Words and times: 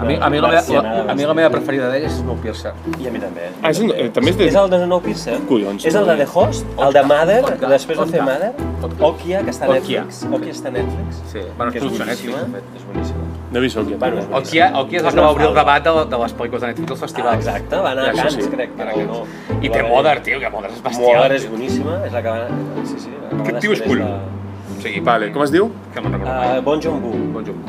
A 0.00 0.04
mi, 0.04 0.14
a 0.16 0.28
mi, 0.30 0.38
la, 0.40 0.48
meva, 0.48 0.82
la, 0.82 1.12
a 1.12 1.14
mi 1.14 1.24
la 1.28 1.34
meva 1.34 1.50
preferida 1.52 1.88
d'ell 1.92 2.04
és 2.08 2.12
Snowpiercer. 2.22 2.72
I 2.98 3.08
a 3.08 3.10
mi 3.12 3.18
també. 3.20 3.50
Ah, 3.62 3.70
és 3.70 3.80
un- 3.84 3.92
eh, 3.94 4.08
també 4.10 4.30
és 4.30 4.36
de- 4.38 4.46
És 4.48 4.54
el 4.54 4.70
de 4.70 4.78
Snowpiercer? 4.84 5.38
Collons. 5.48 5.84
És 5.84 5.94
el 5.94 6.06
de 6.06 6.16
The 6.16 6.26
Host, 6.34 6.64
el 6.86 6.92
de 6.92 7.02
Mother, 7.02 7.40
Podcast, 7.42 7.72
després 7.72 7.98
de 7.98 8.06
fer. 8.06 8.22
Mother. 8.22 8.52
Okia, 9.00 9.42
que 9.44 9.50
està 9.50 9.66
a. 9.66 9.72
Netflix. 9.74 10.24
Okia 10.32 10.52
està 10.52 10.68
a 10.68 10.70
Netflix. 10.70 11.20
Sí, 11.32 11.40
bueno, 11.58 11.72
és 11.72 11.82
boníssima. 11.82 12.06
Netflix. 12.06 12.64
És 12.76 12.86
boníssima. 12.86 13.20
No 13.52 13.58
he 13.58 13.62
vist 13.62 13.76
Okia. 13.76 13.96
Bueno, 13.98 14.18
és 14.20 14.28
boníssima. 14.30 14.38
Okia, 14.70 14.80
Okia 14.80 14.96
és 14.98 15.02
el 15.02 15.08
És 15.08 15.14
que 15.14 15.20
va 15.20 15.30
obrir 15.30 15.46
el 15.48 15.54
debat 15.54 15.84
de, 15.84 15.90
de 16.16 16.18
les 16.22 16.34
pel·lícules 16.36 16.60
de 16.60 16.66
Netflix 16.68 16.90
als 16.90 16.98
Ah, 17.02 17.06
festivals. 17.06 17.36
exacte, 17.46 17.76
va 17.76 17.90
anar 17.90 18.08
a 18.08 18.12
Cannes, 18.12 18.34
sí. 18.34 18.42
crec, 18.50 18.70
però 18.76 18.94
que 18.94 19.04
no. 19.04 19.24
I 19.60 19.68
té 19.68 19.82
va 19.82 19.88
Mother, 19.88 20.20
tio, 20.22 20.40
que 20.40 20.48
Mother 20.50 20.70
és 20.70 20.82
bestial. 20.82 21.16
Mother 21.16 21.32
és 21.32 21.50
boníssima, 21.50 22.00
és 22.06 22.12
la 22.12 22.22
que 22.22 22.28
va... 22.28 22.46
Sí, 22.84 22.94
sí, 22.98 23.10
la 23.10 23.28
que 23.28 23.36
Aquest 23.42 23.54
va 23.54 23.60
tio 23.60 23.72
és 23.72 23.78
de- 23.80 24.39
O 24.80 24.82
sigui, 24.82 25.00
Vale, 25.04 25.28
com 25.34 25.42
es 25.44 25.50
diu? 25.52 25.68
Que 25.92 26.00
me'n 26.00 26.12
recordo 26.16 26.32
Uh, 26.32 26.40
mai. 26.40 26.60
bon 26.64 26.80
Joon-Ho. 26.80 27.10
Bon 27.34 27.44
Jovi. 27.44 27.60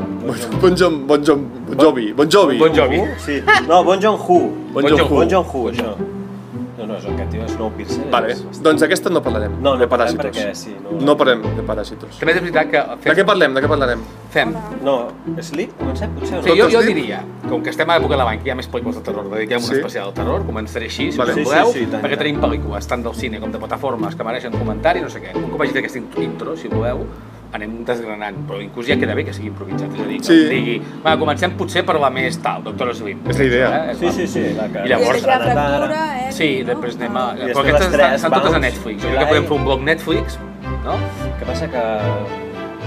Bon 0.63 0.75
Jovi. 0.79 1.03
Bon 1.11 1.23
Jovi. 1.27 1.43
Bon 1.67 1.83
Jovi. 1.83 2.13
Bon 2.13 2.29
Jovi. 2.31 2.57
Bon 2.63 2.73
Jovi. 2.79 3.01
Sí. 3.19 3.41
No, 3.67 3.83
Bon 3.83 3.99
Joon-Ho. 3.99 4.39
Bon 4.71 4.81
Joon-ho. 4.87 4.97
Jovi. 4.97 5.15
Bon 5.19 5.29
Joon-Ho, 5.35 5.69
això. 5.71 6.20
No, 6.81 6.87
no, 6.87 6.95
és 6.97 7.05
aquest 7.05 7.29
tio, 7.29 7.47
Snowpiercer. 7.47 8.05
Vale, 8.09 8.31
és 8.33 8.61
doncs 8.65 8.81
aquesta 8.81 9.09
no 9.13 9.21
parlarem. 9.21 9.51
No, 9.61 9.75
no 9.75 9.77
de 9.77 9.87
parlem 9.87 10.15
paràsitos. 10.17 10.39
perquè 10.41 10.55
sí, 10.55 10.75
no- 10.81 10.97
No 11.05 11.15
parlem 11.17 11.41
de 11.55 11.61
paràsitos. 11.67 12.17
També 12.19 12.33
és 12.33 12.39
veritat 12.41 12.69
que 12.71 12.77
De 12.81 13.11
què 13.11 13.15
fem... 13.21 13.25
parlem? 13.25 13.53
De 13.53 13.61
què 13.61 13.67
parlarem? 13.69 14.01
fem. 14.31 14.53
No, 14.83 14.95
Sleep, 15.41 15.77
comencem 15.77 16.09
potser? 16.15 16.39
o 16.39 16.43
Sí, 16.43 16.49
no? 16.49 16.55
jo, 16.55 16.69
jo 16.71 16.81
diu? 16.81 16.93
diria, 16.95 17.23
com 17.49 17.61
que 17.61 17.69
estem 17.69 17.89
a 17.89 17.99
l'època 17.99 18.17
de 18.17 18.23
l'any, 18.23 18.39
que 18.41 18.47
hi 18.49 18.51
ha 18.51 18.55
més 18.55 18.69
pel·lícules 18.71 18.95
de 18.95 19.01
terror, 19.01 19.29
dediquem 19.29 19.57
un 19.57 19.63
Sí. 19.69 19.75
especial 19.75 20.07
al 20.07 20.13
terror, 20.13 20.45
començaré 20.47 20.85
així, 20.85 21.11
si 21.11 21.17
Vale. 21.17 21.31
us 21.31 21.35
Sí, 21.37 21.43
sí, 21.43 21.49
voleu, 21.51 21.71
sí, 21.73 21.79
i 21.83 21.85
tant, 21.85 22.01
perquè 22.03 22.17
tenim 22.17 22.41
pel·lícules 22.41 22.87
tant 22.87 23.03
del 23.03 23.13
cine 23.13 23.39
com 23.39 23.51
de 23.51 23.59
plataformes 23.59 24.15
que 24.15 24.23
mereixen 24.23 24.51
comentari, 24.53 25.01
no 25.01 25.09
sé 25.09 25.21
què. 25.21 25.35
Un 25.35 25.49
cop 25.51 25.61
hagi 25.61 25.71
fet 25.73 25.83
aquesta 25.85 25.99
intro, 26.21 26.55
si 26.57 26.67
voleu, 26.67 27.05
anem 27.53 27.83
desgranant, 27.85 28.37
però 28.47 28.61
inclús 28.63 28.87
ja 28.87 28.95
queda 28.99 29.13
bé 29.13 29.25
que 29.27 29.33
sigui 29.33 29.49
improvisat, 29.51 29.91
és 29.93 29.99
a 29.99 30.05
dir, 30.07 30.17
que 30.19 30.23
Sí. 30.23 30.37
digui, 30.49 30.75
va, 31.05 31.17
comencem 31.19 31.51
potser 31.59 31.83
per 31.85 31.97
la 31.99 32.09
més 32.09 32.37
tal, 32.41 32.63
Doctor 32.63 32.93
Slim. 32.95 33.19
És 33.27 33.37
la 33.39 33.43
idea. 33.45 33.91
Eh? 33.91 33.95
Sí, 33.99 34.11
sí, 34.11 34.27
sí, 34.27 34.43
la 34.55 34.67
que... 34.69 34.85
I 34.85 34.89
llavors- 34.93 35.17
I 35.23 35.25
la 35.27 35.39
fractura, 35.39 36.27
eh? 36.27 36.31
Sí, 36.31 36.49
no? 36.61 36.67
després 36.73 36.95
anem 36.95 37.17
a... 37.17 37.25
I 37.33 37.35
Però 37.35 37.45
després 37.47 37.65
aquestes 37.65 37.87
les 37.91 37.97
tres, 37.99 38.13
estan 38.15 38.31
totes 38.31 38.53
a 38.53 38.59
Netflix. 38.59 39.03
Jo 39.03 39.09
crec 39.09 39.19
que 39.19 39.25
podem 39.33 39.43
fer 39.49 39.57
un 39.57 39.65
blog 39.65 39.81
Netflix, 39.81 40.39
no? 40.85 40.95
que 41.39 41.45
passa 41.45 41.67
que, 41.67 41.83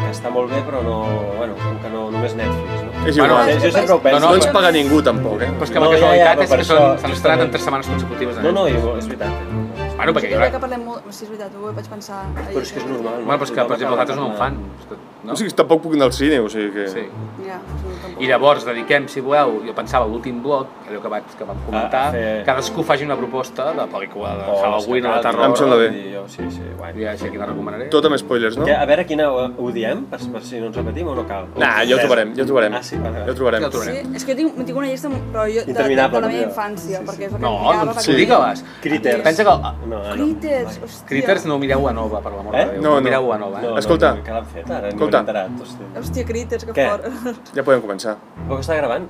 que 0.01 0.11
està 0.11 0.31
molt 0.33 0.51
bé, 0.51 0.63
però 0.65 0.81
no... 0.83 0.97
Bueno, 1.37 1.55
com 1.61 1.77
que 1.83 1.91
no, 1.93 2.11
només 2.11 2.35
Netflix, 2.35 2.83
no? 2.85 2.91
És 3.07 3.19
Bueno, 3.19 3.35
igual. 3.35 3.61
jo 3.61 3.71
sempre 3.71 3.93
ho 3.93 4.01
penso. 4.01 4.19
No, 4.21 4.27
No 4.27 4.31
no, 4.31 4.37
ens 4.41 4.47
paga 4.47 4.71
ningú, 4.73 5.03
tampoc, 5.03 5.43
eh? 5.43 5.51
Però 5.59 5.65
és 5.69 5.71
que 5.71 5.79
No, 5.79 5.91
la 5.93 5.99
ja, 5.99 6.01
ja, 6.01 6.09
casualitat 6.09 6.49
però 6.49 6.61
és 6.61 6.69
que 6.73 7.03
s'han 7.05 7.13
estrenat 7.13 7.41
en 7.45 7.51
tres 7.51 7.65
setmanes 7.65 7.87
consecutives. 7.93 8.39
a 8.39 8.43
No, 8.43 8.53
no, 8.53 8.67
és 8.67 9.07
veritat. 9.07 9.84
Eh? 9.95 9.97
Bueno, 9.97 10.15
perquè 10.17 10.31
jo 10.33 10.41
crec 10.43 10.55
que 10.55 10.61
parlem 10.67 10.85
molt... 10.89 11.07
Sí, 11.11 11.25
és 11.25 11.31
veritat, 11.31 11.55
ho 11.55 11.73
vaig 11.79 11.89
pensar 11.91 12.21
ahir. 12.27 12.51
Però 12.51 12.63
és 12.67 12.73
que 12.75 12.83
és 12.83 12.87
normal. 12.91 13.21
Bueno, 13.23 13.39
però 13.39 13.49
és 13.49 13.55
que, 13.55 13.63
per 13.63 13.77
exemple, 13.79 13.97
nosaltres 13.97 14.19
no 14.21 14.27
en 14.31 14.39
fan. 14.41 14.59
és 14.83 14.89
No? 15.25 15.33
O 15.33 15.37
sigui, 15.41 15.55
tampoc 15.57 15.81
puc 15.87 15.95
anar 15.97 16.11
al 16.11 16.13
cine, 16.13 16.41
o 16.45 16.51
sigui 16.53 16.71
que... 16.75 16.89
Sí. 16.93 17.07
Ja, 17.47 17.57
tampoc. 17.81 18.04
I 18.21 18.27
llavors 18.29 18.65
dediquem, 18.65 19.09
si 19.09 19.21
voleu, 19.21 19.61
jo 19.67 19.73
pensava 19.75 20.07
l'últim 20.07 20.43
bloc, 20.43 20.69
allò 20.89 21.01
que, 21.03 21.09
vaig, 21.09 21.25
que 21.39 21.45
vam 21.45 21.57
comentar, 21.67 22.09
A 22.09 22.13
fer- 22.13 22.45
cadascú 22.47 22.83
faci 22.85 23.05
una 23.05 23.17
proposta 23.17 23.73
de 23.73 23.87
pel·lícula 23.91 24.37
de 24.39 24.45
O 24.51 24.61
Halloween 24.63 25.07
o 25.07 25.15
de 25.17 25.21
terror. 25.23 25.45
Em 25.45 25.57
sembla 25.57 25.77
bé. 25.77 25.89
i 25.95 26.13
Jo, 26.15 26.25
sí, 26.29 26.43
sí, 26.51 26.63
guai. 26.79 26.93
Ja 27.03 27.17
sé 27.19 27.31
quina 27.31 27.47
recomanaré. 27.47 27.89
Tot 27.91 28.05
amb 28.07 28.17
spoilers, 28.17 28.57
no? 28.57 28.65
Que, 28.65 28.75
a 28.77 28.85
veure, 28.87 29.05
quina 29.07 29.31
ho, 29.33 29.49
ho 29.59 29.71
diem, 29.73 30.05
per, 30.07 30.21
per 30.33 30.43
si 30.43 30.61
no 30.61 30.67
ens 30.71 30.77
repetim 30.77 31.09
o 31.09 31.15
no 31.15 31.27
cal? 31.27 31.49
Nah, 31.57 31.83
ja 31.85 31.97
ho 31.97 31.99
trobarem, 31.99 32.35
ja 32.37 32.43
ho 32.45 32.47
trobarem. 32.47 32.75
Ah, 32.75 32.83
sí? 32.83 32.97
Vale, 32.97 33.25
Ja 33.27 33.33
ho 33.33 33.35
trobarem. 33.35 33.61
Ja 33.61 33.67
ho 33.67 33.71
trobarem. 33.71 33.95
Sí, 34.07 34.17
és 34.17 34.25
que 34.25 34.33
jo 34.33 34.37
tinc, 34.39 34.65
tinc 34.67 34.79
una 34.79 34.87
llista, 34.87 35.09
però 35.33 35.45
jo, 35.51 35.65
de, 35.67 35.73
de, 35.73 35.89
de 35.89 35.97
la 35.97 36.09
meva 36.29 36.33
infància, 36.47 36.99
Sí, 37.01 37.03
sí. 37.03 37.05
perquè 37.11 37.27
és 37.27 37.33
el 37.33 37.39
que 37.39 37.43
No, 37.45 37.53
mirava 37.59 37.85
doncs 37.91 38.05
sí. 38.05 38.11
aquí. 38.13 38.21
digue-les. 38.21 38.65
Critters. 38.83 39.23
Pensa 39.25 39.45
que... 39.45 39.51
ah, 39.51 39.75
No, 39.87 39.97
no, 39.99 40.13
Critters, 40.15 40.79
hòstia. 40.85 41.07
Critters 41.09 41.45
no 41.47 41.55
ho 41.57 41.59
mireu 41.59 41.89
a 41.89 41.93
Nova, 41.93 42.21
per 42.21 42.33
l'amor 42.33 42.55
Eh? 42.55 42.65
de 42.65 42.73
Déu. 42.73 42.83
No, 42.83 42.95
no. 42.95 43.01
mireu 43.01 43.33
a 43.33 43.39
Nova, 43.39 43.59
eh? 43.61 43.67
No, 43.67 43.79
Escolta. 43.79 44.11
No, 44.13 44.17
no, 44.17 44.25
que 44.25 44.31
l'han 44.33 44.47
fet 44.47 44.71
ara, 44.71 45.49
no. 45.49 45.63
Hòstia. 45.65 45.87
Hòstia, 46.01 46.25
Critters, 46.27 46.65
que 46.65 46.73
Què? 46.73 46.89
fort. 46.89 47.55
Ja 47.57 47.63
podem 47.63 47.81
començar. 47.81 48.04
Però 48.13 48.59
que 48.59 48.65
està 48.65 48.77
gravant? 48.77 49.09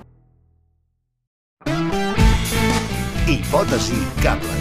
Hipòtesi 3.26 3.98
Cable. 4.22 4.60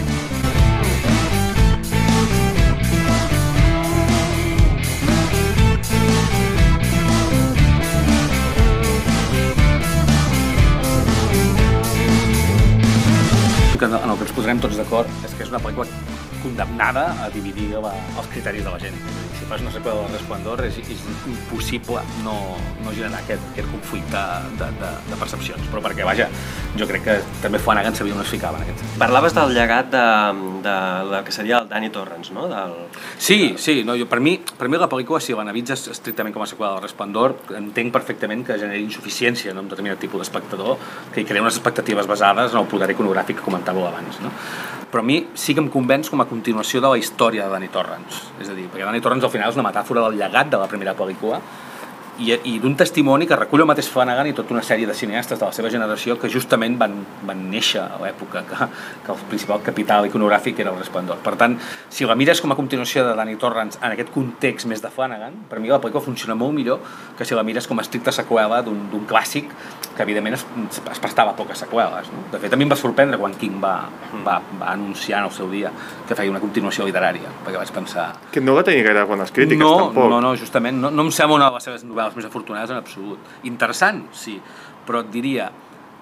que 13.74 13.88
en 13.90 13.94
el 13.94 14.16
que 14.16 14.24
ens 14.24 14.32
posarem 14.32 14.60
tots 14.62 14.76
d'acord 14.78 15.24
és 15.26 15.32
que 15.34 15.42
és 15.44 15.50
una 15.50 15.60
pel·lícula 15.60 16.13
condemnada 16.44 17.06
a 17.24 17.30
dividir 17.32 17.72
la, 17.74 17.92
els 18.18 18.28
criteris 18.32 18.64
de 18.66 18.72
la 18.74 18.80
gent. 18.82 18.96
Si 19.38 19.48
fas 19.48 19.64
una 19.64 19.72
seqüela 19.74 20.04
del 20.04 20.14
Resplendor 20.14 20.62
és, 20.66 20.78
és 20.84 21.02
impossible 21.30 22.02
no, 22.24 22.36
no 22.84 22.92
generar 22.94 23.22
aquest, 23.22 23.42
aquest 23.52 23.70
conflicte 23.72 24.22
de, 24.60 24.68
de, 24.80 24.90
de 25.08 25.18
percepcions. 25.20 25.64
Però 25.72 25.82
perquè, 25.84 26.06
vaja, 26.06 26.28
jo 26.78 26.88
crec 26.90 27.06
que 27.08 27.16
també 27.42 27.60
Flanagan 27.62 27.96
sabia 27.96 28.16
on 28.16 28.22
es 28.22 28.32
ficava 28.32 28.60
en 28.60 28.66
aquest. 28.66 28.84
Parlaves 29.00 29.36
del 29.36 29.54
llegat 29.56 29.90
de, 29.94 30.04
de, 30.66 30.76
de 31.10 31.22
que 31.26 31.34
seria 31.34 31.62
el 31.62 31.68
Danny 31.72 31.90
Torrance, 31.94 32.34
no? 32.36 32.46
Del... 32.52 32.76
Sí, 33.18 33.54
sí, 33.58 33.80
no, 33.86 33.96
jo, 33.98 34.08
per, 34.10 34.20
mi, 34.24 34.36
per 34.38 34.68
mi 34.68 34.80
la 34.80 34.90
pel·lícula, 34.90 35.22
si 35.24 35.36
l'analitzes 35.36 35.88
estrictament 35.94 36.36
com 36.36 36.44
a 36.44 36.50
seqüela 36.50 36.74
del 36.76 36.86
Resplendor, 36.86 37.36
entenc 37.58 37.92
perfectament 37.94 38.44
que 38.46 38.58
generi 38.60 38.84
insuficiència 38.84 39.54
en 39.54 39.64
un 39.64 39.72
determinat 39.72 40.00
tipus 40.02 40.24
d'espectador, 40.24 40.78
que 41.14 41.22
hi 41.22 41.28
crea 41.28 41.44
unes 41.44 41.58
expectatives 41.58 42.08
basades 42.10 42.54
en 42.54 42.62
el 42.62 42.70
poder 42.70 42.92
iconogràfic 42.94 43.40
que 43.40 43.46
comentàveu 43.46 43.88
abans. 43.88 44.20
No? 44.24 44.32
Però 44.94 45.02
a 45.02 45.06
mi 45.10 45.16
sí 45.34 45.56
que 45.58 45.58
em 45.58 45.66
convenç 45.74 46.06
com 46.06 46.20
a 46.22 46.24
continuació 46.30 46.78
de 46.78 46.86
la 46.92 46.98
història 47.00 47.48
de 47.48 47.50
Danny 47.50 47.66
Torrance. 47.74 48.28
És 48.38 48.46
a 48.46 48.52
dir, 48.54 48.68
perquè 48.70 48.84
Danny 48.86 49.00
Torrance 49.02 49.26
al 49.26 49.32
final 49.32 49.50
és 49.50 49.56
una 49.58 49.64
metàfora 49.66 50.04
del 50.04 50.20
llegat 50.20 50.52
de 50.52 50.60
la 50.60 50.68
primera 50.70 50.92
pel·lícula 50.94 51.40
i, 52.22 52.28
i 52.46 52.52
d'un 52.62 52.76
testimoni 52.78 53.26
que 53.26 53.34
recull 53.34 53.64
el 53.64 53.66
mateix 53.66 53.88
Flanagan 53.90 54.28
i 54.30 54.34
tota 54.38 54.54
una 54.54 54.62
sèrie 54.62 54.86
de 54.86 54.94
cineastes 54.94 55.40
de 55.40 55.48
la 55.48 55.56
seva 55.56 55.72
generació 55.74 56.14
que 56.22 56.30
justament 56.30 56.76
van, 56.78 56.94
van 57.26 57.40
néixer 57.50 57.82
a 57.82 57.98
l'època 58.04 58.44
que, 58.46 58.68
que 59.02 59.10
el 59.16 59.24
principal 59.32 59.64
capital 59.66 60.06
iconogràfic 60.06 60.62
era 60.62 60.70
el 60.70 60.78
Resplendor. 60.78 61.18
Per 61.26 61.34
tant, 61.40 61.56
si 61.90 62.06
la 62.06 62.14
mires 62.14 62.38
com 62.44 62.54
a 62.54 62.58
continuació 62.58 63.02
de 63.08 63.16
Danny 63.18 63.34
Torrance 63.42 63.80
en 63.82 63.96
aquest 63.96 64.14
context 64.14 64.70
més 64.70 64.84
de 64.84 64.92
Flanagan, 64.94 65.42
per 65.50 65.58
mi 65.58 65.74
la 65.74 65.80
pel·lícula 65.82 66.06
funciona 66.06 66.38
molt 66.38 66.54
millor 66.54 66.94
que 67.18 67.26
si 67.26 67.34
la 67.34 67.42
mires 67.42 67.66
com 67.66 67.82
a 67.82 67.86
estricta 67.88 68.14
seqüela 68.14 68.62
d'un 68.62 69.10
clàssic 69.10 69.50
que 69.94 70.02
evidentment 70.02 70.36
es, 70.36 70.44
es 70.90 71.00
prestava 71.02 71.32
a 71.32 71.36
poques 71.38 71.60
seqüeles. 71.64 72.10
No? 72.12 72.24
De 72.32 72.40
fet, 72.42 72.52
a 72.52 72.58
mi 72.58 72.66
em 72.66 72.72
va 72.72 72.78
sorprendre 72.78 73.18
quan 73.20 73.34
King 73.38 73.60
va, 73.62 73.74
va, 74.26 74.38
va 74.60 74.72
anunciar 74.72 75.20
en 75.22 75.30
el 75.30 75.34
seu 75.34 75.50
dia 75.52 75.72
que 76.08 76.16
feia 76.18 76.32
una 76.32 76.42
continuació 76.42 76.86
literària, 76.88 77.30
perquè 77.44 77.60
vaig 77.60 77.72
pensar 77.74 78.08
Que 78.34 78.42
no 78.42 78.56
va 78.56 78.64
tenir 78.66 78.84
gaire 78.86 79.04
bones 79.08 79.32
crítiques, 79.34 79.62
no, 79.62 79.88
tampoc. 79.88 80.10
No, 80.10 80.20
no, 80.24 80.34
justament, 80.40 80.80
no, 80.80 80.90
no 80.90 81.06
em 81.06 81.12
sembla 81.14 81.38
una 81.40 81.50
de 81.50 81.58
les 81.58 81.68
seves 81.70 81.86
novel·les 81.86 82.18
més 82.18 82.28
afortunades 82.30 82.74
en 82.74 82.80
absolut. 82.80 83.34
Interessant, 83.50 84.04
sí, 84.16 84.38
però 84.84 85.04
et 85.04 85.12
diria 85.14 85.50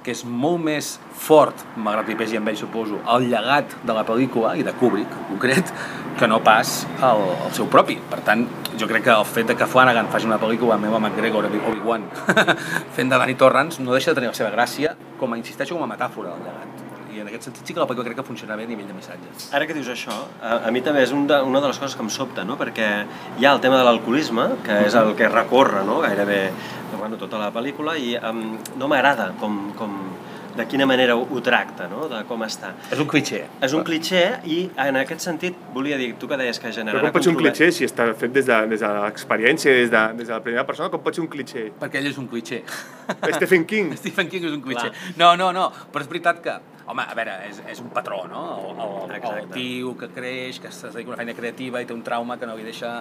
que 0.03 0.13
és 0.15 0.25
molt 0.27 0.61
més 0.63 0.97
fort, 1.15 1.63
malgrat 1.77 2.09
que 2.11 2.17
pesi 2.19 2.39
amb 2.39 2.51
ell, 2.51 2.59
suposo, 2.59 2.99
el 3.15 3.29
llegat 3.31 3.77
de 3.87 3.95
la 3.95 4.05
pel·lícula, 4.07 4.57
i 4.59 4.67
de 4.67 4.75
Kubrick 4.79 5.15
en 5.15 5.29
concret, 5.31 5.73
que 6.19 6.29
no 6.29 6.43
pas 6.45 6.83
el, 7.01 7.25
el 7.47 7.55
seu 7.57 7.69
propi. 7.73 7.97
Per 8.11 8.21
tant, 8.27 8.45
jo 8.79 8.89
crec 8.91 9.07
que 9.07 9.15
el 9.15 9.27
fet 9.29 9.49
de 9.53 9.57
que 9.59 9.69
Flanagan 9.71 10.11
faci 10.13 10.29
una 10.29 10.41
pel·lícula 10.43 10.77
amb 10.77 10.91
Eva 10.91 11.01
McGregor, 11.01 11.49
Obi-Wan, 11.49 12.09
fent 12.97 13.13
de 13.13 13.19
Danny 13.19 13.37
Torrance, 13.39 13.83
no 13.83 13.95
deixa 13.95 14.13
de 14.13 14.21
tenir 14.21 14.33
la 14.33 14.39
seva 14.39 14.53
gràcia, 14.55 14.97
com 15.21 15.33
a, 15.33 15.41
insisteixo, 15.41 15.79
com 15.79 15.87
a 15.87 15.93
metàfora 15.95 16.35
del 16.35 16.49
llegat. 16.49 16.89
I 17.13 17.21
en 17.21 17.29
aquest 17.29 17.45
sentit 17.45 17.69
sí 17.69 17.75
que 17.77 17.81
la 17.83 17.87
pel·lícula 17.87 18.09
crec 18.09 18.23
que 18.23 18.25
funciona 18.25 18.57
bé 18.57 18.65
a 18.65 18.71
nivell 18.71 18.89
de 18.89 18.95
missatge. 18.97 19.33
Ara 19.53 19.67
que 19.69 19.77
dius 19.77 19.91
això, 19.93 20.15
a, 20.41 20.63
a 20.67 20.71
mi 20.73 20.81
també 20.85 21.03
és 21.05 21.13
un 21.13 21.27
de, 21.29 21.43
una 21.45 21.61
de 21.61 21.69
les 21.69 21.81
coses 21.81 21.97
que 21.97 22.05
em 22.05 22.09
sobta, 22.11 22.47
no? 22.49 22.57
perquè 22.61 22.89
hi 23.39 23.47
ha 23.47 23.53
el 23.53 23.61
tema 23.61 23.77
de 23.79 23.85
l'alcoholisme, 23.85 24.49
que 24.65 24.79
és 24.87 24.97
el 24.97 25.13
que 25.19 25.29
recorre 25.29 25.85
no? 25.85 26.01
gairebé 26.05 26.41
bueno, 27.03 27.19
tota 27.19 27.41
la 27.41 27.51
pel·lícula, 27.51 27.97
i 27.99 28.15
um, 28.15 28.53
no 28.79 28.87
m'agrada 28.91 29.33
com, 29.41 29.57
com, 29.75 29.97
de 30.55 30.67
quina 30.71 30.87
manera 30.87 31.17
ho, 31.19 31.25
ho 31.27 31.41
tracta, 31.43 31.89
no? 31.91 32.05
de 32.11 32.21
com 32.29 32.45
està. 32.47 32.73
És 32.95 33.01
un 33.03 33.09
cliché. 33.11 33.41
És 33.65 33.75
un 33.75 33.83
cliché 33.87 34.23
i 34.47 34.59
en 34.85 35.01
aquest 35.01 35.25
sentit 35.25 35.59
volia 35.75 35.99
dir, 35.99 36.13
tu 36.21 36.29
que 36.31 36.39
deies 36.39 36.61
que 36.63 36.71
generarà... 36.71 37.01
Però 37.01 37.11
com 37.11 37.17
pot 37.19 37.27
ser 37.27 37.33
un 37.33 37.41
cliché 37.41 37.71
si 37.75 37.89
està 37.89 38.07
fet 38.19 38.35
des 38.37 38.47
de, 38.47 38.59
des 38.71 38.85
de 38.85 38.91
l'experiència, 39.01 39.75
des, 39.81 39.91
de, 39.91 40.05
des 40.21 40.29
de 40.29 40.37
la 40.37 40.43
primera 40.45 40.67
persona, 40.69 40.93
com 40.93 41.03
pot 41.03 41.19
ser 41.19 41.25
un 41.25 41.31
cliché? 41.33 41.71
Perquè 41.81 42.03
ell 42.03 42.11
és 42.13 42.21
un 42.23 42.29
cliché. 42.31 42.63
Stephen 43.39 43.67
King. 43.67 43.97
Stephen 44.03 44.31
King 44.31 44.47
és 44.51 44.55
un 44.55 44.63
cliché. 44.63 44.93
Clar. 44.93 45.17
No, 45.19 45.35
no, 45.41 45.51
no, 45.57 45.67
però 45.91 46.07
és 46.07 46.13
veritat 46.13 46.39
que, 46.45 46.59
home, 46.87 47.03
a 47.09 47.15
veure, 47.15 47.35
és, 47.49 47.61
és 47.71 47.81
un 47.81 47.89
patró, 47.95 48.25
no? 48.31 48.43
El, 48.59 48.81
el, 48.83 48.95
el 49.11 49.17
Exacte. 49.19 49.53
tio 49.55 49.97
que 49.99 50.09
creix, 50.13 50.59
que 50.61 50.69
es 50.69 50.81
dedica 50.83 51.11
a 51.11 51.13
una 51.15 51.21
feina 51.21 51.35
creativa 51.37 51.81
i 51.83 51.87
té 51.87 51.95
un 51.95 52.03
trauma 52.03 52.37
que 52.41 52.47
no 52.49 52.57
li 52.59 52.65
deixa, 52.67 52.97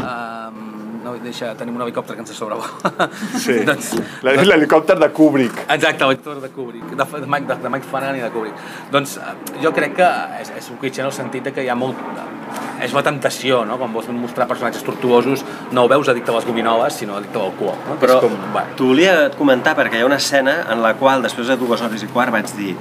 um, 0.00 1.02
no 1.04 1.12
li 1.14 1.20
deixa 1.24 1.52
tenir 1.58 1.74
un 1.74 1.82
helicòpter 1.84 2.16
que 2.16 2.24
ens 2.24 2.32
sobrevola. 2.36 3.10
Sí. 3.38 3.58
doncs, 3.68 3.92
La- 4.26 4.36
L'helicòpter 4.42 4.98
de 5.00 5.10
Kubrick. 5.12 5.64
Exacte, 5.68 6.08
l'actor 6.08 6.40
de 6.42 6.50
Kubrick, 6.54 6.94
de, 6.96 7.04
de, 7.04 7.26
Mike, 7.26 7.46
de, 7.52 7.58
de 7.66 7.74
Mike 7.76 7.86
Flanagan 7.90 8.18
i 8.20 8.24
de 8.24 8.30
Kubrick. 8.34 8.64
Doncs 8.94 9.18
eh, 9.20 9.34
jo 9.62 9.72
crec 9.76 9.96
que 10.00 10.10
és, 10.40 10.52
és 10.62 10.70
un 10.72 10.80
cliché 10.82 11.04
en 11.04 11.10
el 11.10 11.16
sentit 11.16 11.44
de 11.50 11.52
que 11.56 11.64
hi 11.66 11.70
ha 11.72 11.76
molt... 11.78 12.00
És 12.76 12.92
la 12.92 13.00
tentació, 13.02 13.62
no? 13.64 13.78
Quan 13.80 13.92
vols 13.94 14.06
mostrar 14.12 14.44
personatges 14.46 14.82
tortuosos, 14.84 15.40
no 15.72 15.86
ho 15.86 15.88
veus 15.88 16.10
addicte 16.12 16.28
a 16.30 16.34
les 16.36 16.44
gominoles, 16.44 16.92
sinó 17.00 17.16
addicte 17.16 17.38
al 17.40 17.46
alcohol. 17.48 17.78
No? 17.88 17.94
Però 18.02 18.18
com, 18.20 18.34
bueno, 18.52 18.74
t'ho 18.76 18.90
volia 18.90 19.14
comentar 19.36 19.72
perquè 19.78 19.96
hi 19.96 20.04
ha 20.04 20.08
una 20.08 20.18
escena 20.20 20.58
en 20.72 20.82
la 20.84 20.92
qual 21.00 21.24
després 21.24 21.48
de 21.48 21.56
dues 21.56 21.80
hores 21.82 22.04
i 22.04 22.08
quart 22.12 22.34
vaig 22.34 22.52
dir 22.58 22.74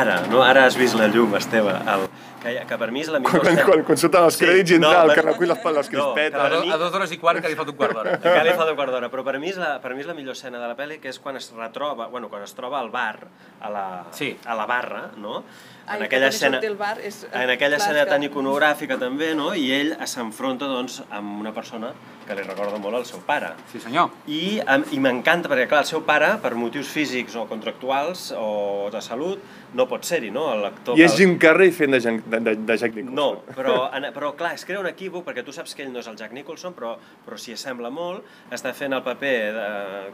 ara, 0.00 0.20
no? 0.30 0.42
ara 0.44 0.64
has 0.66 0.76
vist 0.78 0.94
la 0.98 1.08
llum, 1.08 1.34
Esteve, 1.38 1.72
el, 1.72 2.06
que 2.42 2.52
que, 2.54 2.66
que 2.68 2.76
per 2.78 2.88
mi 2.94 3.00
és 3.02 3.08
la 3.10 3.18
millor 3.18 3.40
Quan, 3.42 3.56
quan, 3.66 3.80
quan 3.88 3.98
surten 3.98 4.22
els 4.28 4.36
crèdits 4.38 4.70
i 4.70 4.76
entra 4.76 5.00
el 5.02 5.12
que 5.16 5.22
recull 5.24 5.48
les, 5.50 5.58
les 5.64 5.88
No, 5.92 6.12
crispetes. 6.14 6.50
Do, 6.52 6.60
mi- 6.62 6.70
a 6.70 6.76
dues 6.78 6.94
hores 6.94 7.12
i 7.12 7.18
quart 7.18 7.40
que 7.42 7.48
li 7.50 7.56
falta 7.58 7.72
un 7.74 7.78
quart 7.80 7.96
d'hora. 7.96 8.12
encara 8.20 8.44
li 8.46 8.52
falta 8.58 8.74
un 8.74 8.78
quart 8.78 8.92
d'hora, 8.94 9.08
però 9.10 9.24
per 9.26 9.38
mi, 9.42 9.50
és 9.50 9.58
la, 9.58 9.72
per 9.82 9.94
mi 9.96 10.04
és 10.04 10.10
la 10.10 10.14
millor 10.14 10.36
escena 10.38 10.60
de 10.62 10.68
la 10.70 10.76
pel·li, 10.78 11.00
que 11.02 11.10
és 11.10 11.18
quan 11.18 11.36
es 11.40 11.48
retroba, 11.56 12.06
bueno, 12.12 12.28
quan 12.30 12.44
es 12.46 12.54
troba 12.54 12.78
al 12.78 12.90
bar, 12.94 13.26
a 13.60 13.70
la, 13.72 13.86
Sí. 14.14 14.36
a 14.44 14.54
la 14.54 14.66
barra, 14.70 15.08
no? 15.16 15.42
Ai, 15.86 15.96
en 15.96 15.98
que 16.00 16.06
aquella 16.06 16.28
escena, 16.28 16.60
bar 16.78 16.98
és- 17.00 17.24
en 17.32 17.50
aquella 17.50 17.76
clar, 17.76 17.80
escena 17.80 18.04
que- 18.04 18.10
tan 18.10 18.22
iconogràfica 18.28 18.98
també, 18.98 19.34
no? 19.34 19.52
I 19.54 19.72
ell 19.72 19.96
s'enfronta, 20.06 20.66
doncs, 20.70 21.02
amb 21.10 21.40
una 21.40 21.52
persona 21.54 21.92
que 22.26 22.34
li 22.34 22.42
recorda 22.42 22.78
molt 22.82 22.96
al 22.98 23.04
seu 23.06 23.20
pare. 23.26 23.52
Sí, 23.72 23.78
senyor. 23.80 24.10
I, 24.26 24.58
i 24.92 24.98
m'encanta 25.02 25.48
perquè, 25.52 25.68
clar, 25.70 25.84
el 25.84 25.88
seu 25.88 26.02
pare, 26.06 26.32
per 26.42 26.54
motius 26.58 26.88
físics 26.90 27.36
o 27.38 27.44
contractuals 27.50 28.32
o 28.36 28.88
de 28.92 29.00
salut, 29.04 29.42
no 29.76 29.86
pot 29.90 30.04
ser-hi, 30.08 30.30
no? 30.34 30.46
L'actor 30.58 30.98
I 30.98 31.04
és 31.06 31.14
Jim 31.18 31.36
Carrey 31.42 31.70
fent 31.74 31.92
de, 31.94 32.00
de, 32.00 32.40
de, 32.40 32.54
de 32.56 32.76
Jack 32.78 32.94
Nicholson. 32.96 33.14
no, 33.14 33.42
però, 33.58 33.76
en- 33.94 34.08
però 34.14 34.32
clar, 34.38 34.54
es 34.58 34.64
crea 34.66 34.80
un 34.80 34.88
equívoc 34.90 35.24
perquè 35.26 35.44
tu 35.46 35.52
saps 35.54 35.74
que 35.76 35.84
ell 35.86 35.92
no 35.92 36.00
és 36.02 36.08
el 36.10 36.16
Jack 36.18 36.32
Nicholson, 36.36 36.74
però, 36.74 36.94
però 37.26 37.38
s'hi 37.38 37.54
assembla 37.54 37.90
molt, 37.90 38.24
està 38.50 38.72
fent 38.74 38.94
el 38.96 39.02
paper 39.06 39.34
de, 39.56 39.68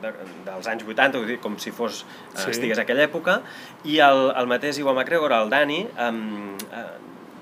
de, 0.04 0.12
dels 0.50 0.68
anys 0.72 0.84
80, 0.84 1.18
vull 1.22 1.30
dir, 1.34 1.38
com 1.40 1.56
si 1.58 1.70
fos, 1.72 2.02
Sí. 2.32 2.42
sí. 2.44 2.50
estigués 2.56 2.78
a 2.78 2.82
aquella 2.86 3.04
època, 3.08 3.40
i 3.88 3.98
el, 4.02 4.30
el 4.36 4.46
mateix 4.50 4.78
Iwan 4.82 4.96
McGregor, 4.96 5.32
el 5.36 5.50
Dani, 5.52 5.82
um, 6.00 6.56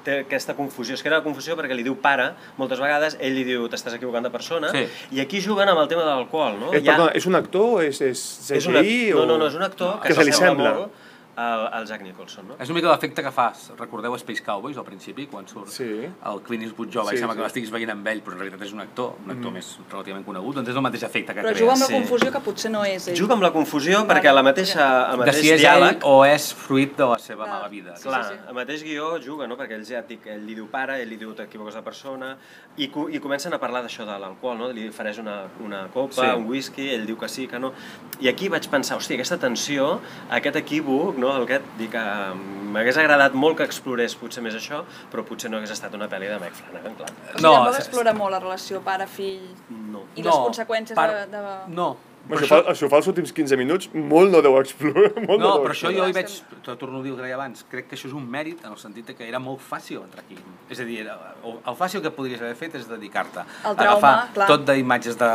té 0.04 0.20
aquesta 0.24 0.54
confusió, 0.54 0.94
es 0.94 1.02
crea 1.02 1.18
la 1.18 1.22
confusió 1.24 1.56
perquè 1.58 1.74
li 1.76 1.82
diu 1.86 1.96
pare 2.00 2.30
moltes 2.58 2.80
vegades, 2.80 3.16
ell 3.20 3.34
li 3.34 3.44
diu 3.44 3.68
t'estàs 3.68 3.94
equivocant 3.98 4.24
de 4.24 4.30
persona, 4.30 4.70
Sí. 4.72 4.86
i 5.12 5.20
aquí 5.20 5.40
juguen 5.40 5.68
amb 5.68 5.80
el 5.80 5.88
tema 5.88 6.02
de 6.02 6.10
l'alcohol, 6.14 6.58
no? 6.60 6.72
És, 6.72 6.82
perdona, 6.82 7.12
és 7.14 7.26
un 7.26 7.34
actor? 7.34 7.82
És, 7.84 8.00
és 8.00 8.24
CGI? 8.48 8.56
és 8.58 8.66
una, 8.66 8.80
o... 8.80 9.20
no, 9.20 9.26
no, 9.26 9.38
no, 9.38 9.46
és 9.46 9.54
un 9.54 9.62
actor 9.62 9.94
No, 9.96 10.00
que, 10.00 10.08
que 10.08 10.14
se 10.14 10.24
li 10.24 10.32
sembla. 10.32 10.72
molt 10.74 11.06
al, 11.40 11.62
al 11.78 11.86
Jack 11.88 12.02
Nicholson, 12.04 12.48
no? 12.50 12.56
És 12.60 12.68
una 12.68 12.76
mica 12.78 12.90
l'efecte 12.92 13.22
que 13.24 13.30
fa, 13.32 13.48
recordeu 13.78 14.14
Space 14.20 14.42
Cowboys 14.44 14.76
al 14.80 14.84
principi, 14.84 15.26
quan 15.30 15.46
surt 15.48 15.68
Sí. 15.72 15.86
el 16.30 16.40
Clint 16.46 16.64
Eastwood 16.66 16.90
jove 16.92 17.10
Sí, 17.14 17.16
i 17.16 17.18
sembla 17.22 17.34
sí. 17.34 17.38
que 17.40 17.44
l'estiguis 17.46 17.70
veient 17.72 17.92
amb 17.94 18.06
ell, 18.12 18.20
però 18.26 18.34
en 18.36 18.40
realitat 18.42 18.64
és 18.66 18.72
un 18.76 18.80
actor, 18.84 19.14
un 19.24 19.30
actor 19.36 19.52
més 19.54 19.70
relativament 19.90 20.26
conegut, 20.26 20.54
doncs 20.60 20.68
és 20.68 20.76
el 20.76 20.82
mateix 20.84 21.02
efecte 21.08 21.34
que 21.34 21.40
Però 21.40 21.52
crea. 21.54 21.60
juga 21.62 21.72
amb 21.76 21.80
la 21.80 21.86
sí. 21.86 21.94
confusió 21.94 22.32
que 22.34 22.40
potser 22.48 22.70
no 22.74 22.84
és 22.84 23.08
ell. 23.08 23.16
Juga 23.16 23.34
amb 23.38 23.42
la 23.46 23.52
confusió 23.54 24.02
Vale. 24.04 24.08
perquè 24.12 24.34
la 24.34 24.42
mateixa, 24.42 24.88
el 25.12 25.18
de 25.18 25.24
mateix 25.24 25.40
si 25.40 25.50
és 25.54 25.60
diàleg... 25.62 25.96
ell 25.96 26.10
o 26.10 26.24
és 26.26 26.50
fruit 26.54 26.96
de 26.96 27.06
la 27.14 27.18
seva 27.18 27.44
Clar. 27.44 27.54
mala 27.56 27.68
vida. 27.68 27.96
Sí, 27.96 28.08
Clar, 28.08 28.24
sí, 28.24 28.34
sí. 28.34 28.48
el 28.48 28.54
mateix 28.54 28.82
guió 28.84 29.08
juga, 29.24 29.46
no? 29.46 29.56
perquè 29.56 29.78
ell 29.78 29.84
ja 29.86 29.98
et 30.00 30.08
dic, 30.08 30.26
ell 30.26 30.44
li 30.44 30.54
diu 30.58 30.66
pare, 30.70 31.00
ell 31.02 31.08
li 31.08 31.16
diu 31.16 31.32
t'equivoques 31.34 31.74
de 31.74 31.82
persona, 31.82 32.36
i, 32.76 32.88
co 32.88 33.08
i 33.08 33.18
comencen 33.20 33.54
a 33.54 33.58
parlar 33.58 33.82
d'això 33.86 34.04
de 34.04 34.18
l'alcohol, 34.18 34.58
no? 34.58 34.68
li 34.72 34.88
ofereix 34.88 35.18
una, 35.24 35.44
una 35.64 35.86
copa, 35.94 36.10
Sí. 36.20 36.26
un 36.36 36.46
whisky, 36.50 36.90
ell 36.94 37.06
diu 37.06 37.16
que 37.16 37.28
sí, 37.28 37.46
que 37.46 37.58
no, 37.58 37.72
i 38.20 38.28
aquí 38.28 38.48
vaig 38.48 38.68
pensar, 38.68 38.98
hòstia, 38.98 39.14
aquesta 39.16 39.38
tensió, 39.38 40.00
aquest 40.30 40.56
equívoc, 40.56 41.16
no? 41.16 41.29
El 41.36 41.46
que 41.46 41.54
et 41.60 41.62
dic, 41.78 41.94
eh, 41.94 42.34
m'hagués 42.70 42.96
agradat 42.98 43.34
molt 43.34 43.56
que 43.58 43.64
explorés 43.64 44.14
potser 44.16 44.42
més 44.42 44.54
això, 44.54 44.82
però 45.12 45.24
potser 45.24 45.50
no 45.50 45.58
hagués 45.58 45.70
estat 45.76 45.94
una 45.94 46.08
pel·li 46.08 46.28
de 46.28 46.38
Mike 46.42 46.54
Flanagan, 46.60 46.94
clar. 47.00 47.10
O 47.10 47.24
sigui, 47.32 47.42
No, 47.42 47.52
tampoc 47.56 47.74
se- 47.74 47.82
explora 47.86 48.14
molt 48.14 48.30
la 48.32 48.40
relació 48.40 48.80
pare-fill 48.80 49.48
No. 49.70 50.04
i 50.16 50.22
les 50.22 50.34
conseqüències 50.34 50.94
de, 50.96 51.26
de... 51.36 51.42
No, 51.74 51.96
Però 52.28 52.36
això, 52.36 52.44
això, 52.44 52.64
fa, 52.66 52.70
això 52.74 52.88
fa 52.92 52.98
els 53.00 53.06
últims 53.08 53.30
15 53.32 53.56
minuts, 53.56 53.86
molt 53.94 54.30
no 54.30 54.42
deu 54.44 54.52
explorar. 54.60 55.08
Molt 55.26 55.40
no, 55.40 55.54
deu 55.54 55.62
però 55.64 55.72
això 55.72 55.88
jo 55.90 56.04
hi 56.06 56.12
veig, 56.12 56.34
te 56.62 56.74
torno 56.76 56.98
a 57.00 57.02
dir 57.02 57.12
el 57.12 57.16
que 57.16 57.22
deia 57.24 57.34
abans, 57.34 57.64
crec 57.70 57.88
que 57.88 57.96
això 57.96 58.10
és 58.10 58.12
un 58.14 58.26
mèrit 58.28 58.60
en 58.62 58.74
el 58.74 58.76
sentit 58.78 59.06
de 59.08 59.14
que 59.16 59.24
era 59.26 59.38
molt 59.40 59.58
fàcil 59.64 60.02
entrar 60.04 60.20
aquí. 60.26 60.36
És 60.68 60.78
a 60.78 60.84
dir, 60.84 60.98
era, 61.00 61.16
o- 61.42 61.56
el 61.64 61.74
fàcil 61.80 62.02
que 62.04 62.10
podries 62.12 62.38
haver 62.44 62.54
fet 62.60 62.74
és 62.76 62.86
dedicar-te 62.86 63.40
El 63.40 63.72
a 63.72 63.74
trauma, 63.74 63.96
agafar 63.96 64.34
clar. 64.36 64.48
tot 64.52 64.66
d'imatges 64.68 65.16
de, 65.16 65.30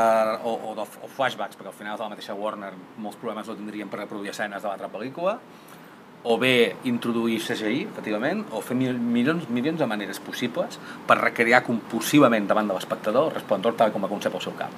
o, 0.46 0.54
o, 0.62 0.76
de, 0.78 0.86
o 1.02 1.08
flashbacks, 1.18 1.58
perquè 1.58 1.74
al 1.74 1.80
final 1.82 1.98
de 1.98 2.04
la 2.06 2.10
mateixa 2.14 2.36
Warner 2.38 2.72
molts 3.02 3.18
problemes 3.18 3.48
no 3.50 3.56
tindrien 3.58 3.90
per 3.90 4.00
reproduir 4.06 4.30
escenes 4.30 4.62
de 4.62 4.68
l'altra 4.70 4.88
pel·lícula, 4.88 5.40
o 6.26 6.40
bé 6.42 6.76
introduir 6.90 7.38
CGI, 7.38 7.84
efectivament, 7.86 8.40
o 8.58 8.62
fer 8.66 8.74
mil, 8.76 8.96
milions, 8.98 9.44
milions 9.54 9.78
de 9.78 9.86
maneres 9.86 10.18
possibles 10.26 10.80
per 11.06 11.20
recrear 11.20 11.60
compulsivament 11.68 12.48
davant 12.50 12.66
de 12.72 12.74
l'espectador 12.74 13.28
el 13.30 13.36
resplendor 13.36 13.76
tal 13.78 13.92
com 13.94 14.08
a 14.08 14.10
concep 14.10 14.34
al 14.34 14.42
seu 14.42 14.56
cap. 14.58 14.72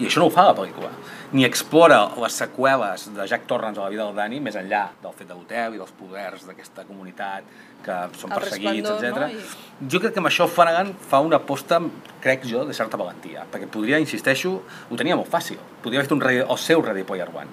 I 0.00 0.06
això 0.08 0.22
no 0.22 0.30
ho 0.30 0.32
fa 0.32 0.46
la 0.48 0.54
pel·lícula. 0.56 0.88
Ni 1.36 1.44
explora 1.44 1.98
les 2.22 2.38
seqüeles 2.40 3.04
de 3.14 3.26
Jack 3.28 3.44
Torrance 3.50 3.78
a 3.80 3.84
la 3.84 3.90
vida 3.92 4.06
del 4.06 4.16
Dani 4.16 4.40
més 4.40 4.56
enllà 4.56 4.86
del 5.02 5.12
fet 5.18 5.28
de 5.28 5.36
l'hotel 5.36 5.76
i 5.76 5.82
dels 5.82 5.92
poders 5.98 6.46
d'aquesta 6.48 6.86
comunitat 6.88 7.44
que 7.84 7.98
són 8.16 8.32
El 8.32 8.40
perseguits, 8.40 8.88
etc. 8.94 9.20
no? 9.20 9.28
I- 9.28 9.88
Jo 9.92 10.00
crec 10.00 10.14
que 10.16 10.22
amb 10.24 10.30
això 10.30 10.48
Flanagan 10.48 10.94
fa 11.10 11.20
una 11.20 11.36
aposta, 11.36 11.82
crec 12.24 12.46
jo, 12.48 12.64
de 12.64 12.72
certa 12.72 12.96
valentia, 12.96 13.44
perquè 13.52 13.68
podria, 13.68 13.98
insisteixo, 14.00 14.54
ho 14.88 14.96
tenia 14.96 15.16
molt 15.20 15.28
fàcil. 15.28 15.60
Podria 15.84 16.00
haver 16.00 16.08
fet 16.08 16.16
un, 16.16 16.24
el 16.48 16.58
seu 16.58 16.80
Ready 16.80 17.04
Player 17.04 17.28
One. 17.28 17.50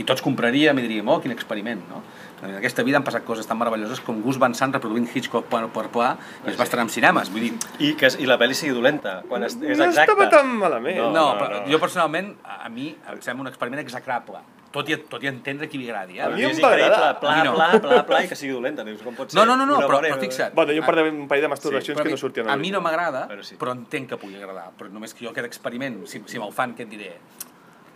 I 0.00 0.04
tots 0.06 0.22
compraríem 0.22 0.78
i 0.78 0.82
diríem, 0.86 1.08
oh, 1.10 1.18
quin 1.20 1.32
experiment, 1.34 1.80
no? 1.90 2.00
En 2.42 2.54
aquesta 2.56 2.82
vida 2.86 2.96
han 2.96 3.04
passat 3.04 3.24
coses 3.26 3.46
tan 3.46 3.58
meravelloses 3.60 4.00
com 4.00 4.22
Gus 4.24 4.38
Van 4.40 4.54
Sant 4.56 4.72
reproduint 4.72 5.08
Hitchcock 5.12 5.48
per, 5.52 5.66
per 5.74 5.88
pla 5.92 6.14
i 6.46 6.50
es 6.54 6.56
va 6.56 6.64
estrenar 6.64 6.86
en 6.86 6.92
cinemes. 6.94 7.28
Vull 7.32 7.48
dir, 7.48 7.52
I, 7.78 7.90
que, 8.00 8.08
I 8.18 8.28
la 8.30 8.38
pel·li 8.40 8.54
sigui 8.56 8.72
dolenta, 8.76 9.18
quan 9.28 9.44
és, 9.44 9.58
és 9.60 9.76
no 9.78 9.90
exacta. 9.90 10.12
estava 10.14 10.30
tan 10.32 10.54
malament. 10.60 10.96
no, 10.96 11.10
No, 11.10 11.12
no, 11.12 11.26
no, 11.34 11.36
però 11.42 11.60
no. 11.60 11.66
jo 11.72 11.78
personalment, 11.82 12.32
a, 12.44 12.62
a 12.64 12.72
mi 12.72 12.94
em 12.94 13.20
sembla 13.20 13.44
un 13.48 13.52
experiment 13.52 13.82
execrable. 13.84 14.40
Tot 14.70 14.86
i, 14.88 14.94
tot 15.10 15.18
i 15.24 15.26
entendre 15.26 15.66
qui 15.66 15.80
li 15.82 15.88
agradi, 15.90 16.20
eh? 16.20 16.22
A 16.22 16.28
mi 16.30 16.44
em 16.46 16.56
va 16.62 16.68
agradar. 16.70 17.18
pla, 17.18 17.30
A 17.32 17.36
mi 17.40 17.48
no. 17.48 17.54
pla, 17.58 17.68
pla, 17.82 17.96
pla, 18.06 18.20
i 18.22 18.28
que 18.30 18.36
sigui 18.38 18.52
dolenta. 18.54 18.84
Dius, 18.86 19.00
com 19.02 19.16
pot 19.18 19.32
ser? 19.32 19.36
No, 19.36 19.42
no, 19.44 19.56
no, 19.58 19.66
no 19.66 19.80
però, 19.82 19.98
però 20.00 20.18
fixa't. 20.22 20.54
Bueno, 20.54 20.70
jo 20.72 20.84
un 20.84 20.86
parell 20.86 21.08
de, 21.10 21.14
un 21.24 21.26
parell 21.28 21.42
de 21.42 21.48
masturbacions 21.50 21.98
Però 21.98 22.06
que 22.06 22.12
a 22.12 22.14
no 22.14 22.20
sortien 22.22 22.48
A 22.48 22.54
mi 22.56 22.70
no 22.70 22.80
m'agrada, 22.80 23.24
Però 23.32 23.42
sí. 23.42 23.56
però 23.58 23.74
entenc 23.74 24.12
que 24.14 24.16
pugui 24.22 24.38
agradar. 24.38 24.68
Però 24.78 24.88
només 24.94 25.12
que 25.12 25.26
jo 25.26 25.32
aquest 25.34 25.48
experiment, 25.50 25.98
si, 26.06 26.22
si 26.24 26.38
me'l 26.38 26.54
fan, 26.54 26.76
què 26.78 26.86
et 26.86 26.92
diré? 26.94 27.10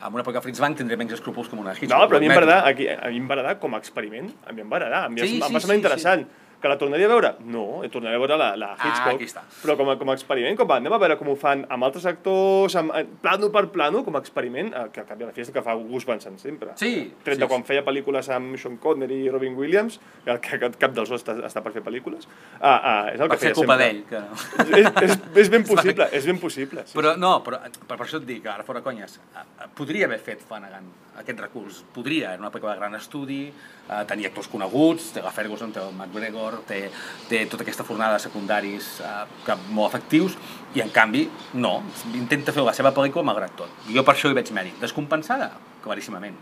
Amb 0.04 0.18
una 0.18 0.22
pel·lícula 0.24 0.42
Fritz 0.44 0.60
Lang 0.60 0.74
tindré 0.76 0.98
menys 1.00 1.14
escrúpols 1.16 1.48
que 1.48 1.56
amb 1.56 1.62
una 1.64 1.72
Hitchcock. 1.72 1.94
No, 1.94 2.06
però 2.10 2.18
a 2.18 2.20
mi 2.20 2.28
em 2.28 2.34
va 2.34 2.40
agradar, 2.42 2.58
aquí, 2.68 2.88
a 2.92 3.08
mi 3.08 3.22
em 3.22 3.28
va 3.30 3.38
agradar 3.38 3.54
com 3.62 3.72
a 3.72 3.78
experiment, 3.80 4.26
a 4.44 4.52
mi 4.52 4.60
em 4.60 4.68
va 4.72 4.76
agradar, 4.76 5.04
a 5.06 5.12
mi 5.12 5.22
Sí, 5.22 5.26
em, 5.26 5.32
sí, 5.32 5.40
va 5.40 5.48
sí, 5.48 5.54
semblar 5.64 5.76
sí. 5.78 5.80
interessant. 5.80 6.26
Que 6.64 6.70
la 6.72 6.78
tornaria 6.80 7.04
a 7.04 7.12
veure? 7.12 7.30
No, 7.44 7.82
eh, 7.84 7.90
tornaré 7.92 8.16
a 8.16 8.20
veure 8.22 8.38
la, 8.40 8.46
la 8.56 8.70
Ah, 8.72 8.86
Hitchcock. 8.88 9.10
aquí 9.18 9.26
està. 9.28 9.42
Però 9.60 9.74
com 9.76 9.90
a, 9.92 9.98
com 10.00 10.08
a 10.08 10.14
experiment, 10.16 10.56
com 10.56 10.70
a, 10.72 10.78
anem 10.80 10.94
a 10.96 10.98
veure 11.02 11.18
com 11.20 11.28
ho 11.28 11.34
fan 11.36 11.66
amb 11.68 11.84
altres 11.84 12.06
actors, 12.08 12.72
amb, 12.80 12.94
eh, 12.96 13.02
plano 13.20 13.50
per 13.52 13.66
plano, 13.74 14.00
com 14.06 14.16
a 14.16 14.22
experiment, 14.24 14.72
eh, 14.72 14.86
que 14.94 15.02
a 15.02 15.04
canvi 15.04 15.26
a 15.26 15.28
la 15.28 15.34
fi 15.36 15.42
és 15.44 15.50
el 15.52 15.54
que 15.58 15.62
fa 15.66 15.74
Gus 15.76 16.06
Van 16.08 16.22
Sant 16.24 16.38
sempre. 16.40 16.70
Sí, 16.80 17.12
Tret 17.26 17.36
sí, 17.36 17.42
de 17.42 17.48
quan 17.52 17.60
sí. 17.60 17.68
feia 17.74 17.84
pel·lícules 17.84 18.30
amb 18.32 18.56
Sean 18.56 18.78
Connery 18.80 19.20
i 19.26 19.30
Robin 19.30 19.54
Williams, 19.60 20.00
el 20.24 20.40
que 20.40 20.58
cap, 20.64 20.80
cap 20.80 20.96
dels 20.96 21.12
dos 21.12 21.20
està, 21.20 21.36
està 21.44 21.60
per 21.62 21.74
fer 21.76 21.84
pel·lícules, 21.84 22.24
ah, 22.62 22.80
ah, 22.80 23.12
és 23.12 23.20
el 23.20 23.28
Va 23.28 23.34
que 23.36 23.40
ser 23.44 23.52
feia 23.52 23.60
culpa 23.60 23.76
sempre. 23.76 23.84
d'ell. 23.84 24.02
Que... 24.08 24.80
És, 24.80 25.10
és, 25.10 25.18
és 25.44 25.50
ben 25.58 25.68
possible, 25.74 26.08
és 26.16 26.24
ben 26.32 26.38
possible. 26.40 26.86
Sí. 26.88 26.96
Però 26.96 27.12
no, 27.20 27.36
però 27.44 27.60
per, 27.60 27.98
per 27.98 28.06
això 28.08 28.22
et 28.22 28.28
dic, 28.32 28.46
ara 28.48 28.64
fora 28.64 28.80
conyes, 28.80 29.20
podria 29.76 30.06
haver 30.08 30.18
fet 30.24 30.40
Flanagan 30.48 30.88
aquest 31.20 31.38
recurs. 31.44 31.84
Podria, 31.94 32.32
era 32.32 32.40
una 32.42 32.50
pel·lícula 32.50 32.72
de 32.72 32.80
gran 32.80 32.94
estudi, 32.98 33.42
eh, 33.52 34.00
tenia 34.08 34.32
actors 34.32 34.48
coneguts, 34.50 35.12
té 35.14 35.22
la 35.22 35.30
Ferguson, 35.30 35.70
el 35.76 35.92
McGregor, 35.94 36.53
té, 36.68 36.80
té 37.30 37.44
tota 37.50 37.64
aquesta 37.66 37.86
fornada 37.86 38.18
de 38.18 38.24
secundaris 38.24 38.90
eh, 39.04 39.56
molt 39.70 39.90
efectius, 39.90 40.36
i 40.74 40.82
en 40.82 40.92
canvi, 40.94 41.26
no, 41.54 41.76
intenta 42.14 42.54
fer 42.54 42.64
la 42.66 42.74
seva 42.76 42.94
pel·lícula 42.94 43.26
malgrat 43.26 43.56
tot. 43.58 43.82
Jo 43.94 44.04
per 44.06 44.16
això 44.16 44.30
hi 44.30 44.38
veig 44.38 44.52
mèrit. 44.56 44.78
Descompensada? 44.82 45.52
Claríssimament 45.84 46.38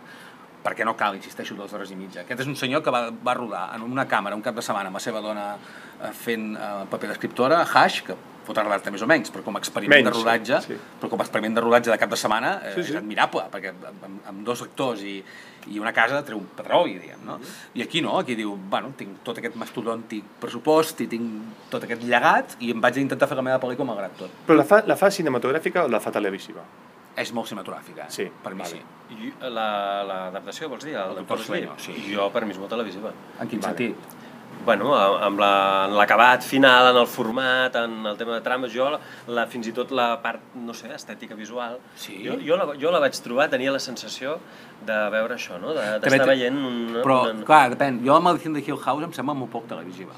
perquè 0.63 0.85
no 0.87 0.95
cal, 0.95 1.17
insisteixo, 1.19 1.57
dues 1.59 1.73
hores 1.75 1.91
i 1.91 1.97
mitja. 1.99 2.23
Aquest 2.23 2.45
és 2.45 2.47
un 2.47 2.55
senyor 2.55 2.85
que 2.87 2.93
va, 2.95 3.09
va 3.11 3.35
rodar 3.35 3.65
en 3.75 3.83
una 3.83 4.07
càmera 4.07 4.39
un 4.39 4.45
cap 4.47 4.55
de 4.55 4.63
setmana 4.63 4.93
amb 4.93 4.99
la 4.99 5.03
seva 5.03 5.23
dona 5.25 5.47
eh, 5.57 6.13
fent 6.15 6.53
eh, 6.55 6.69
paper 6.93 7.11
d'escriptora, 7.11 7.65
Hash, 7.67 8.05
que 8.07 8.15
pot 8.47 8.59
agradar-te 8.59 8.91
més 8.95 9.03
o 9.03 9.07
menys, 9.07 9.31
però 9.33 9.43
com 9.47 9.57
a 9.57 9.61
experiment 9.63 9.99
Menys, 10.03 10.11
de 10.11 10.19
rodatge, 10.19 10.61
sí, 10.67 10.75
sí. 10.75 10.99
però 11.01 11.09
com 11.13 11.21
a 11.21 11.25
experiment 11.27 11.55
de 11.57 11.63
rodatge 11.65 11.91
de 11.91 11.99
cap 11.99 12.11
de 12.11 12.17
setmana 12.21 12.53
eh, 12.63 12.75
Sí, 12.77 12.85
sí. 12.85 12.93
és 12.93 13.01
admirable, 13.01 13.45
perquè 13.53 13.73
amb, 13.73 14.07
amb, 14.29 14.43
dos 14.47 14.63
actors 14.63 15.01
i, 15.03 15.17
i 15.73 15.79
una 15.79 15.93
casa 15.95 16.23
treu 16.27 16.39
un 16.39 16.47
petroli, 16.59 16.99
diguem, 16.99 17.21
no? 17.25 17.39
Mm-hmm. 17.39 17.75
I 17.79 17.83
aquí 17.87 18.03
no, 18.03 18.19
aquí 18.19 18.35
diu, 18.39 18.57
bueno, 18.71 18.93
tinc 18.99 19.21
tot 19.25 19.39
aquest 19.39 19.55
mastodòntic 19.61 20.25
pressupost 20.43 21.01
i 21.05 21.09
tinc 21.13 21.67
tot 21.71 21.85
aquest 21.87 22.03
llegat 22.03 22.57
i 22.61 22.71
em 22.75 22.81
vaig 22.83 22.99
a 22.99 23.05
intentar 23.07 23.29
fer 23.31 23.37
la 23.39 23.47
meva 23.47 23.61
pel·lícula 23.63 23.87
malgrat 23.93 24.17
tot. 24.19 24.31
Però 24.47 24.57
la 24.59 24.65
fa, 24.67 24.83
la 24.87 24.97
fa 24.97 25.11
cinematogràfica 25.11 25.85
o 25.85 25.89
la 25.93 26.01
fa 26.01 26.11
televisiva? 26.15 26.65
És 27.15 27.29
molt 27.37 27.45
cinematogràfica, 27.51 28.07
Sí, 28.09 28.25
per 28.43 28.55
mi 28.55 28.63
vale. 28.63 28.79
sí. 28.81 28.83
I 29.13 29.33
la- 29.53 30.03
L'adaptació, 30.09 30.69
vols 30.73 30.85
dir? 30.85 30.95
El, 30.97 31.11
El 31.11 31.17
Doctor? 31.21 31.39
Sleep, 31.45 31.71
sí. 31.79 31.93
Jo, 32.09 32.31
per 32.33 32.47
mi, 32.47 32.53
és 32.55 32.59
molt 32.59 32.71
televisiva. 32.73 33.13
En 33.39 33.49
quin 33.49 33.61
Vale. 33.61 33.77
sentit? 33.77 34.22
Bueno, 34.65 34.95
amb 34.95 35.41
la- 35.41 35.89
l'acabat 35.91 36.43
final, 36.47 36.93
en 36.95 37.01
el 37.01 37.07
format, 37.09 37.75
en 37.75 38.07
el 38.07 38.17
tema 38.17 38.35
de 38.37 38.41
trames, 38.43 38.73
jo, 38.73 38.87
la, 39.27 39.47
fins 39.51 39.67
i 39.67 39.73
tot 39.73 39.91
la 39.91 40.21
part, 40.23 40.41
no 40.55 40.73
sé, 40.73 40.87
estètica 40.95 41.35
visual, 41.35 41.79
Sí. 41.97 42.23
jo, 42.25 42.37
jo, 42.47 42.57
la, 42.57 42.69
jo 42.79 42.93
la 42.93 43.01
vaig 43.01 43.13
trobar, 43.25 43.49
tenia 43.51 43.73
la 43.73 43.81
sensació 43.81 44.39
de 44.87 44.99
veure 45.11 45.35
això, 45.35 45.59
no? 45.61 45.75
De- 45.75 45.99
d'estar 45.99 46.21
té- 46.27 46.31
veient 46.31 46.57
una... 46.57 47.03
Però, 47.03 47.23
una... 47.33 47.45
clar, 47.45 47.71
depèn. 47.75 48.05
Jo 48.07 48.13
la 48.15 48.21
Maldición 48.21 48.55
de 48.55 48.61
Hill 48.61 48.79
House 48.79 49.03
em 49.03 49.13
sembla 49.13 49.35
molt 49.35 49.51
poc 49.51 49.67
televisiva. 49.67 50.13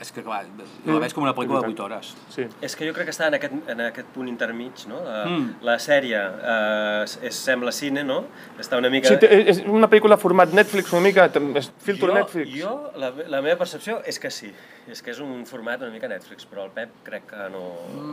És 0.00 0.08
que, 0.16 0.22
clar, 0.24 0.46
jo 0.86 0.94
la 0.94 1.00
veig 1.02 1.12
com 1.12 1.26
una 1.26 1.34
pel·lícula 1.36 1.60
de 1.60 1.74
8 1.74 1.82
hores. 1.84 2.14
Sí. 2.32 2.46
És 2.64 2.72
que 2.76 2.86
jo 2.88 2.94
crec 2.96 3.10
que 3.10 3.12
està 3.12 3.26
en 3.28 3.36
aquest, 3.36 3.56
en 3.68 3.82
aquest 3.84 4.08
punt 4.14 4.30
intermig, 4.30 4.86
no? 4.88 5.02
De, 5.04 5.18
Mm. 5.20 5.50
La 5.66 5.74
sèrie 5.78 6.16
eh, 6.16 7.26
és, 7.28 7.36
sembla 7.36 7.72
cine, 7.76 8.02
no? 8.06 8.22
Està 8.58 8.78
una 8.80 8.88
mica... 8.88 9.12
Sí, 9.12 9.28
és 9.52 9.60
una 9.68 9.90
pel·lícula 9.92 10.16
format 10.16 10.54
Netflix 10.56 10.94
una 10.96 11.04
mica, 11.04 11.28
és 11.60 11.68
filtro 11.84 12.08
jo, 12.08 12.14
Netflix. 12.16 12.54
Jo, 12.56 12.72
la, 12.96 13.12
la 13.28 13.42
meva 13.44 13.58
percepció 13.60 14.00
és 14.08 14.18
que 14.18 14.30
sí, 14.32 14.48
és 14.90 15.00
que 15.02 15.12
és 15.12 15.18
un 15.22 15.44
format 15.46 15.80
una 15.82 15.90
mica 15.94 16.08
Netflix, 16.10 16.46
però 16.50 16.64
el 16.66 16.70
Pep 16.74 16.90
crec 17.06 17.26
que 17.30 17.48
no, 17.52 17.62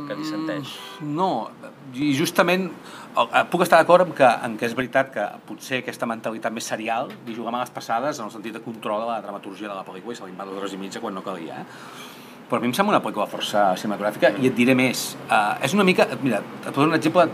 que 0.08 0.16
dissenteix. 0.20 0.76
No, 1.02 1.50
i 1.94 2.12
justament 2.18 2.68
el- 3.18 3.30
eh, 3.34 3.44
puc 3.52 3.64
estar 3.66 3.80
d'acord 3.82 4.06
amb 4.08 4.14
que, 4.16 4.28
en 4.46 4.58
que 4.58 4.66
és 4.70 4.76
veritat 4.78 5.12
que 5.14 5.26
potser 5.48 5.80
aquesta 5.82 6.06
mentalitat 6.06 6.54
més 6.54 6.66
serial 6.70 7.10
li 7.26 7.36
juga 7.36 7.52
males 7.52 7.70
passades 7.74 8.20
en 8.20 8.26
el 8.26 8.32
sentit 8.32 8.54
de 8.54 8.62
control 8.62 9.02
de 9.02 9.08
la 9.08 9.22
dramaturgia 9.22 9.68
de 9.68 9.74
la 9.76 9.84
pel·lícula 9.86 10.14
i 10.14 10.16
se 10.22 10.26
li 10.26 10.36
va 10.38 10.46
dues 10.46 10.58
hores 10.62 10.74
i 10.74 10.78
mitja 10.78 11.02
quan 11.02 11.14
no 11.18 11.24
calia. 11.26 11.62
Eh? 11.62 11.66
però 12.48 12.62
a 12.62 12.62
mi 12.64 12.68
em 12.70 12.74
sembla 12.74 12.94
una 12.96 13.04
pel·lícula 13.04 13.26
força 13.28 13.74
cinematogràfica 13.76 14.30
i 14.40 14.48
et 14.48 14.54
diré 14.56 14.74
més. 14.74 15.18
Uh, 15.28 15.58
és 15.66 15.74
una 15.76 15.84
mica... 15.84 16.06
Mira, 16.22 16.38
et 16.64 16.70
poso 16.72 16.86
un 16.88 16.94
exemple, 16.96 17.26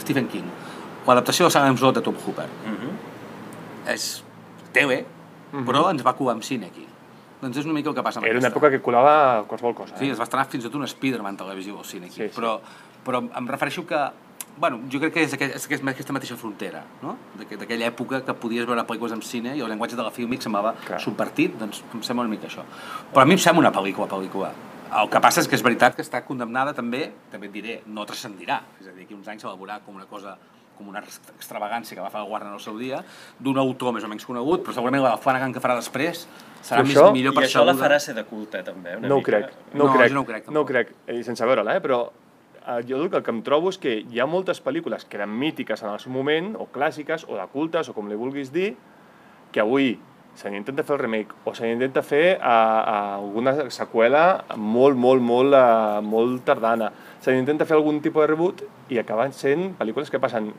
Stephen 0.00 0.28
King. 0.32 0.46
L'adaptació 1.06 1.44
de 1.44 1.50
Salem 1.52 1.76
Slot 1.76 1.98
de 1.98 2.00
Tom 2.06 2.16
Hooper. 2.24 2.46
Mhm. 2.70 2.94
És 3.92 4.22
tele, 4.72 5.04
però 5.52 5.90
ens 5.90 6.00
va 6.06 6.14
colar 6.16 6.32
amb 6.38 6.42
cine 6.46 6.70
aquí. 6.70 6.86
Doncs 7.42 7.56
és 7.58 7.64
una 7.66 7.74
mica 7.74 7.90
el 7.90 7.94
que 7.96 8.02
passa 8.06 8.20
amb 8.20 8.26
Era 8.28 8.38
una 8.38 8.46
aquesta. 8.48 8.58
època 8.58 8.70
que 8.70 8.80
colava 8.80 9.44
qualsevol 9.48 9.74
cosa. 9.74 9.96
Sí, 9.98 10.06
Eh? 10.08 10.12
es 10.12 10.18
va 10.20 10.24
estrenar 10.24 10.46
fins 10.48 10.64
i 10.64 10.68
tot 10.68 10.76
un 10.78 10.84
Spider-Man 10.86 11.36
televisió 11.36 11.76
al 11.78 11.84
cine 11.84 12.06
aquí. 12.06 12.14
Sí, 12.22 12.28
sí. 12.28 12.40
Però, 12.40 12.60
però 13.04 13.18
em 13.36 13.48
refereixo 13.48 13.84
que 13.86 13.98
bueno, 14.54 14.80
jo 14.92 15.00
crec 15.00 15.14
que 15.14 15.22
és, 15.24 15.32
aquest, 15.32 15.54
és 15.56 15.64
aquest- 15.66 15.88
aquesta 15.88 16.12
mateixa 16.12 16.36
frontera, 16.36 16.84
no? 17.00 17.16
D'aqu- 17.38 17.56
d'aquella 17.58 17.86
època 17.88 18.22
que 18.22 18.34
podies 18.34 18.66
veure 18.66 18.82
pel·lícules 18.86 19.12
en 19.12 19.22
cine 19.22 19.56
i 19.56 19.60
el 19.60 19.68
llenguatge 19.68 19.96
de 19.96 20.02
la 20.02 20.10
filmic 20.10 20.42
semblava 20.42 20.74
Clar. 20.74 21.00
subvertit, 21.00 21.56
doncs 21.58 21.82
em 21.94 22.02
sembla 22.02 22.26
una 22.26 22.30
mica 22.30 22.46
això. 22.48 22.62
Però 23.14 23.22
a 23.22 23.24
mi 23.24 23.32
em 23.32 23.38
sembla 23.38 23.60
una 23.60 23.72
pel·lícula, 23.72 24.06
pel·lícula. 24.06 24.52
El 25.00 25.08
que 25.08 25.20
passa 25.20 25.40
és 25.40 25.48
que 25.48 25.54
és 25.56 25.62
veritat 25.62 25.96
que 25.96 26.02
està 26.02 26.22
condemnada 26.22 26.74
també, 26.74 27.10
també 27.30 27.46
et 27.46 27.52
diré, 27.52 27.82
no 27.86 28.04
transcendirà. 28.04 28.60
És 28.78 28.86
a 28.88 28.92
dir, 28.92 29.06
que 29.06 29.14
uns 29.14 29.26
anys 29.26 29.40
se 29.40 29.48
veurà 29.48 29.80
com 29.80 29.96
una 29.96 30.04
cosa 30.06 30.36
com 30.76 30.86
una 30.88 31.00
extravagància 31.00 31.94
que 31.94 32.00
va 32.02 32.10
fer 32.10 32.20
el 32.20 32.28
Warner 32.30 32.52
al 32.52 32.60
seu 32.60 32.76
dia, 32.78 33.02
d'un 33.38 33.56
autor 33.58 33.92
més 33.94 34.04
o 34.04 34.08
menys 34.08 34.24
conegut, 34.26 34.62
però 34.64 34.72
segurament 34.74 35.02
la 35.02 35.16
Flanagan 35.16 35.52
que 35.52 35.60
farà 35.60 35.74
després 35.76 36.26
serà 36.62 36.80
Però 36.80 36.86
més, 36.86 36.96
això- 36.96 37.12
millor 37.12 37.34
I 37.34 37.36
això 37.36 37.64
la 37.64 37.72
percebuda. 37.72 37.74
farà 37.88 37.98
ser 38.00 38.14
de 38.14 38.24
culte, 38.24 38.62
també, 38.62 38.96
una 38.96 39.08
No 39.08 39.14
ho 39.16 39.18
mica. 39.18 39.30
crec, 39.32 39.52
no, 39.74 39.84
No, 39.84 39.90
ho 39.90 39.96
crec, 39.96 40.12
no 40.12 40.20
ho 40.20 40.24
crec, 40.24 40.46
no 40.46 40.60
ho 40.60 40.64
tampoc. 40.64 40.68
crec, 40.68 40.92
eh, 41.08 41.22
sense 41.24 41.44
veure-la, 41.44 41.76
eh, 41.76 41.80
però 41.80 42.10
eh, 42.66 42.82
jo 42.88 42.96
el 43.02 43.10
que 43.10 43.30
em 43.30 43.42
trobo 43.42 43.68
és 43.70 43.78
que 43.78 44.04
hi 44.08 44.20
ha 44.20 44.26
moltes 44.26 44.62
pel·lícules 44.62 45.04
que 45.08 45.16
eren 45.16 45.30
mítiques 45.36 45.82
en 45.82 45.90
el 45.90 45.98
seu 45.98 46.12
moment, 46.12 46.54
o 46.56 46.68
clàssiques, 46.72 47.24
o 47.28 47.34
de 47.36 47.46
cultes, 47.52 47.88
o 47.88 47.92
com 47.92 48.08
li 48.08 48.14
vulguis 48.14 48.52
dir, 48.52 48.76
que 49.50 49.60
avui 49.60 49.98
se 50.34 50.48
n'intenta 50.48 50.82
fer 50.82 50.94
el 50.94 51.00
remake, 51.02 51.34
o 51.44 51.52
se 51.54 51.66
n'intenta 51.66 52.02
fer 52.02 52.38
a, 52.40 52.54
a 52.80 53.14
alguna 53.16 53.68
seqüela 53.68 54.44
molt, 54.56 54.96
molt, 54.96 55.20
molt, 55.20 55.52
uh, 55.52 56.00
molt 56.00 56.44
tardana. 56.44 56.90
Se 57.20 57.32
n'intenta 57.34 57.66
fer 57.66 57.76
algun 57.76 58.00
tipus 58.00 58.22
de 58.22 58.26
reboot 58.28 58.62
i 58.88 58.96
acaben 58.98 59.32
sent 59.32 59.74
pel·lícules 59.76 60.08
que 60.10 60.18
passen 60.18 60.52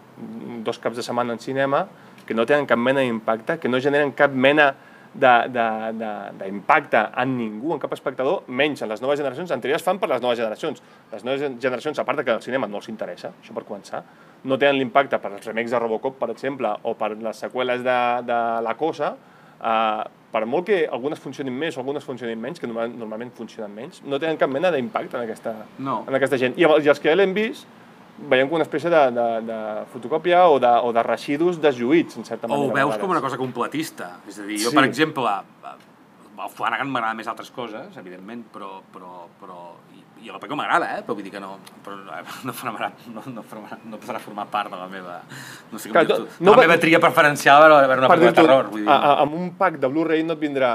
dos 0.64 0.78
caps 0.80 0.96
de 0.98 1.02
setmana 1.04 1.34
en 1.34 1.40
cinema, 1.40 1.88
que 2.28 2.36
no 2.36 2.46
tenen 2.46 2.68
cap 2.68 2.78
mena 2.78 3.00
d'impacte, 3.02 3.58
que 3.60 3.68
no 3.70 3.80
generen 3.82 4.12
cap 4.12 4.30
mena 4.32 4.68
de- 4.72 4.93
d'impacte 5.14 6.98
en 7.18 7.38
ningú, 7.38 7.74
en 7.74 7.80
cap 7.80 7.94
espectador, 7.94 8.44
menys 8.48 8.82
en 8.82 8.90
les 8.90 9.02
noves 9.02 9.20
generacions. 9.20 9.52
En 9.52 9.62
teoria 9.62 9.78
es 9.78 9.84
fan 9.86 10.00
per 10.00 10.10
les 10.10 10.22
noves 10.22 10.38
generacions. 10.40 10.82
Les 11.12 11.24
noves 11.24 11.42
gen- 11.42 11.60
generacions, 11.62 12.00
a 12.00 12.06
part 12.06 12.24
que 12.24 12.32
el 12.32 12.42
cinema 12.42 12.68
no 12.68 12.78
els 12.82 12.90
interessa, 12.90 13.32
això 13.42 13.54
per 13.54 13.64
començar, 13.68 14.04
no 14.44 14.58
tenen 14.60 14.80
l'impacte 14.82 15.20
per 15.20 15.32
els 15.34 15.46
remakes 15.46 15.72
de 15.72 15.80
Robocop, 15.80 16.18
per 16.20 16.30
exemple, 16.34 16.74
o 16.84 16.94
per 17.00 17.14
les 17.18 17.38
seqüeles 17.46 17.84
de, 17.84 18.00
de 18.28 18.40
La 18.66 18.76
Cosa, 18.80 19.14
eh, 19.62 20.04
per 20.34 20.46
molt 20.50 20.66
que 20.66 20.88
algunes 20.92 21.20
funcionin 21.22 21.54
més 21.54 21.78
o 21.78 21.82
algunes 21.82 22.04
funcionin 22.04 22.40
menys, 22.42 22.60
que 22.60 22.68
normal, 22.68 22.92
normalment 22.98 23.32
funcionen 23.38 23.74
menys, 23.76 24.02
no 24.04 24.18
tenen 24.20 24.38
cap 24.42 24.50
mena 24.50 24.72
d'impacte 24.74 25.16
en, 25.18 25.24
aquesta, 25.28 25.54
No. 25.78 26.04
en 26.08 26.16
aquesta 26.18 26.38
gent. 26.42 26.58
I, 26.58 26.66
I 26.66 26.90
els 26.90 27.00
que 27.00 27.10
ja 27.12 27.16
l'hem 27.16 27.34
vist, 27.38 27.68
veiem 28.18 28.48
com 28.48 28.56
una 28.60 28.64
espècie 28.68 28.90
de, 28.94 29.02
de, 29.12 29.28
de 29.48 29.58
fotocòpia 29.94 30.46
o 30.48 30.60
de, 30.62 30.70
o 30.86 30.92
de 30.94 31.04
residus 31.04 31.58
deslluïts, 31.62 32.18
en 32.18 32.26
certa 32.26 32.48
O 32.48 32.50
manera. 32.50 32.68
ho 32.68 32.72
a 32.72 32.80
veus 32.84 32.98
com 33.02 33.10
una 33.12 33.22
cosa 33.22 33.38
completista. 33.38 34.18
És 34.28 34.40
a 34.40 34.44
dir, 34.46 34.60
jo, 34.62 34.70
Sí. 34.70 34.76
per 34.76 34.84
exemple, 34.86 35.30
el 36.44 36.50
Flanagan 36.50 36.90
m'agrada 36.92 37.14
més 37.16 37.28
altres 37.28 37.50
coses, 37.52 37.96
evidentment, 37.98 38.44
però, 38.54 38.82
però, 38.94 39.28
però 39.40 39.60
i, 39.96 40.02
i 40.26 40.32
la 40.32 40.40
pel·lícula 40.40 40.58
m'agrada, 40.64 40.90
eh? 40.98 41.04
però 41.04 41.14
vull 41.16 41.24
dir 41.24 41.32
que 41.32 41.40
no, 41.40 41.58
però 41.86 41.96
no, 41.98 42.12
no, 42.50 42.54
formarà, 42.54 42.92
no, 43.14 43.24
no, 43.34 43.44
formarà, 43.44 43.78
no 43.86 43.98
podrà 44.02 44.20
formar 44.20 44.46
part 44.52 44.72
de 44.74 44.78
la 44.80 44.88
meva, 44.92 45.20
no 45.72 45.80
sé 45.80 45.90
com 45.90 45.94
Clar, 46.00 46.06
dir-ho, 46.08 46.26
no- 46.26 46.40
no 46.40 46.52
la 46.52 46.58
va- 46.58 46.64
meva 46.68 46.78
tria 46.82 47.00
preferencial 47.00 47.64
a 47.64 47.70
veure 47.70 47.98
una 48.02 48.08
per 48.10 48.18
pel·lícula 48.18 48.34
de 48.34 48.42
terror. 48.42 48.70
Vull 48.72 48.82
dir, 48.86 48.90
a- 48.90 49.00
a- 49.14 49.16
amb 49.24 49.34
un 49.40 49.52
pack 49.58 49.78
de 49.80 49.88
Blu-ray 49.88 50.24
no 50.24 50.34
et 50.34 50.40
vindrà 50.40 50.74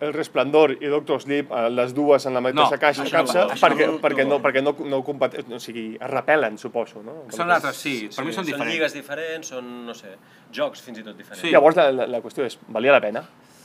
El 0.00 0.14
Resplendor 0.14 0.72
i 0.80 0.86
Doctor 0.88 1.20
Sleep, 1.20 1.50
eh, 1.52 1.66
les 1.70 1.92
dues 1.94 2.24
en 2.26 2.32
la 2.34 2.40
mateixa 2.40 2.70
No, 2.76 2.80
caixa, 2.80 3.04
no 3.04 3.10
capsa, 3.10 3.42
això 3.50 3.66
perquè, 3.68 3.86
no- 3.90 3.98
perquè, 4.00 4.24
no, 4.24 4.38
no. 4.38 4.40
perquè 4.42 4.62
no, 4.64 4.72
no, 4.88 5.02
compet... 5.04 5.34
o 5.52 5.58
sigui, 5.60 5.90
es 6.00 6.10
repel·len, 6.10 6.56
suposo. 6.58 7.02
No? 7.04 7.18
són 7.28 7.50
altres, 7.52 7.76
sí, 7.76 8.08
per 8.16 8.24
mi 8.24 8.32
són 8.32 8.44
Són 8.44 8.50
diferents. 8.52 8.72
lligues 8.72 8.94
diferents, 8.96 9.48
són, 9.52 9.68
no 9.86 9.94
sé, 9.94 10.14
jocs 10.56 10.80
fins 10.82 10.98
i 10.98 11.04
tot 11.04 11.16
diferents. 11.16 11.42
Sí. 11.44 11.52
Llavors, 11.52 11.76
la, 11.76 11.90
la, 11.92 12.06
la 12.08 12.22
qüestió 12.24 12.44
és, 12.48 12.56
valia 12.68 12.92
la 12.96 13.00
pena? 13.04 13.24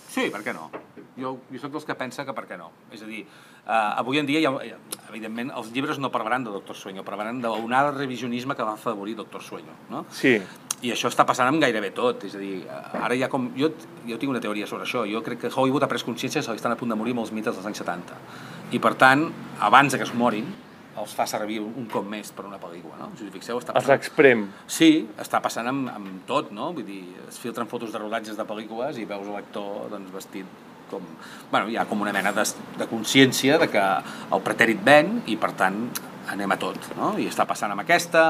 Sí, 0.09 0.29
per 0.31 0.43
què 0.43 0.53
no? 0.55 0.69
Jo, 1.19 1.37
jo 1.51 1.59
sóc 1.59 1.71
dels 1.71 1.85
que 1.87 1.95
pensa 1.95 2.23
que 2.27 2.33
per 2.35 2.45
què 2.47 2.57
no. 2.59 2.69
És 2.91 3.01
a 3.03 3.07
dir, 3.07 3.21
uh, 3.65 3.99
avui 3.99 4.19
en 4.19 4.27
dia, 4.27 4.43
ha- 4.49 4.61
evidentment, 5.09 5.51
els 5.55 5.71
llibres 5.71 5.99
no 5.99 6.11
parlaran 6.11 6.43
de 6.43 6.51
Doctor 6.51 6.75
Sueño, 6.75 7.03
parlaran 7.03 7.41
de 7.41 7.49
revisionisme 7.95 8.55
que 8.55 8.63
va 8.63 8.73
afavorir 8.73 9.15
Doctor 9.15 9.41
Sueño, 9.43 9.71
no? 9.89 10.05
Sí. 10.11 10.41
I 10.83 10.91
això 10.91 11.09
està 11.09 11.23
passant 11.25 11.47
amb 11.47 11.61
gairebé 11.63 11.93
tot, 11.95 12.25
és 12.27 12.35
a 12.35 12.41
dir, 12.41 12.57
ara 12.99 13.15
ha 13.15 13.29
com... 13.31 13.47
Jo, 13.57 13.71
jo 14.05 14.17
tinc 14.19 14.33
una 14.33 14.41
teoria 14.43 14.67
sobre 14.67 14.83
això, 14.83 15.05
jo 15.07 15.21
crec 15.25 15.45
que 15.45 15.51
Hollywood 15.53 15.85
ha 15.87 15.89
pres 15.91 16.03
consciència 16.03 16.43
que 16.43 16.59
estan 16.59 16.75
a 16.75 16.77
punt 16.79 16.91
de 16.91 16.99
morir 16.99 17.15
molts 17.15 17.31
mites 17.31 17.55
dels 17.55 17.65
anys 17.65 17.81
70. 17.81 18.19
I 18.75 18.81
per 18.83 18.93
tant, 18.99 19.29
abans 19.63 19.95
que 19.95 20.03
es 20.03 20.13
morin, 20.13 20.51
els 20.99 21.15
fa 21.15 21.25
servir 21.27 21.59
un, 21.59 21.87
cop 21.91 22.05
més 22.07 22.29
per 22.35 22.45
una 22.47 22.59
pel·lícula, 22.59 22.95
no? 22.99 23.09
Si 23.19 23.25
us 23.27 23.33
fixeu, 23.33 23.59
està 23.59 23.73
Els 23.75 23.83
passant... 23.83 23.99
exprem. 23.99 24.45
Sí, 24.71 25.07
està 25.19 25.41
passant 25.43 25.67
amb, 25.67 25.89
amb 25.91 26.21
tot, 26.29 26.53
no? 26.55 26.69
Vull 26.75 26.87
dir, 26.87 27.01
es 27.27 27.39
filtren 27.41 27.67
fotos 27.71 27.91
de 27.91 27.99
rodatges 27.99 28.37
de 28.39 28.45
pel·lícules 28.47 29.01
i 29.01 29.07
veus 29.09 29.27
l'actor 29.31 29.89
doncs, 29.91 30.13
vestit 30.15 30.47
com... 30.91 31.03
Bueno, 31.51 31.67
hi 31.69 31.77
ha 31.77 31.85
com 31.89 32.01
una 32.05 32.13
mena 32.15 32.31
de, 32.35 32.45
de 32.79 32.87
consciència 32.91 33.59
de 33.61 33.67
que 33.71 33.83
el 33.83 34.45
pretèrit 34.45 34.83
ven 34.85 35.17
i, 35.25 35.35
per 35.41 35.51
tant, 35.59 35.87
anem 36.31 36.51
a 36.51 36.57
tot, 36.57 36.77
no? 36.97 37.13
I 37.21 37.27
està 37.29 37.45
passant 37.47 37.71
amb 37.71 37.83
aquesta... 37.83 38.23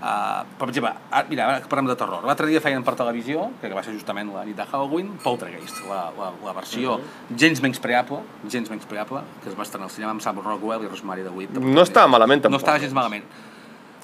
Uh, 0.00 0.42
per 0.58 0.68
exemple, 0.70 0.92
ara, 1.10 1.26
mira, 1.30 1.46
ara 1.46 1.68
parlem 1.68 1.90
de 1.90 1.96
terror. 2.00 2.24
L'altre 2.26 2.48
dia 2.50 2.60
feien 2.64 2.84
per 2.86 2.94
televisió, 2.98 3.50
que 3.60 3.70
va 3.74 3.82
ser 3.84 3.94
justament 3.94 4.32
la 4.34 4.44
nit 4.48 4.56
de 4.56 4.66
Halloween, 4.70 5.12
Poltergeist, 5.22 5.84
la, 5.90 6.02
la, 6.18 6.32
la 6.44 6.54
versió 6.56 6.98
gens 7.36 7.62
menyspreable, 7.64 8.22
gens 8.48 8.70
menyspreable, 8.72 9.22
que 9.42 9.50
es 9.52 9.58
va 9.58 9.66
estrenar 9.66 9.88
al 9.90 9.94
cinema 9.94 10.14
amb 10.16 10.24
Sam 10.24 10.40
Rockwell 10.42 10.84
i 10.84 10.90
Rosemary 10.90 11.24
DeWitt. 11.26 11.58
No 11.62 11.82
estava 11.86 12.08
malament, 12.08 12.42
tampoc. 12.44 12.58
No 12.58 12.62
estava 12.64 12.82
gens 12.82 12.94
malament. 12.96 13.26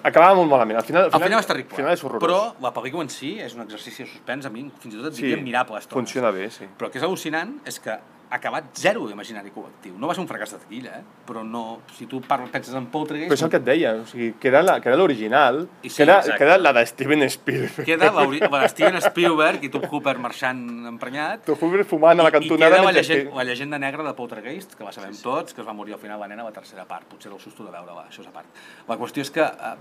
Acabava 0.09 0.37
molt 0.38 0.50
malament. 0.52 0.78
Al 0.78 0.87
final, 0.87 1.09
Al 1.11 1.23
final 1.25 1.40
és 1.40 1.49
terrible, 1.49 1.75
Al 1.75 1.81
final 1.83 1.93
és 1.97 2.05
horrorós. 2.05 2.23
però 2.23 2.38
la 2.62 2.71
pel·lícula 2.73 3.02
en 3.02 3.11
si 3.11 3.33
és 3.43 3.55
un 3.57 3.64
exercici 3.64 4.05
de 4.05 4.09
suspens, 4.12 4.47
a 4.47 4.50
mi 4.55 4.69
fins 4.78 4.95
i 4.95 4.97
tot 5.00 5.09
et 5.11 5.17
diria 5.17 5.37
admirable. 5.37 5.75
a 5.75 5.78
estones. 5.83 5.99
funciona 5.99 6.31
bé, 6.31 6.50
sí. 6.50 6.69
Però 6.78 6.87
el 6.87 6.93
que 6.93 6.99
és 6.99 7.05
al·lucinant 7.05 7.57
és 7.67 7.81
que 7.81 7.99
acabat 8.30 8.64
zero 8.76 9.06
d'imaginari 9.08 9.50
col·lectiu. 9.54 9.94
No 9.99 10.06
va 10.11 10.14
ser 10.14 10.20
un 10.20 10.28
fracàs 10.28 10.50
de 10.52 10.58
taquilla, 10.61 10.99
eh? 11.00 11.04
però 11.26 11.42
no, 11.44 11.80
si 11.97 12.06
tu 12.06 12.20
parles, 12.20 12.50
penses 12.52 12.75
en 12.76 12.87
Poltergeist... 12.92 13.30
Però 13.30 13.38
és 13.38 13.44
el 13.47 13.50
que 13.52 13.56
et 13.61 13.64
deia, 13.64 13.92
o 14.02 14.06
sigui, 14.06 14.35
queda 14.40 14.61
la- 14.62 14.78
queda 14.85 14.97
l'original, 15.00 15.62
I 15.82 15.88
sí, 15.90 16.02
queda, 16.02 16.18
exacte. 16.20 16.38
queda 16.42 16.58
la 16.58 16.73
de 16.76 16.85
Steven 16.87 17.23
Spielberg. 17.30 17.85
Queda 17.87 18.11
la, 18.12 18.26
la 18.50 18.61
de 18.64 18.68
Steven 18.68 19.00
Spielberg 19.06 19.64
i 19.64 19.70
Tom 19.73 19.87
Hooper 19.90 20.16
marxant 20.20 20.62
emprenyat 20.92 21.44
Tu 21.49 21.56
Hooper 21.56 21.85
fumant 21.88 22.20
a 22.20 22.26
la 22.28 22.32
i 22.32 22.37
cantonada 22.38 22.76
queda 22.76 22.85
la, 22.90 22.92
llegenda, 22.99 23.30
que- 23.30 23.37
la 23.37 23.44
llegenda 23.49 23.78
negra 23.78 24.04
de 24.04 24.14
Poltergeist, 24.18 24.75
que 24.76 24.85
la 24.85 24.92
sabem 24.92 25.12
sí, 25.14 25.23
sí. 25.23 25.25
tots, 25.25 25.54
que 25.54 25.62
es 25.64 25.68
va 25.68 25.73
morir 25.73 25.94
al 25.94 26.00
final 26.00 26.20
la 26.20 26.28
nena 26.28 26.42
a 26.42 26.50
la 26.50 26.52
tercera 26.52 26.85
part, 26.85 27.06
potser 27.08 27.30
del 27.32 27.40
susto 27.40 27.64
de 27.64 27.70
veure-la, 27.73 28.06
això 28.11 28.20
és 28.20 28.28
a 28.28 28.35
part. 28.37 28.47
La 28.88 28.97
qüestió 29.00 29.23
és 29.25 29.30
que 29.32 29.44
eh, 29.44 29.75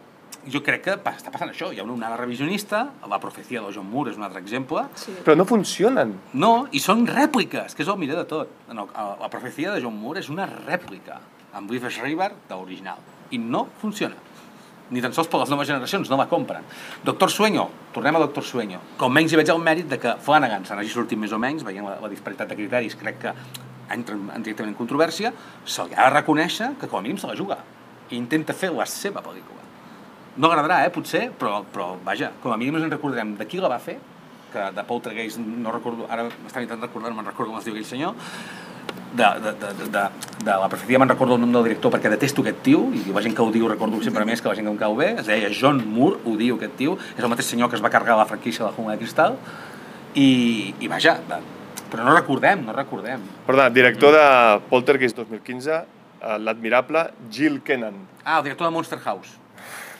jo 0.47 0.61
crec 0.63 0.83
que 0.85 0.93
està 1.11 1.31
passant 1.33 1.49
això, 1.51 1.71
hi 1.73 1.79
ha 1.79 1.83
una 1.83 1.93
onada 1.97 2.17
revisionista, 2.17 2.85
la 3.09 3.19
profecia 3.19 3.61
de 3.61 3.73
John 3.75 3.89
Moore 3.91 4.11
és 4.11 4.17
un 4.17 4.23
altre 4.23 4.39
exemple, 4.39 4.85
Sí. 4.95 5.13
Però 5.25 5.35
no 5.35 5.45
funcionen. 5.45 6.13
no, 6.33 6.67
i 6.71 6.79
són 6.79 7.05
rèpliques, 7.07 7.75
que 7.75 7.83
és 7.83 7.89
el 7.89 7.97
millor 7.97 8.17
de 8.17 8.25
tot. 8.25 8.49
No, 8.73 8.87
la 8.95 9.29
profecia 9.29 9.71
de 9.73 9.81
John 9.81 9.97
Moore 9.99 10.19
és 10.21 10.29
una 10.29 10.45
rèplica 10.45 11.19
amb 11.53 11.71
Liv 11.71 11.89
Schreiber 11.89 12.31
de 12.47 12.55
l'original, 12.55 12.97
i 13.31 13.37
no 13.37 13.67
funciona. 13.81 14.15
Ni 14.89 15.01
tan 15.01 15.11
sols 15.11 15.27
per 15.27 15.41
les 15.41 15.49
noves 15.49 15.67
generacions, 15.67 16.09
no 16.09 16.15
la 16.15 16.29
compren. 16.31 16.63
Doctor 17.03 17.29
Sueño, 17.29 17.67
tornem 17.91 18.15
a 18.15 18.19
Doctor 18.19 18.43
Sueño. 18.43 18.79
Com 18.97 19.11
menys 19.11 19.33
hi 19.33 19.35
veig 19.35 19.49
el 19.51 19.59
mèrit 19.59 19.89
de 19.91 19.97
que 19.99 20.13
Flanagan 20.23 20.63
se 20.65 20.75
n'hagi 20.77 20.87
sortit 20.93 21.19
més 21.19 21.33
o 21.35 21.37
menys, 21.37 21.65
veient 21.67 21.83
la, 21.83 21.97
la 21.99 22.07
disparitat 22.07 22.47
de 22.47 22.55
criteris, 22.55 22.95
crec 22.95 23.19
que 23.19 23.33
entra 23.91 24.15
en, 24.15 24.29
en 24.35 24.43
directament 24.43 24.71
en 24.71 24.77
controvèrsia, 24.79 25.33
se 25.65 25.83
li 25.83 25.91
ha 25.97 26.07
de 26.07 26.15
reconèixer 26.21 26.77
que 26.79 26.87
com 26.87 26.99
a 26.99 27.01
mínim 27.01 27.17
se 27.19 27.27
la 27.27 27.35
juga 27.35 27.57
i 28.09 28.15
intenta 28.15 28.53
fer 28.55 28.71
la 28.71 28.85
seva 28.87 29.19
pel·lícula. 29.19 29.56
No 30.37 30.51
agradarà, 30.51 30.83
eh, 30.85 30.91
potser, 30.93 31.31
però, 31.39 31.63
però 31.73 31.95
vaja, 32.05 32.31
com 32.43 32.53
a 32.53 32.57
mínim 32.57 32.77
ens 32.77 32.85
en 32.85 32.93
recordarem. 32.93 33.35
De 33.39 33.47
qui 33.49 33.57
la 33.61 33.71
va 33.71 33.79
fer, 33.81 33.97
que 34.53 34.69
de 34.75 34.83
Poltergeist 34.87 35.41
no 35.41 35.73
recordo, 35.73 36.05
ara 36.09 36.27
m'estava 36.27 36.63
intentant 36.63 36.85
recordar, 36.85 37.11
no 37.11 37.17
me'n 37.19 37.29
recordo 37.31 37.51
com 37.51 37.59
es 37.59 37.65
diu 37.65 37.73
aquell 37.73 37.87
senyor, 37.89 38.13
de, 39.17 39.23
de, 39.23 39.51
de, 39.53 39.73
de, 39.79 39.89
de, 39.89 40.03
de 40.43 40.55
la 40.61 40.67
profecia 40.69 40.99
me'n 40.99 41.09
recordo 41.09 41.35
el 41.37 41.41
nom 41.41 41.53
del 41.55 41.69
director 41.69 41.93
perquè 41.93 42.11
detesto 42.11 42.43
aquest 42.43 42.61
tio, 42.65 42.83
i 42.93 43.01
la 43.15 43.23
gent 43.25 43.35
que 43.37 43.41
ho 43.41 43.51
diu 43.53 43.67
recordo 43.71 44.01
sempre 44.03 44.25
més 44.27 44.43
que 44.43 44.51
la 44.51 44.55
gent 44.57 44.67
que 44.67 44.73
em 44.75 44.79
cau 44.79 44.97
bé, 44.99 45.13
es 45.21 45.29
deia 45.29 45.49
John 45.53 45.81
Moore, 45.95 46.21
ho 46.25 46.35
diu 46.39 46.57
aquest 46.59 46.77
tio, 46.79 46.97
és 47.15 47.23
el 47.23 47.31
mateix 47.31 47.49
senyor 47.49 47.71
que 47.71 47.79
es 47.79 47.83
va 47.83 47.91
carregar 47.93 48.19
la 48.19 48.27
franquícia 48.29 48.65
de 48.65 48.69
la 48.69 48.75
Jungla 48.77 48.95
de 48.95 49.01
Cristal, 49.01 49.37
i, 50.17 50.29
i 50.81 50.91
vaja, 50.91 51.17
de, 51.29 51.41
però 51.91 52.05
no 52.05 52.13
recordem, 52.15 52.65
no 52.67 52.75
recordem. 52.75 53.25
Perdona, 53.47 53.71
director 53.73 54.13
de 54.15 54.27
Poltergeist 54.69 55.17
2015, 55.23 55.81
eh, 56.21 56.37
l'admirable 56.43 57.07
Jill 57.31 57.61
Kennan. 57.65 57.99
Ah, 58.23 58.39
el 58.39 58.49
director 58.49 58.67
de 58.67 58.73
Monster 58.75 58.99
House, 58.99 59.37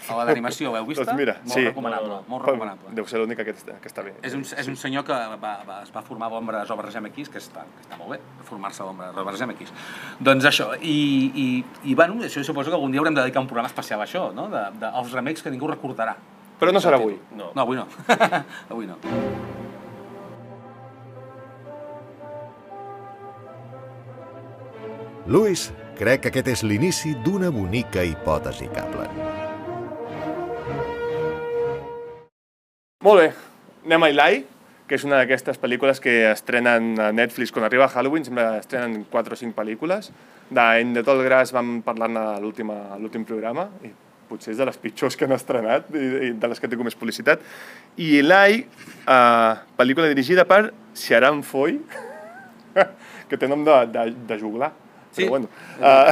a 0.09 0.17
la 0.19 0.25
d'animació, 0.29 0.71
l'heu 0.73 0.85
vista? 0.87 1.03
Doncs 1.05 1.17
mira, 1.19 1.35
molt 1.43 1.53
sí. 1.53 1.63
recomanable, 1.65 2.19
molt 2.27 2.45
recomanable. 2.45 2.93
Deu 2.97 3.07
ser 3.09 3.19
l'única 3.21 3.45
que, 3.45 3.53
està- 3.55 3.77
que 3.81 3.89
està 3.89 4.03
bé. 4.05 4.13
És 4.25 4.35
un, 4.37 4.41
és 4.41 4.67
un 4.71 4.77
senyor 4.79 5.05
que 5.07 5.17
va, 5.41 5.53
va, 5.67 5.77
es 5.83 5.91
va 5.95 6.03
formar 6.05 6.27
a 6.27 6.35
l'ombra 6.35 6.61
de 6.61 6.69
Robert 6.69 6.91
Zemeckis, 6.93 7.29
que 7.33 7.41
està, 7.41 7.65
que 7.75 7.85
està 7.85 7.99
molt 7.99 8.15
bé, 8.15 8.19
formar-se 8.49 8.83
a 8.83 8.87
l'ombra 8.89 9.11
de 9.11 9.17
Robert 9.17 9.39
Zemeckis. 9.41 9.73
Doncs 10.19 10.45
això, 10.49 10.69
i, 10.81 10.97
i, 11.33 11.47
i 11.91 11.95
bueno, 11.95 12.19
això 12.27 12.43
suposo 12.43 12.71
que 12.71 12.77
algun 12.79 12.91
dia 12.91 13.01
haurem 13.03 13.15
de 13.17 13.21
dedicar 13.21 13.41
un 13.41 13.49
programa 13.51 13.71
especial 13.71 14.01
a 14.01 14.07
això, 14.09 14.29
no? 14.33 14.49
de, 14.53 14.63
de, 14.79 14.91
els 15.01 15.11
remakes 15.15 15.43
que 15.43 15.53
ningú 15.53 15.71
recordarà. 15.71 16.17
Però 16.59 16.73
no 16.73 16.81
serà 16.81 16.97
avui. 16.97 17.19
No. 17.37 17.51
No, 17.53 17.61
avui 17.61 17.77
no. 17.77 17.87
avui 18.73 18.87
no. 18.89 18.97
Lewis 25.27 25.67
Crec 25.97 26.21
que 26.21 26.29
aquest 26.29 26.49
és 26.51 26.61
l'inici 26.61 27.15
d'una 27.25 27.49
bonica 27.49 28.03
hipòtesi 28.05 28.69
Kaplan. 28.69 29.46
Molt 33.07 33.21
bé, 33.21 33.27
anem 33.85 34.03
a 34.03 34.07
Eli, 34.11 34.41
que 34.83 34.97
és 34.97 35.03
una 35.07 35.21
d'aquestes 35.21 35.55
pel·lícules 35.61 36.01
que 36.03 36.11
estrenen 36.27 36.89
a 36.99 37.05
Netflix 37.15 37.53
quan 37.55 37.63
arriba 37.63 37.85
Halloween, 37.87 38.25
que 38.27 38.47
estrenen 38.57 39.05
4 39.07 39.31
o 39.31 39.39
5 39.39 39.55
pel·lícules. 39.55 40.09
D'En 40.51 40.91
de 40.91 41.05
tot 41.07 41.21
gras 41.23 41.53
vam 41.55 41.77
parlar-ne 41.85 42.19
a 42.19 42.33
l'últim 42.43 43.23
programa, 43.23 43.69
i 43.87 43.93
potser 44.27 44.51
és 44.51 44.59
de 44.59 44.67
les 44.67 44.79
pitjors 44.83 45.15
que 45.15 45.23
han 45.23 45.37
estrenat 45.37 45.87
i, 45.95 46.03
i 46.27 46.33
de 46.35 46.49
les 46.51 46.59
que 46.59 46.67
com 46.73 46.83
més 46.89 46.99
publicitat. 46.99 47.47
I 47.95 48.09
Eli, 48.25 48.65
eh, 48.65 49.53
pel·lícula 49.79 50.11
dirigida 50.11 50.43
per 50.43 50.73
Sharon 50.91 51.45
Foy, 51.47 51.79
que 53.29 53.39
té 53.39 53.47
nom 53.47 53.63
de, 53.63 53.79
de, 53.95 54.09
de 54.27 54.41
juglar. 54.43 54.73
Sí. 55.17 55.25
Però 55.25 55.33
bueno. 55.33 55.47
Uh, 55.77 56.11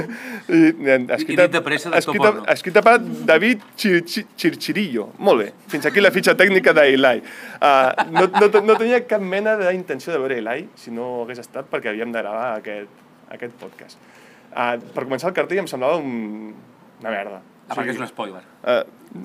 i, 0.56 0.60
i, 0.74 0.94
escrita, 1.14 1.46
dit 1.46 1.54
de 1.54 1.62
pressa 1.62 1.90
d'actor 1.92 2.00
escrita, 2.00 2.30
porno. 2.30 2.46
escrita 2.54 2.82
per 2.86 2.96
David 3.30 3.66
Chir 3.78 4.00
Chir 4.02 4.24
Chirchirillo. 4.36 5.10
Molt 5.22 5.44
bé. 5.44 5.50
Fins 5.70 5.86
aquí 5.86 6.02
la 6.02 6.10
fitxa 6.14 6.34
tècnica 6.38 6.74
d'Eli. 6.76 7.22
Uh, 7.60 8.08
no, 8.16 8.26
no, 8.34 8.64
no 8.66 8.78
tenia 8.80 9.02
cap 9.06 9.22
mena 9.22 9.54
d'intenció 9.60 10.14
de 10.14 10.22
veure 10.22 10.40
Eli 10.42 10.66
si 10.80 10.94
no 10.94 11.22
hagués 11.24 11.42
estat 11.44 11.70
perquè 11.70 11.92
havíem 11.92 12.10
de 12.14 12.24
gravar 12.24 12.48
aquest, 12.58 13.06
aquest 13.38 13.56
podcast. 13.62 14.02
Uh, 14.50 14.74
per 14.90 15.06
començar 15.06 15.30
el 15.30 15.38
cartell 15.38 15.62
em 15.62 15.70
semblava 15.70 16.02
un, 16.02 16.50
una 16.98 17.14
merda. 17.14 17.40
Ah, 17.70 17.76
perquè 17.78 17.92
és 17.94 18.00
un 18.02 18.06
spoiler. 18.10 18.40
Uh, 18.66 18.80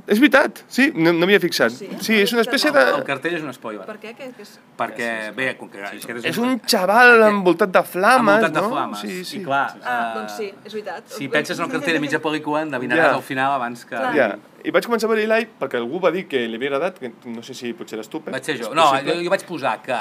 és 0.10 0.20
veritat, 0.22 0.60
sí, 0.70 0.92
no, 0.96 1.12
no 1.14 1.26
m'hi 1.26 1.34
havia 1.36 1.42
fixat. 1.44 1.74
Sí? 1.74 1.88
Sí, 2.06 2.16
és 2.22 2.32
una 2.34 2.42
espècie 2.46 2.70
de... 2.74 2.82
El 2.94 3.04
cartell 3.06 3.36
és 3.38 3.44
un 3.46 3.52
spoiler. 3.54 3.86
Per 3.86 3.96
què? 4.02 4.12
Que, 4.18 4.28
que 4.38 4.46
és... 4.46 4.52
Perquè, 4.78 5.10
bé, 5.36 5.48
com 5.58 5.70
que 5.70 5.82
és, 5.92 6.06
que 6.06 6.16
És 6.30 6.38
un 6.42 6.60
xaval 6.66 7.24
envoltat 7.28 7.74
de 7.74 7.82
flames, 7.90 8.38
envoltat 8.38 8.54
de 8.56 8.62
no? 8.62 8.70
flames. 8.74 9.02
Sí, 9.02 9.24
sí. 9.26 9.40
I 9.42 9.46
clar, 9.46 9.64
Ah, 9.84 9.96
eh, 9.96 10.12
doncs 10.20 10.38
sí, 10.38 10.52
és 10.64 10.74
veritat. 10.78 11.10
si 11.18 11.28
penses 11.34 11.58
en 11.60 11.66
el 11.66 11.72
cartell 11.74 11.98
de 12.00 12.04
mitja 12.06 12.22
pel·lícula, 12.22 12.62
endevinaràs 12.68 13.10
Ja. 13.12 13.16
al 13.18 13.26
final 13.26 13.58
abans 13.58 13.86
que... 13.86 13.96
Ja. 14.18 14.30
I 14.66 14.72
vaig 14.74 14.86
començar 14.90 15.10
a 15.10 15.14
veure 15.14 15.26
Eli 15.26 15.50
perquè 15.60 15.78
algú 15.82 16.00
va 16.02 16.10
dir 16.14 16.28
que 16.30 16.46
li 16.48 16.58
havia 16.62 16.72
agradat, 16.76 16.98
que 17.02 17.12
no 17.30 17.44
sé 17.46 17.54
si 17.58 17.74
potser 17.78 17.98
eres 18.00 18.10
tu, 18.10 18.22
Pep. 18.26 18.34
Vaig 18.34 18.46
ser 18.46 18.58
jo. 18.62 18.70
És 18.72 18.78
No, 18.78 18.92
jo, 19.06 19.18
jo 19.22 19.30
vaig 19.34 19.44
posar 19.46 19.76
que, 19.86 20.00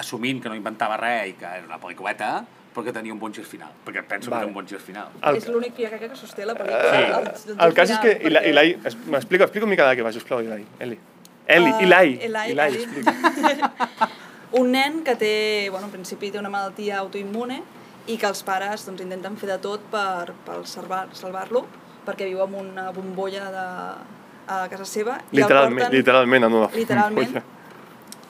assumint 0.00 0.40
que 0.42 0.48
no 0.48 0.54
inventava 0.58 0.96
res 0.98 1.30
i 1.30 1.36
que 1.38 1.46
era 1.46 1.66
una 1.66 1.78
pel·lículeta, 1.82 2.40
però 2.74 2.84
que 2.86 2.92
tenia 2.92 3.12
un 3.12 3.18
bon 3.18 3.32
gir 3.34 3.44
final, 3.44 3.70
perquè 3.84 4.02
penso 4.06 4.30
Vale. 4.30 4.42
que 4.42 4.46
té 4.46 4.48
un 4.50 4.54
bon 4.54 4.66
gir 4.68 4.78
final. 4.78 5.08
El, 5.22 5.36
És 5.36 5.48
l'únic 5.48 5.74
que 5.74 5.88
crec 5.90 6.10
que 6.10 6.16
sosté 6.16 6.46
la 6.46 6.54
pel·lícula. 6.54 6.92
Eh, 6.94 7.06
el, 7.48 7.56
el 7.66 7.74
cas 7.74 7.90
és 7.90 7.98
que 7.98 8.12
Eli, 8.28 8.36
Eli 8.52 8.78
es- 8.84 8.96
m'explica, 9.06 9.44
explica 9.44 9.64
una 9.66 9.70
mica 9.72 9.88
de 9.88 9.96
què 9.98 10.04
va, 10.06 10.12
sisplau, 10.12 10.40
Eli. 10.40 10.66
Eli. 10.78 10.98
Eli, 11.50 11.70
Eli, 11.80 11.94
Eli, 11.96 12.18
Eli, 12.22 12.60
Eli. 12.60 12.82
explica. 12.84 14.08
Un 14.52 14.70
nen 14.72 15.02
que 15.04 15.14
té, 15.16 15.68
bueno, 15.70 15.86
en 15.86 15.92
principi 15.92 16.30
té 16.30 16.38
una 16.38 16.50
malaltia 16.50 16.98
autoimmune 16.98 17.60
i 18.10 18.16
que 18.18 18.26
els 18.26 18.42
pares 18.42 18.82
doncs, 18.86 19.02
intenten 19.04 19.36
fer 19.38 19.48
de 19.52 19.58
tot 19.62 19.84
per, 19.92 20.32
per 20.46 20.60
salvar- 20.66 21.08
salvar-lo, 21.14 21.64
perquè 22.06 22.26
viu 22.26 22.40
en 22.42 22.54
una 22.58 22.88
bombolla 22.90 23.44
de, 23.54 23.66
a 24.50 24.68
casa 24.70 24.84
seva. 24.84 25.20
i 25.30 25.36
el 25.38 25.42
Literalment, 25.44 25.84
porten- 25.86 25.96
literalment, 25.98 26.44
en 26.48 26.52
una 26.52 26.70
Literalment. 26.74 27.34
bombolla. 27.34 27.44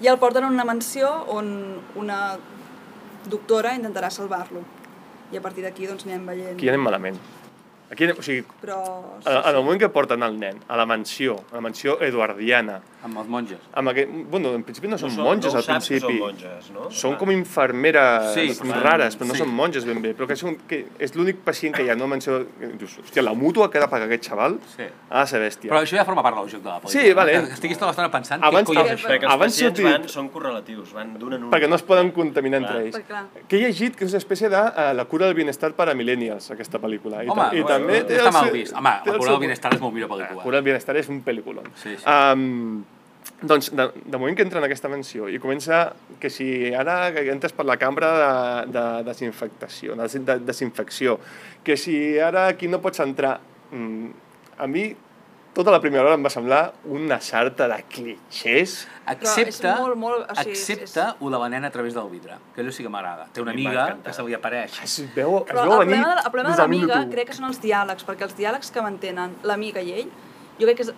I 0.01 0.09
el 0.09 0.19
porten 0.19 0.45
a 0.45 0.49
una 0.49 0.65
mansió 0.65 1.09
on 1.29 1.49
una 1.97 2.37
doctora 3.29 3.75
intentarà 3.77 4.11
salvar-lo. 4.11 4.62
I 5.31 5.39
a 5.39 5.43
partir 5.45 5.62
d'aquí 5.62 5.87
doncs 5.87 6.07
anem 6.09 6.25
veient... 6.27 6.57
Aquí 6.57 6.69
anem 6.71 6.83
malament. 6.83 7.19
Aquí 7.91 8.07
o 8.07 8.23
sigui, 8.23 8.45
Però... 8.63 8.77
en, 9.27 9.33
en 9.37 9.57
el 9.57 9.63
moment 9.65 9.81
que 9.81 9.89
porten 9.91 10.23
el 10.23 10.39
nen 10.39 10.61
a 10.69 10.77
la 10.79 10.87
mansió, 10.87 11.35
a 11.51 11.57
la 11.57 11.61
mansió 11.61 11.97
eduardiana, 12.01 12.81
Amb 13.03 13.17
els 13.19 13.29
monges. 13.33 13.59
amb 13.75 13.89
aquest, 13.89 14.11
bueno, 14.31 14.53
en 14.55 14.63
principi 14.63 14.87
no 14.87 14.97
són 14.99 15.11
són- 15.11 15.25
monges 15.25 15.53
no 15.53 15.59
al 15.59 15.65
principi. 15.65 15.99
són 16.01 16.19
monges, 16.21 16.71
no? 16.71 16.91
Són 16.91 17.15
Ah. 17.15 17.19
com 17.19 17.31
infermeres 17.33 18.35
Sí, 18.35 18.53
rares, 18.83 19.19
però 19.19 19.27
no 19.27 19.35
sí. 19.35 19.41
són 19.41 19.49
monges 19.55 19.85
ben 19.85 20.01
bé. 20.03 20.15
Però 20.17 20.27
que, 20.29 20.37
són, 20.37 20.57
que 20.69 20.87
és 20.99 21.15
l'únic 21.17 21.39
pacient 21.45 21.75
que 21.75 21.83
hi 21.83 21.89
ha, 21.91 21.97
no? 21.97 22.07
Menció, 22.07 22.45
dius, 22.79 22.99
hòstia, 23.03 23.23
la 23.23 23.33
mútua 23.35 23.71
que 23.71 23.79
ha 23.79 23.81
de 23.83 23.89
pagar 23.89 24.07
aquest 24.07 24.29
xaval 24.29 24.59
Sí. 24.77 24.85
ha 25.09 25.21
de 25.21 25.27
ser 25.27 25.41
bèstia. 25.41 25.71
Però 25.71 25.81
això 25.83 25.97
ja 25.97 26.05
forma 26.05 26.23
part 26.23 26.37
del 26.37 26.49
joc 26.49 26.63
de 26.63 26.69
la 26.69 26.81
pel·lícula. 26.81 26.91
Sí, 27.03 27.13
vale. 27.13 27.33
Que 27.33 27.53
estiguis 27.55 27.79
tota 27.79 27.87
l'estona 27.91 28.11
pensant 28.11 28.45
Abans 28.45 28.69
què 28.69 28.75
que- 28.75 28.93
és 28.95 29.01
això. 29.01 29.09
Perquè 29.09 29.25
els 29.25 29.33
Abans 29.35 29.53
pacients 29.55 29.83
van, 29.83 30.09
són 30.09 30.29
correlatius, 30.29 30.93
van 30.93 31.19
d'un 31.19 31.33
en 31.33 31.45
un. 31.45 31.51
perquè 31.51 31.69
no 31.69 31.75
es 31.77 31.83
poden 31.83 32.11
contaminar 32.13 32.61
entre 32.61 32.75
Clar. 32.75 32.85
ells. 32.87 32.97
Perquè, 32.97 33.07
clar. 33.07 33.25
Que 33.49 33.57
he 33.57 33.61
llegit 33.61 33.97
que 33.97 34.05
és 34.05 34.13
una 34.13 34.19
espècie 34.19 34.49
de 34.49 34.61
uh, 34.61 34.93
la 34.95 35.05
cura 35.07 35.26
del 35.26 35.35
bienestar 35.35 35.73
per 35.73 35.89
a 35.89 35.95
millennials, 35.95 36.50
aquesta 36.50 36.79
pel·lícula. 36.79 37.25
I, 37.25 37.29
Home, 37.29 37.49
i 37.57 37.63
també 37.80 37.99
té 38.06 38.16
està 38.21 38.30
el 38.30 38.36
mal 38.36 38.50
vist. 38.54 38.76
Home, 38.76 38.95
la 39.06 39.12
el 39.12 39.19
cura 39.19 39.32
del 39.32 39.43
benestar 39.47 39.75
és 39.75 39.82
molt 39.82 39.95
millor 39.97 40.10
La 40.10 40.16
pel·lícula. 40.16 40.43
cura 40.47 40.60
del 40.60 40.64
bienestar 40.71 40.97
és 41.00 41.10
un 41.12 41.21
pel·lículon. 41.26 41.69
Sí, 41.75 41.97
sí. 41.97 42.04
Um, 42.06 42.84
doncs, 43.43 43.71
de, 43.76 43.86
de 44.04 44.19
moment 44.21 44.36
que 44.36 44.45
entra 44.45 44.60
en 44.60 44.66
aquesta 44.66 44.88
mansió 44.93 45.28
i 45.28 45.38
comença 45.40 45.95
que 46.21 46.30
si 46.32 46.73
ara 46.76 47.12
que 47.14 47.25
entres 47.32 47.52
per 47.56 47.64
la 47.69 47.76
cambra 47.80 48.10
de, 48.21 48.73
de 48.75 48.86
desinfectació, 49.08 49.97
de, 49.97 50.08
de 50.28 50.38
desinfecció, 50.45 51.19
que 51.64 51.76
si 51.80 52.19
ara 52.19 52.49
aquí 52.54 52.69
no 52.69 52.80
pots 52.80 53.00
entrar... 53.00 53.38
Mm, 53.73 54.10
a 54.60 54.66
mi, 54.69 54.90
tota 55.54 55.71
la 55.75 55.80
primera 55.80 56.04
hora 56.04 56.15
em 56.15 56.25
va 56.25 56.30
semblar 56.30 56.73
una 56.84 57.21
sarta 57.21 57.67
de 57.69 57.82
clichés. 57.91 58.86
Excepte, 59.10 59.49
és 59.69 59.80
molt, 59.80 59.97
molt- 59.99 60.30
o 60.30 60.34
sigui, 60.36 60.52
és- 60.52 60.71
excepte 60.71 61.06
ho 61.21 61.30
de 61.30 61.39
la 61.39 61.49
nena 61.49 61.67
a 61.69 61.71
través 61.71 61.95
del 61.95 62.08
vidre, 62.08 62.36
que 62.54 62.63
allò 62.63 62.71
sí 62.73 62.82
que 62.84 62.89
m'agrada. 62.89 63.26
Té 63.32 63.41
una 63.43 63.50
amiga 63.52 63.99
que 64.04 64.13
se 64.13 64.23
li 64.23 64.34
apareix. 64.34 64.78
Es 64.82 65.00
veu, 65.15 65.45
es 65.47 65.52
veu 65.52 65.73
el 65.73 65.78
venir 65.86 65.97
problema, 66.00 66.15
de, 66.15 66.21
el 66.25 66.30
problema 66.30 66.50
de 66.56 66.63
l'amiga 66.63 67.04
crec 67.10 67.26
que 67.28 67.34
són 67.34 67.47
els 67.50 67.60
diàlegs, 67.60 68.04
perquè 68.06 68.23
els 68.23 68.36
diàlegs 68.36 68.71
que 68.71 68.82
mantenen 68.82 69.36
l'amiga 69.43 69.80
i 69.82 69.93
ell, 69.93 70.10
jo 70.60 70.67
crec 70.67 70.76
que 70.76 70.82
és, 70.82 70.93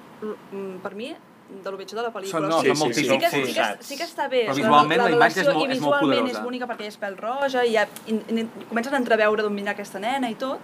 mm, 0.53 0.77
per 0.83 0.95
mi, 0.95 1.15
de 1.53 1.71
lo 1.71 1.77
pitjor 1.77 2.01
de 2.01 2.07
la 2.09 2.13
pel·lícula. 2.13 2.31
Són- 2.33 2.49
no, 2.49 2.61
sigui, 2.61 2.69
són 2.77 2.79
molt 2.79 2.95
sí, 2.95 3.03
típics, 3.03 3.25
que, 3.31 3.31
sí, 3.47 3.53
que, 3.53 3.85
sí 3.85 3.97
que 3.97 4.05
està 4.05 4.29
bé. 4.29 4.45
Però 4.47 4.53
o 4.53 4.55
sigui, 4.55 4.67
visualment 4.69 5.03
la 5.03 5.11
imatge 5.11 5.41
és 5.41 5.47
molt- 5.49 5.59
i 5.69 5.73
és 5.73 5.81
molt 5.81 5.97
visualment 6.01 6.21
poderosa. 6.23 6.39
és 6.39 6.45
bonica 6.45 6.67
perquè 6.67 6.81
ella 6.81 6.89
és 6.89 6.99
pèl 7.01 7.17
roja 7.19 7.65
i 7.65 7.73
ja 7.75 7.87
in, 8.07 8.23
in, 8.29 8.51
comences 8.71 8.93
a 8.93 8.97
entreveure 8.97 9.43
d'on 9.43 9.55
vindrà 9.55 9.73
aquesta 9.73 9.99
nena 9.99 10.31
i 10.31 10.35
tot, 10.35 10.61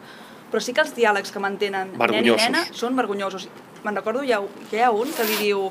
però 0.52 0.60
sí 0.64 0.72
que 0.76 0.80
els 0.84 0.94
diàlegs 0.96 1.32
que 1.34 1.40
mantenen 1.42 1.94
nen 1.98 2.24
i 2.24 2.36
nena 2.36 2.64
són 2.72 2.96
vergonyosos. 2.96 3.48
Me'n 3.84 3.96
recordo, 4.00 4.22
hi 4.24 4.32
ha, 4.32 4.40
que 4.70 4.78
hi 4.80 4.82
ha 4.86 4.90
un 4.90 5.12
que 5.14 5.24
li 5.28 5.36
diu 5.42 5.68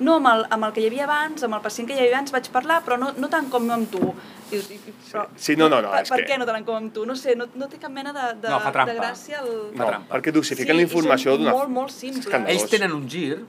no, 0.00 0.14
amb 0.20 0.28
el, 0.30 0.44
amb 0.54 0.64
el 0.68 0.72
que 0.74 0.82
hi 0.84 0.86
havia 0.86 1.04
abans, 1.08 1.42
amb 1.42 1.56
el 1.56 1.62
pacient 1.64 1.88
que 1.88 1.96
hi 1.96 1.98
havia 2.04 2.14
abans 2.18 2.30
vaig 2.30 2.48
parlar, 2.54 2.82
però 2.86 2.98
no, 3.00 3.10
no 3.18 3.28
tant 3.32 3.48
com 3.50 3.66
amb 3.74 3.90
tu. 3.90 4.12
I, 4.52 4.60
i, 4.60 4.78
però, 5.10 5.24
Sí, 5.36 5.56
no, 5.58 5.66
no, 5.68 5.80
no, 5.82 5.90
per, 5.90 6.04
és 6.04 6.12
per 6.12 6.20
que- 6.20 6.28
què 6.30 6.38
no 6.38 6.46
tant 6.46 6.64
com 6.64 6.76
amb 6.78 6.92
tu? 6.94 7.04
No 7.08 7.16
sé, 7.18 7.34
no, 7.36 7.48
no 7.58 7.66
té 7.68 7.80
cap 7.82 7.90
mena 7.90 8.12
de, 8.14 8.28
de, 8.44 8.48
No, 8.52 8.60
de 8.62 8.94
gràcia. 9.00 9.42
El... 9.42 9.56
No, 9.74 9.88
perquè 10.12 10.32
dosifiquen 10.32 10.76
la 10.78 10.84
i 10.84 10.86
informació 10.86 11.36
d'una... 11.36 11.50
molt, 11.56 11.70
molt 11.74 11.90
escandalós. 11.90 12.54
Ells 12.54 12.70
tenen 12.70 12.94
un 12.94 13.08
gir... 13.10 13.40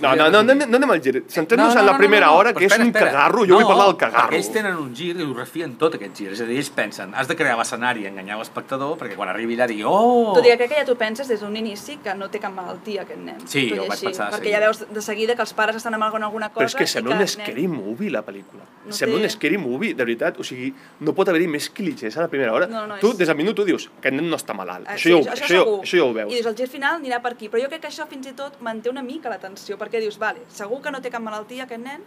No, 0.00 0.14
no, 0.16 0.28
no, 0.30 0.42
no, 0.42 0.54
no 0.54 0.76
anem 0.76 0.90
al 0.90 1.00
gir. 1.02 1.24
Centrem-nos 1.28 1.68
No, 1.68 1.74
no, 1.74 1.80
en 1.80 1.86
la 1.86 1.92
no, 1.92 1.98
primera 1.98 2.26
no, 2.26 2.32
no, 2.32 2.38
hora, 2.38 2.50
però 2.52 2.58
que 2.58 2.64
és 2.66 2.72
espera, 2.72 2.84
un 2.84 2.90
espera. 2.90 3.10
cagarro. 3.12 3.44
Jo 3.46 3.54
vull 3.56 3.66
parlar 3.66 3.86
del 3.86 3.96
cagarro. 3.96 4.34
ells 4.36 4.50
tenen 4.52 4.76
un 4.76 4.94
gir 4.94 5.16
i 5.16 5.22
ho 5.22 5.34
refien 5.34 5.76
tot 5.76 5.94
aquest 5.94 6.16
gir. 6.16 6.28
És 6.32 6.40
a 6.40 6.44
dir, 6.44 6.56
ells 6.58 6.70
pensen, 6.70 7.14
has 7.14 7.28
de 7.28 7.36
crear 7.36 7.56
l'escenari 7.58 8.02
i 8.02 8.06
enganyar 8.06 8.38
l'espectador 8.38 8.96
perquè 8.98 9.16
quan 9.16 9.28
arribi 9.28 9.54
allà 9.56 9.66
digui, 9.68 9.84
oh! 9.84 10.32
Tot 10.34 10.44
i 10.46 10.48
que 10.50 10.56
crec 10.56 10.70
que 10.70 10.80
ja 10.80 10.84
tu 10.84 10.96
penses 10.96 11.28
des 11.28 11.40
d'un 11.40 11.54
inici 11.56 11.98
que 12.02 12.14
no 12.14 12.28
té 12.30 12.38
cap 12.40 12.52
malaltia 12.52 13.02
aquest 13.02 13.20
nen. 13.20 13.40
Sí, 13.46 13.70
ho 13.72 13.82
vaig 13.84 13.92
així, 13.92 14.06
pensar, 14.06 14.30
Perquè 14.32 14.44
sí. 14.50 14.50
ja 14.56 14.60
veus 14.60 14.84
de 14.88 15.02
seguida 15.02 15.34
que 15.34 15.42
els 15.42 15.52
pares 15.52 15.76
estan 15.76 15.94
amb 15.94 16.04
alguna 16.04 16.48
cosa 16.50 16.64
Però 16.64 16.66
és 16.66 16.74
que 16.74 16.86
sembla 16.86 17.16
un 17.18 17.26
scary 17.28 17.66
nen- 17.66 17.76
movie, 17.76 18.10
la 18.10 18.24
pel·lícula. 18.24 18.64
No 18.86 18.92
sembla 18.92 19.18
té- 19.18 19.24
un 19.24 19.30
scary 19.30 19.58
movie, 19.58 19.92
de 19.94 20.04
veritat. 20.04 20.38
O 20.40 20.44
sigui, 20.44 20.72
no 21.00 21.12
pot 21.14 21.28
haver-hi 21.28 21.46
més 21.48 21.68
clichés 21.70 22.16
a 22.16 22.22
la 22.22 22.28
primera 22.28 22.52
hora. 22.52 22.66
No, 22.66 22.86
no, 22.86 22.96
tu, 22.98 23.10
és- 23.10 23.18
des 23.18 23.28
del 23.28 23.36
minut 23.36 23.54
tu 23.56 23.64
dius, 23.64 23.90
aquest 23.98 24.14
nen 24.14 24.28
no 24.30 24.36
està 24.36 24.54
malalt. 24.54 24.86
Ah, 24.88 24.94
això, 24.96 25.10
ja 25.10 25.16
ho, 25.16 25.20
això, 25.20 25.32
això, 25.32 25.40
ja, 25.40 25.60
segur. 25.64 25.80
això 25.82 25.96
ja 25.98 26.04
ho 26.04 26.12
veus. 26.14 26.32
I 26.32 26.34
dius, 26.36 26.46
el 26.46 26.56
gir 26.56 26.68
final 26.68 27.00
anirà 27.00 27.20
per 27.20 27.32
aquí. 27.32 27.48
Però 27.48 27.60
jo 27.62 27.68
crec 27.68 27.82
que 27.82 27.88
això 27.88 28.06
fins 28.08 28.26
i 28.26 28.32
tot 28.32 28.60
manté 28.62 28.88
una 28.90 29.02
mica 29.02 29.28
l'atenció, 29.58 29.76
perquè 29.78 30.00
dius, 30.00 30.18
vale, 30.18 30.40
segur 30.48 30.80
que 30.82 30.90
no 30.94 31.00
té 31.02 31.10
cap 31.10 31.22
malaltia 31.22 31.64
aquest 31.66 31.82
nen, 31.82 32.02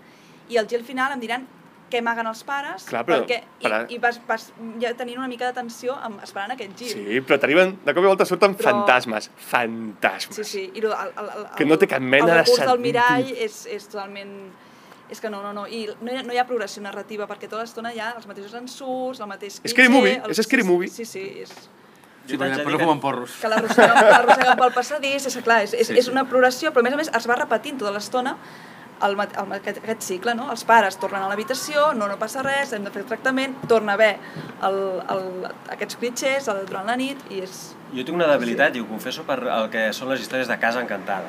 i 0.50 0.58
al 0.58 0.68
gir 0.68 0.82
final 0.84 1.12
em 1.14 1.20
diran 1.20 1.44
què 1.92 2.00
maguen 2.02 2.26
els 2.28 2.42
pares, 2.48 2.86
Clar, 2.88 3.02
però- 3.06 3.18
perquè, 3.26 3.42
i, 3.60 3.64
però- 3.66 3.86
i 3.92 3.98
vas, 4.00 4.20
vas 4.26 4.46
ja 4.80 4.94
tenint 4.96 5.18
una 5.20 5.28
mica 5.28 5.44
d'atenció 5.50 5.98
esperant 6.24 6.52
aquest 6.56 6.78
gir. 6.80 6.88
Sí, 6.94 7.20
però 7.22 7.38
t'arriben, 7.38 7.74
de 7.84 7.94
cop 7.94 8.04
i 8.04 8.08
volta 8.08 8.26
surten 8.26 8.56
Però- 8.56 8.72
fantasmes. 8.72 9.30
Fantasmes. 9.36 10.36
Sí, 10.38 10.44
sí, 10.46 10.72
i 10.74 10.80
el, 10.80 10.92
el, 10.94 11.12
el, 11.20 11.30
el, 11.42 11.46
Que 11.58 11.66
no 11.68 11.78
té 11.78 11.88
cap 11.92 12.00
mena 12.02 12.26
de 12.26 12.32
el 12.32 12.38
recurs 12.46 12.60
del 12.64 12.70
sentit. 12.70 12.86
mirall 12.86 13.32
és, 13.36 13.66
és 13.68 13.88
totalment... 13.92 14.36
És 15.12 15.20
que 15.20 15.28
no, 15.30 15.42
no, 15.44 15.52
no, 15.52 15.66
i 15.68 15.82
no 16.00 16.08
hi, 16.14 16.16
ha, 16.16 16.24
no 16.24 16.32
hi 16.32 16.38
ha 16.40 16.46
progressió 16.48 16.80
narrativa, 16.82 17.26
perquè 17.28 17.50
tota 17.52 17.66
l'estona 17.66 17.92
hi 17.92 18.00
ha 18.00 18.14
els 18.16 18.26
mateixos 18.30 18.54
ensurts, 18.56 19.20
el 19.20 19.28
mateix 19.28 19.58
cliché... 19.60 19.74
Scary 19.76 19.90
movie, 19.92 20.14
el- 20.24 20.32
és 20.32 20.40
scary 20.48 20.64
movie. 20.64 20.88
Sí, 20.88 21.04
sí, 21.04 21.26
és... 21.44 21.52
Sí, 22.32 22.38
Jo 22.38 22.42
t'haig 22.42 22.52
però, 22.52 22.58
de 22.58 22.64
però 22.64 22.72
dir 22.72 22.74
no 22.74 22.78
que- 22.80 22.86
fumen 22.90 23.02
porros. 23.04 23.38
que 23.42 23.48
l'arrosseguen 23.52 24.58
pel 24.60 24.74
passadís, 24.76 25.26
és 25.28 25.38
clar, 25.44 25.62
és, 25.68 25.74
és, 25.74 25.88
Sí, 25.88 25.98
és 26.00 26.06
sí. 26.06 26.12
una 26.12 26.26
progressió, 26.26 26.72
però 26.74 26.80
a 26.82 26.90
més 26.90 26.94
a 26.94 26.98
més 27.04 27.12
es 27.14 27.28
va 27.30 27.36
repetint 27.36 27.78
tota 27.78 27.92
l'estona 27.92 28.36
el, 29.02 29.16
el, 29.20 29.54
aquest, 29.58 29.80
aquest 29.82 30.04
cicle, 30.06 30.36
no? 30.38 30.52
Els 30.54 30.64
pares 30.64 30.98
tornen 31.02 31.24
a 31.24 31.28
l'habitació, 31.32 31.88
no, 31.98 32.06
no 32.08 32.18
passa 32.22 32.44
res, 32.46 32.72
hem 32.78 32.84
de 32.86 32.92
fer 32.94 33.02
el 33.02 33.08
tractament, 33.10 33.56
torna 33.68 33.94
a 33.94 33.96
haver 33.98 34.12
el, 34.68 34.76
el, 35.10 35.24
aquests 35.74 35.98
clitxers 35.98 36.46
durant 36.70 36.86
la 36.86 36.96
nit 36.96 37.18
i 37.34 37.40
és... 37.42 37.56
Jo 37.96 38.06
tinc 38.06 38.14
una 38.16 38.28
debilitat, 38.30 38.76
i 38.78 38.80
ho 38.80 38.86
confesso, 38.86 39.24
per 39.26 39.40
el 39.42 39.70
que 39.74 39.88
són 39.92 40.08
les 40.14 40.22
històries 40.22 40.48
de 40.48 40.58
casa 40.62 40.80
encantada. 40.86 41.26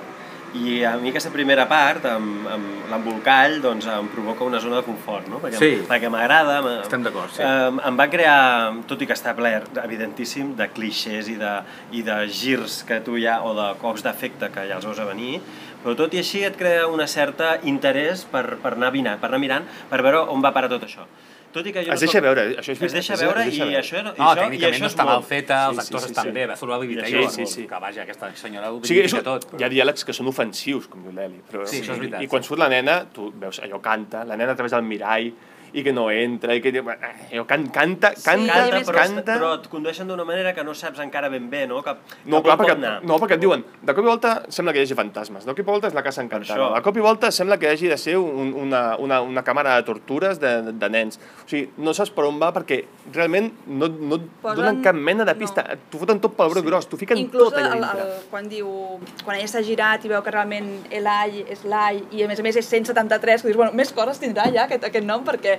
I 0.54 0.82
a 0.84 0.96
mi 1.00 1.08
aquesta 1.08 1.30
primera 1.32 1.64
part, 1.68 2.04
amb, 2.04 2.44
amb 2.52 2.90
l'embolcall, 2.90 3.54
doncs 3.64 3.86
em 3.88 4.08
provoca 4.12 4.44
una 4.44 4.60
zona 4.60 4.82
de 4.82 4.84
confort, 4.84 5.28
no? 5.32 5.38
Perquè, 5.40 5.56
Sí. 5.56 5.70
perquè 5.88 6.10
m'agrada. 6.12 6.58
Estem 6.82 7.02
d'acord, 7.02 7.32
sí. 7.32 7.42
em, 7.42 7.80
em 7.80 7.96
va 7.96 8.06
crear, 8.12 8.74
tot 8.86 9.00
i 9.00 9.06
que 9.08 9.16
està 9.16 9.32
ple, 9.34 9.54
evidentíssim, 9.82 10.54
de 10.58 10.68
clixés 10.68 11.28
i 11.32 11.36
de, 11.40 11.54
i 11.92 12.02
de 12.02 12.18
girs 12.28 12.82
que 12.84 13.00
tu 13.00 13.16
ja, 13.16 13.40
o 13.42 13.54
de 13.56 13.70
cops 13.80 14.04
d'efecte 14.04 14.50
que 14.52 14.68
ja 14.68 14.76
els 14.76 14.84
veus 14.84 15.00
a 15.00 15.08
venir, 15.08 15.40
però 15.82 15.96
tot 15.96 16.12
i 16.14 16.18
així 16.20 16.44
et 16.44 16.56
crea 16.60 16.86
una 16.86 17.06
certa 17.06 17.56
interès 17.64 18.26
per, 18.28 18.58
per, 18.62 18.74
anar, 18.76 18.92
mirant, 18.92 19.18
per 19.18 19.30
anar 19.32 19.40
mirant, 19.40 19.64
per 19.88 20.02
veure 20.04 20.26
on 20.28 20.44
va 20.44 20.52
parar 20.52 20.68
tot 20.68 20.84
això. 20.84 21.08
Tot 21.52 21.66
i 21.66 21.72
que 21.72 21.84
jo 21.84 21.92
Es 21.92 22.00
no 22.00 22.06
deixa 22.06 22.18
soc- 22.18 22.22
veure, 22.24 22.42
això 22.58 22.72
és 22.72 22.82
Es 22.82 22.92
deixa 22.92 23.14
es 23.14 23.20
veure 23.20 23.44
deixa 23.44 23.56
i 23.64 23.68
veure. 23.68 23.80
això, 23.82 24.02
no, 24.02 24.10
i 24.14 24.18
No, 24.18 24.24
això, 24.32 24.46
i 24.54 24.58
això 24.64 24.80
no 24.80 24.88
està 24.88 25.04
mal 25.04 25.22
feta, 25.22 25.66
els 25.68 25.76
Sí, 25.76 25.82
sí, 25.82 25.86
actors 25.86 26.02
sí, 26.04 26.10
estan 26.10 26.24
sí. 26.26 26.32
bé, 26.32 26.46
va 26.46 26.56
surt 26.56 26.82
Lili 26.82 27.04
Sí, 27.06 27.24
sí, 27.30 27.46
sí. 27.46 27.66
que 27.68 27.78
vaja, 27.80 28.02
aquesta 28.02 28.34
senyora 28.34 28.72
ho 28.72 28.80
sigui, 28.84 29.00
és, 29.00 29.14
tot. 29.22 29.46
hi 29.60 29.64
ha 29.64 29.68
diàlegs 29.68 30.04
que 30.04 30.12
són 30.12 30.26
ofensius, 30.28 30.88
com 30.88 31.02
diu 31.02 31.12
l'Eli. 31.12 31.40
Però, 31.50 31.66
Sí, 31.66 31.80
això 31.82 31.92
és 31.92 31.98
veritat, 31.98 32.22
I 32.22 32.26
quan 32.26 32.42
sí. 32.42 32.48
surt 32.48 32.58
la 32.60 32.68
nena, 32.68 33.04
tu 33.12 33.30
veus, 33.34 33.60
allò 33.60 33.80
canta, 33.80 34.24
la 34.24 34.36
nena 34.36 34.52
a 34.52 34.54
través 34.56 34.72
del 34.72 34.82
mirall, 34.82 35.32
i 35.72 35.82
que 35.82 35.92
no 35.92 36.10
entra, 36.10 36.54
i 36.54 36.60
que 36.60 36.70
diu, 36.72 36.84
"Eh, 36.90 36.96
allò 37.32 37.46
can, 37.46 37.66
canta, 37.72 38.12
Sí, 38.16 38.22
canta, 38.24 38.64
a 38.64 38.70
Canta, 38.70 38.92
però, 38.92 38.98
canta... 38.98 39.34
però 39.38 39.54
et 39.60 39.68
condueixen 39.68 40.06
d'una 40.08 40.24
manera 40.24 40.52
que 40.54 40.62
no 40.64 40.74
saps 40.74 40.98
encara 41.00 41.28
ben 41.28 41.48
bé, 41.50 41.66
no? 41.66 41.82
Cap, 41.82 41.98
No, 42.24 42.42
cap 42.42 42.44
clar, 42.44 42.58
perquè, 42.58 42.72
anar. 42.76 43.02
no, 43.04 43.18
perquè 43.18 43.34
et 43.34 43.40
diuen, 43.40 43.64
de 43.80 43.94
cop 43.94 44.04
i 44.04 44.06
volta 44.06 44.42
sembla 44.48 44.72
que 44.72 44.80
hi 44.80 44.82
hagi 44.82 44.94
fantasmes, 44.94 45.44
de 45.46 45.50
cop 45.52 45.58
i 45.58 45.62
volta 45.62 45.86
és 45.88 45.94
la 45.94 46.02
casa 46.02 46.20
encantada, 46.22 46.60
això. 46.60 46.74
de 46.74 46.82
cop 46.82 46.96
i 46.96 47.00
volta 47.00 47.30
sembla 47.30 47.58
que 47.58 47.68
hagi 47.70 47.88
de 47.88 47.96
ser 47.96 48.16
un, 48.18 48.52
una, 48.54 48.96
una, 48.98 49.20
una 49.22 49.42
càmera 49.42 49.76
de 49.76 49.82
tortures 49.82 50.38
de, 50.40 50.62
de, 50.62 50.72
de 50.72 50.88
nens. 50.90 51.18
O 51.44 51.48
sigui, 51.48 51.70
no 51.78 51.94
saps 51.94 52.10
per 52.10 52.24
on 52.24 52.38
va 52.40 52.52
perquè 52.52 52.84
realment 53.14 53.50
no, 53.66 53.88
no 53.88 54.16
et 54.16 54.22
Posen- 54.42 54.56
donen 54.56 54.82
cap 54.82 54.94
mena 54.94 55.24
de 55.24 55.34
pista. 55.34 55.62
no. 55.68 55.78
T'ho 55.90 55.98
foten 55.98 56.20
tot 56.20 56.36
pel 56.36 56.50
brot 56.50 56.64
gros, 56.64 56.86
t'ho 56.88 56.96
fiquen 56.96 57.16
Inclús 57.18 57.50
tot 57.50 57.58
allà 57.58 57.72
el, 57.74 57.80
dintre. 57.80 58.00
el, 58.02 58.22
quan 58.30 58.48
diu, 58.48 59.00
quan 59.24 59.36
ella 59.38 59.48
s'ha 59.48 59.62
girat 59.62 60.04
i 60.04 60.08
veu 60.08 60.22
que 60.22 60.30
realment 60.30 60.84
l'Ai 60.90 61.44
és 61.48 61.64
l'Ai 61.64 62.02
i 62.12 62.22
a 62.22 62.28
més 62.28 62.38
a 62.40 62.42
més 62.42 62.56
és 62.56 62.66
173, 62.68 63.42
que 63.42 63.48
dius, 63.48 63.56
bueno, 63.56 63.72
més 63.72 63.92
coses 63.92 64.20
tindrà 64.20 64.52
ja 64.52 64.64
aquest, 64.64 64.84
aquest 64.84 65.04
nom 65.06 65.24
perquè 65.24 65.58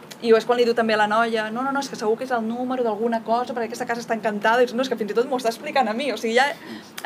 i 0.21 0.31
és 0.37 0.45
quan 0.45 0.59
li 0.59 0.65
diu 0.67 0.75
també 0.77 0.93
a 0.93 0.99
la 1.01 1.07
noia, 1.09 1.49
no, 1.53 1.63
no, 1.65 1.71
no, 1.73 1.81
és 1.81 1.89
que 1.89 1.97
segur 1.99 2.17
que 2.19 2.25
és 2.27 2.31
el 2.35 2.43
número 2.47 2.83
d'alguna 2.85 3.21
cosa, 3.25 3.55
perquè 3.55 3.71
aquesta 3.71 3.87
casa 3.89 4.03
està 4.03 4.17
encantada, 4.17 4.61
i 4.61 4.67
dius, 4.67 4.75
no, 4.77 4.85
és 4.85 4.91
que 4.91 4.97
fins 4.99 5.11
i 5.13 5.17
tot 5.17 5.29
m'ho 5.29 5.39
està 5.41 5.49
explicant 5.49 5.89
a 5.89 5.95
mi, 5.97 6.11
o 6.13 6.17
sigui, 6.19 6.35
ja 6.37 6.47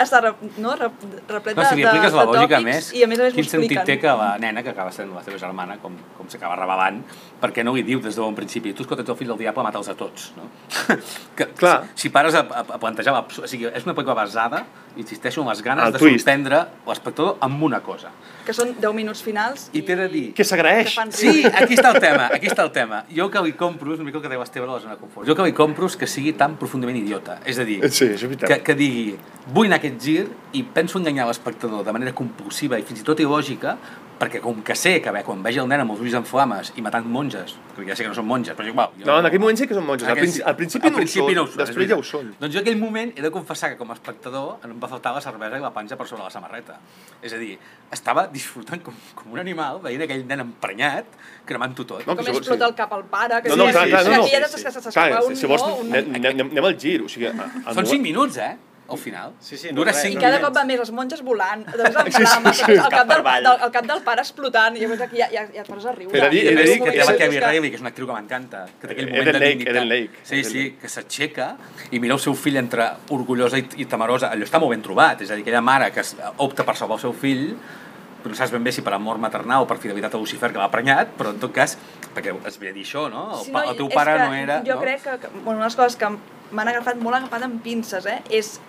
està 0.01 0.21
re, 0.23 0.33
no, 0.57 0.75
re, 0.75 0.89
replet 1.29 1.55
No, 1.55 1.63
de, 1.63 1.69
si 1.69 1.81
de, 1.81 1.87
de 1.87 2.11
la 2.11 2.25
lògica, 2.27 2.43
a 2.43 2.59
tòpics, 2.59 2.65
més, 2.67 2.91
i 2.93 3.03
a 3.05 3.07
més 3.07 3.19
a 3.19 3.27
més 3.27 3.35
m'ho 3.35 3.41
quin 3.41 3.49
sentit 3.49 3.77
expliquen. 3.77 3.87
té 3.87 3.97
que 4.03 4.15
la 4.19 4.31
nena, 4.41 4.63
que 4.63 4.73
acaba 4.75 4.91
sent 4.95 5.13
la 5.15 5.23
teva 5.25 5.39
germana, 5.39 5.77
com, 5.81 5.95
com 6.17 6.29
s'acaba 6.31 6.57
revelant, 6.59 7.01
perquè 7.41 7.63
no 7.63 7.75
li 7.75 7.83
diu 7.87 8.03
des 8.03 8.15
de 8.15 8.21
bon 8.21 8.35
principi, 8.35 8.73
tu 8.75 8.83
escolta, 8.83 9.05
ets 9.05 9.13
el 9.15 9.19
fill 9.19 9.31
del 9.33 9.39
diable, 9.45 9.63
mata'ls 9.63 9.91
a 9.93 9.95
tots, 9.99 10.31
no? 10.35 10.49
que, 11.37 11.51
Clar. 11.55 11.77
Si, 11.93 12.07
si 12.07 12.13
pares 12.15 12.35
a, 12.35 12.43
a, 12.43 12.65
a 12.75 12.81
plantejar 12.81 13.15
l'absurd, 13.15 13.47
o 13.47 13.51
sigui, 13.51 13.69
és 13.71 13.87
una 13.87 13.95
pel·lícula 13.95 14.17
basada, 14.17 14.65
insisteixo 14.95 15.41
en 15.43 15.49
les 15.49 15.61
ganes 15.61 15.87
El 15.87 15.93
de 15.95 15.99
twist. 15.99 16.21
sorprendre 16.23 16.61
l'espectador 16.87 17.37
amb 17.43 17.63
una 17.67 17.81
cosa. 17.83 18.11
Que 18.45 18.53
són 18.55 18.75
10 18.79 18.93
minuts 18.95 19.23
finals 19.25 19.69
I 19.73 19.81
t'he 19.83 19.95
de 19.99 20.07
dir... 20.11 20.25
Que 20.37 20.45
s'agraeix. 20.47 20.95
Sí, 21.15 21.43
aquí 21.49 21.75
està 21.75 21.91
el 21.91 21.99
tema, 22.03 22.29
aquí 22.31 22.47
està 22.51 22.63
el 22.63 22.71
tema. 22.75 23.03
Jo 23.13 23.29
que 23.29 23.41
li 23.45 23.53
compro, 23.53 23.93
és 23.93 23.99
una 23.99 24.05
mica 24.07 24.17
el 24.17 24.23
que 24.23 24.29
deia 24.31 24.39
l'Esteve 24.41 24.65
a 24.65 24.71
la 24.71 24.79
zona 24.79 24.95
de 24.95 24.99
confort, 25.01 25.27
jo 25.27 25.35
que 25.35 25.43
li 25.45 25.53
compro 25.53 25.85
és 25.85 25.95
que 25.99 26.07
sigui 26.09 26.33
tan 26.33 26.55
profundament 26.57 26.97
idiota. 26.97 27.39
És 27.45 27.59
a 27.59 27.63
dir, 27.67 27.81
Sí, 27.91 28.05
és 28.05 28.21
veritat. 28.23 28.49
que, 28.49 28.57
que 28.63 28.75
digui, 28.75 29.15
vull 29.53 29.67
anar 29.67 29.77
aquest 29.77 29.99
gir 30.01 30.27
i 30.53 30.63
penso 30.63 30.97
enganyar 30.97 31.27
l'espectador 31.27 31.83
de 31.85 31.91
manera 31.93 32.13
compulsiva 32.13 32.79
i 32.79 32.83
fins 32.83 33.01
i 33.01 33.03
tot 33.03 33.19
il·lògica, 33.19 33.77
perquè 34.19 34.39
com 34.39 34.61
que 34.63 34.75
sé 34.79 35.01
que 35.03 35.11
bé, 35.11 35.21
quan 35.27 35.41
vegi 35.43 35.59
el 35.59 35.67
nen 35.67 35.81
amb 35.83 35.91
els 35.91 35.99
ulls 35.99 36.13
en 36.15 36.23
flames 36.25 36.69
i 36.79 36.81
matant 36.85 37.03
monges, 37.11 37.55
que 37.75 37.83
ja 37.87 37.95
sé 37.97 38.03
que 38.05 38.09
no 38.09 38.15
són 38.15 38.25
monges, 38.29 38.55
però 38.55 38.67
igual... 38.69 38.93
jo 38.99 39.05
No, 39.09 39.17
en 39.19 39.25
aquell 39.27 39.41
moment 39.43 39.57
sí 39.59 39.67
que 39.67 39.75
són 39.75 39.83
monges. 39.85 40.07
Al, 40.07 40.13
Aquell 40.13 40.23
principi, 40.23 40.43
sí. 40.43 40.49
al 40.49 40.55
principi, 40.55 40.87
Al 40.87 40.93
no, 40.93 40.97
principi 41.01 41.35
no 41.35 41.43
ho 41.43 41.47
són, 41.49 41.53
és 41.59 41.67
després 41.67 41.89
ja 41.89 41.97
ho 41.99 42.03
són. 42.07 42.29
Doncs 42.39 42.53
jo 42.55 42.61
aquell 42.63 42.77
moment 42.79 43.11
he 43.17 43.21
de 43.25 43.31
confessar 43.35 43.69
que 43.73 43.77
com 43.81 43.91
a 43.91 43.97
espectador 43.97 44.63
em 44.63 44.77
va 44.79 44.87
faltar 44.91 45.11
la 45.17 45.21
cervesa 45.25 45.57
i 45.59 45.63
la 45.65 45.73
panxa 45.75 45.97
per 45.99 46.07
sobre 46.07 46.23
la 46.23 46.31
samarreta. 46.31 46.77
És 47.21 47.33
a 47.35 47.39
dir, 47.41 47.57
estava 47.91 48.27
disfrutant 48.31 48.81
com, 48.85 48.93
com 49.15 49.33
un 49.35 49.41
animal 49.43 49.81
veient 49.83 50.05
aquell 50.07 50.23
nen 50.29 50.45
emprenyat 50.45 51.05
cremant-ho 51.45 51.83
tot. 51.83 52.05
No, 52.07 52.15
Com 52.15 52.23
explota 52.25 52.55
sí. 52.63 52.69
el 52.71 52.75
cap 52.79 52.93
al 52.95 53.03
pare, 53.11 53.41
que 53.43 53.49
No, 53.51 53.57
no, 53.57 53.65
sí, 53.67 53.73
clar, 53.73 53.83
sí, 53.85 53.91
clar, 53.91 54.03
sí, 54.05 54.09
no, 54.09 54.15
no. 54.15 54.23
aquí 54.23 54.31
ja 54.35 54.47
Sí, 54.47 54.57
sí. 54.61 54.71
s'escapa 54.71 55.09
Clar, 55.11 55.23
un, 55.27 55.35
si 55.35 55.45
vols, 55.51 55.61
no, 55.67 55.75
un... 55.83 55.91
anem, 55.93 56.15
anem, 56.31 56.49
anem 56.55 56.65
al 56.71 56.77
gir. 56.79 57.01
O 57.03 57.09
sigui, 57.11 57.27
el 57.27 57.35
Són 57.35 57.75
moment- 57.75 57.91
5 57.91 58.01
minuts, 58.07 58.37
eh? 58.37 58.53
Al 58.87 58.97
final. 59.01 59.31
Sí, 59.39 59.57
sí, 59.57 59.69
no, 59.71 59.79
Dura 59.81 59.91
res, 59.91 60.01
5 60.03 60.19
I 60.19 60.21
cada 60.21 60.37
cop 60.43 60.53
va 60.55 60.63
més 60.63 60.77
les 60.77 60.91
monges 60.93 61.21
volant, 61.25 61.63
doncs 61.65 61.95
en 61.97 62.11
Sí, 62.15 62.25
sí, 62.25 62.53
sí. 62.59 62.71
el, 62.75 62.89
cap 62.93 63.07
del, 63.09 63.23
del, 63.23 63.47
el 63.65 63.71
cap 63.73 63.85
del 63.89 64.01
pare 64.05 64.21
explotant, 64.21 64.75
i 64.77 64.83
llavors 64.83 65.01
aquí 65.01 65.17
ja, 65.17 65.27
ja, 65.31 65.45
ja 65.55 65.63
et 65.63 65.67
poses 65.71 65.87
a 65.89 65.93
riure. 65.95 66.13
De 66.13 66.21
a 66.21 66.27
he 66.27 66.29
de 66.29 66.67
dir 66.69 66.77
que 66.83 66.91
té 66.91 67.05
la 67.05 67.15
Kevin 67.17 67.41
és 67.41 67.61
que- 67.71 67.73
és 67.75 67.81
una 67.81 67.89
actriu 67.89 68.05
que 68.07 68.13
m'encanta, 68.13 68.65
que 68.79 68.87
té 68.87 68.93
aquell 68.93 69.07
Eden 69.09 69.17
moment 69.17 69.31
de 69.31 69.39
Lake, 69.39 69.49
dignitat. 69.55 69.75
Eden 69.75 69.89
Lake. 69.89 70.21
Sí, 70.23 70.35
Eden 70.39 70.51
sí, 70.51 70.65
que 70.81 70.87
s'aixeca 70.89 71.47
i 71.91 71.99
mira 71.99 72.13
el 72.13 72.19
seu 72.19 72.35
fill 72.35 72.57
entre 72.61 72.91
orgullosa 73.09 73.57
i, 73.57 73.65
i 73.77 73.85
temerosa. 73.89 74.29
Allò 74.31 74.43
està 74.45 74.59
molt 74.61 74.69
ben 74.77 74.81
trobat, 74.85 75.21
és 75.25 75.31
a 75.31 75.35
dir, 75.35 75.41
aquella 75.47 75.61
mare 75.65 75.89
que 75.91 76.03
opta 76.37 76.63
per 76.63 76.75
salvar 76.77 76.97
el 76.97 77.01
seu 77.01 77.13
fill, 77.13 77.55
però 77.55 77.84
no 78.31 78.35
saps 78.37 78.51
ben 78.51 78.63
bé 78.63 78.71
si 78.71 78.81
per 78.81 78.93
amor 78.93 79.17
maternal 79.21 79.63
o 79.63 79.67
per 79.67 79.77
fidelitat 79.77 80.13
a 80.15 80.17
Lucifer 80.21 80.51
que 80.51 80.57
l'ha 80.61 80.69
prenyat, 80.71 81.13
però 81.17 81.29
en 81.33 81.39
tot 81.39 81.51
cas, 81.53 81.77
perquè 82.15 82.33
es 82.47 82.59
ve 82.59 82.69
a 82.69 82.73
dir 82.73 82.83
això, 82.85 83.07
no? 83.11 83.27
El, 83.39 83.45
Sí, 83.45 83.51
pa, 83.51 83.63
el 83.69 83.77
teu 83.77 83.89
pare 83.93 84.17
no 84.19 84.33
era... 84.33 84.61
Jo 84.65 84.75
no? 84.75 84.81
crec 84.81 85.03
que, 85.03 85.17
que 85.19 85.27
bueno, 85.43 85.59
una 85.59 85.65
de 85.65 85.71
les 85.71 85.75
coses 85.75 85.95
que 85.95 86.09
m'han 86.55 86.67
agafat 86.73 86.97
molt 87.01 87.15
agafat 87.21 87.43
amb 87.47 87.61
pinces, 87.63 88.05
eh, 88.05 88.21
és 88.29 88.59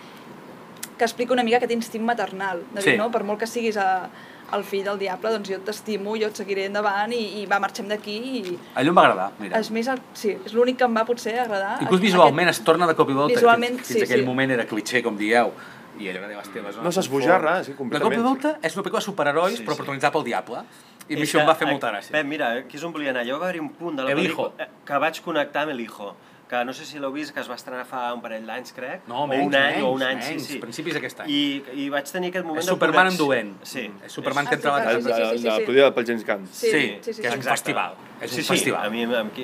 que 0.97 1.05
explica 1.05 1.33
una 1.35 1.45
mica 1.45 1.59
aquest 1.61 1.73
instint 1.73 2.05
maternal, 2.05 2.63
de 2.73 2.81
dir, 2.81 2.93
Sí. 2.93 2.97
no? 2.97 3.11
per 3.11 3.23
molt 3.25 3.39
que 3.41 3.47
siguis 3.47 3.77
a, 3.77 4.09
el 4.57 4.63
fill 4.65 4.85
del 4.87 4.99
diable, 4.99 5.29
doncs 5.35 5.49
jo 5.51 5.59
t'estimo, 5.61 6.15
jo 6.17 6.29
et 6.31 6.37
seguiré 6.39 6.67
endavant 6.71 7.13
i, 7.13 7.43
i 7.43 7.47
va, 7.51 7.59
marxem 7.61 7.89
d'aquí 7.91 8.15
i 8.39 8.59
Allò 8.79 8.93
em 8.95 8.97
va 8.97 9.03
agradar, 9.09 9.31
mira. 9.41 9.59
és 9.59 9.71
més, 9.75 9.89
el, 9.91 9.99
sí, 10.15 10.37
és 10.47 10.55
l'únic 10.55 10.79
que 10.79 10.85
em 10.87 10.95
va 10.97 11.03
potser 11.05 11.35
agradar. 11.43 11.75
Inclús 11.83 11.99
Aquest- 11.99 12.07
visualment 12.13 12.49
es 12.49 12.61
torna 12.65 12.87
de 12.87 12.95
cop 12.95 13.11
i 13.11 13.17
volta. 13.19 13.35
Visualment, 13.35 13.77
fins, 13.81 13.89
fins 13.89 13.99
sí, 13.99 14.05
aquell 14.07 14.23
sí. 14.23 14.27
moment 14.27 14.51
era 14.55 14.65
cliché, 14.71 15.03
com 15.03 15.17
dieu, 15.19 15.51
i 15.99 16.09
allò 16.11 16.21
que 16.25 16.29
deia 16.33 16.39
les 16.43 16.53
teves... 16.55 16.77
No 16.83 16.93
s'esbojarra, 16.93 17.57
sí, 17.65 17.73
De 17.73 17.77
cop 17.77 17.87
i 17.87 17.97
completament. 17.97 18.23
volta 18.29 18.55
és 18.63 18.77
una 18.77 18.85
pel·lícula 18.85 19.01
de 19.03 19.09
superherois, 19.09 19.57
Sí, 19.59 19.65
però 19.65 19.73
sí. 19.75 19.83
protagonitzada 19.83 20.13
pel 20.13 20.25
diable. 20.25 20.63
I 21.09 21.15
a 21.15 21.17
mi 21.19 21.23
això 21.23 21.41
em 21.41 21.47
va 21.47 21.55
fer 21.55 21.69
eh, 21.69 21.71
molta 21.71 21.91
gràcia. 21.93 22.13
Pep, 22.13 22.27
mira, 22.27 22.53
aquí 22.65 22.77
és 22.77 22.85
on 22.85 22.93
volia 22.93 23.11
anar. 23.15 23.25
Jo 23.29 23.39
va 23.39 23.47
haver-hi 23.47 23.61
un 23.63 23.71
punt 23.71 23.97
de 23.97 24.03
la 24.09 24.11
pel·lícula 24.17 24.53
eh, 24.59 24.67
que 24.85 24.99
vaig 24.99 25.21
connectar 25.23 25.63
amb 25.63 25.71
El 25.77 25.81
Hijo, 25.81 26.15
que 26.51 26.61
no 26.65 26.73
sé 26.73 26.85
si 26.87 26.99
l'heu 27.03 27.11
vist, 27.11 27.33
que 27.35 27.41
es 27.43 27.49
va 27.51 27.55
estrenar 27.59 27.85
fa 27.87 28.13
un 28.15 28.21
parell 28.23 28.45
d'anys, 28.47 28.71
crec. 28.75 29.01
No, 29.11 29.25
o 29.25 29.27
menys, 29.27 29.47
un 29.49 29.55
any, 29.59 29.73
menys, 29.73 29.83
o 29.87 29.89
un 29.97 30.03
any, 30.07 30.19
menys, 30.23 30.45
sí, 30.47 30.53
sí. 30.55 30.59
principis 30.63 30.95
d'aquest 30.95 31.21
any. 31.25 31.31
I, 31.31 31.63
I 31.87 31.89
vaig 31.91 32.07
tenir 32.11 32.29
aquest 32.31 32.47
moment 32.47 32.61
És 32.63 32.67
de 32.69 32.75
Superman 32.75 33.09
connexió. 33.09 33.25
enduent. 33.25 33.55
Sí. 33.67 33.87
És 34.07 34.13
Superman 34.15 34.47
Ah, 34.47 34.51
que 34.51 34.57
sí, 34.57 34.61
entra 34.61 34.71
a 34.71 34.77
la 34.77 34.83
clar, 34.85 34.95
La, 34.95 35.01
sí, 35.01 35.09
casa. 35.09 35.23
la, 35.25 35.31
sí, 35.33 35.39
sí, 35.39 35.49
la 35.49 35.57
sí. 35.57 35.65
produïda 35.67 35.89
pel 35.97 36.07
James 36.07 36.25
Gunn. 36.27 36.47
Sí, 36.53 36.71
Sí, 36.71 36.99
sí, 37.03 37.13
sí, 37.15 37.23
que 37.23 37.29
és 37.29 37.35
sí. 37.35 37.39
un 37.41 37.43
festival. 37.51 37.95
És 38.21 38.31
sí, 38.31 38.37
un 38.39 38.43
sí, 38.45 38.53
festival. 38.53 38.87
a 38.87 38.91
mi, 38.91 39.03
amb, 39.05 39.15
amb, 39.15 39.39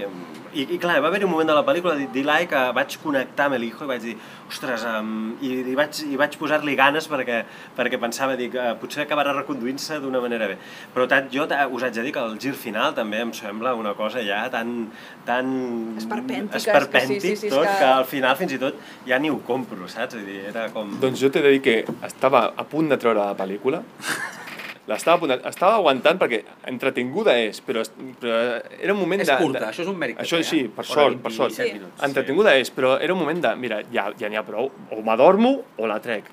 i, 0.54 0.62
i 0.74 0.78
clar, 0.78 1.00
va 1.02 1.08
haver-hi 1.08 1.24
un 1.24 1.30
moment 1.32 1.48
de 1.48 1.54
la 1.58 1.64
pel·lícula 1.66 1.94
d'Eli 1.96 2.46
que 2.46 2.62
vaig 2.76 2.96
connectar 3.02 3.46
amb 3.50 3.54
el 3.58 3.64
hijo 3.64 3.84
i 3.84 3.88
vaig 3.88 4.02
dir, 4.02 4.16
ostres, 4.52 4.84
um, 4.88 5.32
i, 5.42 5.52
i 5.72 5.74
vaig, 5.78 6.02
i 6.12 6.18
vaig 6.20 6.36
posar-li 6.40 6.74
ganes 6.78 7.08
perquè, 7.10 7.42
perquè 7.76 7.98
pensava, 8.00 8.36
dic, 8.38 8.54
uh, 8.54 8.74
potser 8.80 9.06
acabarà 9.06 9.32
reconduint-se 9.36 9.98
d'una 10.02 10.20
manera 10.22 10.48
bé. 10.50 10.58
Però 10.94 11.08
tant, 11.10 11.30
jo 11.32 11.46
us 11.48 11.82
haig 11.86 11.94
de 11.96 12.04
dir 12.06 12.12
que 12.14 12.22
el 12.22 12.38
gir 12.42 12.52
final 12.58 12.94
també 12.96 13.22
em 13.24 13.32
sembla 13.36 13.74
una 13.78 13.94
cosa 13.98 14.22
ja 14.24 14.44
tan... 14.52 14.90
tan 15.26 15.48
que 16.52 16.58
esperpèntic 16.58 17.20
sí, 17.22 17.36
sí, 17.36 17.36
sí, 17.46 17.50
tot, 17.52 17.64
que- 17.66 17.78
que... 17.78 17.90
al 18.02 18.04
final 18.10 18.36
fins 18.36 18.52
i 18.56 18.58
tot 18.60 18.78
ja 19.08 19.18
ni 19.22 19.30
ho 19.30 19.38
compro, 19.46 19.88
saps? 19.88 20.16
Vull 20.18 20.26
dir, 20.28 20.40
era 20.52 20.68
com... 20.74 20.92
Doncs 21.02 21.20
jo 21.22 21.30
t'he 21.32 21.42
de 21.44 21.52
dir 21.56 21.62
que 21.64 21.76
estava 22.06 22.48
a 22.56 22.64
punt 22.68 22.90
de 22.92 22.98
treure 23.00 23.22
la 23.22 23.36
pel·lícula, 23.38 23.82
l'estava 24.90 25.36
estava 25.48 25.76
aguantant 25.78 26.18
perquè 26.18 26.42
entretinguda 26.70 27.36
és, 27.38 27.60
però, 27.62 27.84
però 28.20 28.38
era 28.80 28.94
un 28.94 28.98
moment 28.98 29.22
És 29.22 29.30
de... 29.30 29.36
curta, 29.38 29.60
de... 29.60 29.68
això 29.70 29.84
és 29.84 29.90
un 29.92 29.98
mèrit 30.00 30.20
Això 30.22 30.40
té, 30.40 30.48
sí, 30.48 30.60
eh? 30.66 30.70
per 30.74 30.84
sort, 30.88 31.20
per 31.22 31.32
sort. 31.34 31.54
27 31.54 31.82
Sí. 31.82 32.04
Entretinguda 32.08 32.56
és, 32.58 32.70
però 32.74 32.96
era 32.98 33.14
un 33.14 33.20
moment 33.22 33.42
de, 33.44 33.52
mira, 33.62 33.82
ja 33.94 34.08
ja 34.18 34.30
n'hi 34.30 34.40
ha 34.40 34.44
prou, 34.46 34.70
o 34.90 35.02
m'adormo 35.06 35.52
o 35.78 35.90
la 35.90 36.00
trec. 36.02 36.26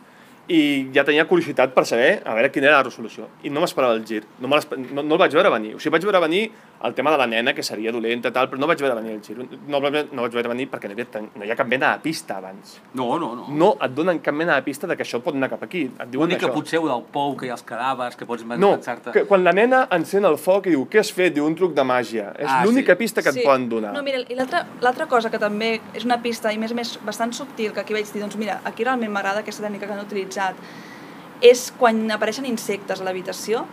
I 0.50 0.90
ja 0.96 1.04
tenia 1.06 1.28
curiositat 1.30 1.76
per 1.76 1.86
saber 1.86 2.24
a 2.26 2.34
veure 2.34 2.50
quina 2.50 2.72
era 2.72 2.80
la 2.80 2.88
resolució. 2.88 3.28
I 3.46 3.52
no 3.54 3.62
m'esperava 3.62 3.94
el 3.94 4.02
gir, 4.10 4.24
no, 4.42 4.50
me 4.50 4.58
no, 4.58 5.04
no 5.04 5.18
el 5.18 5.22
vaig 5.22 5.36
veure 5.38 5.52
venir. 5.54 5.76
O 5.78 5.80
sigui, 5.80 5.94
vaig 5.94 6.08
veure 6.10 6.24
venir 6.26 6.48
el 6.82 6.94
tema 6.96 7.12
de 7.12 7.18
la 7.18 7.28
nena, 7.28 7.54
que 7.54 7.62
seria 7.62 7.92
dolenta, 7.92 8.32
tal, 8.32 8.48
però 8.50 8.58
no 8.62 8.68
vaig 8.70 8.80
veure 8.80 8.96
venir 8.96 9.12
el 9.18 9.22
gir. 9.22 9.36
No, 9.68 9.80
no 9.82 10.22
vaig 10.24 10.32
veure 10.34 10.48
venir 10.48 10.70
perquè 10.72 10.88
no 10.88 10.94
hi, 10.94 10.96
havia, 10.96 11.06
tan- 11.12 11.30
no 11.36 11.44
hi 11.44 11.52
ha 11.52 11.56
cap 11.60 11.68
mena 11.68 11.90
de 11.98 12.00
pista 12.06 12.38
abans. 12.38 12.78
No, 12.94 13.18
no, 13.20 13.34
no. 13.36 13.48
No 13.50 13.70
et 13.84 13.92
donen 13.98 14.20
cap 14.24 14.34
mena 14.34 14.56
de 14.56 14.64
pista 14.64 14.88
de 14.88 14.96
que 14.96 15.04
això 15.04 15.20
pot 15.22 15.36
anar 15.36 15.50
cap 15.52 15.64
aquí. 15.68 15.82
Et 16.00 16.08
diuen 16.14 16.30
L'únic 16.30 16.40
que 16.40 16.48
potser 16.54 16.80
ho 16.80 16.88
del 16.88 17.04
pou, 17.12 17.36
que 17.36 17.48
hi 17.48 17.52
ha 17.52 17.58
els 17.58 17.66
cadàvers, 17.68 18.16
que 18.16 18.26
pots 18.26 18.46
No, 18.46 18.72
pensar-te... 18.78 19.12
que 19.12 19.26
quan 19.28 19.44
la 19.44 19.52
nena 19.52 19.88
encén 19.92 20.24
el 20.26 20.38
foc 20.38 20.68
i 20.68 20.76
diu 20.78 20.86
què 20.88 21.00
has 21.04 21.12
fet? 21.12 21.34
Diu 21.36 21.46
un 21.46 21.56
truc 21.56 21.74
de 21.76 21.84
màgia. 21.84 22.32
És 22.40 22.48
Ah, 22.48 22.64
l'única 22.66 22.94
sí. 22.96 23.00
pista 23.04 23.22
que 23.22 23.30
et 23.36 23.44
poden 23.44 23.68
donar. 23.70 23.92
No, 23.94 24.02
mira, 24.02 24.20
i 24.30 24.36
l'altra 24.40 24.66
l'altra 24.80 25.06
cosa 25.08 25.30
que 25.30 25.38
també 25.40 25.82
és 25.94 26.06
una 26.06 26.22
pista, 26.22 26.54
i 26.54 26.58
més 26.58 26.72
a 26.72 26.76
més 26.76 26.96
bastant 27.04 27.34
subtil, 27.34 27.74
que 27.74 27.82
aquí 27.82 27.94
vaig 27.94 28.08
dir, 28.14 28.22
doncs 28.22 28.38
mira, 28.38 28.62
aquí 28.64 28.84
realment 28.88 29.12
m'agrada 29.12 29.40
aquesta 29.44 29.64
tècnica 29.68 29.86
que 29.86 29.94
han 29.94 30.06
utilitzat, 30.06 30.56
és 31.42 31.72
quan 31.78 32.10
apareixen 32.12 32.46
insectes 32.46 33.00
a 33.02 33.04
l'habitació, 33.04 33.66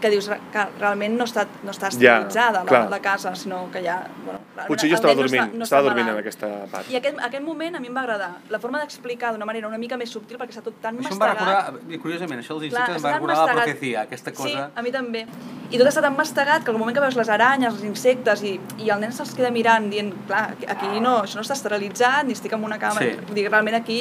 que 0.00 0.10
dius 0.10 0.28
que 0.52 0.64
realment 0.80 1.16
no 1.18 1.24
està, 1.26 1.46
no 1.66 1.72
està 1.74 1.88
Ja, 1.90 2.18
esterilitzada 2.20 2.64
la, 2.64 2.80
la 2.90 3.00
casa, 3.02 3.34
sinó 3.34 3.64
que 3.72 3.82
ja... 3.82 3.96
Bueno, 4.24 4.38
Potser 4.68 4.88
el 4.88 4.92
jo 4.92 4.96
estava 4.98 5.14
nen 5.14 5.18
no 5.18 5.22
dormint, 5.24 5.42
està- 5.44 5.58
no 5.58 5.64
estava 5.66 5.82
dormint 5.86 6.08
en 6.12 6.18
aquesta 6.18 6.48
part. 6.72 6.88
I 6.90 6.96
aquest, 6.98 7.18
aquest 7.28 7.44
moment 7.46 7.76
a 7.76 7.80
mi 7.80 7.86
em 7.90 7.94
va 7.96 8.00
agradar. 8.02 8.30
La 8.50 8.58
forma 8.62 8.80
d'explicar 8.82 9.32
d'una 9.34 9.46
manera 9.46 9.68
una 9.68 9.78
mica 9.78 9.96
més 10.00 10.10
subtil, 10.10 10.38
perquè 10.38 10.56
està 10.56 10.62
tot 10.66 10.80
tan 10.82 10.98
Això 10.98 11.12
em 11.14 11.20
va 11.20 11.28
mastegat. 11.34 11.68
recordar, 11.74 12.00
curiosament, 12.02 12.40
això 12.42 12.56
dels 12.58 12.72
Clar, 12.72 12.86
insectes 12.88 12.96
em 12.96 13.06
va 13.08 13.12
recordar 13.14 13.36
la 13.36 13.44
mastegat. 13.44 13.64
profecia, 13.68 14.00
aquesta 14.08 14.32
cosa... 14.32 14.48
Sí, 14.48 14.56
a 14.74 14.82
mi 14.82 14.92
també. 14.94 15.24
I 15.70 15.78
tot 15.78 15.86
està 15.92 16.02
tan 16.02 16.16
mastegat 16.16 16.64
que 16.64 16.70
al 16.74 16.78
moment 16.78 16.96
que 16.96 17.04
veus 17.04 17.16
les 17.18 17.28
aranyes, 17.28 17.74
els 17.74 17.84
insectes, 17.84 18.42
i, 18.42 18.56
i 18.78 18.90
el 18.90 19.00
nen 19.00 19.12
se'ls 19.12 19.34
queda 19.36 19.50
mirant 19.54 19.90
dient, 19.90 20.10
clar, 20.26 20.56
aquí 20.66 20.94
no, 21.00 21.18
això 21.22 21.36
no 21.38 21.46
està 21.46 21.54
esterilitzat, 21.58 22.24
ni 22.26 22.32
estic 22.38 22.52
en 22.56 22.64
una 22.64 22.78
cama. 22.78 23.00
Sí. 23.04 23.14
Vull 23.28 23.34
dir, 23.42 23.48
realment 23.50 23.76
aquí 23.78 24.00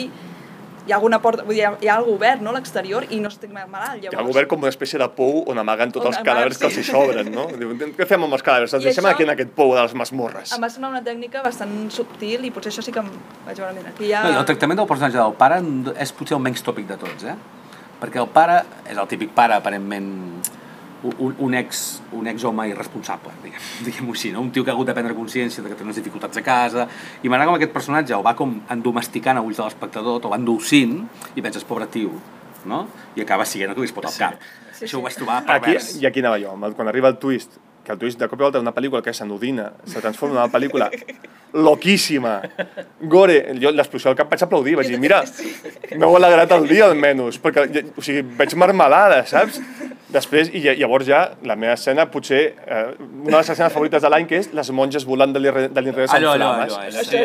hi 0.87 0.91
ha 0.93 0.95
alguna 0.95 1.19
porta, 1.21 1.43
vull 1.43 1.53
dir, 1.57 1.61
hi 1.61 1.65
ha, 1.67 1.71
hi 1.83 1.89
algú 1.91 2.13
obert, 2.15 2.41
no?, 2.41 2.53
l'exterior, 2.55 3.05
i 3.11 3.19
no 3.19 3.27
estic 3.29 3.51
malalt. 3.51 3.97
Hi 3.99 4.07
Llavors, 4.07 4.17
ha 4.21 4.23
govern 4.29 4.47
com 4.53 4.63
una 4.63 4.71
espècie 4.71 4.99
de 5.01 5.07
pou 5.17 5.43
on 5.51 5.59
amaguen 5.59 5.91
tots 5.91 6.05
On 6.07 6.13
els 6.13 6.21
cadàvers 6.23 6.57
que 6.61 6.69
sí. 6.71 6.79
els 6.79 6.87
hi 6.87 6.91
sobren, 6.91 7.31
no? 7.33 7.47
Diuen, 7.59 7.93
què 7.97 8.07
fem 8.07 8.23
amb 8.23 8.33
els 8.37 8.43
cadàvers? 8.45 8.73
Els 8.77 8.85
I 8.85 8.89
deixem 8.89 9.03
això- 9.03 9.13
aquí 9.17 9.23
en 9.27 9.33
aquest 9.35 9.51
pou 9.57 9.75
de 9.75 9.81
les 9.83 9.93
masmorres. 9.93 10.53
em 10.55 10.61
va 10.63 10.69
semblar 10.69 10.91
una 10.95 11.03
tècnica 11.03 11.43
bastant 11.43 11.75
subtil 11.91 12.45
i 12.45 12.51
potser 12.51 12.71
això 12.71 12.81
sí 12.81 12.91
que 12.95 12.99
em 13.03 13.09
vaig 13.45 13.57
veure, 13.57 13.73
mira, 13.73 13.89
aquí 13.89 14.05
hi 14.05 14.13
ha... 14.13 14.23
No, 14.23 14.31
i 14.31 14.39
el 14.39 14.45
tractament 14.45 14.79
del 14.79 14.87
personatge 14.87 15.17
del 15.17 15.33
pare 15.33 15.61
és 15.99 16.11
potser 16.13 16.37
el 16.37 16.41
menys 16.43 16.63
tòpic 16.63 16.87
de 16.87 16.97
tots, 16.97 17.23
eh? 17.25 17.35
Perquè 18.01 18.21
el 18.21 18.27
pare 18.29 18.63
és 18.89 18.97
el 18.97 19.07
típic 19.07 19.31
pare 19.33 19.55
aparentment 19.55 20.41
un, 21.03 21.35
un, 21.39 21.53
ex, 21.53 22.01
un 22.17 22.27
ex 22.27 22.43
home 22.47 22.67
irresponsable, 22.69 23.33
diguem, 23.43 23.61
diguem-ho 23.85 24.15
així, 24.15 24.31
no? 24.33 24.41
un 24.41 24.51
tio 24.51 24.63
que 24.65 24.71
ha 24.71 24.75
hagut 24.75 24.89
de 24.89 24.95
prendre 24.97 25.15
consciència 25.17 25.63
de 25.63 25.69
que 25.69 25.77
té 25.77 25.85
unes 25.85 25.99
dificultats 25.99 26.41
a 26.41 26.43
casa, 26.45 26.87
i 27.21 27.29
m'agrada 27.29 27.51
com 27.51 27.59
aquest 27.59 27.75
personatge 27.75 28.15
el 28.17 28.25
va 28.25 28.35
com 28.39 28.57
endomesticant 28.73 29.37
a 29.37 29.45
ulls 29.45 29.61
de 29.61 29.67
l'espectador, 29.67 30.23
o 30.23 30.33
va 30.33 30.39
endolcint, 30.41 30.99
i 31.35 31.45
penses, 31.45 31.65
pobre 31.67 31.89
tio, 31.93 32.13
no? 32.67 32.85
I 33.15 33.23
acaba 33.25 33.45
sent 33.45 33.69
el 33.69 33.75
que 33.75 33.85
li 33.85 33.91
es 33.91 33.95
pot 33.95 34.09
al 34.09 34.17
cap. 34.17 34.41
Sí, 34.73 34.85
Això 34.85 34.99
ho 34.99 35.01
sí. 35.01 35.05
vaig 35.07 35.15
trobar 35.17 35.37
Aquí, 35.43 35.71
pervers. 35.71 35.93
I 36.01 36.09
aquí 36.09 36.21
anava 36.21 36.37
jo, 36.41 36.53
quan 36.77 36.89
arriba 36.89 37.09
el 37.13 37.17
twist, 37.21 37.57
que 37.87 37.95
el 37.95 37.99
twist 38.01 38.19
de 38.19 38.27
cop 38.27 38.41
i 38.41 38.43
volta 38.49 38.59
una 38.59 38.73
pel·lícula 38.75 38.99
que 39.05 39.13
s'anodina, 39.15 39.69
se 39.87 40.01
transforma 40.03 40.35
en 40.35 40.43
una 40.43 40.51
pel·lícula 40.51 40.89
loquíssima, 41.53 42.41
gore, 43.07 43.37
jo 43.61 43.71
l'explosió 43.71 44.11
al 44.11 44.17
cap 44.19 44.29
vaig 44.31 44.43
aplaudir, 44.43 44.75
vaig 44.77 44.89
dir, 44.91 44.99
mira, 45.01 45.21
m'heu 45.95 46.15
alegrat 46.19 46.51
el 46.57 46.67
dia 46.69 46.85
almenys, 46.91 47.39
perquè, 47.41 47.67
o 47.97 48.03
sigui, 48.03 48.23
veig 48.37 48.55
marmelada, 48.59 49.23
saps? 49.29 49.61
Després, 50.11 50.51
i 50.55 50.61
lla- 50.63 50.75
llavors 50.79 51.07
ja, 51.07 51.21
la 51.47 51.55
meva 51.59 51.73
escena, 51.75 52.05
potser, 52.11 52.41
eh, 52.63 52.83
una 52.99 53.31
de 53.31 53.37
les 53.41 53.49
escenes 53.51 53.73
favorites 53.73 54.03
de 54.03 54.11
l'any, 54.11 54.27
que 54.29 54.37
és 54.39 54.51
les 54.55 54.71
monges 54.71 55.03
volant 55.07 55.33
de 55.35 55.39
l'inrevés 55.41 56.13
allò, 56.15 56.35
flames, 56.35 56.75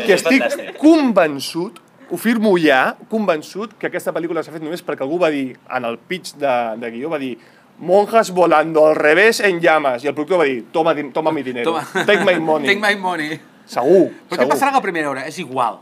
que 0.07 0.15
estic 0.19 0.43
fantàstic. 0.43 0.77
convençut, 0.83 1.79
ho 2.13 2.19
firmo 2.21 2.57
ja, 2.61 2.95
convençut 3.09 3.75
que 3.79 3.87
aquesta 3.89 4.13
pel·lícula 4.13 4.43
s'ha 4.45 4.53
fet 4.53 4.63
només 4.63 4.83
perquè 4.85 5.07
algú 5.07 5.19
va 5.23 5.31
dir, 5.31 5.57
en 5.71 5.85
el 5.89 5.99
pitch 5.99 6.35
de, 6.43 6.55
de 6.83 6.91
guió, 6.91 7.09
va 7.13 7.19
dir 7.23 7.37
monjas 7.83 8.31
volando 8.31 8.87
al 8.87 8.97
revés 8.97 9.41
en 9.45 9.61
llamas, 9.61 10.05
i 10.05 10.09
el 10.09 10.15
productor 10.15 10.39
va 10.43 10.49
dir, 10.49 10.61
toma, 10.73 10.95
toma 11.13 11.33
mi 11.35 11.43
dinero, 11.43 11.73
Toma. 11.73 12.05
take 12.07 12.25
my 12.25 12.39
money. 12.39 12.69
Take 12.73 12.81
my 12.81 12.97
money. 13.01 13.41
Segur, 13.67 14.09
Però 14.29 14.37
què 14.39 14.45
segur. 14.45 14.53
passarà 14.55 14.71
a 14.73 14.79
la 14.79 14.83
primera 14.85 15.11
hora? 15.11 15.27
És 15.27 15.39
igual. 15.43 15.81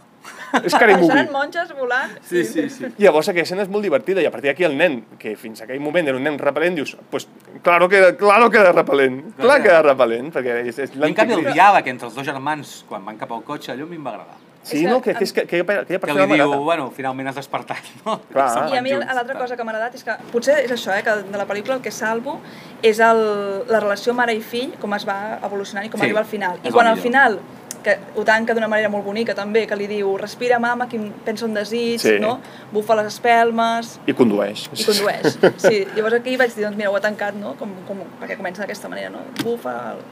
És 0.64 0.72
Scary 0.74 0.96
Movie. 0.98 1.12
Seran 1.14 1.30
monges 1.32 1.70
volant? 1.78 2.10
Sí, 2.26 2.42
sí, 2.44 2.64
sí. 2.68 2.88
I 2.98 3.04
llavors 3.06 3.28
aquella 3.30 3.46
escena 3.46 3.62
és 3.62 3.70
molt 3.72 3.86
divertida 3.86 4.20
i 4.20 4.26
a 4.26 4.32
partir 4.34 4.50
d'aquí 4.50 4.66
el 4.66 4.74
nen, 4.76 4.98
que 5.20 5.36
fins 5.38 5.62
a 5.62 5.64
aquell 5.68 5.80
moment 5.80 6.08
era 6.10 6.18
un 6.18 6.24
nen 6.26 6.36
repel·lent, 6.40 6.74
dius, 6.80 6.96
pues 7.10 7.28
claro 7.62 7.88
que, 7.88 8.02
claro 8.18 8.50
que 8.50 8.58
era 8.58 8.72
repel·lent, 8.74 9.20
clar 9.38 9.60
que 9.62 9.70
era 9.70 9.80
repel·lent, 9.86 10.32
perquè 10.34 10.58
és, 10.66 10.78
és 10.82 10.96
I 10.96 11.04
en 11.06 11.14
canvi 11.16 11.38
el 11.38 11.46
diàleg 11.52 11.88
entre 11.94 12.10
els 12.10 12.18
dos 12.18 12.26
germans 12.26 12.80
quan 12.88 13.04
van 13.06 13.16
cap 13.20 13.32
al 13.32 13.44
cotxe, 13.46 13.72
allò 13.72 13.86
a 13.86 13.90
mi 13.92 13.96
em 14.00 14.04
va 14.08 14.16
agradar. 14.16 14.36
Sí, 14.62 14.82
no, 14.84 15.00
que, 15.00 15.14
que, 15.14 15.24
és 15.24 15.32
que, 15.32 15.46
que, 15.48 15.60
aquella 15.62 15.84
Que 15.88 15.98
persona 15.98 16.26
li 16.28 16.36
diu, 16.36 16.52
bueno, 16.66 16.90
finalment 16.92 17.30
has 17.30 17.38
despertat, 17.40 17.86
no? 18.04 18.18
Clar. 18.32 18.68
I 18.68 18.76
a 18.76 18.82
mi 18.84 18.92
l'altra 18.92 19.38
cosa 19.38 19.56
que 19.56 19.64
m'ha 19.64 19.72
agradat 19.72 19.96
és 19.96 20.04
que 20.04 20.16
potser 20.32 20.58
és 20.66 20.74
això, 20.74 20.92
eh, 20.92 21.00
que 21.06 21.14
de 21.24 21.38
la 21.40 21.46
pel·lícula 21.48 21.78
el 21.78 21.82
que 21.84 21.90
salvo 21.90 22.38
és 22.82 23.00
el, 23.00 23.22
la 23.70 23.80
relació 23.80 24.12
mare 24.14 24.34
i 24.36 24.42
fill, 24.44 24.76
com 24.82 24.92
es 24.98 25.08
va 25.08 25.38
evolucionant 25.48 25.88
i 25.88 25.90
com 25.90 26.00
Sí, 26.00 26.06
arriba 26.10 26.20
al 26.20 26.28
final. 26.28 26.60
I 26.62 26.74
quan 26.76 26.86
al 26.92 27.00
final 27.00 27.40
que 27.82 27.96
ho 28.14 28.24
tanca 28.28 28.52
d'una 28.52 28.68
manera 28.68 28.90
molt 28.92 29.06
bonica 29.06 29.32
també, 29.34 29.66
que 29.66 29.76
li 29.80 29.86
diu 29.88 30.12
respira 30.20 30.58
mama, 30.60 30.86
qui 30.90 30.98
em 31.00 31.10
pensa 31.24 31.46
un 31.46 31.54
desig, 31.56 31.98
Sí. 31.98 32.18
no? 32.20 32.38
bufa 32.70 32.94
les 33.00 33.06
espelmes 33.14 33.98
I 34.06 34.12
condueix. 34.12 34.66
i 34.76 34.84
condueix. 34.84 35.38
Sí, 35.56 35.86
llavors 35.96 36.20
aquí 36.20 36.36
vaig 36.36 36.52
dir, 36.54 36.66
doncs 36.66 36.76
mira, 36.76 36.90
ho 36.90 36.96
ha 36.96 37.00
tancat, 37.00 37.34
no? 37.34 37.54
Com, 37.56 37.72
com, 37.88 38.04
perquè 38.20 38.36
comença 38.36 38.60
d'aquesta 38.60 38.88
manera, 38.92 39.08
no? 39.08 39.24
Bufa... 39.42 39.94
El... 39.94 40.04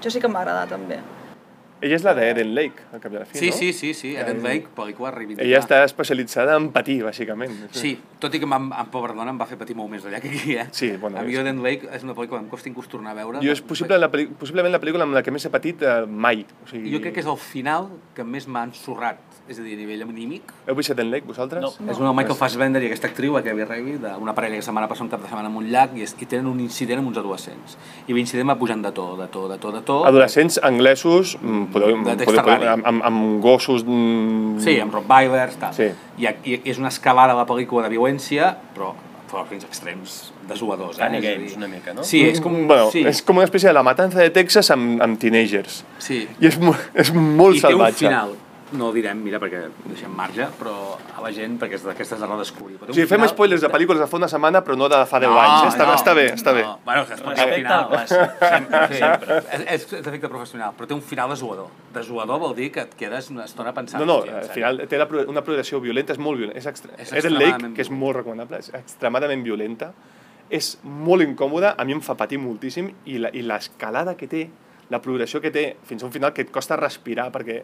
Això 0.00 0.10
sí 0.10 0.20
que 0.20 0.26
m'ha 0.32 0.40
agradat 0.40 0.72
també. 0.72 0.96
Ella 1.82 1.96
és 1.98 2.04
la 2.06 2.12
d'Eden 2.14 2.52
Lake, 2.54 2.84
al 2.94 3.00
cap 3.02 3.10
a 3.10 3.18
la 3.18 3.24
fi, 3.26 3.38
Sí, 3.40 3.48
no? 3.50 3.56
sí, 3.56 3.72
sí, 3.74 3.88
sí, 3.98 4.12
Eden 4.14 4.42
Lake, 4.44 4.68
pel·lícula 4.76 5.10
reivindicar. 5.10 5.44
Ella 5.48 5.58
està 5.58 5.80
especialitzada 5.82 6.54
en 6.56 6.68
patir, 6.70 7.00
bàsicament. 7.02 7.56
Sí, 7.74 7.96
tot 8.22 8.34
i 8.36 8.38
que 8.38 8.46
amb, 8.46 8.70
amb 8.70 8.90
Pobra 8.94 9.16
Dona 9.18 9.34
em 9.34 9.40
va 9.40 9.48
fer 9.50 9.58
patir 9.58 9.74
molt 9.74 9.90
més 9.90 10.04
d'allà 10.06 10.20
que 10.22 10.30
aquí, 10.30 10.54
eh? 10.62 10.68
Sí, 10.70 10.92
bueno, 11.02 11.18
A 11.18 11.24
mi 11.26 11.34
Eden 11.34 11.58
Lake 11.64 11.90
és 11.90 12.04
una 12.06 12.14
pel·lícula 12.14 12.38
que 12.38 12.44
em 12.46 12.50
costa 12.52 12.70
inclús 12.70 12.86
tornar 12.92 13.16
a 13.16 13.18
veure. 13.18 13.42
Jo 13.42 13.50
és 13.50 13.60
possible 13.66 13.98
la, 13.98 14.08
possiblement 14.12 14.70
la 14.72 14.78
pel·lícula 14.78 15.02
amb 15.08 15.18
la 15.18 15.24
que 15.26 15.34
més 15.34 15.44
he 15.44 15.50
patit 15.50 15.82
eh, 15.82 16.06
mai. 16.06 16.46
O 16.62 16.70
sigui, 16.70 16.92
Jo 16.94 17.02
crec 17.02 17.18
que 17.18 17.24
és 17.26 17.30
el 17.34 17.40
final 17.42 17.90
que 18.14 18.22
més 18.22 18.46
m'ha 18.46 18.62
ensorrat, 18.70 19.18
és 19.48 19.58
a 19.58 19.62
dir, 19.62 19.74
a 19.74 19.80
nivell 19.80 20.02
anímic. 20.06 20.52
Heu 20.66 20.74
vist 20.78 20.90
Eden 20.94 21.10
Lake, 21.10 21.26
vosaltres? 21.26 21.62
No. 21.80 21.90
És 21.90 21.98
una 21.98 22.12
Michael 22.14 22.36
Fassbender 22.38 22.82
i 22.82 22.86
aquesta 22.86 23.08
actriu, 23.10 23.34
la 23.34 23.42
Kevin 23.42 23.66
Reilly, 23.68 23.96
d'una 24.00 24.32
parella 24.36 24.56
que 24.56 24.62
setmana 24.62 24.86
passa 24.88 25.02
un 25.04 25.10
cap 25.10 25.20
de 25.20 25.28
setmana 25.28 25.48
en 25.50 25.56
un 25.58 25.66
llac 25.72 25.96
i, 25.98 26.02
es, 26.06 26.14
i 26.22 26.26
tenen 26.30 26.46
un 26.46 26.60
incident 26.62 27.02
amb 27.02 27.08
uns 27.10 27.18
adolescents. 27.18 27.76
I 28.06 28.14
l'incident 28.16 28.48
va 28.48 28.56
pujant 28.60 28.82
de 28.84 28.92
to, 28.94 29.08
de 29.18 29.26
to, 29.34 29.46
de 29.50 29.58
to, 29.58 29.72
de 29.74 29.82
to. 29.88 29.98
Adolescents 30.08 30.60
anglesos, 30.62 31.36
mm, 31.42 31.64
podeu, 31.74 31.96
De 32.04 32.16
podeu, 32.24 32.26
podeu, 32.26 32.44
Rally. 32.46 32.66
amb, 32.76 32.86
amb, 32.86 33.02
amb 33.10 33.42
gossos... 33.42 33.84
mm, 33.84 34.60
Sí, 34.62 34.78
amb 34.80 34.94
Rottweilers, 34.94 35.56
tal. 35.58 35.74
Sí. 35.74 35.90
I, 36.22 36.28
I 36.44 36.60
és 36.64 36.78
una 36.78 36.88
escalada 36.94 37.32
a 37.34 37.40
la 37.42 37.46
pel·lícula 37.46 37.82
de 37.88 37.96
violència, 37.96 38.54
però 38.76 38.94
però 39.32 39.46
fins 39.48 39.64
extrems 39.64 40.30
desoladors. 40.46 40.98
Eh? 41.00 41.06
Games, 41.08 41.54
dir- 41.54 41.56
una 41.56 41.66
mica, 41.66 41.94
no? 41.96 42.02
Sí, 42.04 42.18
és 42.28 42.38
com... 42.44 42.52
Bueno, 42.68 42.90
sí, 42.92 43.00
és 43.08 43.22
com 43.24 43.38
una 43.40 43.46
espècie 43.46 43.70
de 43.70 43.72
la 43.72 43.82
matança 43.82 44.18
de 44.20 44.28
Texas 44.28 44.68
amb, 44.74 45.00
amb 45.00 45.16
teenagers. 45.18 45.78
sí. 45.98 46.26
I 46.38 46.50
és, 46.50 46.58
mo- 46.60 46.74
és 46.92 47.08
molt 47.16 47.56
I 47.56 47.62
té 47.62 47.66
un 47.70 47.72
salvatge. 47.78 48.04
final, 48.04 48.34
no 48.72 48.88
ho 48.88 48.92
direm, 48.92 49.18
mira, 49.22 49.38
perquè 49.40 49.60
deixem 49.84 50.10
marge, 50.16 50.46
però 50.58 50.96
a 51.16 51.20
la 51.22 51.30
gent, 51.32 51.58
perquè 51.60 51.74
és 51.78 51.82
d'aquestes 51.84 52.18
de 52.20 52.26
redescobrir. 52.26 52.78
Però 52.80 52.90
O 52.90 52.94
sigui, 52.94 53.06
fem 53.06 53.18
final- 53.20 53.28
spoilers 53.30 53.60
de 53.60 53.68
pel·lícules 53.68 53.98
de 54.00 54.06
fa 54.06 54.16
una 54.16 54.28
setmana, 54.28 54.62
però 54.64 54.76
no 54.76 54.88
de 54.88 55.00
fa 55.06 55.20
10 55.20 55.30
No, 55.30 55.40
anys. 55.40 55.62
eh? 55.64 55.68
Està, 55.76 55.86
no, 55.86 55.94
està 55.94 56.14
bé, 56.14 56.26
està 56.34 56.52
bé. 56.52 56.62
no. 56.62 56.78
Bueno, 56.84 57.06
que 57.06 57.14
es 57.14 57.20
pot 57.20 57.34
dir 57.34 57.40
al 57.42 57.48
Respecte 57.48 57.68
final. 57.68 57.84
al 57.84 57.90
clàssic, 57.92 58.48
sempre, 58.48 58.88
Sí, 58.88 58.94
sempre. 58.98 59.38
és, 59.38 59.60
és, 59.82 59.92
és 59.92 60.06
efecte 60.06 60.28
professional, 60.28 60.72
però 60.78 60.86
té 60.86 60.94
un 60.94 61.02
final 61.02 61.30
desolador. 61.30 61.68
Desolador 61.94 62.38
vol 62.40 62.54
dir 62.56 62.70
que 62.72 62.80
et 62.80 62.94
quedes 62.94 63.30
una 63.30 63.44
estona 63.44 63.72
pensant. 63.72 64.00
No, 64.04 64.06
no, 64.06 64.18
"Hòstia, 64.20 64.30
en 64.30 64.36
al 64.36 64.42
sèrio?" 64.44 64.54
final 64.54 64.88
té 64.88 64.98
la, 64.98 65.08
una 65.28 65.42
progressió 65.42 65.80
violenta, 65.80 66.12
és 66.12 66.18
molt 66.18 66.38
violenta. 66.38 66.58
És, 66.58 66.66
extre... 66.66 66.92
És 66.98 67.12
Eden 67.12 67.32
extremadament 67.32 67.62
Lake, 67.62 67.74
que 67.74 67.82
és 67.82 67.90
molt 67.90 68.16
recomanable, 68.16 68.58
és 68.58 68.72
extremadament 68.74 69.42
violenta, 69.44 69.92
és 70.50 70.78
molt 70.82 71.22
incòmoda, 71.22 71.74
a 71.78 71.84
mi 71.84 71.92
em 71.92 72.00
fa 72.00 72.14
patir 72.14 72.38
moltíssim, 72.38 72.90
i 73.06 73.18
la- 73.18 73.30
i 73.32 73.42
l'escalada 73.42 74.16
que 74.16 74.26
té, 74.28 74.50
la 74.90 75.00
progressió 75.00 75.40
que 75.40 75.50
té, 75.50 75.76
fins 75.84 76.02
a 76.02 76.06
un 76.06 76.12
final 76.12 76.32
que 76.34 76.42
et 76.42 76.50
costa 76.50 76.76
respirar, 76.76 77.30
perquè 77.32 77.62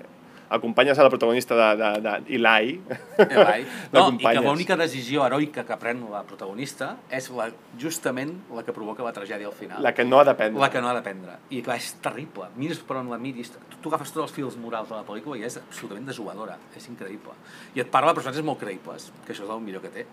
acompanyes 0.50 0.98
a 0.98 1.04
la 1.04 1.11
protagonista 1.11 1.54
de, 1.54 1.68
de, 1.76 1.90
de 2.00 2.34
Eli. 2.34 2.80
Eli. 3.18 3.66
No, 3.92 4.08
I 4.12 4.18
que 4.20 4.40
l'única 4.44 4.76
decisió 4.76 5.24
heroica 5.26 5.64
que 5.66 5.76
pren 5.80 6.00
la 6.12 6.20
protagonista 6.28 6.90
és 7.14 7.28
la, 7.34 7.48
justament 7.80 8.34
la 8.54 8.64
que 8.66 8.72
provoca 8.76 9.04
la 9.06 9.12
tragèdia 9.16 9.48
al 9.48 9.56
final. 9.56 9.82
La 9.84 9.94
que 9.96 10.04
no 10.04 10.20
ha 10.20 10.24
de 10.28 10.34
prendre. 10.38 10.61
La 10.61 10.70
que 10.72 10.82
no 10.84 10.90
ha 10.90 10.94
de 10.96 11.02
prendre. 11.04 11.38
I 11.50 11.62
clar, 11.64 11.78
és 11.80 11.90
terrible. 12.04 12.50
Mires 12.61 12.80
per 12.84 12.98
on 13.00 13.08
la 13.12 13.18
miris, 13.20 13.52
tu, 13.54 13.80
tu 13.82 13.92
agafes 13.92 14.12
tots 14.12 14.26
els 14.26 14.37
fils 14.37 14.58
morals 14.61 14.90
de 14.92 14.96
la 14.96 15.04
pel·lícula 15.08 15.38
i 15.40 15.46
és 15.48 15.58
absolutament 15.61 16.08
desoladora. 16.08 16.58
És 16.76 16.88
increïble. 16.92 17.34
I 17.76 17.84
et 17.84 17.90
parla 17.92 18.12
de 18.12 18.20
personatges 18.20 18.44
molt 18.46 18.61
creïbles, 18.62 19.11
que 19.24 19.34
això 19.34 19.46
és 19.46 19.52
el 19.56 19.64
millor 19.64 19.84
que 19.84 19.92
té. 19.94 20.06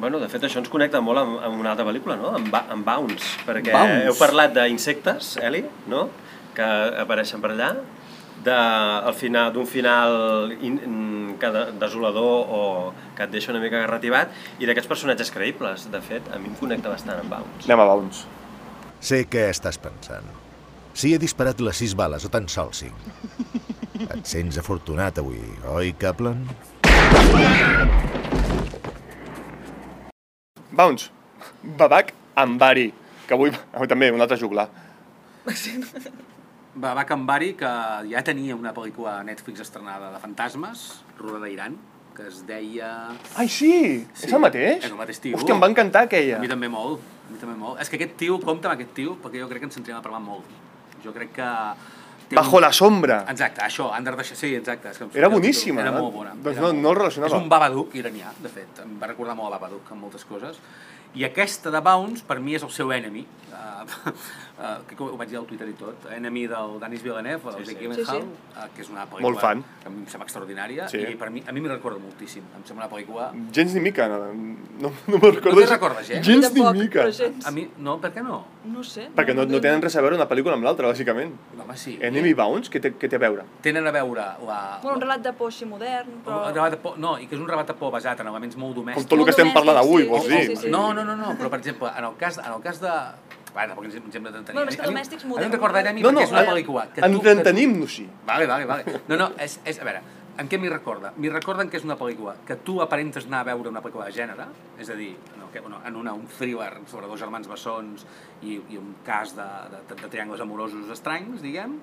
Bueno, 0.00 0.20
de 0.22 0.28
fet, 0.32 0.44
això 0.48 0.60
ens 0.62 0.70
connecta 0.72 1.00
molt 1.04 1.20
amb, 1.20 1.38
amb 1.44 1.60
una 1.60 1.74
altra 1.74 1.86
pel·lícula, 1.88 2.16
no? 2.20 2.34
Amb, 2.38 2.54
amb 2.60 2.86
Bounce, 2.86 3.36
perquè 3.46 3.72
Bounce. 3.74 4.04
heu 4.08 4.18
parlat 4.18 4.54
d'insectes, 4.56 5.34
Eli, 5.44 5.64
no? 5.90 6.08
Que 6.56 6.66
apareixen 7.02 7.42
per 7.42 7.52
allà, 7.54 7.74
al 8.48 9.14
final 9.14 9.52
d'un 9.52 9.66
final 9.66 10.52
in, 10.60 10.78
in, 10.84 11.36
que 11.40 11.50
de, 11.52 11.64
desolador 11.80 12.46
o 12.48 12.60
que 13.16 13.26
et 13.26 13.32
deixa 13.32 13.52
una 13.52 13.60
mica 13.60 13.80
garrativat 13.82 14.32
i 14.58 14.68
d'aquests 14.68 14.88
personatges 14.88 15.32
creïbles, 15.34 15.88
de 15.92 16.00
fet, 16.00 16.28
a 16.32 16.38
mi 16.38 16.48
em 16.52 16.56
connecta 16.60 16.92
bastant 16.92 17.20
amb 17.20 17.32
Bounce. 17.32 17.68
Anem 17.68 17.84
a 17.84 17.88
Bounce. 17.92 18.24
Sé 19.00 19.24
què 19.28 19.48
estàs 19.50 19.80
pensant. 19.80 20.26
Si 20.94 21.14
he 21.14 21.20
disparat 21.20 21.60
les 21.64 21.76
sis 21.76 21.94
bales 21.96 22.24
o 22.26 22.30
tan 22.32 22.48
sols 22.48 22.82
cinc. 22.84 22.96
Et 24.00 24.26
sents 24.26 24.58
afortunat 24.60 25.18
avui, 25.20 25.40
oi, 25.68 25.92
Kaplan? 26.00 26.42
Bounce. 30.72 31.10
Babak 31.62 32.14
Ambari, 32.40 32.90
que 33.26 33.36
avui, 33.36 33.52
avui 33.72 33.88
també 33.88 34.10
un 34.12 34.20
altre 34.20 34.38
juglar. 34.40 34.68
Va 36.78 37.04
Cambari, 37.04 37.54
que 37.58 37.68
ja 38.12 38.20
tenia 38.22 38.54
una 38.54 38.70
pel·lícula 38.72 39.16
a 39.18 39.24
Netflix 39.26 39.58
estrenada 39.64 40.12
de 40.12 40.18
fantasmes, 40.22 41.02
rodada 41.18 41.46
a 41.46 41.50
Iran, 41.50 41.74
que 42.14 42.28
es 42.28 42.44
deia... 42.46 43.08
Ai, 43.34 43.48
sí! 43.48 44.06
Sí, 44.14 44.26
És 44.28 44.32
el 44.32 44.38
mateix? 44.38 44.84
és 44.84 44.90
el 44.90 44.98
mateix 44.98 45.18
tio. 45.18 45.36
Hòstia, 45.36 45.56
em 45.56 45.62
va 45.62 45.70
encantar 45.72 46.04
aquella. 46.06 46.36
A 46.38 46.42
mi 46.42 46.50
també 46.50 46.68
molt, 46.70 47.02
a 47.26 47.32
mi 47.32 47.40
també 47.42 47.56
molt. 47.58 47.80
És 47.82 47.90
que 47.90 47.98
aquest 47.98 48.14
tio, 48.22 48.38
compta 48.38 48.70
amb 48.70 48.76
aquest 48.78 48.92
tio, 48.94 49.16
perquè 49.22 49.42
jo 49.42 49.48
crec 49.50 49.64
que 49.64 49.70
ens 49.70 49.74
sentirem 49.80 49.98
a 49.98 50.04
parlar 50.04 50.22
molt. 50.22 50.46
Jo 51.02 51.14
crec 51.16 51.32
que... 51.40 51.48
Bajo 52.36 52.60
un- 52.60 52.62
la 52.62 52.70
sombra. 52.70 53.24
Exacte, 53.32 53.64
això, 53.66 53.88
Under 53.96 54.14
the 54.14 54.22
Sí, 54.22 54.54
exacte. 54.54 54.92
És 54.92 54.98
que 54.98 55.08
Era 55.18 55.26
boníssima. 55.28 55.80
Era 55.82 55.90
eh? 55.90 55.98
molt 55.98 56.14
bona. 56.14 56.36
Doncs 56.38 56.60
no- 56.62 56.72
no 56.72 56.92
el 56.94 56.96
relacionava. 57.00 57.34
És 57.34 57.42
un 57.42 57.48
Babadook 57.50 57.96
iranià, 57.98 58.30
de 58.38 58.48
fet. 58.48 58.78
Em 58.84 58.94
va 59.00 59.08
recordar 59.10 59.34
molt 59.34 59.50
a 59.50 59.58
Babadook 59.58 59.90
en 59.90 59.98
moltes 59.98 60.24
coses. 60.24 60.60
I 61.18 61.24
aquesta 61.26 61.72
de 61.74 61.80
Bounce, 61.82 62.22
per 62.22 62.38
mi, 62.38 62.54
és 62.54 62.62
el 62.62 62.70
seu 62.70 62.92
enemy. 62.94 63.26
Uh, 63.60 63.84
uh, 64.62 64.78
que 64.88 64.96
ho 64.96 65.16
vaig 65.20 65.28
dir 65.28 65.36
al 65.40 65.44
Twitter 65.48 65.68
i 65.68 65.74
tot. 65.76 66.06
Enemy 66.16 66.46
del 66.48 66.78
Danis 66.80 67.02
Villeneuve, 67.04 67.50
el 67.50 67.58
Sí, 67.58 67.64
sí. 67.66 67.74
Jake 67.74 67.94
Sí, 67.94 68.04
sí. 68.04 68.04
Gyllenhaal, 68.06 68.22
uh, 68.56 68.68
que 68.74 68.82
és 68.86 68.88
una 68.92 69.04
pel·lícula 69.04 69.26
Molt 69.26 69.40
fan. 69.42 69.62
que 69.82 69.88
a 69.88 69.92
mi 69.92 70.00
em 70.00 70.06
sembla 70.08 70.26
extraordinària 70.28 70.88
Sí. 70.88 70.98
i 71.12 71.14
per 71.20 71.28
mi, 71.30 71.42
a 71.46 71.52
mi 71.52 71.60
m'hi 71.60 71.68
recorda 71.68 71.98
moltíssim. 72.00 72.42
Em 72.56 72.64
sembla 72.64 72.86
una 72.86 72.90
pel·lícula... 72.94 73.28
Gens 73.52 73.74
ni 73.76 73.80
mica, 73.84 74.08
no, 74.08 74.18
no, 74.32 74.32
no 75.06 75.18
me'n 75.18 75.34
recordo. 75.36 75.54
No 75.54 75.60
te'n 75.66 75.70
recordes, 75.74 76.10
eh? 76.10 76.22
Gens 76.24 76.52
ni 76.54 76.64
mica. 76.80 77.06
gens. 77.12 77.46
A 77.46 77.50
mi, 77.50 77.66
no, 77.78 77.98
per 78.00 78.12
què 78.14 78.24
no? 78.24 78.40
No 78.64 78.82
sé. 78.84 79.08
Perquè 79.16 79.34
no, 79.36 79.44
no 79.48 79.60
tenen 79.60 79.82
res 79.84 79.96
a 79.96 80.04
veure 80.04 80.16
una 80.16 80.28
pel·lícula 80.30 80.56
amb 80.56 80.64
l'altra, 80.64 80.88
bàsicament. 80.88 81.32
Home, 81.60 81.76
sí. 81.76 81.98
Enemy 82.00 82.32
Bounce, 82.34 82.70
què 82.72 82.80
té, 82.80 82.94
què 82.96 83.08
té 83.08 83.16
a 83.16 83.22
veure? 83.22 83.44
Tenen 83.62 83.86
a 83.86 83.92
veure 83.92 84.26
la... 84.46 84.60
Bueno, 84.82 84.96
un 84.96 85.04
relat 85.04 85.22
de 85.24 85.32
por 85.36 85.52
així 85.52 85.68
modern, 85.68 86.20
però... 86.24 86.46
Un 86.48 86.54
relat 86.56 86.76
de 86.76 86.80
por, 86.82 86.98
no, 86.98 87.16
i 87.18 87.26
que 87.28 87.36
és 87.36 87.40
un 87.40 87.48
relat 87.48 87.68
de 87.68 87.74
por 87.80 87.92
basat 87.92 88.20
en 88.20 88.26
elements 88.32 88.56
molt 88.56 88.74
Com 88.74 88.84
domèstics. 88.84 89.08
tot 89.10 89.18
el 89.18 89.24
que 89.24 89.34
estem 89.36 89.52
parlant 89.52 89.78
avui, 89.80 90.04
vols 90.08 90.24
sí, 90.24 90.30
dir? 90.30 90.44
sí, 90.54 90.56
sí. 90.66 90.70
No, 90.70 90.92
no, 90.94 91.04
no, 91.04 91.16
no, 91.16 91.34
però 91.40 91.48
per 91.50 91.58
exemple, 91.60 91.88
en 91.96 92.04
el 92.04 92.16
cas, 92.20 92.38
en 92.38 92.52
el 92.52 92.62
cas 92.62 92.80
de... 92.80 92.92
Va, 93.54 93.66
tampoc 93.66 93.84
ens, 93.88 93.98
ens 93.98 94.14
hem 94.14 94.28
d'entretenir. 94.28 94.56
Bueno, 94.60 94.70
és 94.70 94.78
que 94.78 94.86
domèstics 94.86 95.24
A 95.24 95.26
mi 95.26 95.32
em 95.32 95.36
moderns. 95.36 95.54
recorda 95.56 95.80
Enemy 95.84 96.04
No, 96.04 96.12
no, 96.12 96.20
perquè 96.20 96.28
és 96.28 96.36
una 96.36 96.44
eh, 96.44 96.50
pel·lícula 96.52 96.86
que 96.94 97.02
tu... 97.02 97.06
entretenim-nos-hi. 97.06 98.06
Vale, 98.26 98.46
vale, 98.46 98.66
vale. 98.70 99.00
No, 99.10 99.18
no, 99.20 99.30
és, 99.38 99.58
és 99.64 99.80
a 99.82 99.86
veure, 99.88 100.02
En 100.40 100.48
què 100.48 100.56
m'hi 100.56 100.70
recorda? 100.72 101.10
M'hi 101.20 101.28
recorden 101.28 101.68
que 101.68 101.76
és 101.76 101.82
una 101.84 101.98
pel·lícula 102.00 102.32
que 102.48 102.54
tu 102.64 102.78
aparentes 102.80 103.26
anar 103.26 103.42
a 103.42 103.46
veure 103.50 103.68
una 103.68 103.82
pel·lícula 103.84 104.06
de 104.08 104.14
gènere, 104.16 104.46
és 104.80 104.88
a 104.88 104.94
dir, 104.96 105.10
no, 105.36 105.50
que, 105.52 105.60
bueno, 105.60 105.82
en 105.84 105.98
una, 106.00 106.14
un 106.16 106.28
thriller 106.32 106.70
sobre 106.88 107.10
dos 107.10 107.20
germans 107.20 107.50
bessons 107.50 108.06
i, 108.40 108.54
i 108.72 108.78
un 108.80 108.94
cas 109.04 109.34
de, 109.36 109.48
de, 109.74 109.82
de 109.90 110.08
triangles 110.08 110.40
amorosos 110.40 110.88
estranys, 110.94 111.42
diguem, 111.44 111.76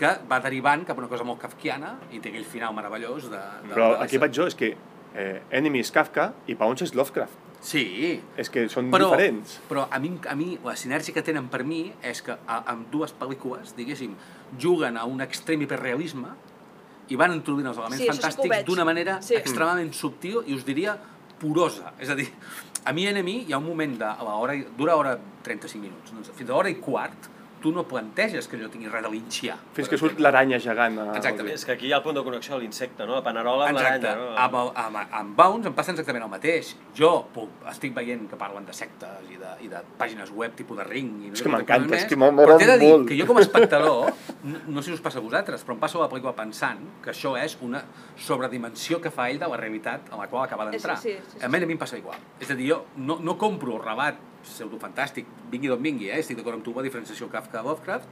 que 0.00 0.16
va 0.26 0.40
derivant 0.42 0.82
cap 0.88 0.98
a 0.98 1.04
una 1.04 1.10
cosa 1.12 1.26
molt 1.28 1.38
kafkiana 1.44 1.92
i 2.10 2.18
té 2.18 2.32
aquell 2.32 2.48
final 2.48 2.74
meravellós 2.74 3.28
de... 3.30 3.38
de 3.68 3.76
Però 3.76 3.92
de 3.94 4.02
aquí 4.08 4.18
vaig 4.18 4.34
jo, 4.34 4.48
és 4.50 4.58
que 4.58 4.72
eh, 5.14 5.42
Enemy 5.60 5.84
és 5.84 5.94
Kafka 5.94 6.32
i 6.50 6.58
Bounce 6.58 6.88
és 6.88 6.96
Lovecraft. 6.98 7.41
Sí, 7.62 8.20
És 8.36 8.50
que 8.50 8.64
són 8.68 8.88
però, 8.90 9.12
diferents. 9.12 9.60
però 9.70 9.84
a 9.90 9.98
mi, 10.02 10.10
a 10.28 10.34
mi 10.34 10.58
la 10.64 10.74
sinergia 10.76 11.14
que 11.14 11.22
tenen 11.22 11.46
per 11.48 11.62
mi 11.64 11.92
és 12.02 12.20
que 12.26 12.34
a, 12.34 12.56
amb 12.72 12.88
dues 12.90 13.14
pel·lícules, 13.14 13.76
diguéssim, 13.78 14.16
juguen 14.58 14.96
a 14.98 15.04
un 15.06 15.22
extrem 15.22 15.62
hiperrealisme 15.62 16.32
i 17.08 17.16
van 17.16 17.32
introduint 17.36 17.68
els 17.70 17.78
elements 17.78 18.00
Sí, 18.02 18.08
sí 18.08 18.10
fantàstics 18.10 18.50
veig. 18.50 18.66
d'una 18.66 18.84
manera 18.84 19.20
Sí. 19.22 19.36
extremadament 19.38 19.92
subtil 19.94 20.42
i 20.46 20.54
us 20.58 20.64
diria 20.66 20.96
porosa. 21.38 21.92
És 22.00 22.10
a 22.10 22.14
dir, 22.18 22.28
a 22.84 22.92
mi 22.92 23.06
Enemy 23.06 23.44
hi 23.46 23.52
ha 23.52 23.58
un 23.58 23.66
moment 23.66 23.96
de, 23.98 24.04
a 24.10 24.22
l'hora, 24.26 24.54
dura 24.76 24.96
hora 24.96 25.18
35 25.44 25.82
minuts, 25.82 26.12
doncs 26.12 26.30
fins 26.34 26.50
a 26.50 26.52
l'hora 26.52 26.68
i 26.70 26.74
quart 26.82 27.28
tu 27.62 27.70
no 27.72 27.84
planteges 27.88 28.48
que 28.50 28.56
allò 28.58 28.68
tingui 28.68 28.88
res 28.90 29.02
de 29.04 29.08
linxià. 29.12 29.54
Fins 29.72 29.88
que 29.88 29.96
surt 29.96 30.18
l'aranya 30.20 30.58
gegant. 30.58 30.98
a- 30.98 31.16
Exactament. 31.16 31.54
És 31.54 31.64
que 31.64 31.72
aquí 31.72 31.86
hi 31.86 31.92
ha 31.92 31.98
el 31.98 32.02
punt 32.02 32.16
de 32.18 32.24
connexió 32.26 32.56
a 32.56 32.58
l'insecte, 32.58 33.06
no? 33.06 33.14
La 33.14 33.22
panerola 33.22 33.68
amb 33.68 33.78
l'aranya, 33.78 34.14
no? 34.16 34.28
Amb, 34.36 34.54
el- 34.54 34.72
amb, 34.84 34.96
amb 35.20 35.36
Bounce 35.36 35.68
em 35.68 35.74
passa 35.74 35.92
exactament 35.92 36.24
el 36.24 36.30
mateix. 36.30 36.74
Jo 36.98 37.28
puc, 37.32 37.48
estic 37.70 37.94
veient 37.94 38.28
que 38.28 38.36
parlen 38.36 38.66
de 38.66 38.72
sectes 38.74 39.30
i 39.30 39.36
de, 39.38 39.52
i 39.62 39.68
de 39.68 39.80
pàgines 39.98 40.30
web 40.34 40.54
tipus 40.58 40.76
de 40.76 40.84
Ring. 40.84 41.22
I 41.24 41.26
no 41.28 41.32
És 41.32 41.38
sé 41.38 41.44
que 41.44 41.50
m'encanta, 41.50 41.96
és 41.96 42.04
que 42.06 42.16
m'agrada 42.16 42.46
Però 42.48 42.58
t'he 42.58 42.66
de 42.66 42.78
dir 42.78 42.90
molt. 42.90 43.08
que 43.08 43.16
jo 43.18 43.26
com 43.26 43.38
a 43.38 43.40
espectador, 43.40 44.12
no, 44.42 44.58
no 44.66 44.82
sé 44.82 44.88
si 44.90 44.94
us 44.94 45.00
passa 45.00 45.18
a 45.18 45.22
vosaltres, 45.22 45.64
però 45.64 45.74
em 45.74 45.80
passo 45.80 46.00
la 46.02 46.08
pel·lícula 46.10 46.34
pensant 46.34 46.80
que 47.02 47.10
això 47.10 47.36
és 47.42 47.56
una 47.62 47.84
sobredimensió 48.16 49.00
que 49.00 49.10
fa 49.10 49.28
ell 49.30 49.38
de 49.38 49.46
la 49.48 49.56
realitat 49.56 50.10
a 50.10 50.16
la 50.16 50.26
qual 50.28 50.44
acaba 50.44 50.66
d'entrar. 50.70 50.96
Sí, 50.98 51.10
sí, 51.12 51.18
sí, 51.32 51.38
sí, 51.38 51.44
a 51.44 51.48
mi, 51.48 51.62
a 51.62 51.66
mi 51.66 51.72
em 51.72 51.78
passa 51.78 51.96
igual. 51.98 52.18
És 52.40 52.50
a 52.50 52.54
dir, 52.54 52.70
jo 52.72 52.84
no, 52.96 53.18
no 53.20 53.36
compro 53.38 53.76
el 53.76 53.82
rebat 53.82 54.14
pseudofantàstic, 54.42 55.26
vingui 55.50 55.68
d'on 55.70 55.82
vingui, 55.82 56.10
eh? 56.10 56.18
estic 56.20 56.36
d'acord 56.38 56.58
amb 56.58 56.64
tu, 56.66 56.74
la 56.76 56.82
diferenciació 56.86 57.28
Kafka-Lovecraft, 57.32 58.08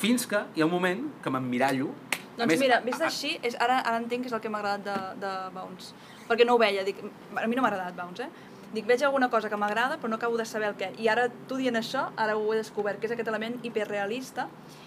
fins 0.00 0.26
que 0.30 0.44
hi 0.54 0.62
ha 0.62 0.66
un 0.68 0.72
moment 0.72 1.02
que 1.22 1.30
m'emmirallo 1.34 1.90
A 1.90 2.44
Doncs 2.44 2.52
més, 2.54 2.60
mira, 2.62 2.76
a- 2.78 2.84
vist 2.86 3.02
així, 3.04 3.34
és, 3.44 3.56
ara, 3.60 3.80
ara 3.84 3.98
entenc 4.00 4.22
que 4.24 4.30
és 4.30 4.32
el 4.32 4.40
que 4.40 4.48
m'ha 4.48 4.60
agradat 4.62 4.84
de, 4.86 5.26
de 5.26 5.32
Bounce. 5.52 5.90
Perquè 6.28 6.46
no 6.46 6.54
ho 6.54 6.60
veia, 6.62 6.84
dic, 6.86 7.02
a 7.36 7.46
mi 7.50 7.56
no 7.58 7.60
m'ha 7.64 7.68
agradat 7.68 7.96
Bounce, 7.98 8.22
eh? 8.24 8.46
Dic, 8.72 8.86
veig 8.86 9.02
alguna 9.02 9.26
cosa 9.28 9.50
que 9.50 9.58
m'agrada, 9.58 9.96
però 9.98 10.08
no 10.08 10.16
acabo 10.16 10.38
de 10.38 10.44
saber 10.46 10.68
el 10.70 10.76
què. 10.78 10.92
I 11.02 11.08
ara, 11.10 11.24
tu 11.50 11.56
dient 11.58 11.74
això, 11.76 12.06
ara 12.16 12.36
ho 12.38 12.52
he 12.54 12.56
descobert, 12.60 13.00
que 13.02 13.08
és 13.10 13.12
aquest 13.16 13.28
element 13.28 13.58
hiperrealista 13.66 14.46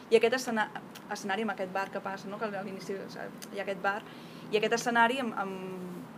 i 0.10 0.16
aquest 0.18 0.38
escena 0.40 0.70
escenari 1.12 1.44
amb 1.44 1.52
aquest 1.52 1.74
bar 1.76 1.90
que 1.92 2.00
passa, 2.00 2.30
no? 2.32 2.40
que 2.40 2.48
a 2.48 2.64
l'inici 2.64 2.96
hi 2.96 3.60
ha 3.60 3.66
aquest 3.68 3.82
bar, 3.84 4.00
i 4.54 4.58
aquest 4.60 4.76
escenari 4.78 5.18
em, 5.24 5.32
em, 5.44 5.54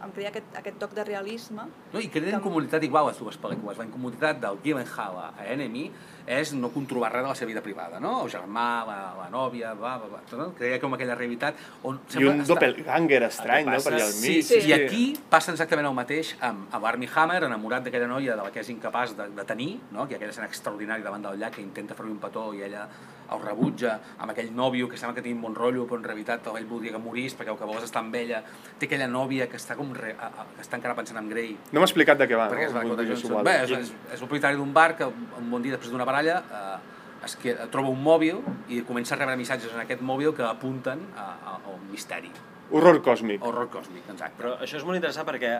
em 0.05 0.11
crea 0.15 0.29
aquest, 0.33 0.57
aquest 0.59 0.77
toc 0.81 0.93
de 0.97 1.03
realisme. 1.07 1.63
No, 1.93 1.99
I 2.03 2.09
creen 2.11 2.35
que- 2.35 2.41
comunitat 2.43 2.83
igual 2.83 3.07
les 3.07 3.17
dues 3.19 3.37
pel·lícules. 3.41 3.77
La 3.79 3.85
incomoditat 3.87 4.41
del 4.43 4.59
Gyllenhaal 4.63 5.17
a 5.31 5.47
Enemy 5.55 5.85
és 6.27 6.53
no 6.57 6.69
controlar 6.73 7.11
res 7.13 7.21
de 7.23 7.29
la 7.29 7.35
seva 7.37 7.49
vida 7.51 7.61
privada, 7.61 7.99
no? 7.99 8.23
El 8.25 8.31
germà, 8.33 8.83
la, 8.87 8.97
la 9.19 9.27
nòvia, 9.29 9.73
bla, 9.77 9.97
bla, 10.01 10.07
bla, 10.09 10.37
no? 10.39 10.47
Creia 10.57 10.79
com 10.81 10.93
aquella 10.97 11.15
realitat 11.15 11.55
on... 11.83 11.99
I 12.17 12.23
un 12.25 12.41
estar- 12.41 12.47
doppelganger 12.55 13.23
estrany, 13.29 13.65
no? 13.65 13.73
passa- 13.77 13.89
Per 13.91 13.99
allà 13.99 14.05
al 14.07 14.13
Sí, 14.13 14.29
mig. 14.29 14.43
sí, 14.45 14.61
Sí. 14.61 14.69
i 14.69 14.73
aquí 14.73 15.03
passa 15.29 15.51
exactament 15.51 15.85
el 15.87 15.93
mateix 15.93 16.35
amb, 16.41 16.65
amb 16.73 16.85
Armie 16.85 17.09
Hammer, 17.13 17.43
enamorat 17.43 17.83
d'aquella 17.85 18.07
noia 18.07 18.35
de 18.35 18.41
la 18.41 18.51
que 18.51 18.59
és 18.65 18.69
incapaç 18.73 19.15
de, 19.15 19.29
de 19.29 19.45
tenir, 19.45 19.79
no? 19.91 20.07
que 20.07 20.15
aquella 20.15 20.31
escena 20.31 20.47
extraordinària 20.47 21.03
davant 21.05 21.21
del 21.29 21.37
llac 21.39 21.55
que 21.55 21.61
intenta 21.61 21.93
fer-li 21.93 22.11
un 22.11 22.17
petó 22.23 22.53
i 22.53 22.63
ella 22.63 22.87
el 23.25 23.39
rebutja, 23.41 23.95
amb 24.21 24.29
aquell 24.35 24.51
nòvio 24.53 24.85
que 24.87 24.97
sembla 25.01 25.15
que 25.15 25.21
té 25.25 25.31
un 25.33 25.39
bon 25.41 25.55
rotllo, 25.57 25.87
però 25.89 25.97
en 25.97 26.03
realitat 26.05 26.45
ell 26.45 26.65
voldria 26.69 26.91
que 26.93 26.99
morís 27.01 27.33
perquè 27.33 27.49
el 27.49 27.57
que 27.57 27.65
vol 27.65 27.79
és 27.79 27.87
estar 27.87 28.03
amb 28.03 28.13
ella. 28.13 28.43
Té 28.77 28.85
aquella 28.85 29.07
nòvia 29.09 29.47
que 29.49 29.57
està, 29.57 29.73
com 29.75 29.89
re, 29.97 30.11
a, 30.13 30.27
a, 30.27 30.45
que 30.55 30.61
està 30.61 30.77
encara 30.77 30.93
pensant 30.93 31.17
en 31.17 31.29
Grey, 31.31 31.55
No 31.71 31.79
m'ha 31.81 31.87
explicat 31.89 32.19
de 32.21 32.27
què 32.29 32.37
va, 32.37 32.45
perquè 32.51 32.67
és 32.67 32.73
no? 32.75 32.83
Johnson. 32.95 33.31
igual. 33.31 33.43
Bé, 33.47 33.55
és, 33.63 33.71
és, 33.79 33.89
és 34.13 34.21
el 34.21 34.27
propietari 34.27 34.55
d'un 34.61 34.71
bar 34.71 34.95
que 34.95 35.05
un 35.09 35.49
bon 35.49 35.61
dia 35.65 35.73
després 35.73 35.89
d'una 35.91 36.05
baralla 36.15 36.41
eh, 36.79 37.25
es 37.25 37.35
que, 37.41 37.55
troba 37.73 37.89
un 37.93 38.01
mòbil 38.05 38.41
i 38.71 38.81
comença 38.87 39.15
a 39.15 39.21
rebre 39.21 39.37
missatges 39.39 39.73
en 39.75 39.85
aquest 39.85 40.01
mòbil 40.05 40.33
que 40.37 40.45
apunten 40.47 41.07
a, 41.17 41.31
a, 41.35 41.55
a 41.61 41.71
un 41.77 41.87
misteri. 41.91 42.31
Horror 42.73 42.97
còsmic. 43.05 43.43
Horror 43.45 43.67
còsmic, 43.69 44.07
exacte. 44.09 44.39
Però 44.39 44.55
això 44.65 44.79
és 44.79 44.85
molt 44.87 44.97
interessant 44.97 45.27
perquè 45.27 45.51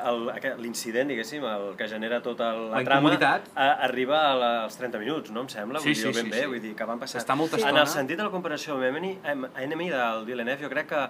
l'incident, 0.57 1.11
diguéssim, 1.11 1.43
el 1.45 1.75
que 1.77 1.85
genera 1.87 2.17
tota 2.25 2.47
la, 2.57 2.79
La 2.79 2.81
trama, 2.87 3.11
a, 3.53 3.67
arriba 3.85 4.23
a 4.31 4.33
la- 4.33 4.63
als 4.63 4.77
30 4.79 4.97
minuts, 5.03 5.29
no 5.29 5.43
em 5.45 5.49
sembla? 5.53 5.83
Sí, 5.83 5.91
vull 5.93 5.99
dir, 5.99 6.01
sí, 6.01 6.15
ben 6.17 6.25
sí, 6.25 6.31
bé, 6.33 6.39
sí. 6.41 6.49
vull 6.49 6.63
dir, 6.63 6.73
que 6.79 6.87
van 6.89 6.97
passar... 7.03 7.21
Està 7.21 7.37
molta 7.37 7.59
En 7.59 7.61
estona. 7.61 7.83
el 7.85 7.91
sentit 7.93 8.17
de 8.17 8.25
la 8.25 8.33
comparació 8.33 8.73
amb 8.79 8.87
Enemy, 8.89 9.13
amb 9.35 9.61
Enemy 9.67 9.89
del 9.93 10.25
Villeneuve, 10.31 10.63
jo 10.65 10.71
crec 10.73 10.89
que, 10.95 11.03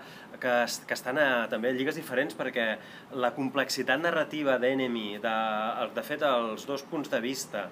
que, 0.44 0.56
que 0.92 0.98
estan 1.00 1.22
a, 1.24 1.30
també 1.56 1.72
a 1.72 1.78
lligues 1.80 1.96
diferents 1.96 2.36
perquè 2.36 2.68
la 3.16 3.32
complexitat 3.40 4.04
narrativa 4.04 4.60
d'Enemy, 4.60 5.08
de, 5.24 5.36
de 5.96 6.04
fet, 6.12 6.28
els 6.28 6.68
dos 6.68 6.84
punts 6.92 7.08
de 7.10 7.24
vista, 7.24 7.70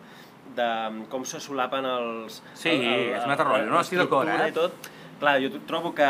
de 0.55 1.05
com 1.09 1.23
se 1.25 1.39
solapen 1.43 1.85
els... 1.85 2.41
Sí, 2.53 2.69
és 2.73 3.23
un 3.23 3.31
altre 3.33 3.45
rotllo, 3.47 3.71
no? 3.71 3.79
Estic 3.81 3.99
d'acord, 4.03 4.29
eh? 4.29 4.49
I 4.49 4.55
tot, 4.55 4.91
Clar, 5.23 5.37
jo 5.39 5.47
trobo 5.69 5.93
que 5.95 6.03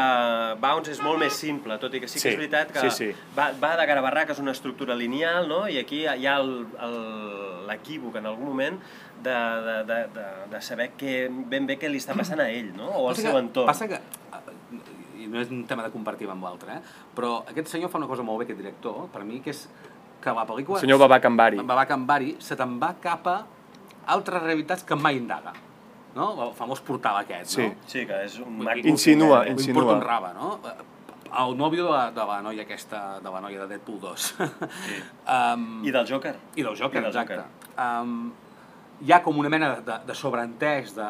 Bounce 0.64 0.90
és 0.90 1.00
molt 1.06 1.20
més 1.22 1.36
simple, 1.38 1.76
tot 1.78 1.94
i 1.94 2.00
que 2.02 2.08
sí 2.10 2.16
que 2.18 2.22
Sí, 2.24 2.30
és 2.32 2.38
veritat 2.40 2.72
que 2.74 2.82
sí, 2.88 2.90
sí. 2.96 3.10
va, 3.38 3.52
va 3.62 3.74
de 3.78 3.86
Garabarra, 3.86 4.24
que 4.26 4.34
és 4.34 4.40
una 4.42 4.54
estructura 4.56 4.96
lineal, 4.98 5.46
no? 5.52 5.68
i 5.70 5.78
aquí 5.78 6.00
hi 6.08 6.26
ha 6.26 6.38
el- 6.40 6.64
el- 6.82 7.68
l'equívoc 7.68 8.16
en 8.18 8.26
algun 8.32 8.48
moment 8.48 8.80
de, 9.22 9.36
de, 9.68 9.76
de, 9.92 10.00
de, 10.16 10.26
de 10.56 10.62
saber 10.66 10.90
què, 10.98 11.28
ben 11.30 11.68
bé 11.70 11.78
què 11.78 11.92
li 11.92 12.02
està 12.02 12.16
passant 12.18 12.42
a 12.42 12.48
ell, 12.50 12.72
no? 12.76 12.88
o 12.90 13.04
al 13.10 13.14
Passa 13.14 13.28
seu 13.28 13.36
que- 13.38 13.44
entorn. 13.46 13.70
Passa 13.70 13.88
que, 13.92 14.00
eh, 14.00 15.22
i 15.24 15.28
no 15.30 15.40
és 15.44 15.52
un 15.54 15.62
tema 15.70 15.84
de 15.86 15.92
compartir 15.94 16.32
amb 16.34 16.44
l'altre, 16.48 16.80
eh? 16.80 16.82
però 17.16 17.44
aquest 17.54 17.70
senyor 17.76 17.92
fa 17.94 18.02
una 18.02 18.08
cosa 18.10 18.24
molt 18.26 18.40
bé, 18.42 18.48
aquest 18.50 18.64
director, 18.64 19.04
per 19.14 19.22
mi, 19.28 19.44
que 19.46 19.54
és 19.54 19.68
que 20.24 20.32
la 20.34 20.48
pel·lícula... 20.48 20.80
El 20.80 20.88
senyor 20.88 21.04
Babà 21.06 21.20
Cambari. 21.22 21.62
Babà 21.62 21.86
Cambari 21.86 22.38
se 22.40 22.56
te'n 22.58 22.80
va 22.82 22.96
cap 23.04 23.28
a 23.30 23.38
altres 24.08 24.42
realitats 24.44 24.84
que 24.84 24.96
mai 24.96 25.18
indaga. 25.18 25.54
No? 26.16 26.32
El 26.46 26.54
famós 26.54 26.80
portal 26.82 27.18
aquest, 27.18 27.50
Sí. 27.56 27.62
no? 27.68 27.76
Sí, 27.88 28.06
que 28.06 28.24
és 28.26 28.40
un 28.40 28.58
maco. 28.60 28.80
Insinua, 28.86 29.44
que- 29.44 29.50
Ho 29.50 29.54
insinua. 29.54 29.94
un 29.96 30.02
raba, 30.02 30.34
no? 30.34 30.60
El 31.34 31.58
nòvio 31.58 31.86
de 31.86 31.90
la, 31.92 32.12
de 32.12 32.26
la 32.30 32.42
noia 32.46 32.62
aquesta, 32.62 33.20
de 33.20 33.30
la 33.32 33.42
noia 33.42 33.62
de 33.62 33.68
Deadpool 33.68 34.00
2. 34.00 34.22
Sí. 34.38 34.44
um, 35.28 35.84
I 35.84 35.92
del 35.92 36.06
Joker. 36.08 36.36
I 36.56 36.62
del 36.62 36.78
Joker, 36.78 37.00
I 37.02 37.06
del 37.06 37.10
exacte. 37.10 37.38
Joker. 37.38 37.82
Um, 38.04 38.32
hi 39.02 39.12
ha 39.12 39.24
com 39.24 39.38
una 39.40 39.50
mena 39.50 39.72
de, 39.82 39.98
de 40.06 40.14
sobreentès 40.16 40.94
de 40.96 41.08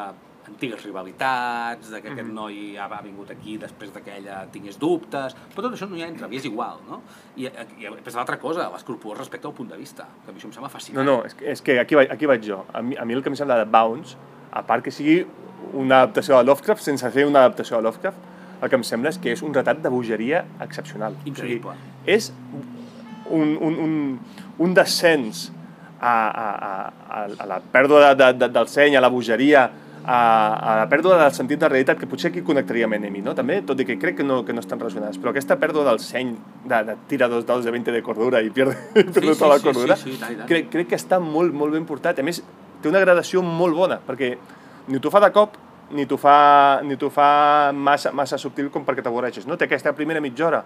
antigues 0.48 0.82
rivalitats, 0.84 1.90
de 1.90 2.00
que 2.02 2.10
aquest 2.12 2.28
noi 2.30 2.76
ha, 2.78 2.86
ha 2.86 3.00
vingut 3.02 3.30
aquí 3.32 3.56
després 3.58 3.92
de 3.94 4.02
que 4.04 4.16
ella 4.18 4.42
tingués 4.52 4.78
dubtes, 4.78 5.34
però 5.54 5.64
tot 5.66 5.72
això 5.76 5.88
no 5.88 5.96
hi 5.96 6.04
entra, 6.06 6.28
i 6.30 6.36
és 6.40 6.44
igual, 6.48 6.80
no? 6.88 7.00
I, 7.36 7.46
i 7.48 7.88
després 7.90 8.18
l'altra 8.18 8.38
cosa, 8.42 8.68
l'escrupolós 8.72 9.18
respecte 9.24 9.48
al 9.48 9.54
punt 9.56 9.70
de 9.72 9.78
vista, 9.80 10.06
que 10.24 10.30
a 10.30 10.34
mi 10.34 10.40
això 10.42 10.50
em 10.50 10.52
sembla 10.56 10.68
No, 10.68 10.74
fascinant. 10.76 11.06
no, 11.06 11.16
és 11.24 11.34
que, 11.34 11.50
és 11.52 11.62
que 11.62 11.78
aquí, 11.80 11.94
vaig, 11.98 12.12
aquí 12.12 12.26
vaig 12.26 12.44
jo. 12.44 12.64
A 12.72 12.82
mi, 12.82 12.96
a 12.96 13.04
mi 13.04 13.14
el 13.16 13.22
que 13.22 13.32
em 13.32 13.36
sembla 13.36 13.58
de 13.62 13.64
Bounce, 13.70 14.16
a 14.52 14.62
part 14.66 14.84
que 14.84 14.90
sigui 14.94 15.24
una 15.72 16.02
adaptació 16.02 16.36
de 16.38 16.44
Lovecraft, 16.44 16.82
sense 16.82 17.10
ser 17.10 17.26
una 17.26 17.40
adaptació 17.46 17.76
de 17.80 17.82
Lovecraft, 17.88 18.18
el 18.62 18.70
que 18.70 18.76
em 18.76 18.84
sembla 18.86 19.10
és 19.10 19.18
que 19.18 19.32
és 19.34 19.42
un 19.42 19.52
retrat 19.52 19.80
de 19.82 19.90
bogeria 19.92 20.44
excepcional. 20.62 21.16
Increïble. 21.26 21.72
O 21.72 21.74
sigui, 21.74 22.14
és 22.14 22.32
un, 23.30 23.56
un, 23.60 23.74
un, 23.80 23.94
un 24.58 24.74
descens 24.76 25.50
a, 26.00 26.12
a, 26.28 26.46
a, 26.68 27.24
a 27.40 27.46
la 27.48 27.58
pèrdua 27.72 28.12
de, 28.14 28.14
de, 28.20 28.28
de, 28.44 28.48
del 28.52 28.68
seny, 28.68 28.96
a 28.96 29.00
la 29.00 29.08
bogeria, 29.12 29.66
a, 30.04 30.18
a 30.54 30.76
la 30.82 30.88
pèrdua 30.90 31.16
del 31.20 31.32
sentit 31.36 31.60
de 31.60 31.68
realitat, 31.68 31.98
que 31.98 32.08
potser 32.10 32.30
aquí 32.30 32.42
connectaria 32.44 32.88
amb 32.88 32.98
Enemy, 32.98 33.22
no? 33.24 33.34
també, 33.36 33.60
tot 33.66 33.80
i 33.80 33.86
que 33.88 33.96
crec 34.00 34.18
que 34.20 34.26
no, 34.26 34.42
que 34.44 34.52
no 34.56 34.62
estan 34.64 34.80
relacionades, 34.80 35.18
però 35.20 35.32
aquesta 35.32 35.56
pèrdua 35.60 35.86
del 35.88 36.00
seny, 36.04 36.34
de, 36.64 36.80
de 36.90 36.96
tira 37.10 37.28
dos 37.32 37.46
dados 37.48 37.64
de 37.64 37.72
20 37.74 37.94
de 37.94 38.02
cordura 38.04 38.42
i 38.44 38.52
pierde, 38.54 38.76
sí, 38.92 39.06
sí, 39.14 39.26
tota 39.26 39.50
la 39.54 39.58
sí, 39.58 39.68
cordura, 39.68 39.96
sí, 39.96 40.10
sí, 40.10 40.16
i 40.16 40.20
tant, 40.20 40.38
tant. 40.42 40.48
crec, 40.50 40.70
crec 40.72 40.92
que 40.92 41.00
està 41.00 41.20
molt, 41.22 41.56
molt 41.56 41.76
ben 41.76 41.86
portat. 41.88 42.20
A 42.20 42.26
més, 42.26 42.42
té 42.82 42.92
una 42.92 43.02
gradació 43.02 43.42
molt 43.44 43.76
bona, 43.76 44.00
perquè 44.04 44.34
ni 44.92 45.00
t'ho 45.00 45.12
fa 45.12 45.22
de 45.24 45.32
cop, 45.32 45.56
ni 45.94 46.06
t'ho 46.08 46.18
fa, 46.20 46.80
ni 46.84 46.96
fa 47.12 47.28
massa, 47.72 48.12
massa 48.12 48.38
subtil 48.40 48.70
com 48.72 48.84
perquè 48.84 49.04
t'avorreixes. 49.04 49.46
No? 49.48 49.56
Té 49.56 49.68
aquesta 49.68 49.92
primera 49.96 50.20
mitja 50.20 50.48
hora 50.48 50.64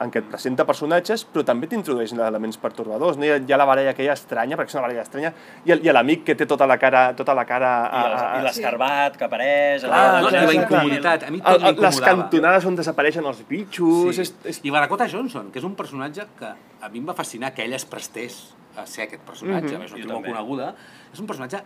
en 0.00 0.10
què 0.14 0.20
et 0.22 0.28
presenta 0.30 0.64
personatges, 0.64 1.24
però 1.26 1.42
també 1.44 1.66
t'introdueix 1.66 2.12
elements 2.12 2.56
pertorbadors. 2.62 3.16
No? 3.18 3.24
Hi, 3.24 3.30
ha, 3.34 3.38
hi 3.42 3.52
ha 3.52 3.56
la 3.58 3.64
baralla 3.66 3.90
aquella 3.90 4.12
estranya, 4.12 4.56
perquè 4.56 4.68
és 4.70 4.74
una 4.74 4.82
baralla 4.86 5.02
estranya, 5.02 5.32
i 5.64 5.72
el- 5.74 5.84
i 5.84 5.90
l'amic 5.92 6.24
que 6.24 6.34
té 6.38 6.46
tota 6.46 6.66
la 6.66 6.76
cara, 6.78 7.14
tota 7.18 7.34
la 7.34 7.44
cara 7.44 7.72
I, 7.90 8.02
el, 8.04 8.40
i 8.40 8.44
l'escarbat 8.46 9.16
que 9.16 9.24
apareix... 9.24 9.82
Clar, 9.82 10.22
no, 10.22 10.28
clar, 10.28 10.42
i 10.42 10.46
la 10.46 10.54
incomoditat, 10.62 11.22
a 11.26 11.30
mi 11.30 11.40
tot 11.40 11.48
el- 11.54 11.62
Les 11.62 11.72
m'incomodava. 11.72 12.06
cantonades 12.06 12.64
on 12.70 12.76
desapareixen 12.76 13.26
els 13.26 13.42
bitxos... 13.48 14.14
Sí. 14.14 14.20
És, 14.22 14.34
és... 14.44 14.60
I 14.64 14.70
la 14.70 14.80
Dakota 14.86 15.08
Johnson, 15.08 15.50
que 15.50 15.58
és 15.58 15.64
un 15.64 15.74
personatge 15.74 16.26
que 16.38 16.46
a 16.80 16.88
mi 16.92 16.98
em 16.98 17.06
va 17.08 17.14
fascinar 17.14 17.52
que 17.54 17.64
ella 17.64 17.76
es 17.76 17.84
prestés 17.84 18.54
a 18.76 18.86
ser 18.86 19.08
aquest 19.08 19.22
personatge, 19.26 19.74
mm 19.74 19.80
-hmm. 19.80 19.84
és 19.84 19.92
una 19.92 19.98
Jo 19.98 20.04
actriu 20.04 20.14
molt 20.14 20.26
coneguda, 20.26 20.74
és 21.12 21.18
un 21.18 21.26
personatge 21.26 21.62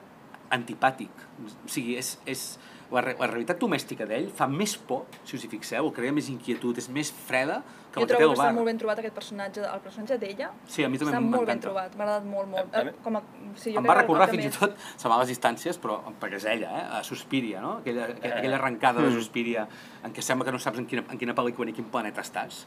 antipàtic. 0.51 1.11
O 1.45 1.69
sigui, 1.69 1.97
és, 1.97 2.19
és, 2.27 2.59
la, 2.93 3.01
la 3.19 3.27
realitat 3.27 3.59
domèstica 3.59 4.05
d'ell 4.07 4.29
fa 4.31 4.47
més 4.47 4.77
por, 4.77 5.07
si 5.25 5.37
us 5.39 5.45
hi 5.45 5.49
fixeu, 5.49 5.87
o 5.89 5.93
crea 5.93 6.13
més 6.13 6.29
inquietud, 6.29 6.77
és 6.79 6.89
més 6.93 7.11
freda 7.13 7.63
que 7.93 8.01
Jo 8.01 8.01
la 8.01 8.07
que 8.07 8.13
té 8.13 8.17
trobo 8.17 8.23
el 8.23 8.29
que 8.31 8.41
està 8.41 8.45
bar. 8.47 8.55
molt 8.57 8.67
ben 8.71 8.79
trobat 8.79 8.99
aquest 9.03 9.15
personatge, 9.15 9.61
el 9.69 9.81
personatge 9.85 10.19
d'ella. 10.19 10.51
Sí, 10.67 10.85
a 10.85 10.89
mi 10.89 10.99
també 11.01 11.13
Està 11.13 11.21
molt 11.21 11.33
ben 11.33 11.41
m'encanta. 11.43 11.67
trobat, 11.67 11.97
m'ha 11.97 12.05
agradat 12.05 12.25
molt, 12.29 12.49
molt. 12.49 12.75
Eh, 12.75 12.93
Com 13.05 13.17
a, 13.17 13.23
sí, 13.57 13.73
jo 13.75 13.79
Em 13.83 13.87
va 13.91 13.95
recordar 13.99 14.29
fins 14.31 14.45
i 14.47 14.51
tot, 14.59 14.77
se 14.97 15.09
va 15.09 15.17
a 15.17 15.19
les 15.25 15.29
distàncies, 15.33 15.79
però 15.81 15.99
perquè 16.21 16.37
és 16.41 16.45
ella, 16.45 16.71
eh? 16.79 16.87
a 16.99 17.03
Suspiria, 17.05 17.61
no? 17.61 17.79
Aquella, 17.83 18.05
aquella, 18.13 18.39
aquella 18.39 18.57
arrencada 18.57 19.01
de 19.03 19.09
Mm. 19.11 19.15
Suspiria 19.19 19.67
en 20.05 20.13
què 20.13 20.23
sembla 20.23 20.45
que 20.47 20.53
no 20.53 20.59
saps 20.59 20.79
en 20.79 20.87
quina, 20.87 21.05
en 21.11 21.19
quina 21.19 21.35
pel·lícula 21.35 21.67
ni 21.67 21.73
quin 21.73 21.85
planeta 21.85 22.21
estàs. 22.23 22.65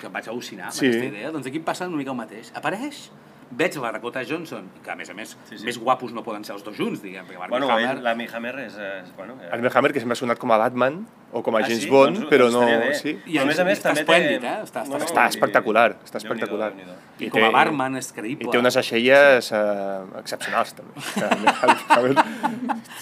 que 0.00 0.08
vaig 0.08 0.24
al·lucinar 0.28 0.70
Sí. 0.72 0.86
amb 0.86 0.94
aquesta 0.94 1.06
idea, 1.12 1.30
doncs 1.30 1.46
aquí 1.46 1.58
em 1.58 1.64
passa 1.64 1.86
una 1.86 1.96
mica 1.98 2.10
el 2.10 2.16
mateix. 2.16 2.50
Apareix, 2.56 3.10
veig 3.50 3.74
la 3.82 3.90
Dakota 3.92 4.22
Johnson, 4.24 4.68
que 4.84 4.90
a 4.92 4.94
més 4.96 5.10
a 5.10 5.14
més, 5.14 5.36
Sí, 5.48 5.58
sí. 5.58 5.64
més 5.66 5.78
guapos 5.78 6.12
no 6.14 6.22
poden 6.22 6.44
ser 6.44 6.54
els 6.54 6.62
dos 6.64 6.76
junts, 6.78 7.00
diguem, 7.02 7.24
perquè 7.26 7.38
Barbie 7.38 7.50
Bueno, 7.58 7.70
Hammer... 7.70 7.96
ell, 7.96 8.02
la 8.04 8.12
Hammer 8.36 8.52
és... 8.66 8.76
és 8.78 9.08
bueno, 9.16 9.34
eh, 9.42 9.48
Armie 9.52 9.70
Hammer, 9.74 9.92
que 9.92 10.00
sempre 10.00 10.12
ha 10.14 10.20
sonat 10.20 10.38
com 10.38 10.52
a 10.52 10.58
Batman 10.58 11.00
o 11.32 11.42
com 11.42 11.54
a 11.56 11.60
Ah, 11.60 11.62
James 11.66 11.82
sí? 11.82 11.90
Bond, 11.90 12.16
Doncs- 12.18 12.30
però 12.30 12.46
doncs 12.50 12.70
no... 12.70 12.94
Sí. 12.94 13.16
I 13.26 13.38
a 13.38 13.44
més 13.46 13.58
a 13.58 13.64
més 13.66 13.78
està 13.78 13.90
també 13.90 14.02
esplèndid, 14.02 14.40
té... 14.40 14.46
eh? 14.46 14.62
Està- 14.66 14.82
està- 14.86 15.00
Està 15.06 15.26
espectacular, 15.30 15.96
està 16.04 16.18
espectacular. 16.22 16.72
I, 17.18 17.26
I 17.26 17.30
com 17.30 17.42
a 17.44 17.50
barman 17.54 17.96
és 18.00 18.12
creïble. 18.16 18.46
I 18.48 18.50
té 18.54 18.58
unes 18.62 18.76
aixelles 18.80 19.50
eh, 19.52 20.20
excepcionals, 20.22 20.72
també. 20.74 21.54
Armie 21.60 22.14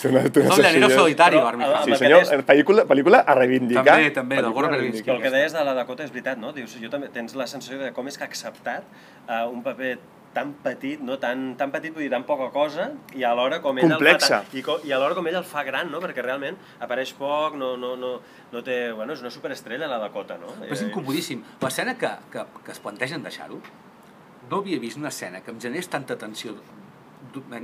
té 0.00 0.08
una, 0.10 0.22
té 0.28 0.40
unes 0.42 0.52
És 0.52 0.58
el 0.58 0.64
llanero 0.64 0.90
solitari, 0.92 1.36
a- 1.38 1.48
Hammer. 1.52 1.70
Sí, 1.84 1.96
senyor, 2.00 2.24
aquest- 2.24 2.44
pel·lícula, 2.48 2.84
pel·lícula 2.88 3.22
a 3.26 3.34
reivindicar. 3.38 3.84
També, 3.84 4.10
també, 4.16 4.36
del 4.42 4.52
Gore 4.52 4.68
Verbinski. 4.74 5.10
el 5.10 5.22
que 5.22 5.30
deies 5.30 5.52
de 5.56 5.64
la 5.64 5.74
Dakota 5.74 6.04
és 6.04 6.12
veritat, 6.12 6.38
no? 6.40 6.52
Dius, 6.56 6.76
jo 6.80 6.90
també 6.90 7.08
tens 7.14 7.34
la 7.36 7.46
sensació 7.46 7.78
de 7.80 7.92
com 7.92 8.08
és 8.08 8.16
que 8.18 8.24
ha 8.24 8.30
acceptat 8.30 8.84
uh, 9.28 9.48
un 9.52 9.62
paper 9.62 9.98
tan 10.38 10.54
petit, 10.64 11.02
no? 11.04 11.18
tan, 11.18 11.42
tan 11.60 11.72
petit, 11.74 11.92
vull 11.94 12.06
dir, 12.06 12.10
tan 12.14 12.24
poca 12.28 12.48
cosa, 12.54 12.88
i 13.18 13.26
alhora 13.26 13.58
com 13.64 13.76
ell 13.82 13.90
Complexa. 13.90 14.38
el 14.40 14.46
fa 14.46 14.50
tan, 14.52 14.58
i, 14.58 14.62
co, 14.64 14.78
i 14.86 14.94
alhora 14.94 15.18
com 15.18 15.26
ell 15.28 15.40
el 15.42 15.46
fa 15.50 15.66
gran, 15.66 15.90
no? 15.92 16.00
Perquè 16.04 16.22
realment 16.24 16.56
apareix 16.86 17.12
poc, 17.18 17.58
no, 17.60 17.74
no, 17.76 17.96
no, 18.00 18.14
no 18.54 18.62
té... 18.64 18.78
Bueno, 18.96 19.12
és 19.18 19.24
una 19.26 19.34
superestrella 19.34 19.90
la 19.90 19.98
Dakota, 20.06 20.38
no? 20.40 20.54
Però 20.62 20.72
és 20.78 20.86
incomodíssim. 20.86 21.42
L'escena 21.66 21.98
que, 22.00 22.14
que, 22.32 22.46
que 22.64 22.72
es 22.76 22.80
plantegen 22.84 23.26
deixar-ho, 23.26 23.58
no 24.48 24.62
havia 24.62 24.78
vist 24.80 24.96
una 24.96 25.10
escena 25.12 25.42
que 25.44 25.50
em 25.52 25.58
generés 25.60 25.90
tanta 25.92 26.16
tensió 26.16 26.54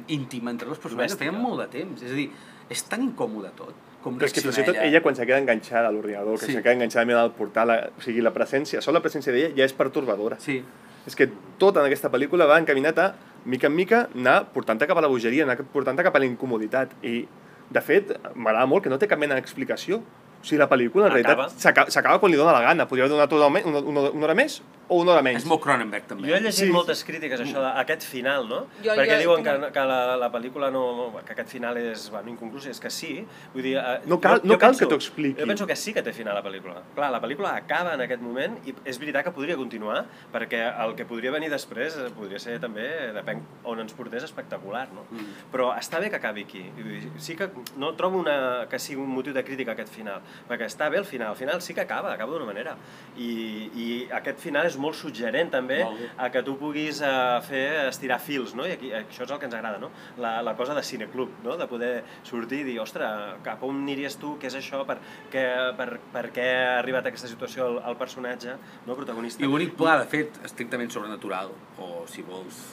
íntima 0.09 0.51
entre 0.53 0.69
dos 0.69 0.79
personatges, 0.83 1.17
feia 1.19 1.33
molt 1.33 1.63
de 1.65 1.69
temps. 1.79 2.03
És 2.05 2.13
a 2.13 2.19
dir, 2.19 2.29
és 2.73 2.83
tan 2.91 3.03
incòmode 3.07 3.51
tot, 3.57 3.75
com 4.05 4.19
Però 4.21 4.29
és 4.29 4.35
que 4.37 4.43
fins 4.45 4.59
i 4.61 4.65
tot 4.67 4.77
ella, 4.83 5.01
quan 5.05 5.17
se 5.17 5.25
queda 5.25 5.39
enganxada 5.41 5.89
a 5.89 5.93
l'ordinador, 5.95 6.39
que 6.39 6.47
Sí. 6.47 6.53
se 6.53 6.63
queda 6.63 6.75
enganxada 6.77 7.25
el 7.25 7.31
portal, 7.33 7.73
o 7.97 8.03
sigui, 8.05 8.21
la 8.21 8.33
presència, 8.35 8.83
sola 8.85 8.99
la 9.01 9.05
presència 9.07 9.33
d'ella 9.33 9.55
ja 9.57 9.65
és 9.65 9.73
pertorbadora. 9.73 10.37
Sí, 10.39 10.59
És 11.07 11.15
que 11.17 11.29
tot 11.61 11.77
en 11.77 11.85
aquesta 11.85 12.11
pel·lícula 12.11 12.47
va 12.49 12.59
encaminat 12.63 12.99
a, 12.99 13.15
mica 13.45 13.67
en 13.69 13.75
mica, 13.77 14.09
anar 14.15 14.45
portant-te 14.55 14.87
cap 14.89 14.97
a 14.99 15.03
la 15.05 15.09
bogeria, 15.13 15.45
anar 15.45 15.59
portant-te 15.73 16.03
cap 16.07 16.15
a 16.17 16.23
la 16.23 16.25
incomoditat. 16.29 16.95
I, 17.05 17.27
de 17.71 17.81
fet, 17.81 18.13
m'agrada 18.35 18.67
molt 18.67 18.85
que 18.85 18.91
no 18.93 18.99
té 19.01 19.09
cap 19.09 19.19
mena 19.21 19.35
d'explicació. 19.37 19.99
O 20.01 20.45
sigui, 20.47 20.59
la 20.61 20.69
pel·lícula, 20.69 21.07
en 21.09 21.13
Acaba. 21.13 21.47
realitat, 21.49 21.61
s'aca- 21.61 21.87
s'acaba 21.91 22.19
quan 22.21 22.31
li 22.33 22.37
dóna 22.37 22.53
la 22.53 22.61
gana. 22.61 22.87
Podria 22.89 23.05
haver 23.07 23.17
donat 23.17 23.33
una, 23.33 23.81
una, 23.89 24.11
una 24.11 24.25
hora 24.25 24.35
més 24.35 24.63
o 24.89 25.01
una 25.01 25.13
hora 25.13 25.23
menys. 25.23 25.43
és 25.43 25.49
molt 25.49 25.63
Cronenberg, 25.63 26.07
també. 26.07 26.29
Jo 26.29 26.35
he 26.37 26.41
llegit 26.41 26.67
Sí. 26.67 26.71
moltes 26.73 27.03
crítiques 27.05 27.41
a 27.41 27.45
això 27.45 27.61
d'aquest 27.63 28.03
final, 28.03 28.49
no? 28.49 28.67
Jo- 28.85 28.93
Perquè 28.95 29.15
jo 29.17 29.21
diuen 29.23 29.43
que, 29.45 29.73
que 29.73 29.85
la, 29.87 30.17
la 30.17 30.31
pel·lícula 30.33 30.71
no... 30.71 31.13
que 31.25 31.33
aquest 31.33 31.49
final 31.49 31.77
és 31.79 32.11
bueno, 32.11 32.29
inconclús, 32.31 32.67
és 32.67 32.81
que 32.81 32.91
sí. 32.91 33.27
Vull 33.55 33.63
dir, 33.63 33.77
eh, 33.79 34.01
No 34.07 34.21
cal- 34.21 34.41
no 34.45 34.59
cal 34.59 34.77
que 34.77 34.87
t'ho 34.87 34.97
expliqui. 34.97 35.41
Jo 35.41 35.47
penso 35.47 35.67
que 35.67 35.77
sí 35.77 35.93
que 35.95 36.03
té 36.03 36.13
final 36.13 36.35
la 36.35 36.43
pel·lícula. 36.43 36.83
Clar, 36.95 37.11
la 37.11 37.21
pel·lícula 37.21 37.55
acaba 37.57 37.95
en 37.95 38.01
aquest 38.03 38.21
moment 38.23 38.59
i 38.67 38.75
és 38.85 38.99
veritat 38.99 39.25
que 39.25 39.31
podria 39.33 39.57
continuar 39.57 40.05
perquè 40.33 40.61
el 40.85 40.95
que 40.95 41.05
podria 41.07 41.31
venir 41.31 41.51
després 41.51 41.97
eh, 41.97 42.11
podria 42.17 42.39
ser 42.39 42.59
també, 42.61 42.85
depèn 43.15 43.41
on 43.65 43.81
ens 43.81 43.93
portés, 43.93 44.23
espectacular, 44.25 44.89
no? 44.93 45.07
Mm. 45.11 45.33
Però 45.53 45.73
està 45.79 45.99
bé 46.01 46.11
que 46.11 46.17
acabi 46.17 46.43
aquí. 46.45 46.65
Vull 46.77 47.01
dir, 47.01 47.11
Sí 47.19 47.35
que 47.37 47.49
no 47.79 47.95
trobo 47.95 48.19
una, 48.19 48.67
que 48.69 48.79
sigui 48.79 49.01
un 49.01 49.09
motiu 49.11 49.33
de 49.33 49.43
crítica 49.45 49.73
aquest 49.73 49.89
final, 49.89 50.21
perquè 50.49 50.67
està 50.67 50.91
bé 50.91 50.99
el 50.99 51.05
final. 51.05 51.31
El 51.31 51.37
final 51.37 51.63
sí 51.63 51.73
que 51.75 51.81
acaba, 51.81 52.13
acaba 52.13 52.33
d'una 52.33 52.45
manera. 52.45 52.77
I, 53.17 53.71
I 53.75 54.09
aquest 54.13 54.39
final 54.39 54.67
és 54.67 54.74
molt 54.81 54.99
suggerent 54.99 55.51
també 55.53 55.81
a 55.85 56.29
que 56.33 56.43
tu 56.47 56.57
puguis 56.61 57.01
uh, 57.05 57.41
fer 57.47 57.65
estirar 57.89 58.21
fils, 58.23 58.55
no? 58.59 58.67
I 58.69 58.75
aquí, 58.77 58.93
això 58.97 59.25
és 59.27 59.35
el 59.35 59.41
que 59.41 59.49
ens 59.49 59.57
agrada, 59.59 59.81
no? 59.83 59.91
La, 60.23 60.37
la 60.47 60.55
cosa 60.59 60.77
de 60.77 60.85
cineclub, 60.87 61.41
no? 61.45 61.57
De 61.61 61.69
poder 61.71 61.93
sortir 62.27 62.63
i 62.63 62.69
dir, 62.71 62.79
ostres, 62.83 63.37
cap 63.47 63.63
on 63.67 63.83
aniries 63.85 64.19
tu? 64.21 64.35
Què 64.41 64.51
és 64.51 64.59
això? 64.61 64.85
Per 64.89 64.99
què, 65.33 65.45
per, 65.79 65.89
per 66.15 66.25
què 66.35 66.49
ha 66.61 66.79
arribat 66.79 67.07
a 67.09 67.13
aquesta 67.15 67.31
situació 67.31 67.69
el, 67.73 67.83
el 67.91 67.99
personatge, 68.01 68.57
no? 68.87 68.97
Protagonista. 68.99 69.45
I 69.45 69.51
l'únic 69.51 69.77
pla, 69.79 69.99
de 70.03 70.09
fet, 70.11 70.41
estrictament 70.47 70.93
sobrenatural, 70.95 71.53
o, 71.79 71.93
si 72.11 72.25
vols, 72.27 72.65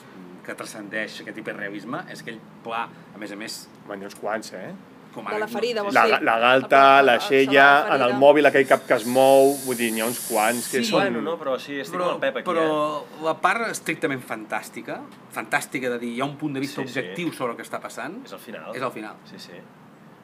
que 0.45 0.55
transcendeix 0.57 1.21
aquest 1.23 1.37
hiperrealisme, 1.41 2.05
és 2.11 2.23
aquell 2.23 2.39
pla, 2.65 2.87
a 3.13 3.21
més 3.21 3.33
a 3.33 3.37
més, 3.39 3.61
ha 3.87 3.97
uns 3.97 4.17
quants, 4.17 4.53
eh? 4.57 4.71
Com 5.13 5.25
De 5.27 5.39
la 5.39 5.47
ferida, 5.47 5.81
vols 5.83 5.93
La, 5.93 6.05
dir? 6.07 6.19
la 6.23 6.37
galta, 6.39 7.01
la 7.03 7.15
el- 7.15 7.21
xella, 7.21 7.65
la 7.89 7.95
en 7.95 8.01
el 8.07 8.13
mòbil 8.19 8.45
aquell 8.47 8.65
cap 8.67 8.85
que 8.87 8.93
es 8.95 9.05
mou, 9.05 9.53
vull 9.65 9.75
dir, 9.77 9.91
n'hi 9.91 10.01
ha 10.01 10.05
uns 10.07 10.21
quants 10.29 10.69
que 10.71 10.79
Sí, 10.79 10.85
són... 10.91 11.01
Bueno, 11.01 11.21
no, 11.21 11.37
però 11.37 11.57
sí, 11.59 11.79
estic 11.81 11.97
però, 11.99 12.11
amb 12.13 12.15
el 12.15 12.21
Pep 12.29 12.37
aquí, 12.41 12.47
però 12.49 13.03
la 13.25 13.35
part 13.43 13.67
estrictament 13.69 14.23
fantàstica, 14.23 15.01
fantàstica 15.35 15.89
de 15.91 15.99
dir, 15.99 16.13
hi 16.15 16.21
ha 16.21 16.25
un 16.25 16.37
punt 16.37 16.53
de 16.55 16.63
vista 16.63 16.81
Sí, 16.81 16.87
sí. 16.87 16.99
objectiu 16.99 17.31
sobre 17.33 17.51
el 17.53 17.57
que 17.57 17.63
està 17.67 17.79
passant, 17.83 18.21
eh? 18.21 18.25
És 18.25 18.33
el 18.33 18.39
final. 18.39 18.71
és 18.75 18.81
el 18.81 18.91
final. 18.91 19.15
Sí, 19.29 19.39
sí. 19.39 19.59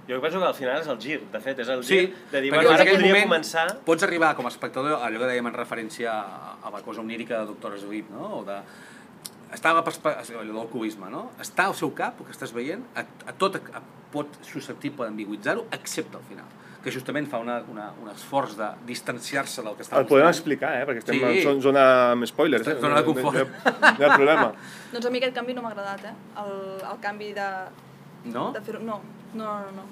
Jo 0.08 0.22
penso 0.24 0.40
que 0.40 0.46
al 0.48 0.54
final 0.56 0.80
és 0.80 0.88
el 0.88 1.00
gir, 1.04 1.18
de 1.34 1.40
fet, 1.44 1.60
és 1.60 1.68
el 1.68 1.84
Sí, 1.84 1.98
gir 1.98 2.16
de 2.32 2.42
dir, 2.42 2.50
bueno, 2.54 2.70
en 2.70 2.76
ara 2.76 2.86
podria 2.86 3.08
moment 3.10 3.26
començar... 3.28 3.66
pots 3.84 4.04
arribar 4.08 4.36
com 4.38 4.46
a 4.46 4.50
espectador, 4.54 5.02
allò 5.04 5.20
que 5.20 5.28
dèiem 5.34 5.48
en 5.50 5.54
referència 5.54 6.14
a, 6.14 6.54
a 6.64 6.70
la 6.72 6.80
cosa 6.82 7.02
onírica 7.02 7.40
de 7.42 7.46
Doctor 7.50 7.76
Sleep, 7.78 8.10
no? 8.16 8.38
O 8.40 8.44
de, 8.48 8.56
està 9.54 9.72
a 9.72 9.78
la 9.80 9.84
perspectiva, 9.84 10.42
allò 10.42 10.54
del 10.62 10.70
cubisme, 10.72 11.10
no? 11.10 11.32
Està 11.40 11.66
al 11.70 11.76
seu 11.76 11.94
cap, 11.96 12.20
el 12.20 12.26
que 12.26 12.34
estàs 12.36 12.54
veient, 12.54 12.84
a, 12.96 13.04
a 13.28 13.34
tot 13.38 13.56
a, 13.60 13.82
pot 14.12 14.28
susceptible 14.48 15.06
d'ambigüitzar-ho, 15.06 15.66
excepte 15.72 16.18
al 16.18 16.24
final 16.30 16.46
que 16.88 16.92
justament 16.94 17.26
fa 17.28 17.40
una, 17.44 17.58
una, 17.68 17.90
un 18.00 18.08
esforç 18.14 18.54
de 18.56 18.68
distanciar-se 18.88 19.62
del 19.66 19.74
que 19.76 19.84
està 19.84 19.98
El 20.00 20.06
podem 20.08 20.24
mostrant. 20.24 20.36
explicar, 20.38 20.70
eh? 20.78 20.86
Perquè 20.88 21.02
estem 21.02 21.18
Sí. 21.20 21.42
en 21.50 21.62
zona, 21.62 22.12
amb 22.14 22.24
spoilers. 22.30 22.68
Eh? 22.68 22.76
Zona 22.80 23.02
de 23.02 23.04
confort. 23.04 23.36
No, 23.36 23.42
hi 23.42 23.66
ha, 23.66 23.82
no 23.82 24.00
hi 24.00 24.06
ha 24.06 24.12
problema. 24.16 24.46
Doncs 24.94 25.06
a 25.06 25.10
mi 25.12 25.18
aquest 25.20 25.36
canvi 25.36 25.54
no 25.58 25.64
m'ha 25.66 25.72
agradat, 25.74 26.06
eh? 26.06 26.14
El, 26.46 26.54
el 26.94 27.00
canvi 27.04 27.34
de, 27.36 27.48
No? 28.32 28.52
de 28.54 28.62
fer-ho... 28.62 28.80
No, 28.88 29.02
no, 29.34 29.50
no, 29.66 29.72
no. 29.82 29.84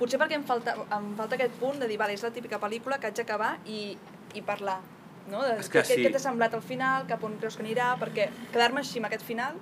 Potser 0.00 0.18
perquè 0.18 0.34
em 0.40 0.42
falta, 0.48 0.74
em 0.96 1.08
falta 1.20 1.36
aquest 1.38 1.54
punt 1.60 1.78
de 1.78 1.86
dir, 1.86 1.98
vale, 2.00 2.14
és 2.18 2.22
la 2.26 2.32
típica 2.34 2.58
pel·lícula 2.58 2.98
que 2.98 3.06
haig 3.12 3.14
d'acabar 3.20 3.52
i, 3.66 3.96
i 4.34 4.42
parlar. 4.42 4.80
No? 5.28 5.42
De, 5.44 5.58
És 5.60 5.68
que 5.68 5.82
què, 5.82 5.96
sí. 5.96 6.04
què 6.04 6.12
t'ha 6.14 6.22
semblat 6.22 6.54
al 6.56 6.64
final, 6.64 7.06
cap 7.08 7.24
on 7.26 7.36
creus 7.40 7.58
que 7.58 7.64
anirà, 7.66 7.92
perquè 8.00 8.30
quedar-me 8.52 8.80
així 8.80 9.02
amb 9.02 9.10
aquest 9.10 9.26
final 9.26 9.58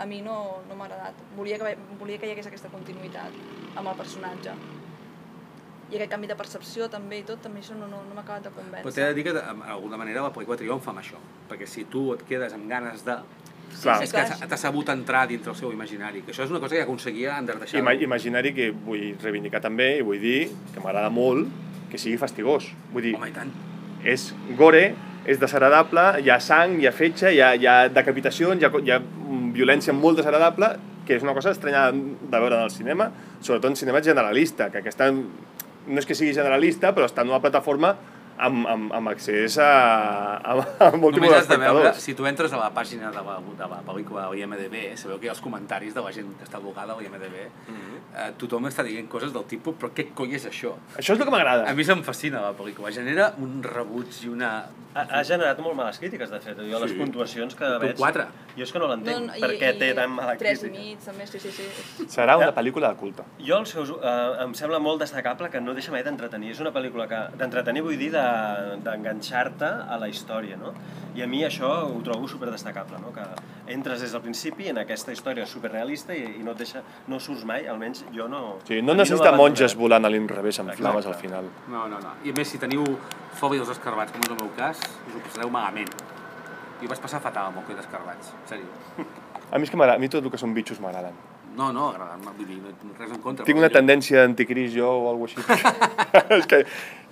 a 0.00 0.06
mi 0.08 0.22
no, 0.24 0.62
no 0.68 0.76
m'ha 0.76 0.86
agradat. 0.88 1.18
Volia 1.36 1.58
que, 1.60 1.74
volia 2.00 2.18
que 2.18 2.28
hi 2.28 2.32
hagués 2.32 2.48
aquesta 2.48 2.70
continuïtat 2.72 3.34
amb 3.76 3.90
el 3.90 3.98
personatge. 3.98 4.54
I 5.90 5.98
aquest 5.98 6.12
canvi 6.12 6.30
de 6.30 6.36
percepció 6.38 6.86
també 6.88 7.18
i 7.20 7.26
tot, 7.26 7.42
també 7.44 7.60
això 7.60 7.76
no, 7.76 7.88
no, 7.90 8.00
no 8.06 8.16
m'ha 8.16 8.24
acabat 8.24 8.46
de 8.46 8.52
convèncer. 8.54 8.84
Però 8.86 8.94
t'he 8.96 9.08
de 9.10 9.16
dir 9.18 9.26
que 9.26 9.34
d'alguna 9.36 9.98
manera 10.00 10.24
la 10.24 10.32
pel·lícula 10.32 10.56
triomfa 10.56 10.94
amb 10.94 11.02
això, 11.02 11.20
perquè 11.50 11.68
si 11.68 11.84
tu 11.90 12.06
et 12.14 12.24
quedes 12.28 12.56
amb 12.56 12.70
ganes 12.70 13.04
de... 13.06 13.20
Clar. 13.70 14.00
és 14.02 14.10
que 14.10 14.48
t'ha 14.50 14.56
sabut 14.58 14.88
entrar 14.90 15.28
dintre 15.30 15.52
el 15.52 15.56
seu 15.58 15.70
imaginari, 15.70 16.24
que 16.26 16.32
això 16.32 16.42
és 16.42 16.50
una 16.50 16.58
cosa 16.58 16.74
que 16.74 16.82
aconseguia 16.82 17.36
enderdeixar. 17.38 17.78
Ima 17.78 17.92
imaginari 17.94 18.50
que 18.56 18.72
vull 18.74 19.12
reivindicar 19.22 19.60
també 19.62 19.92
i 20.00 20.02
vull 20.02 20.18
dir 20.18 20.48
que 20.74 20.82
m'agrada 20.82 21.12
molt 21.14 21.46
que 21.92 22.00
sigui 22.00 22.18
fastigós. 22.18 22.66
Vull 22.90 23.06
dir, 23.06 23.14
Home, 23.14 23.28
i 23.30 23.36
tant. 23.36 23.52
és 24.02 24.30
gore, 24.58 24.88
és 25.28 25.40
desagradable, 25.40 26.04
hi 26.22 26.30
ha 26.32 26.38
sang, 26.40 26.78
hi 26.80 26.88
ha 26.88 26.94
fetge, 26.96 27.32
hi 27.34 27.40
ha, 27.44 27.52
hi 27.56 27.66
ha 27.68 27.76
decapitacions, 27.92 28.62
hi 28.62 28.68
ha, 28.68 28.70
hi 28.80 28.94
ha 28.94 29.00
mm, 29.00 29.50
violència 29.56 29.94
molt 29.96 30.20
desagradable, 30.20 30.72
que 31.06 31.16
és 31.18 31.24
una 31.26 31.34
cosa 31.36 31.52
estranya 31.54 31.88
de 31.92 32.38
veure 32.38 32.56
en 32.56 32.64
el 32.64 32.72
cinema, 32.72 33.10
sobretot 33.40 33.72
en 33.72 33.76
cinema 33.76 34.02
generalista, 34.04 34.70
que 34.70 34.80
aquesta 34.80 35.10
no 35.10 35.98
és 35.98 36.06
que 36.06 36.14
sigui 36.14 36.34
generalista, 36.36 36.94
però 36.94 37.08
està 37.08 37.24
en 37.24 37.32
una 37.32 37.40
plataforma 37.42 37.94
amb, 38.46 38.66
amb, 38.66 38.92
amb 38.96 39.08
accés 39.12 39.58
a, 39.58 39.68
a, 40.40 40.54
a 40.54 40.90
molt 40.96 41.14
tipus 41.14 41.20
Només 41.20 41.36
has 41.36 41.48
de 41.48 41.56
veure, 41.56 41.82
d'espectadors. 41.84 42.02
si 42.04 42.14
tu 42.18 42.26
entres 42.26 42.52
a 42.52 42.60
la 42.60 42.70
pàgina 42.74 43.10
de 43.12 43.22
la, 43.26 43.36
de 43.60 43.68
la 43.74 43.80
pel·lícula 43.86 44.26
de 44.28 44.36
l'IMDB, 44.36 44.96
sabeu 45.00 45.18
que 45.20 45.26
hi 45.28 45.30
ha 45.30 45.34
els 45.36 45.42
comentaris 45.44 45.94
de 45.96 46.04
la 46.04 46.12
gent 46.16 46.32
que 46.38 46.44
està 46.48 46.60
blogada 46.62 46.94
a 46.94 47.00
l'IMDB, 47.00 47.46
Mhm. 47.68 47.96
eh, 48.16 48.30
tothom 48.40 48.66
està 48.66 48.82
dient 48.86 49.08
coses 49.08 49.32
del 49.32 49.44
tipus, 49.44 49.74
però 49.80 49.90
què 49.94 50.08
coi 50.14 50.34
és 50.34 50.46
això? 50.48 50.74
Això 50.96 51.14
és 51.14 51.18
el 51.20 51.24
que 51.24 51.30
m'agrada. 51.30 51.68
A 51.70 51.74
mi 51.74 51.84
se'm 51.84 52.02
fascina 52.02 52.40
la 52.40 52.52
pel·lícula, 52.56 52.92
genera 52.92 53.32
un 53.38 53.62
rebuig 53.62 54.24
i 54.24 54.28
una... 54.28 54.66
Ha, 54.92 55.04
ha 55.20 55.22
generat 55.22 55.56
molt 55.62 55.76
males 55.78 56.00
crítiques, 56.02 56.28
de 56.32 56.40
fet. 56.42 56.58
Jo 56.66 56.80
les 56.82 56.92
puntuacions 56.98 57.54
que 57.54 57.64
Tu 57.76 57.78
veig... 57.84 57.96
quatre. 57.96 58.24
Jo 58.56 58.64
és 58.66 58.72
que 58.74 58.80
no 58.82 58.88
l'entenc, 58.90 59.28
No, 59.28 59.36
per 59.38 59.50
què 59.60 59.68
té 59.78 59.92
tan 59.94 60.10
mala 60.10 60.32
Tres 60.36 60.58
crítica. 60.64 60.80
i 60.82 60.88
mig, 60.96 61.04
també, 61.04 61.26
sí, 61.30 61.38
sí, 61.38 61.52
sí. 61.54 62.06
Serà 62.10 62.34
una 62.40 62.50
pel·lícula 62.56 62.88
de 62.90 62.96
culte. 62.98 63.22
Jo 63.38 63.60
els 63.62 63.70
seus, 63.70 63.92
eh, 64.02 64.42
em 64.42 64.52
sembla 64.58 64.80
molt 64.82 64.98
destacable 65.04 65.48
que 65.48 65.60
no 65.60 65.74
deixa 65.78 65.92
mai 65.94 66.02
d'entretenir. 66.02 66.50
És 66.56 66.60
una 66.64 66.72
pel·lícula 66.74 67.06
que 67.06 67.20
d'entretenir 67.38 67.82
vull 67.86 67.96
dir 68.02 68.10
de- 68.10 68.18
d'enganxar-te 68.84 69.68
a 69.88 69.96
la 70.00 70.08
història, 70.08 70.56
no? 70.60 70.72
I 71.16 71.24
a 71.24 71.26
mi 71.26 71.40
això 71.42 71.68
ho 71.88 72.00
trobo 72.06 72.28
super 72.30 72.50
destacable, 72.52 72.98
no? 73.02 73.10
Que 73.14 73.24
entres 73.74 74.00
des 74.04 74.12
del 74.14 74.22
principi 74.22 74.68
en 74.70 74.78
aquesta 74.78 75.12
història 75.12 75.46
superrealista 75.46 76.14
i, 76.14 76.22
i 76.38 76.44
no 76.46 76.52
et 76.54 76.62
deixa, 76.62 76.82
no 77.10 77.18
surts 77.22 77.42
mai, 77.48 77.66
almenys 77.70 78.04
jo 78.14 78.28
no... 78.30 78.58
Sí, 78.68 78.78
no 78.82 78.94
necessita 78.94 79.30
m'abandona. 79.32 79.42
monges 79.42 79.74
volant 79.78 80.06
a 80.06 80.12
l'inrevés 80.12 80.60
amb 80.62 80.70
Exacte. 80.70 80.82
flames 80.84 81.06
al 81.10 81.18
final. 81.18 81.50
No, 81.68 81.86
no, 81.90 81.98
no. 82.02 82.14
I 82.24 82.30
a 82.30 82.38
més, 82.38 82.52
si 82.54 82.62
teniu 82.62 82.86
fòbia 83.40 83.62
dels 83.64 83.74
escarbats, 83.76 84.14
com 84.14 84.22
és 84.22 84.30
el 84.30 84.38
meu 84.40 84.52
cas, 84.58 84.78
us 85.08 85.18
ho 85.18 85.24
passareu 85.26 85.50
malament. 85.50 85.90
Jo 86.80 86.88
vaig 86.88 87.02
passar 87.02 87.20
fatal 87.20 87.50
amb 87.50 87.60
el 87.60 87.66
coll 87.68 87.76
d'escarbats, 87.82 88.32
en 88.38 88.46
sèrio. 88.54 89.08
A 89.50 89.58
mi 89.58 89.66
és 89.66 89.70
que 89.72 89.76
m'agrada, 89.76 89.98
a 89.98 90.00
mi 90.02 90.08
tot 90.08 90.24
el 90.24 90.30
que 90.32 90.38
són 90.40 90.54
bitxos 90.54 90.78
m'agraden. 90.80 91.16
No, 91.60 91.66
no, 91.76 91.90
agradant-me, 91.92 92.32
vull 92.38 92.46
dir, 92.48 92.56
no, 92.64 92.94
res 92.98 93.10
en 93.12 93.20
contra. 93.20 93.44
Tinc 93.44 93.58
una 93.60 93.68
jo- 93.68 93.74
tendència 93.76 94.22
d'anticris 94.22 94.72
jo 94.72 94.88
o 94.88 95.10
alguna 95.10 95.28
així. 95.28 95.44
és 96.38 96.46
que, 96.48 96.62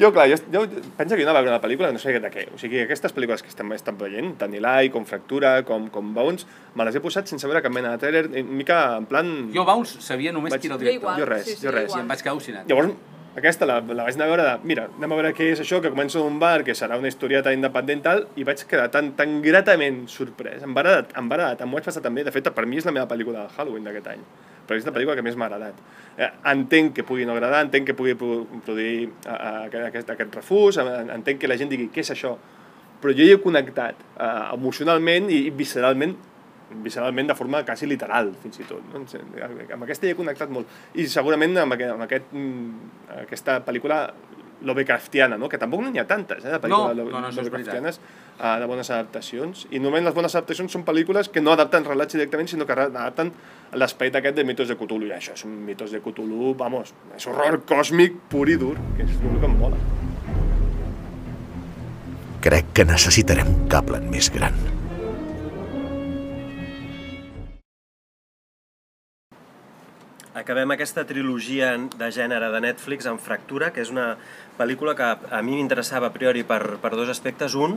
jo, 0.01 0.11
clar, 0.15 0.25
jo, 0.33 0.39
jo 0.55 0.63
penso 0.97 1.15
que 1.19 1.21
jo 1.23 1.27
anava 1.29 1.43
a 1.43 1.43
veure 1.45 1.53
una 1.53 1.61
pel·lícula, 1.67 1.91
no 1.93 2.01
sé 2.01 2.15
de 2.19 2.31
què. 2.33 2.47
O 2.55 2.61
sigui, 2.63 2.81
aquestes 2.87 3.13
pel·lícules 3.17 3.45
que 3.45 3.53
estem, 3.53 3.75
estem 3.77 3.99
veient, 4.01 4.33
tant 4.41 4.55
Eli, 4.57 4.89
com 4.95 5.05
Fractura, 5.09 5.59
com, 5.69 5.91
com 5.93 6.15
Bones, 6.17 6.47
me 6.79 6.89
les 6.89 6.97
he 6.97 7.05
posat 7.05 7.29
sense 7.29 7.45
veure 7.51 7.61
cap 7.67 7.75
mena 7.77 7.93
de 7.97 8.01
trailer, 8.07 8.25
una 8.33 8.59
mica 8.63 8.81
en 8.97 9.07
plan... 9.11 9.31
Jo, 9.55 9.67
Bounce, 9.69 10.01
sabia 10.01 10.33
només 10.33 10.55
Vaig- 10.57 10.65
qui 10.65 10.73
era 10.73 10.79
el 10.79 10.81
Jo 10.81 10.87
director. 10.87 11.03
igual. 11.03 11.21
Jo 11.21 11.31
res, 11.35 11.45
sí, 11.51 11.57
sí, 11.59 11.67
jo 11.67 11.75
res. 11.77 11.93
I 11.95 12.01
em 12.01 12.09
vaig 12.15 12.25
quedar 12.25 12.37
al·lucinat. 12.39 12.69
Llavors, 12.73 12.97
Aquesta 13.39 13.67
la, 13.69 13.77
la 13.95 14.05
vaig 14.07 14.17
anar 14.19 14.27
a 14.27 14.31
veure 14.33 14.45
de, 14.47 14.53
mira, 14.67 14.87
anem 14.99 15.13
a 15.15 15.19
veure 15.21 15.31
què 15.37 15.51
és 15.53 15.61
això, 15.63 15.79
que 15.85 15.91
comença 15.95 16.19
en 16.19 16.27
un 16.27 16.39
bar, 16.43 16.63
que 16.67 16.75
serà 16.75 16.97
una 16.99 17.11
historieta 17.11 17.53
independent 17.55 18.03
tal, 18.05 18.25
i 18.41 18.45
vaig 18.49 18.65
quedar 18.71 18.89
tan, 18.95 19.13
tan 19.19 19.39
gratament 19.45 20.05
sorprès. 20.11 20.63
Em 20.67 20.75
va 20.77 20.83
agradar, 20.85 21.07
em 21.21 21.29
va 21.31 21.37
agradar, 21.39 21.67
m'ho 21.69 21.79
vaig 21.79 21.87
passar 21.91 22.03
també. 22.05 22.25
De 22.27 22.33
fet, 22.35 22.49
per 22.57 22.67
mi 22.67 22.81
és 22.81 22.87
la 22.89 22.95
meva 22.97 23.07
pel·lícula 23.11 23.45
de 23.47 23.57
Halloween 23.57 23.87
d'aquest 23.89 24.11
any. 24.15 24.23
Però 24.69 24.77
és 24.77 24.85
la 24.85 24.93
pel·lícula 24.93 25.15
que 25.17 25.23
més 25.25 25.37
m'ha 25.41 25.47
agradat. 25.49 25.79
Eh, 26.19 26.29
entenc 26.53 26.95
que 26.99 27.05
pugui 27.09 27.25
no 27.25 27.33
agradar, 27.37 27.63
entenc 27.65 27.87
que 27.89 27.95
pugui 27.97 28.13
pro- 28.21 28.43
produir 28.67 29.09
a, 29.25 29.35
a, 29.37 29.53
aquest, 29.69 30.11
aquest 30.17 30.35
refús, 30.37 30.77
en- 30.83 31.13
entenc 31.15 31.41
que 31.41 31.49
la 31.49 31.57
gent 31.57 31.71
digui 31.73 31.87
què 31.95 32.03
és 32.05 32.11
això, 32.13 32.35
però 33.01 33.15
jo 33.15 33.23
hi 33.25 33.31
he 33.33 33.39
connectat 33.41 33.95
eh, 34.19 34.29
emocionalment 34.59 35.31
i, 35.31 35.45
i 35.49 35.55
visceralment 35.55 36.17
visceralment 36.85 37.31
de 37.31 37.37
forma 37.39 37.65
quasi 37.65 37.87
literal, 37.87 38.33
fins 38.43 38.61
i 38.61 38.67
tot. 38.69 38.85
No? 38.93 39.05
Amb 39.05 39.87
aquesta 39.87 40.07
hi 40.07 40.13
he 40.13 40.19
connectat 40.19 40.53
molt. 40.53 40.69
I 40.95 41.07
segurament 41.11 41.57
amb, 41.65 41.77
aquest, 41.77 41.95
amb 41.95 42.07
aquest, 42.07 42.33
mm, 42.33 42.91
aquesta 43.25 43.61
pel·lícula 43.65 44.03
Lovecraftiana, 44.63 45.39
no? 45.39 45.49
que 45.49 45.59
tampoc 45.59 45.85
no 45.85 45.91
n'hi 45.93 46.01
ha 46.03 46.07
tantes, 46.07 46.43
eh, 46.45 46.51
de 46.51 46.59
pel·lícules 46.59 46.97
No, 46.97 47.05
no, 47.05 47.21
no, 47.23 47.31
Lovecraftianes, 47.31 48.01
eh, 48.41 48.55
de 48.59 48.67
bones 48.67 48.91
adaptacions. 48.91 49.67
I 49.71 49.79
normalment 49.79 50.09
les 50.09 50.17
bones 50.17 50.35
adaptacions 50.35 50.75
són 50.75 50.85
pel·lícules 50.85 51.31
que 51.31 51.41
no 51.41 51.55
adapten 51.55 51.87
relats 51.87 52.17
directament, 52.17 52.51
sinó 52.51 52.67
que 52.67 52.75
adapten 52.75 53.31
l'esperit 53.79 54.19
aquest 54.19 54.37
de 54.37 54.45
mitos 54.45 54.69
de 54.69 54.77
Cthulhu. 54.77 55.07
I 55.07 55.15
això 55.19 55.37
és 55.39 55.45
un 55.47 55.55
mitos 55.67 55.95
de 55.95 56.01
Cthulhu, 56.03 56.57
vamos, 56.59 56.93
és 57.17 57.29
horror 57.31 57.63
còsmic 57.69 58.19
pur 58.33 58.49
i 58.49 58.59
dur, 58.59 58.75
que 58.97 59.07
és 59.07 59.15
el 59.23 59.39
que 59.39 59.47
em 59.47 59.57
mola. 59.63 59.79
Crec 62.43 62.75
que 62.75 62.85
necessitarem 62.87 63.47
un 63.55 63.65
Kaplan 63.71 64.11
més 64.11 64.31
gran. 64.35 64.78
Acabem 70.39 70.71
aquesta 70.71 71.03
trilogia 71.03 71.73
de 71.99 72.09
gènere 72.15 72.53
de 72.53 72.59
Netflix 72.63 73.09
amb 73.11 73.19
Fractura, 73.19 73.73
que 73.75 73.83
és 73.83 73.89
una 73.91 74.13
pel·lícula 74.59 74.93
que 74.95 75.09
a 75.35 75.41
mi 75.43 75.57
m'interessava 75.57 76.13
a 76.13 76.15
priori 76.15 76.45
per, 76.47 76.77
per 76.79 76.93
dos 76.95 77.11
aspectes. 77.11 77.57
Un, 77.59 77.75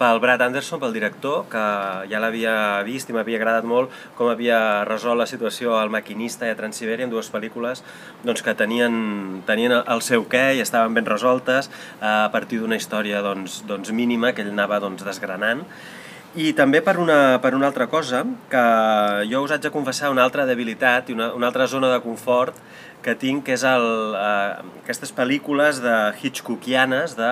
pel 0.00 0.20
Brad 0.22 0.40
Anderson, 0.46 0.80
pel 0.80 0.96
director, 0.96 1.44
que 1.52 1.64
ja 2.08 2.22
l'havia 2.22 2.54
vist 2.88 3.12
i 3.12 3.16
m'havia 3.16 3.36
agradat 3.36 3.68
molt 3.68 3.92
com 4.16 4.32
havia 4.32 4.86
resolt 4.88 5.20
la 5.20 5.28
situació 5.28 5.76
al 5.76 5.92
Maquinista 5.92 6.48
i 6.48 6.54
a 6.54 6.56
Transsibèria, 6.56 7.04
en 7.04 7.12
dues 7.12 7.28
pel·lícules 7.34 7.84
doncs, 8.24 8.40
que 8.46 8.56
tenien, 8.56 9.42
tenien 9.44 9.76
el 9.82 10.04
seu 10.06 10.24
què 10.32 10.54
i 10.56 10.64
estaven 10.64 10.96
ben 10.96 11.08
resoltes 11.12 11.68
eh, 11.68 12.08
a 12.08 12.30
partir 12.32 12.62
d'una 12.62 12.80
història 12.80 13.20
doncs, 13.26 13.60
doncs 13.68 13.92
mínima 13.92 14.32
que 14.32 14.46
ell 14.46 14.54
anava 14.56 14.80
doncs, 14.80 15.04
desgranant. 15.04 15.66
I 16.36 16.50
també 16.52 16.82
per 16.84 16.98
una, 17.00 17.38
per 17.40 17.54
una 17.56 17.70
altra 17.70 17.86
cosa, 17.88 18.20
que 18.52 18.64
jo 19.30 19.40
us 19.46 19.54
haig 19.54 19.62
de 19.64 19.72
confessar 19.72 20.10
una 20.12 20.26
altra 20.26 20.44
debilitat 20.44 21.08
i 21.08 21.16
una, 21.16 21.30
una 21.32 21.48
altra 21.48 21.66
zona 21.66 21.88
de 21.88 22.02
confort 22.04 22.58
que 23.02 23.14
tinc, 23.16 23.46
que 23.46 23.54
és 23.56 23.64
el, 23.64 23.86
eh, 24.18 24.66
aquestes 24.82 25.14
pel·lícules 25.16 25.80
de 25.80 25.94
Hitchcockianes, 26.20 27.14
de, 27.16 27.30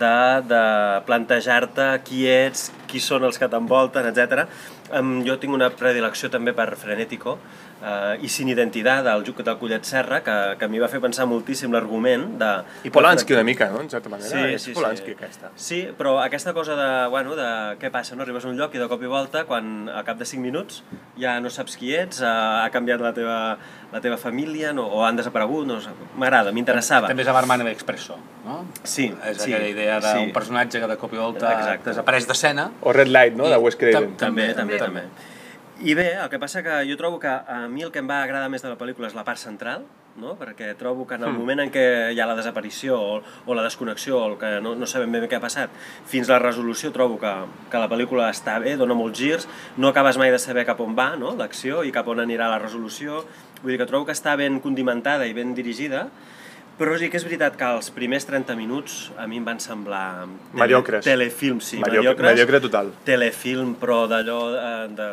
de, 0.00 0.14
de 0.48 0.62
plantejar-te 1.04 1.90
qui 2.06 2.24
ets, 2.30 2.70
qui 2.88 3.02
són 3.04 3.28
els 3.28 3.36
que 3.36 3.50
t'envolten, 3.50 4.08
etc. 4.08 4.46
Um, 4.96 5.18
jo 5.26 5.36
tinc 5.38 5.54
una 5.54 5.68
predilecció 5.70 6.30
també 6.32 6.54
per 6.56 6.70
Frenético, 6.80 7.36
eh, 7.82 8.18
i 8.22 8.28
Sin 8.28 8.48
Identitat, 8.48 9.04
del 9.04 9.24
Juc 9.26 9.42
del 9.46 9.56
Collet 9.58 9.84
Serra, 9.84 10.20
que, 10.26 10.36
que 10.60 10.68
m'hi 10.68 10.78
va 10.82 10.88
fer 10.92 11.00
pensar 11.00 11.26
moltíssim 11.30 11.72
l'argument 11.72 12.26
de... 12.40 12.50
I 12.84 12.90
Polanski 12.94 13.34
una 13.36 13.44
mica, 13.44 13.70
no? 13.70 13.80
En 13.80 13.90
certa 13.90 14.08
manera. 14.12 14.28
Sí, 14.30 14.54
és 14.54 14.62
sí, 14.68 14.74
Polanski 14.76 15.12
sí. 15.12 15.16
aquesta. 15.18 15.50
Sí, 15.56 15.80
però 15.98 16.18
aquesta 16.22 16.52
cosa 16.56 16.76
de, 16.78 16.88
bueno, 17.12 17.36
de 17.38 17.48
què 17.80 17.90
passa, 17.92 18.16
no? 18.16 18.22
Arribes 18.26 18.44
a 18.44 18.48
un 18.52 18.56
lloc 18.60 18.74
i 18.74 18.82
de 18.82 18.88
cop 18.90 19.02
i 19.02 19.10
volta, 19.10 19.44
quan 19.48 19.88
al 19.88 20.04
cap 20.04 20.18
de 20.20 20.28
5 20.28 20.42
minuts 20.44 20.82
ja 21.20 21.38
no 21.40 21.50
saps 21.52 21.76
qui 21.80 21.94
ets, 21.96 22.22
ha, 22.22 22.64
ha 22.64 22.70
canviat 22.74 23.00
la 23.04 23.12
teva, 23.16 23.38
la 23.92 24.00
teva 24.00 24.16
família 24.20 24.72
no? 24.76 24.86
o 24.86 25.04
han 25.06 25.16
desaparegut, 25.20 25.66
no 25.68 25.80
sé. 25.80 25.90
M'agrada, 26.16 26.52
m'interessava. 26.52 27.08
També 27.10 27.24
és 27.26 27.32
a 27.32 27.36
Barman 27.36 27.66
Expresso, 27.70 28.16
no? 28.44 28.62
Sí, 28.84 29.10
És 29.28 29.40
sí, 29.42 29.52
aquella 29.52 29.68
idea 29.68 29.98
d'un 30.00 30.28
sí. 30.28 30.32
personatge 30.36 30.80
que 30.80 30.88
de 30.90 30.96
cop 31.00 31.12
i 31.14 31.20
volta 31.20 31.50
Exacte. 31.56 31.90
desapareix 31.90 32.26
d'escena. 32.28 32.70
O 32.82 32.92
Red 32.96 33.08
Light, 33.08 33.36
no? 33.36 33.46
I 33.48 33.50
De 33.54 33.58
Wes 33.58 33.76
Craven. 33.76 34.14
tam- 34.16 34.30
També, 34.30 34.52
també, 34.54 34.78
També. 34.78 35.02
també. 35.02 35.29
I 35.82 35.94
bé, 35.94 36.10
el 36.12 36.28
que 36.28 36.36
passa 36.36 36.60
que 36.60 36.74
jo 36.84 36.92
trobo 37.00 37.16
que 37.18 37.30
a 37.30 37.62
mi 37.72 37.80
el 37.80 37.88
que 37.88 38.02
em 38.02 38.08
va 38.08 38.18
agradar 38.20 38.50
més 38.52 38.60
de 38.60 38.68
la 38.68 38.76
pel·lícula 38.76 39.08
és 39.08 39.14
la 39.16 39.22
part 39.24 39.40
central, 39.40 39.86
no? 40.20 40.34
perquè 40.36 40.74
trobo 40.76 41.06
que 41.08 41.16
en 41.16 41.24
el 41.24 41.32
moment 41.32 41.62
en 41.64 41.70
què 41.72 41.84
hi 42.12 42.20
ha 42.20 42.26
la 42.28 42.34
desaparició 42.36 42.98
o, 43.00 43.14
o 43.46 43.56
la 43.56 43.64
desconnexió 43.64 44.18
o 44.18 44.26
el 44.28 44.34
que 44.36 44.50
no, 44.60 44.74
no 44.76 44.88
sabem 44.90 45.08
ben 45.16 45.24
bé 45.24 45.30
què 45.32 45.38
ha 45.38 45.40
passat, 45.40 45.72
fins 46.04 46.28
a 46.28 46.34
la 46.34 46.42
resolució 46.42 46.90
trobo 46.92 47.16
que, 47.22 47.32
que 47.72 47.80
la 47.80 47.88
pel·lícula 47.88 48.28
està 48.28 48.58
bé, 48.60 48.74
dona 48.76 48.98
molts 48.98 49.16
girs, 49.22 49.48
no 49.80 49.88
acabes 49.88 50.20
mai 50.20 50.28
de 50.34 50.42
saber 50.42 50.66
cap 50.68 50.84
on 50.84 50.92
va 50.98 51.14
no? 51.16 51.32
l'acció 51.38 51.80
i 51.80 51.94
cap 51.96 52.12
on 52.12 52.20
anirà 52.26 52.50
la 52.52 52.60
resolució, 52.60 53.24
vull 53.62 53.72
dir 53.72 53.80
que 53.80 53.88
trobo 53.88 54.10
que 54.10 54.18
està 54.18 54.36
ben 54.36 54.60
condimentada 54.60 55.24
i 55.24 55.32
ben 55.32 55.56
dirigida, 55.56 56.10
però 56.80 56.96
sí 56.96 57.10
que 57.12 57.18
és 57.20 57.24
veritat 57.28 57.58
que 57.60 57.66
els 57.76 57.90
primers 57.92 58.24
30 58.24 58.54
minuts 58.56 59.10
a 59.20 59.26
mi 59.28 59.36
em 59.36 59.44
van 59.44 59.58
semblar... 59.60 60.24
tele- 60.24 60.62
Mediocres. 60.62 61.04
Telefilm, 61.04 61.58
sí, 61.60 61.76
Mediocre- 61.76 62.00
mediocres. 62.00 62.30
mediocre 62.32 62.60
total. 62.64 62.92
Telefilm, 63.04 63.74
però 63.80 64.06
d'allò 64.08 64.38
eh, 64.56 64.88
de, 64.96 65.08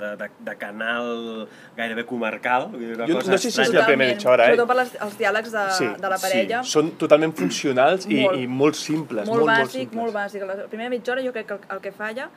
de, 0.00 0.10
de, 0.22 0.30
de 0.48 0.54
canal 0.56 1.46
gairebé 1.76 2.06
comarcal. 2.08 2.70
una 2.72 3.06
Jo 3.06 3.18
cosa 3.20 3.30
no 3.32 3.38
sé 3.38 3.50
si 3.50 3.60
és 3.60 3.72
la 3.76 3.84
primera 3.86 4.14
mitja 4.14 4.30
hora, 4.32 4.46
eh? 4.48 4.54
Sobretot 4.56 4.68
per 4.72 4.76
les, 4.80 4.94
els 5.06 5.18
diàlegs 5.20 5.52
de, 5.52 5.66
Sí, 5.76 5.90
de 6.00 6.08
la 6.14 6.18
parella. 6.24 6.62
Sí, 6.64 6.72
són 6.78 6.90
totalment 7.04 7.36
funcionals 7.36 8.08
i, 8.08 8.22
Molt. 8.24 8.40
i 8.40 8.46
molt 8.48 8.80
simples. 8.80 9.28
molt, 9.28 9.44
molt, 9.44 9.52
bàsic, 9.52 9.92
molt, 9.92 10.08
molt 10.08 10.16
bàsic. 10.16 10.46
La 10.48 10.56
primera 10.72 10.88
mitja 10.90 11.12
hora 11.12 11.22
jo 11.28 11.32
crec 11.36 11.46
que 11.52 11.60
el, 11.60 11.68
el 11.76 11.84
que 11.84 11.92
falla 11.92 12.30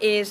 és 0.00 0.30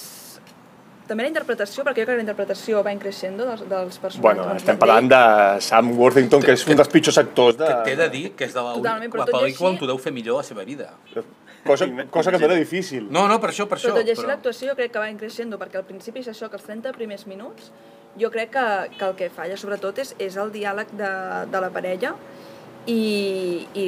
també 1.10 1.26
la 1.26 1.32
interpretació, 1.34 1.84
perquè 1.88 2.04
jo 2.04 2.08
crec 2.08 2.14
que 2.16 2.22
la 2.22 2.26
interpretació 2.28 2.84
va 2.86 2.94
increixendo 2.96 3.48
dels, 3.50 3.66
dels 3.68 3.98
personatges. 3.98 4.22
Bueno, 4.24 4.46
Doncs 4.48 4.62
estem 4.64 4.80
parlant 4.80 5.10
de 5.12 5.22
Sam 5.66 5.92
Worthington, 5.98 6.46
que 6.46 6.54
és 6.56 6.64
un 6.70 6.78
dels 6.80 6.92
pitjors 6.94 7.18
actors 7.22 7.58
de... 7.60 7.68
Que 7.68 7.92
t'he 7.92 7.98
de 8.00 8.10
dir 8.14 8.24
que 8.38 8.46
és 8.48 8.54
de 8.56 8.62
la, 8.64 8.74
Totalment, 8.78 9.12
però 9.12 9.26
la 9.26 9.32
pel·lícula 9.34 9.50
així- 9.52 9.70
on 9.74 9.78
tu 9.82 9.90
deu 9.90 9.98
fer 10.00 10.14
millor 10.16 10.40
la 10.44 10.48
seva 10.48 10.64
vida. 10.68 10.92
Cosa, 11.66 11.86
cosa 12.10 12.32
que 12.32 12.40
no 12.40 12.46
era 12.46 12.56
difícil. 12.56 13.10
No, 13.12 13.28
no, 13.28 13.36
per 13.44 13.50
això, 13.52 13.66
per 13.68 13.78
Però 13.78 13.90
això. 13.90 13.96
tot 14.00 14.08
i 14.08 14.14
així 14.14 14.26
l'actuació 14.26 14.70
jo 14.72 14.76
crec 14.80 14.94
que 14.94 15.00
va 15.04 15.10
increixendo, 15.12 15.58
perquè 15.60 15.82
al 15.82 15.84
principi 15.90 16.22
és 16.24 16.30
això, 16.32 16.48
que 16.50 16.56
els 16.56 16.64
30 16.64 16.94
primers 16.96 17.26
minuts, 17.28 17.72
jo 18.18 18.30
crec 18.32 18.54
que, 18.56 18.64
que 18.98 19.06
el 19.10 19.16
que 19.20 19.28
falla 19.30 19.58
sobretot 19.60 20.00
és, 20.00 20.14
és 20.24 20.38
el 20.40 20.54
diàleg 20.56 20.94
de, 20.96 21.10
de 21.52 21.62
la 21.62 21.70
parella 21.70 22.14
i, 22.90 23.68
i 23.78 23.86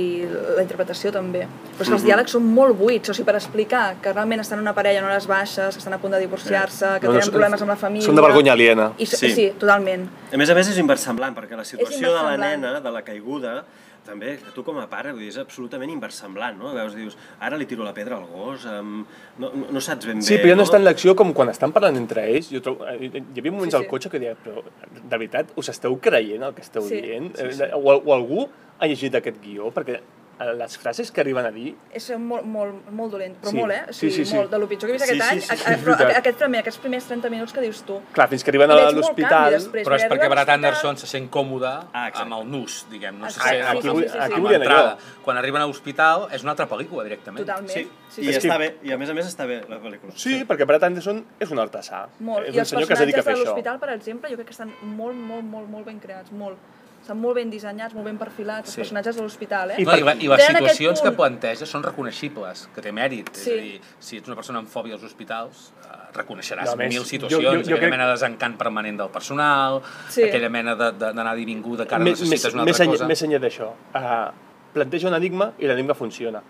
la 0.56 0.62
interpretació 0.64 1.12
també. 1.16 1.44
Però 1.74 1.86
és 1.86 1.90
que 1.90 1.98
els 1.98 2.06
diàlegs 2.06 2.36
són 2.38 2.46
molt 2.54 2.78
buits, 2.78 3.10
o 3.10 3.16
sigui, 3.18 3.26
per 3.28 3.36
explicar 3.40 3.84
que 4.04 4.14
realment 4.14 4.44
estan 4.44 4.60
en 4.62 4.66
una 4.68 4.76
parella 4.78 5.02
en 5.02 5.10
hores 5.10 5.28
baixes, 5.30 5.74
que 5.76 5.82
estan 5.82 5.98
a 5.98 6.02
punt 6.02 6.14
de 6.16 6.22
divorciar-se, 6.22 6.98
que 7.02 7.08
No, 7.10 7.14
no, 7.14 7.20
tenen 7.20 7.28
són- 7.30 7.38
problemes 7.38 7.62
amb 7.66 7.74
la 7.74 7.80
família... 7.82 8.06
Són 8.08 8.20
de 8.20 8.26
vergonya 8.28 8.54
aliena. 8.54 8.92
I, 8.98 9.06
sí. 9.10 9.18
Sí. 9.26 9.32
sí, 9.38 9.48
totalment. 9.60 10.08
A 10.32 10.38
més 10.42 10.50
a 10.54 10.58
més 10.58 10.70
és 10.74 10.78
inversemblant, 10.82 11.34
perquè 11.38 11.58
la 11.58 11.66
situació 11.68 12.14
de 12.14 12.28
la 12.30 12.36
nena, 12.38 12.78
de 12.84 12.92
la 12.94 13.02
caiguda, 13.08 13.64
també, 14.02 14.32
que 14.42 14.50
tu 14.56 14.64
com 14.66 14.80
a 14.82 14.88
pare, 14.90 15.12
vull 15.14 15.22
dir, 15.22 15.28
és 15.30 15.38
absolutament 15.38 15.92
inversemblant, 15.94 16.56
no? 16.58 16.72
Veus, 16.74 16.96
dius, 16.98 17.14
ara 17.40 17.58
li 17.60 17.68
tiro 17.70 17.84
la 17.86 17.92
pedra 17.94 18.16
al 18.18 18.24
gos, 18.26 18.64
um, 18.66 19.04
no, 19.38 19.52
no, 19.54 19.68
no 19.78 19.82
saps 19.84 20.08
ben 20.10 20.24
Sí, 20.26 20.34
bé, 20.36 20.40
però 20.42 20.56
ja 20.56 20.58
no 20.58 20.66
està 20.66 20.80
en 20.82 20.88
l'acció 20.88 21.14
com 21.16 21.30
quan 21.38 21.52
estan 21.54 21.70
parlant 21.76 22.00
entre 22.00 22.24
ells. 22.32 22.50
Jo 22.50 22.64
trobo, 22.66 22.88
eh, 22.90 22.98
hi 23.14 23.22
havia 23.44 23.54
moments 23.54 23.76
Sí, 23.76 23.78
al 23.78 23.86
sí. 23.86 23.92
cotxe 23.94 24.10
que 24.10 24.20
deia, 24.24 24.34
però 24.42 24.64
de 24.66 25.18
veritat, 25.22 25.54
us 25.56 25.70
esteu 25.70 26.00
creient 26.02 26.42
el 26.50 26.56
que 26.58 26.66
esteu 26.66 26.82
Sí, 26.90 26.98
dient? 27.00 27.30
sí, 27.38 27.46
Eh, 27.46 27.54
sí. 27.54 27.70
O, 27.78 27.94
o 28.02 28.14
algú 28.18 28.48
ha 28.82 28.90
llegit 28.90 29.16
aquest 29.22 29.38
guió? 29.44 29.70
Perquè 29.72 30.00
eh, 30.42 30.54
les 30.58 30.76
frases 30.82 31.12
que 31.14 31.22
arriben 31.22 31.46
a 31.46 31.52
dir... 31.54 31.76
És 31.94 32.08
molt, 32.18 32.44
molt, 32.50 32.88
molt 32.98 33.12
dolent, 33.14 33.36
però 33.44 33.52
Sí, 33.54 33.58
molt, 33.60 33.74
eh? 33.76 33.82
O 33.90 33.94
sí, 33.94 34.08
sigui, 34.10 34.14
sí, 34.16 34.26
sí. 34.32 34.36
molt, 34.40 34.50
de 34.50 34.58
lo 34.58 34.68
pitjor 34.72 34.90
que 34.90 34.96
he 34.96 34.98
vist 34.98 35.06
Sí, 35.06 35.12
aquest 35.14 35.22
sí, 35.22 35.36
any, 35.36 35.42
sí, 35.42 35.48
sí, 35.48 35.54
a- 35.70 35.76
és 35.76 35.84
però 35.86 35.94
aquest, 36.18 36.40
primer, 36.42 36.62
aquests 36.64 36.80
primers 36.82 37.06
30 37.12 37.30
minuts 37.30 37.54
que 37.54 37.62
dius 37.62 37.84
tu. 37.86 38.00
Clar, 38.16 38.28
fins 38.32 38.44
que 38.44 38.50
arriben 38.50 38.74
a 38.74 38.80
l'hospital... 38.90 39.58
Però 39.76 40.00
és 40.00 40.08
perquè 40.10 40.30
Brad 40.34 40.50
Anderson 40.56 40.98
se 40.98 41.06
sent 41.12 41.30
còmode 41.30 41.70
Ah, 41.70 42.08
exacte. 42.10 42.24
amb 42.26 42.40
el 42.40 42.50
nus, 42.56 42.80
diguem, 42.90 43.20
no 43.22 43.30
se 43.30 43.38
Exacte, 43.38 43.62
sent 43.62 43.82
sí, 43.84 43.90
sí, 43.92 44.02
sí, 44.02 44.10
sí, 44.10 44.18
aquí 44.26 44.40
amb 44.42 44.50
l'entrada. 44.50 44.98
Quan 45.22 45.38
arriben 45.38 45.62
a 45.62 45.68
l'hospital 45.70 46.26
és 46.34 46.42
una 46.42 46.56
altra 46.56 46.66
pel·lícula, 46.74 47.06
directament. 47.06 47.46
Totalment. 47.46 47.70
Sí, 47.78 47.88
Sí, 48.12 48.26
i 48.28 48.34
sí. 48.34 48.42
està 48.42 48.58
bé, 48.60 48.74
i 48.84 48.92
a 48.92 48.98
més 49.00 49.08
a 49.08 49.14
més 49.16 49.30
està 49.30 49.46
bé 49.48 49.62
la 49.70 49.78
pel·lícula. 49.80 50.12
Sí, 50.20 50.42
perquè 50.50 50.66
Brad 50.68 50.84
Anderson 50.84 51.22
és 51.40 51.52
un 51.54 51.62
artesà. 51.64 52.02
Molt. 52.20 52.50
És 52.50 52.56
I 52.56 52.58
un 52.58 52.66
els 52.66 52.74
senyor 52.74 52.88
que 52.90 52.94
es 52.98 53.00
dedica 53.00 53.22
a 53.22 53.24
personatges 53.24 53.26
fer 53.30 53.36
de 53.38 53.40
això. 53.40 53.54
l'hospital, 53.54 53.80
per 53.80 53.90
exemple, 53.94 54.30
jo 54.34 54.36
crec 54.42 54.48
que 54.50 54.56
estan 54.58 54.74
molt, 54.82 55.16
molt, 55.16 55.46
molt, 55.48 55.70
molt 55.72 55.86
ben 55.88 56.00
creats, 56.04 56.34
molt. 56.36 56.58
Estan 57.02 57.18
molt 57.18 57.36
ben 57.36 57.50
dissenyats, 57.50 57.96
molt 57.98 58.06
ben 58.06 58.18
perfilats, 58.18 58.68
els 58.70 58.76
Sí. 58.76 58.82
personatges 58.82 59.16
de 59.16 59.24
l'hospital, 59.24 59.72
eh? 59.72 59.76
I 59.82 59.84
No, 59.86 59.96
i, 59.98 60.02
la- 60.02 60.14
I 60.14 60.28
les 60.28 60.38
Tenen 60.46 60.58
aquest 60.62 60.78
situacions 60.78 61.02
que 61.02 61.12
planteja 61.12 61.66
són 61.66 61.82
reconeixibles, 61.84 62.68
que 62.76 62.82
té 62.82 62.92
mèrit. 62.92 63.30
Sí. 63.34 63.50
És 63.50 63.58
a 63.58 63.62
dir, 63.62 63.82
si 64.00 64.18
ets 64.18 64.28
una 64.28 64.36
persona 64.36 64.60
amb 64.60 64.70
fòbia 64.70 64.94
als 64.94 65.04
hospitals, 65.04 65.74
eh, 65.84 65.88
reconeixeràs 66.14 66.66
No, 66.70 66.76
mil 66.78 66.92
jo- 67.00 67.04
situacions, 67.04 67.42
jo- 67.44 67.52
jo 67.52 67.60
aquella 67.60 67.80
crec- 67.80 67.90
mena 67.90 68.06
de 68.06 68.12
desencant 68.12 68.56
permanent 68.58 68.98
del 69.00 69.10
personal, 69.10 69.82
Sí. 70.10 70.24
aquella 70.24 70.50
mena 70.50 70.76
d'anar 70.76 71.38
i 71.40 71.46
vinguda 71.46 71.88
que 71.88 71.96
ara 71.96 72.04
Més- 72.04 72.20
necessites 72.22 72.46
més, 72.46 72.54
una 72.54 72.64
més 72.66 72.80
altra 72.80 72.94
cosa. 72.94 73.08
Més 73.08 73.24
enllà 73.24 73.40
d'això, 73.40 73.70
uh, 73.96 74.32
planteja 74.74 75.08
un 75.08 75.16
enigma 75.16 75.54
i 75.58 75.66
l'enigma 75.66 75.94
funciona. 75.96 76.42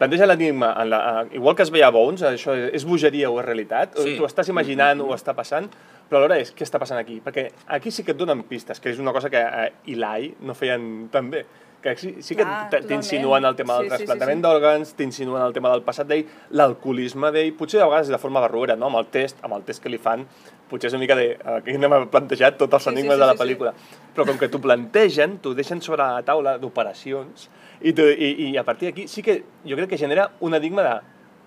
Planteja 0.00 0.24
l'enigma, 0.24 0.70
en 0.80 0.88
la, 0.88 0.98
igual 1.36 1.54
que 1.56 1.62
es 1.66 1.70
veia 1.70 1.90
a 1.90 1.92
Bones, 1.92 2.22
això 2.24 2.54
és, 2.56 2.70
és 2.78 2.84
bogeria 2.88 3.28
o 3.28 3.36
és 3.36 3.44
realitat, 3.44 3.98
Sí. 4.00 4.14
tu 4.16 4.24
estàs 4.24 4.48
imaginant 4.48 5.02
o 5.04 5.10
està 5.12 5.34
passant, 5.36 5.66
però 6.08 6.22
alhora 6.22 6.38
és 6.40 6.54
què 6.56 6.64
està 6.64 6.80
passant 6.80 6.96
aquí? 6.98 7.18
Perquè 7.20 7.50
aquí 7.76 7.92
sí 7.92 8.02
que 8.02 8.14
et 8.16 8.18
donen 8.18 8.40
pistes, 8.48 8.80
que 8.80 8.88
és 8.94 8.98
una 8.98 9.12
cosa 9.12 9.28
que 9.28 9.42
uh, 9.44 9.66
Eli 9.84 10.30
no 10.40 10.56
feien 10.56 11.08
tan 11.12 11.28
bé, 11.30 11.44
que 11.80 11.96
sí, 11.96 12.14
sí 12.20 12.36
que 12.36 12.44
t'insinuen 12.88 13.44
el 13.44 13.56
tema 13.56 13.78
del. 13.78 13.86
Sí, 13.86 13.90
sí, 13.90 13.96
sí, 13.96 14.06
trasplantament 14.06 14.40
sí. 14.40 14.46
d'òrgans, 14.46 14.94
t'insinuen 14.98 15.42
el 15.42 15.54
tema 15.56 15.72
del 15.72 15.82
passat 15.86 16.08
d'ell, 16.10 16.26
l'alcoholisme 16.56 17.32
d'ell, 17.34 17.52
potser 17.58 17.80
de 17.80 17.86
vegades 17.88 18.10
de 18.12 18.18
forma 18.20 18.42
barruera, 18.44 18.76
no? 18.76 18.90
amb 18.90 19.00
el 19.00 19.08
test, 19.12 19.40
amb 19.46 19.56
el 19.56 19.64
test 19.68 19.82
que 19.82 19.92
li 19.92 20.00
fan, 20.00 20.26
potser 20.70 20.90
és 20.90 20.96
una 20.96 21.04
mica 21.04 21.16
de... 21.18 21.30
Aquí 21.56 21.78
no 21.78 21.90
m'ha 21.92 22.02
plantejat 22.12 22.58
tots 22.60 22.78
els 22.78 22.84
Sí, 22.84 22.90
sí, 22.90 22.96
enigmes 22.98 23.16
sí, 23.16 23.20
de 23.20 23.26
la 23.26 23.32
sí, 23.32 23.38
sí. 23.38 23.44
pel·lícula. 23.44 23.74
Però 24.14 24.26
com 24.28 24.38
que 24.38 24.50
t'ho 24.52 24.60
plantegen, 24.62 25.38
t'ho 25.42 25.54
deixen 25.56 25.80
sobre 25.82 26.04
la 26.04 26.22
taula 26.26 26.58
d'operacions, 26.62 27.48
i, 27.80 27.94
i, 27.96 28.30
i 28.50 28.56
a 28.60 28.64
partir 28.64 28.90
d'aquí 28.90 29.08
sí 29.08 29.24
que 29.24 29.40
jo 29.64 29.76
crec 29.78 29.94
que 29.94 29.98
genera 29.98 30.30
un 30.40 30.54
enigma 30.54 30.84
de 30.84 30.94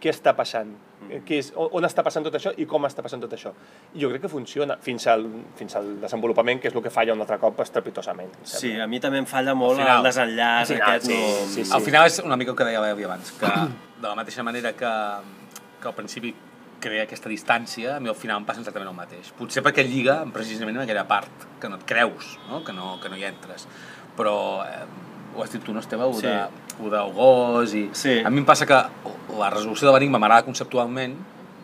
què 0.04 0.12
està 0.12 0.34
passant, 0.36 0.74
Mm. 1.04 1.18
què 1.28 1.36
és, 1.36 1.50
on 1.60 1.84
està 1.84 2.00
passant 2.04 2.24
tot 2.24 2.36
això 2.38 2.54
i 2.56 2.64
com 2.66 2.86
està 2.88 3.04
passant 3.04 3.20
tot 3.20 3.34
això. 3.36 3.50
I 3.94 4.00
jo 4.00 4.08
crec 4.08 4.22
que 4.24 4.30
funciona 4.32 4.78
fins 4.80 5.04
al, 5.12 5.26
fins 5.60 5.76
al 5.76 5.90
desenvolupament, 6.00 6.62
que 6.64 6.70
és 6.70 6.76
el 6.78 6.82
que 6.86 6.90
falla 6.94 7.12
un 7.12 7.20
altre 7.20 7.36
cop 7.42 7.60
estrepitosament. 7.60 8.32
Sí, 8.48 8.72
a 8.80 8.88
mi 8.88 9.02
també 9.04 9.20
em 9.20 9.26
falla 9.28 9.52
molt 9.54 9.76
Al 9.80 9.84
final. 9.84 9.98
el 9.98 10.08
desenllaç 10.08 10.62
Al 10.72 10.78
final, 10.78 10.90
aquest. 10.94 11.06
sí, 11.08 11.18
no... 11.20 11.48
sí, 11.50 11.66
sí. 11.66 11.72
Al 11.76 11.82
final 11.84 12.08
és 12.08 12.20
una 12.24 12.38
mica 12.40 12.52
el 12.52 12.58
que 12.58 12.64
deia 12.70 12.82
l'Evi 12.86 13.04
abans, 13.04 13.34
que 13.40 13.52
de 14.02 14.08
la 14.08 14.16
mateixa 14.16 14.44
manera 14.48 14.72
que, 14.80 14.94
que 15.82 15.88
al 15.92 15.94
principi 16.00 16.34
crea 16.84 17.04
aquesta 17.04 17.28
distància, 17.32 17.98
a 17.98 18.00
mi 18.00 18.08
al 18.12 18.16
final 18.16 18.40
em 18.40 18.46
passa 18.48 18.64
exactament 18.64 18.90
el 18.90 18.96
mateix. 18.96 19.34
Potser 19.38 19.62
perquè 19.64 19.84
lliga 19.88 20.22
precisament 20.32 20.80
amb 20.80 20.88
aquella 20.88 21.04
part 21.08 21.48
que 21.60 21.68
no 21.72 21.76
et 21.80 21.84
creus, 21.88 22.38
no? 22.50 22.64
Que, 22.64 22.72
no, 22.76 22.98
que 23.04 23.12
no 23.12 23.20
hi 23.20 23.24
entres. 23.28 23.68
Però 24.16 24.38
eh, 24.64 24.86
ho 25.36 25.44
has 25.44 25.52
dit 25.54 25.64
tu, 25.64 25.74
no, 25.74 25.80
Esteve? 25.84 26.04
Ho, 26.04 26.14
Sí. 26.14 26.28
de, 26.28 26.48
ho 26.80 26.90
del 26.90 27.14
gos 27.14 27.74
i... 27.74 27.90
Sí. 27.94 28.20
A 28.26 28.30
mi 28.30 28.40
em 28.44 28.46
passa 28.46 28.66
que 28.70 28.78
la 29.40 29.50
resolució 29.54 29.88
de 29.90 29.94
l'enigma 29.98 30.20
m'agrada 30.22 30.46
conceptualment, 30.48 31.16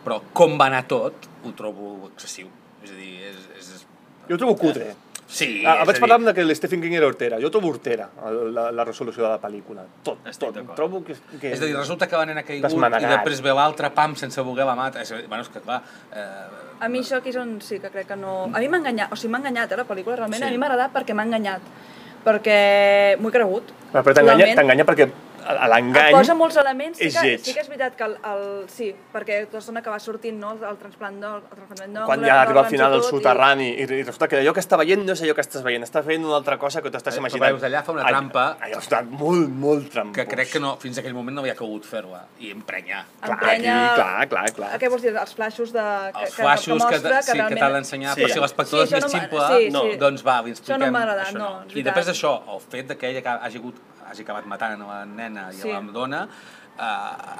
però 0.04 0.20
com 0.32 0.56
va 0.60 0.66
anar 0.70 0.86
tot 0.88 1.28
ho 1.44 1.52
trobo 1.56 2.10
excessiu. 2.14 2.48
És 2.84 2.90
a 2.90 2.94
dir, 2.98 3.14
és... 3.30 3.46
és... 3.58 3.86
Jo 4.28 4.34
ho 4.36 4.38
trobo 4.40 4.56
cutre. 4.56 4.92
Sí, 5.30 5.62
Ah, 5.62 5.84
vaig 5.86 5.94
dir- 5.94 6.00
parlar 6.02 6.16
amb 6.18 6.32
que 6.34 6.42
l'Stephen 6.42 6.80
King 6.82 6.96
era 6.98 7.06
hortera. 7.06 7.36
Jo 7.38 7.52
trobo 7.54 7.68
hortera 7.70 8.08
la, 8.50 8.64
la 8.74 8.84
resolució 8.84 9.22
de 9.22 9.28
la 9.30 9.36
pel·lícula. 9.38 9.84
Tot, 10.02 10.24
Estic 10.26 10.48
tot. 10.56 10.72
Trobo 10.74 11.04
que, 11.06 11.14
que... 11.38 11.52
És 11.52 11.60
a 11.62 11.68
dir, 11.68 11.76
resulta 11.76 12.08
que 12.10 12.18
la 12.18 12.24
nena 12.26 12.42
ha 12.42 12.46
caigut 12.48 12.66
i 12.74 13.06
després 13.06 13.38
ve 13.44 13.54
l'altre 13.54 13.92
pam 13.94 14.16
sense 14.18 14.42
voler 14.42 14.66
la 14.66 14.74
mata. 14.74 15.04
És, 15.04 15.12
a 15.14 15.20
dir, 15.20 15.28
bueno, 15.30 15.44
és 15.46 15.52
que 15.54 15.62
clar... 15.62 15.78
Eh, 16.10 16.66
A 16.80 16.88
mi 16.88 16.98
això 17.04 17.20
aquí 17.20 17.28
és 17.30 17.36
on 17.38 17.60
sí 17.62 17.78
que 17.78 17.90
crec 17.94 18.08
que 18.08 18.16
no... 18.16 18.48
A 18.50 18.58
mi 18.58 18.66
m'ha 18.72 18.78
enganyat, 18.82 19.12
o 19.12 19.16
sigui, 19.20 19.30
m'ha 19.30 19.38
enganyat, 19.44 19.70
eh, 19.70 19.78
la 19.78 19.86
pel·lícula, 19.86 20.16
realment. 20.18 20.42
Sí. 20.42 20.48
A 20.48 20.50
mi 20.50 20.58
m'ha 20.58 20.66
agradat 20.72 20.94
perquè 20.98 21.14
m'ha 21.14 21.26
enganyat. 21.28 21.60
Perquè 22.24 22.60
m'ho 23.20 23.30
he 23.30 23.34
cregut. 23.34 23.74
Però 23.90 24.14
t'enganya 24.14 24.86
perquè 24.86 25.08
a- 25.58 25.68
l'engany... 25.72 26.12
posa 26.14 26.34
molts 26.34 26.56
elements, 26.62 26.98
sí 26.98 27.08
que, 27.10 27.38
sí 27.38 27.54
que 27.54 27.60
és 27.60 27.68
veritat 27.68 27.96
que 27.96 28.04
el, 28.04 28.16
el 28.32 28.44
sí, 28.68 28.90
perquè 29.12 29.40
tota 29.46 29.58
l'estona 29.58 29.82
que 29.82 29.90
va 29.90 29.98
sortint 29.98 30.38
no, 30.40 30.52
el 30.54 30.78
transplant 30.78 31.18
d'or- 31.20 31.42
el 31.42 31.56
trasplantament 31.56 31.94
d'òrgans 31.96 32.06
quan 32.10 32.24
ja 32.26 32.40
arriba 32.42 32.60
al 32.64 32.70
final 32.70 32.92
del 32.92 33.02
soterrani 33.02 33.68
i, 33.74 33.82
i 33.84 34.02
resulta 34.02 34.28
que 34.28 34.40
allò 34.40 34.52
que 34.54 34.60
està 34.64 34.78
veient 34.80 35.04
no 35.06 35.12
és 35.16 35.22
allò 35.24 35.34
que 35.34 35.44
estàs 35.46 35.62
veient, 35.66 35.82
estàs 35.86 36.04
veient 36.06 36.24
una 36.24 36.36
altra 36.40 36.58
cosa 36.58 36.82
que 36.82 36.90
t'estàs 36.90 37.14
Però 37.16 37.24
imaginant. 37.26 37.52
veus, 37.56 37.62
allà 37.70 37.82
fa 37.84 37.92
una 37.92 38.06
trampa 38.06 38.46
Allò 38.60 38.78
està 38.80 39.02
molt, 39.04 39.48
molt 39.50 39.90
trampós. 39.92 40.14
que 40.16 40.26
crec 40.30 40.52
que 40.52 40.60
no, 40.60 40.76
fins 40.80 40.98
aquell 40.98 41.14
moment 41.14 41.34
no 41.34 41.40
havia 41.44 41.54
calgut 41.58 41.84
fer-la 41.84 42.24
i 42.38 42.50
emprenyar. 42.52 43.04
Clar, 43.20 43.36
emprenya- 43.38 43.76
aquí, 43.90 44.00
clar, 44.00 44.28
clar, 44.28 44.52
clar. 44.56 44.70
A 44.74 44.78
què 44.78 44.88
vols 44.90 45.02
dir? 45.02 45.14
Els 45.16 45.34
flaixos 45.34 45.72
de... 45.72 45.84
Que, 46.14 46.24
Els 46.26 46.34
flaixos 46.34 46.66
que, 46.66 46.98
mostra 46.98 47.22
sí, 47.22 47.38
que 47.48 47.56
t'ha 47.60 47.70
d'ensenyar, 47.74 48.14
Sí. 48.14 48.22
però 48.24 48.32
si 48.34 48.40
l'espectador 48.40 48.86
Sí, 48.86 48.94
és 48.94 48.98
això 49.02 49.08
més 49.10 49.14
ximple, 49.20 49.46
sí, 49.54 49.70
no, 49.74 49.82
sí. 49.90 49.96
doncs 50.00 50.24
va, 50.26 50.40
li 50.42 50.50
expliquem. 50.54 50.76
Això 50.76 50.86
no 50.86 50.92
m'ha 50.92 51.02
agradat, 51.06 51.32
no, 51.34 51.50
I 51.74 51.82
després 51.86 52.06
d'això, 52.10 52.32
el 52.54 52.60
fet 52.60 52.88
de 52.92 52.96
que 52.98 53.10
ell 53.10 53.18
aca- 53.22 53.38
hagi, 53.46 53.58
hagut, 53.58 53.80
hagi 54.10 54.22
acabat 54.26 54.46
matant 54.46 54.80
a 54.82 54.86
la 54.86 55.04
nena 55.06 55.48
i 55.52 55.56
Sí. 55.60 55.68
la 55.72 55.80
dona, 55.80 56.24
eh, 56.78 56.82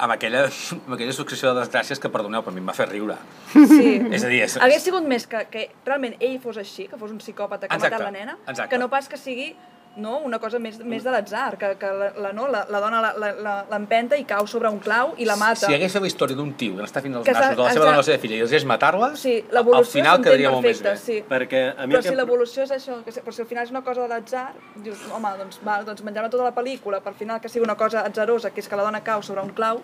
amb, 0.04 0.12
aquella, 0.12 0.44
amb 0.86 0.94
aquella 0.94 1.12
successió 1.12 1.52
de 1.54 1.60
desgràcies 1.64 1.98
que, 2.00 2.08
perdoneu, 2.08 2.42
però 2.42 2.50
a 2.54 2.56
mi 2.56 2.60
em 2.60 2.68
va 2.68 2.74
fer 2.76 2.88
riure. 2.90 3.16
Sí. 3.52 4.00
És 4.12 4.24
a 4.24 4.28
dir, 4.28 4.42
és- 4.46 4.56
Hagués 4.60 4.82
sigut 4.82 5.04
més 5.04 5.26
que, 5.26 5.44
que 5.50 5.70
realment 5.86 6.16
ell 6.20 6.38
fos 6.40 6.56
així, 6.62 6.86
que 6.88 6.96
fos 6.96 7.10
un 7.10 7.18
psicòpata 7.18 7.66
que 7.68 7.74
ha 7.74 7.76
Exacte, 7.76 7.96
matat 7.98 8.06
la 8.12 8.18
nena, 8.18 8.38
exacte. 8.46 8.68
que 8.74 8.78
no 8.78 8.88
pas 8.88 9.08
que 9.08 9.16
sigui 9.20 9.54
no, 9.96 10.18
una 10.24 10.38
cosa 10.38 10.58
més, 10.62 10.78
més 10.86 11.02
de 11.04 11.10
l'atzar, 11.10 11.56
que, 11.58 11.72
que 11.76 11.86
la, 11.92 12.12
la, 12.16 12.32
no, 12.32 12.46
la, 12.48 12.62
la 12.70 12.80
dona 12.80 13.00
la- 13.02 13.12
la- 13.18 13.32
la- 13.42 13.64
l'empenta 13.72 14.16
i 14.16 14.24
cau 14.24 14.46
sobre 14.46 14.68
un 14.70 14.78
clau 14.78 15.14
i 15.18 15.24
la 15.26 15.34
mata. 15.36 15.66
Si 15.66 15.74
hagués 15.74 15.94
la 15.98 16.06
història 16.06 16.36
d'un 16.38 16.52
tio 16.54 16.76
que 16.76 16.82
n'està 16.82 17.02
fins 17.02 17.16
als 17.16 17.26
Que 17.26 17.32
nassos 17.34 17.56
de 17.56 17.62
la 17.62 17.72
seva 17.74 17.84
dona 17.84 17.96
o 17.98 18.00
la 18.00 18.06
seva 18.06 18.18
filla 18.22 18.36
i 18.36 18.40
els 18.40 18.64
matar-la, 18.64 19.10
Sí, 19.16 19.34
al 19.48 19.54
l'evolució 19.58 19.92
final 19.98 20.22
quedaria 20.22 20.50
molt 20.54 20.64
més 20.64 20.80
bé. 20.82 20.96
sí. 20.96 21.18
Perquè 21.28 21.74
a 21.76 21.86
mi 21.86 21.94
Però 21.94 22.02
que... 22.02 22.08
si 22.08 22.14
l'evolució 22.14 22.62
és 22.62 22.70
això, 22.78 23.00
que 23.04 23.12
si, 23.12 23.20
però 23.20 23.32
si 23.34 23.42
al 23.42 23.48
final 23.48 23.64
és 23.64 23.70
una 23.74 23.82
cosa 23.82 24.02
de 24.02 24.08
l'atzar, 24.08 24.52
dius, 24.76 24.98
home, 25.12 25.28
doncs, 25.42 25.60
va, 25.66 25.82
doncs 25.82 26.02
menjar 26.06 26.30
tota 26.30 26.44
la 26.44 26.54
pel·lícula, 26.54 27.00
per 27.02 27.12
final 27.14 27.40
que 27.40 27.48
sigui 27.48 27.64
una 27.66 27.76
cosa 27.76 28.00
atzarosa, 28.06 28.50
que 28.54 28.60
és 28.60 28.68
que 28.68 28.76
la 28.76 28.82
dona 28.86 29.02
cau 29.02 29.22
sobre 29.22 29.42
un 29.42 29.50
clau, 29.50 29.82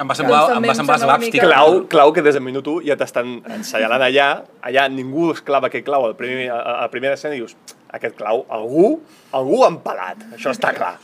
Em 0.00 0.08
va 0.08 0.14
semblar, 0.16 0.46
Doncs 0.46 0.56
em 0.56 0.62
va 0.64 0.68
em 0.72 0.74
semblar 0.78 0.96
slapstick. 0.98 1.34
mica- 1.34 1.46
Clau, 1.52 1.82
clau 1.92 2.12
que 2.14 2.22
des 2.22 2.32
del 2.32 2.42
minut 2.42 2.66
1 2.66 2.86
ja 2.86 2.94
t'estan 2.96 3.42
ensenyalant 3.44 4.00
allà, 4.00 4.28
allà 4.64 4.88
ningú 4.88 5.32
es 5.34 5.42
clava 5.42 5.66
aquest 5.68 5.84
clau 5.84 6.06
al 6.06 6.14
primer, 6.16 6.48
a, 6.50 6.56
a 6.56 6.80
la 6.86 6.88
primera 6.90 7.12
escena 7.18 7.34
i 7.36 7.42
dius, 7.42 7.54
aquest 7.92 8.16
clau, 8.16 8.44
algú, 8.48 9.00
algú 9.32 9.62
ha 9.64 9.68
empalat, 9.72 10.16
això 10.36 10.50
està 10.54 10.74
clar. 10.76 10.96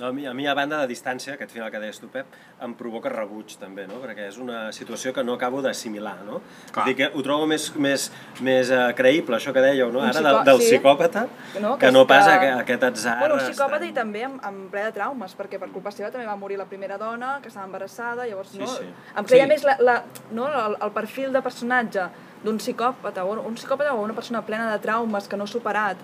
No, 0.00 0.08
a, 0.08 0.12
mi, 0.12 0.24
a 0.26 0.32
mi, 0.34 0.46
a 0.48 0.54
banda 0.56 0.78
de 0.80 0.86
distància, 0.88 1.34
aquest 1.36 1.52
final 1.52 1.68
que 1.70 1.78
deies 1.78 1.98
tu, 2.00 2.08
Pep, 2.10 2.26
em 2.64 2.72
provoca 2.74 3.10
rebuig, 3.12 3.52
també, 3.60 3.84
no? 3.86 4.00
Perquè 4.02 4.24
és 4.30 4.38
una 4.40 4.72
situació 4.72 5.12
que 5.14 5.22
no 5.22 5.34
acabo 5.36 5.60
d'assimilar, 5.62 6.16
no? 6.26 6.40
Clar. 6.72 6.86
Que 6.96 7.10
ho 7.12 7.22
trobo 7.22 7.46
més, 7.46 7.68
més, 7.76 8.08
més 8.40 8.70
uh, 8.72 8.88
creïble, 8.98 9.36
això 9.36 9.52
que 9.54 9.62
dèieu, 9.62 9.92
no? 9.92 10.00
Ara, 10.02 10.10
psicò- 10.16 10.24
del, 10.32 10.40
del 10.48 10.62
sí. 10.64 10.70
psicòpata, 10.72 11.26
No, 11.60 11.74
que, 11.76 11.84
que 11.86 11.92
no 11.92 12.02
és 12.02 12.08
pas 12.08 12.24
que- 12.26 12.32
aqu- 12.34 12.60
aquest 12.64 12.82
atzar... 12.88 13.18
Bueno, 13.20 13.34
un 13.36 13.44
psicòpata 13.44 13.84
estrany. 13.84 13.92
i 13.92 13.98
també 14.00 14.24
amb, 14.26 14.40
amb 14.48 14.64
ple 14.72 14.82
de 14.88 14.92
traumes, 14.96 15.36
perquè 15.38 15.60
per 15.60 15.68
culpa 15.76 15.92
seva 15.94 16.10
també 16.10 16.26
va 16.26 16.34
morir 16.40 16.58
la 16.58 16.66
primera 16.66 16.98
dona, 16.98 17.36
que 17.42 17.52
estava 17.52 17.66
embarassada, 17.68 18.26
llavors, 18.26 18.50
Sí, 18.56 18.58
no? 18.64 18.66
sí. 18.66 18.88
Em 19.14 19.24
creia 19.28 19.44
Sí. 19.44 19.52
més 19.54 19.62
la, 19.68 19.76
la, 19.78 20.02
no, 20.32 20.48
el, 20.66 20.78
el 20.82 20.90
perfil 20.96 21.30
de 21.36 21.42
personatge 21.44 22.08
d'un 22.42 22.58
psicòpata, 22.58 23.22
o 23.28 23.38
un 23.46 23.54
psicòpata 23.54 23.92
o 23.94 24.02
una 24.02 24.14
persona 24.18 24.42
plena 24.42 24.72
de 24.72 24.80
traumes 24.82 25.28
que 25.28 25.36
no 25.36 25.44
ha 25.44 25.46
superat, 25.46 25.96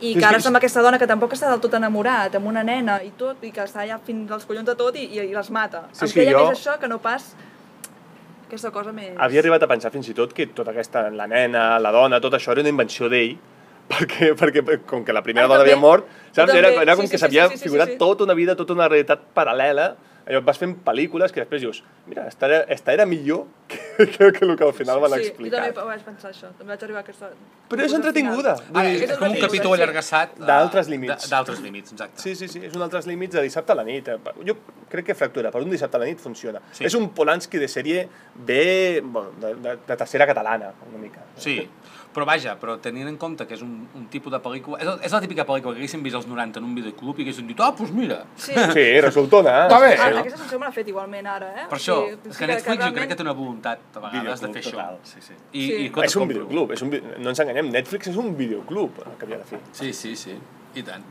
i 0.00 0.14
que 0.14 0.24
ara 0.24 0.36
que- 0.36 0.42
està 0.42 0.48
amb 0.52 0.56
aquesta 0.60 0.82
dona 0.82 0.98
que 0.98 1.06
tampoc 1.06 1.32
està 1.32 1.48
del 1.50 1.60
tot 1.60 1.74
enamorat, 1.74 2.34
amb 2.36 2.46
una 2.46 2.62
nena 2.64 2.98
i 3.02 3.10
tot, 3.16 3.42
i 3.44 3.50
que 3.50 3.62
està 3.64 3.86
ja 3.88 3.98
fins 3.98 4.30
als 4.30 4.44
collons 4.44 4.66
de 4.66 4.74
tot 4.76 4.96
i, 4.96 5.04
i, 5.16 5.28
les 5.34 5.50
mata. 5.50 5.86
Sí, 5.92 6.04
em 6.04 6.08
que 6.12 6.20
creia 6.20 6.32
jo- 6.36 6.48
més 6.50 6.58
això 6.66 6.78
que 6.78 6.88
no 6.88 6.98
pas 7.00 7.34
aquesta 8.46 8.70
cosa 8.70 8.92
més... 8.94 9.14
Havia 9.18 9.40
arribat 9.42 9.62
a 9.64 9.68
pensar 9.70 9.90
fins 9.94 10.08
i 10.08 10.14
tot 10.14 10.32
que 10.36 10.46
tota 10.54 10.70
aquesta, 10.70 11.08
la 11.10 11.26
nena, 11.26 11.78
la 11.82 11.90
dona, 11.94 12.20
tot 12.22 12.34
això 12.38 12.52
era 12.54 12.60
una 12.62 12.70
invenció 12.70 13.08
d'ell, 13.10 13.36
perquè, 13.90 14.32
perquè 14.38 14.62
com 14.86 15.04
que 15.06 15.12
la 15.14 15.22
primera 15.22 15.46
Ah, 15.46 15.48
dona 15.48 15.60
també. 15.62 15.72
havia 15.72 15.80
mort, 15.82 16.06
saps? 16.34 16.54
Era, 16.54 16.70
era 16.82 16.96
com 16.96 17.06
Sí, 17.06 17.12
que 17.12 17.18
sí, 17.18 17.22
s'havia 17.24 17.48
sí, 17.48 17.56
sí, 17.56 17.58
sí, 17.62 17.68
figurat 17.68 17.88
sí. 17.94 17.98
tota 17.98 18.24
una 18.24 18.34
vida, 18.34 18.54
tota 18.56 18.72
una 18.74 18.88
realitat 18.88 19.20
paral·lela, 19.34 19.94
allò 20.26 20.40
vas 20.42 20.58
fent 20.58 20.72
pel·lícules 20.84 21.30
que 21.32 21.40
després 21.44 21.62
dius, 21.62 21.82
mira, 22.10 22.24
esta 22.26 22.46
era, 22.50 22.60
esta 22.74 22.92
era 22.92 23.06
millor 23.06 23.44
que, 23.68 23.78
que, 24.10 24.32
que 24.32 24.44
el 24.44 24.56
que 24.58 24.64
al 24.64 24.72
final 24.74 24.98
van 25.00 25.14
sí, 25.14 25.28
explicar. 25.28 25.68
jo 25.68 25.74
també 25.76 25.86
vaig 25.92 26.02
pensar 26.06 26.30
això, 26.32 26.50
també 26.58 26.72
vaig 26.74 26.82
arribar 26.86 27.00
a 27.00 27.04
aquesta... 27.06 27.30
Però 27.70 27.82
és 27.82 27.94
entretinguda. 27.98 28.52
Ah, 28.74 28.82
dir, 28.86 29.02
és 29.08 29.12
com 29.18 29.26
un 29.28 29.34
Sí, 29.34 29.40
capítol 29.42 29.72
sí. 29.72 29.80
allargassat 29.80 30.36
eh, 30.38 30.44
D'altres 30.46 30.86
límits. 30.90 31.28
D'altres 31.30 31.60
límits, 31.64 31.92
exacte. 31.96 32.22
Sí, 32.22 32.34
sí, 32.38 32.46
sí, 32.48 32.60
és 32.66 32.74
un 32.78 32.82
altres 32.86 33.06
límits 33.10 33.34
de 33.34 33.42
dissabte 33.42 33.72
a 33.74 33.78
la 33.78 33.84
nit. 33.86 34.06
eh. 34.08 34.18
Jo 34.46 34.54
crec 34.90 35.06
que 35.08 35.16
fractura, 35.18 35.50
per 35.50 35.62
un 35.62 35.70
dissabte 35.70 35.98
a 35.98 36.02
la 36.04 36.06
nit 36.06 36.22
funciona. 36.22 36.60
Sí. 36.72 36.84
És 36.86 36.94
un 36.94 37.08
Polanski 37.14 37.58
de 37.58 37.66
sèrie 37.68 38.04
B, 38.34 39.00
bueno, 39.02 39.32
de, 39.42 39.54
de, 39.56 39.76
de 39.88 39.96
tercera 39.96 40.26
catalana, 40.30 40.70
una 40.88 40.98
mica. 41.02 41.24
Sí, 41.36 41.58
però 42.16 42.24
vaja, 42.24 42.54
però 42.56 42.78
tenint 42.80 43.10
en 43.10 43.18
compte 43.20 43.44
que 43.46 43.52
és 43.58 43.60
un, 43.62 43.74
un 43.94 44.06
tipus 44.08 44.32
de 44.32 44.38
pel·lícula... 44.40 44.78
És, 44.80 44.88
és 45.04 45.12
la 45.12 45.20
típica 45.20 45.44
pel·lícula 45.44 45.74
que 45.76 45.82
haguéssim 45.82 46.00
vist 46.02 46.16
als 46.16 46.24
90 46.30 46.62
en 46.62 46.64
un 46.64 46.72
videoclub 46.78 47.18
i 47.20 47.26
haguéssim 47.26 47.46
dit, 47.50 47.60
ah, 47.60 47.68
doncs 47.76 47.92
mira, 47.92 48.22
Sí, 48.40 48.54
Sí, 48.76 48.84
resultona. 49.04 49.66
Està 49.66 49.80
bé. 49.84 49.90
Ah, 50.00 50.06
aquesta 50.22 50.38
sensació 50.40 50.58
me 50.62 50.70
l'ha 50.70 50.72
fet 50.78 50.88
igualment 50.88 51.28
ara, 51.34 51.50
eh? 51.52 51.66
per 51.68 51.76
això, 51.76 51.98
Sí, 52.08 52.16
és 52.32 52.40
que 52.40 52.48
Netflix 52.48 52.72
jo 52.72 52.80
realment- 52.80 52.96
crec 52.96 53.12
que 53.12 53.18
té 53.20 53.26
una 53.28 53.36
voluntat 53.36 53.78
a 54.00 54.02
vegades 54.06 54.40
de 54.40 54.48
Videoclub 54.48 54.56
fer 54.56 54.64
això. 54.64 54.76
total, 54.80 54.98
sí, 55.12 55.20
sí. 55.28 55.36
I, 55.52 55.66
Sí. 55.66 55.76
i 55.84 55.92
que 55.92 56.06
És 56.08 56.16
un 56.16 56.28
videoclub, 56.32 56.72
és 56.72 56.82
un, 56.88 56.96
no 57.20 57.28
ens 57.34 57.44
enganyem, 57.44 57.70
Netflix 57.76 58.08
és 58.14 58.16
un 58.24 58.32
videoclub, 58.40 59.02
al 59.04 59.18
cap 59.20 59.28
i 59.28 59.36
a 59.36 59.42
la 59.44 59.44
fi. 59.52 59.60
Sí, 59.76 59.92
sí, 59.92 60.16
sí, 60.16 60.38
i 60.74 60.82
tant. 60.82 61.04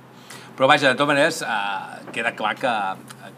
Però 0.57 0.67
vaja, 0.71 0.87
de 0.89 0.95
totes 0.95 1.07
maneres, 1.13 1.41
eh, 1.43 2.11
queda 2.15 2.33
clar 2.35 2.55
que 2.57 2.67
eh, 2.67 3.33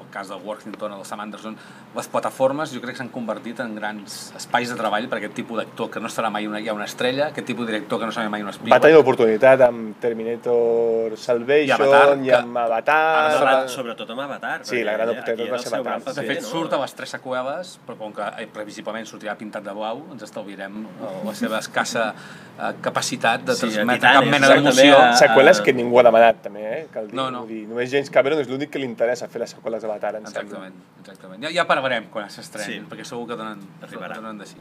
el 0.00 0.10
cas 0.10 0.28
del 0.32 0.40
Worthington 0.42 0.92
o 0.92 0.96
del 1.02 1.04
Sam 1.04 1.20
Anderson, 1.20 1.56
les 1.94 2.08
plataformes 2.10 2.72
jo 2.74 2.80
crec 2.82 2.96
que 2.96 2.98
s'han 2.98 3.08
convertit 3.14 3.60
en 3.62 3.74
grans 3.76 4.32
espais 4.36 4.68
de 4.68 4.74
treball 4.74 5.06
per 5.08 5.18
aquest 5.20 5.34
tipus 5.34 5.58
d'actor 5.60 5.90
que 5.90 6.00
no 6.00 6.08
serà 6.10 6.30
mai 6.30 6.46
una, 6.46 6.58
ja 6.64 6.72
una 6.74 6.84
estrella, 6.88 7.28
aquest 7.28 7.46
tipus 7.46 7.66
de 7.66 7.72
director 7.72 8.00
que 8.00 8.06
no 8.06 8.12
serà 8.12 8.28
mai 8.28 8.42
una 8.42 8.50
Va 8.50 8.56
Spielberg. 8.56 8.82
tenir 8.82 8.96
l'oportunitat 8.96 9.60
amb 9.68 9.94
Terminator 10.02 11.16
Salvation 11.16 11.68
I 11.68 11.72
Avatar, 11.72 12.16
i 12.24 12.30
amb 12.34 12.58
Avatar. 12.58 12.96
Ara 12.96 13.38
Sobre, 13.38 13.68
sobretot 13.76 14.10
amb 14.10 14.20
Avatar. 14.26 14.60
Sí, 14.66 14.82
la 14.84 14.92
gran 14.96 15.10
oportunitat 15.14 15.50
va 15.52 15.58
ser 15.58 15.72
Avatar. 15.74 15.84
gran 15.84 16.00
De 16.04 16.14
paper, 16.14 16.26
fet, 16.34 16.42
no? 16.42 16.48
surt 16.48 16.72
a 16.72 16.80
les 16.82 16.94
tres 16.94 17.10
seqüeles, 17.14 17.78
però 17.86 17.96
com 17.98 18.12
que 18.16 18.26
eh, 18.42 18.46
previsiblement 18.52 19.06
sortirà 19.06 19.36
pintat 19.38 19.64
de 19.64 19.72
blau, 19.76 20.02
ens 20.12 20.22
estalviarem 20.26 20.82
eh, 20.86 21.12
la 21.26 21.34
seva 21.34 21.58
escassa 21.62 22.08
eh, 22.14 22.72
capacitat 22.82 23.44
de 23.44 23.54
Sí, 23.54 23.60
transmetre 23.68 24.00
Titanic, 24.00 24.18
cap 24.20 24.30
mena 24.30 24.48
d'emoció. 24.52 24.98
a- 24.98 25.14
Seqüeles 25.16 25.60
que 25.60 25.72
ningú 25.72 25.98
ha 26.00 26.02
demanat, 26.02 26.42
també, 26.42 26.64
eh? 26.80 26.86
Cal 26.92 27.06
dir. 27.08 27.14
No, 27.14 27.30
no. 27.30 27.44
Dir, 27.46 27.64
només 27.68 27.90
James 27.90 28.10
Cameron 28.10 28.40
és 28.40 28.48
l'únic 28.48 28.70
que 28.70 28.78
li 28.82 28.86
interessa 28.90 29.28
fer 29.28 29.40
les 29.40 29.50
seqüeles 29.54 29.82
d'Avatar, 29.82 30.16
em 30.16 30.24
sembla. 30.26 30.42
Exactament, 30.42 30.74
exactament. 31.00 31.42
Ja, 31.44 31.50
ja 31.50 31.66
parlarem 31.84 32.08
quan 32.10 32.30
s'estrenin, 32.32 32.84
Sí. 32.84 32.88
perquè 32.88 33.04
segur 33.04 33.26
que 33.28 33.36
donen, 33.36 33.60
Arribarà. 33.82 34.16
donen 34.16 34.38
de 34.38 34.46
sí. 34.46 34.56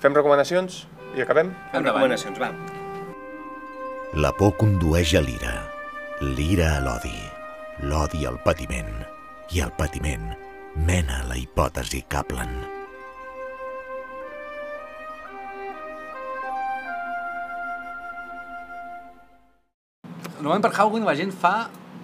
Fem 0.00 0.14
recomanacions 0.14 0.86
i 1.14 1.20
acabem? 1.20 1.52
Fem 1.72 1.84
recomanacions, 1.84 2.38
va. 2.40 2.50
La 4.14 4.32
por 4.32 4.56
condueix 4.56 5.14
a 5.14 5.20
l'ira, 5.20 5.52
l'ira 6.20 6.76
a 6.76 6.80
l'odi, 6.80 7.20
l'odi 7.82 8.26
al 8.26 8.38
patiment 8.42 8.90
i 9.52 9.60
el 9.60 9.72
patiment 9.72 10.36
mena 10.76 11.20
a 11.20 11.24
la 11.28 11.36
hipòtesi 11.36 12.04
Kaplan. 12.08 12.52
normalment 20.42 20.64
per 20.66 20.72
Halloween 20.76 21.06
la 21.08 21.14
gent 21.18 21.32
fa 21.42 21.54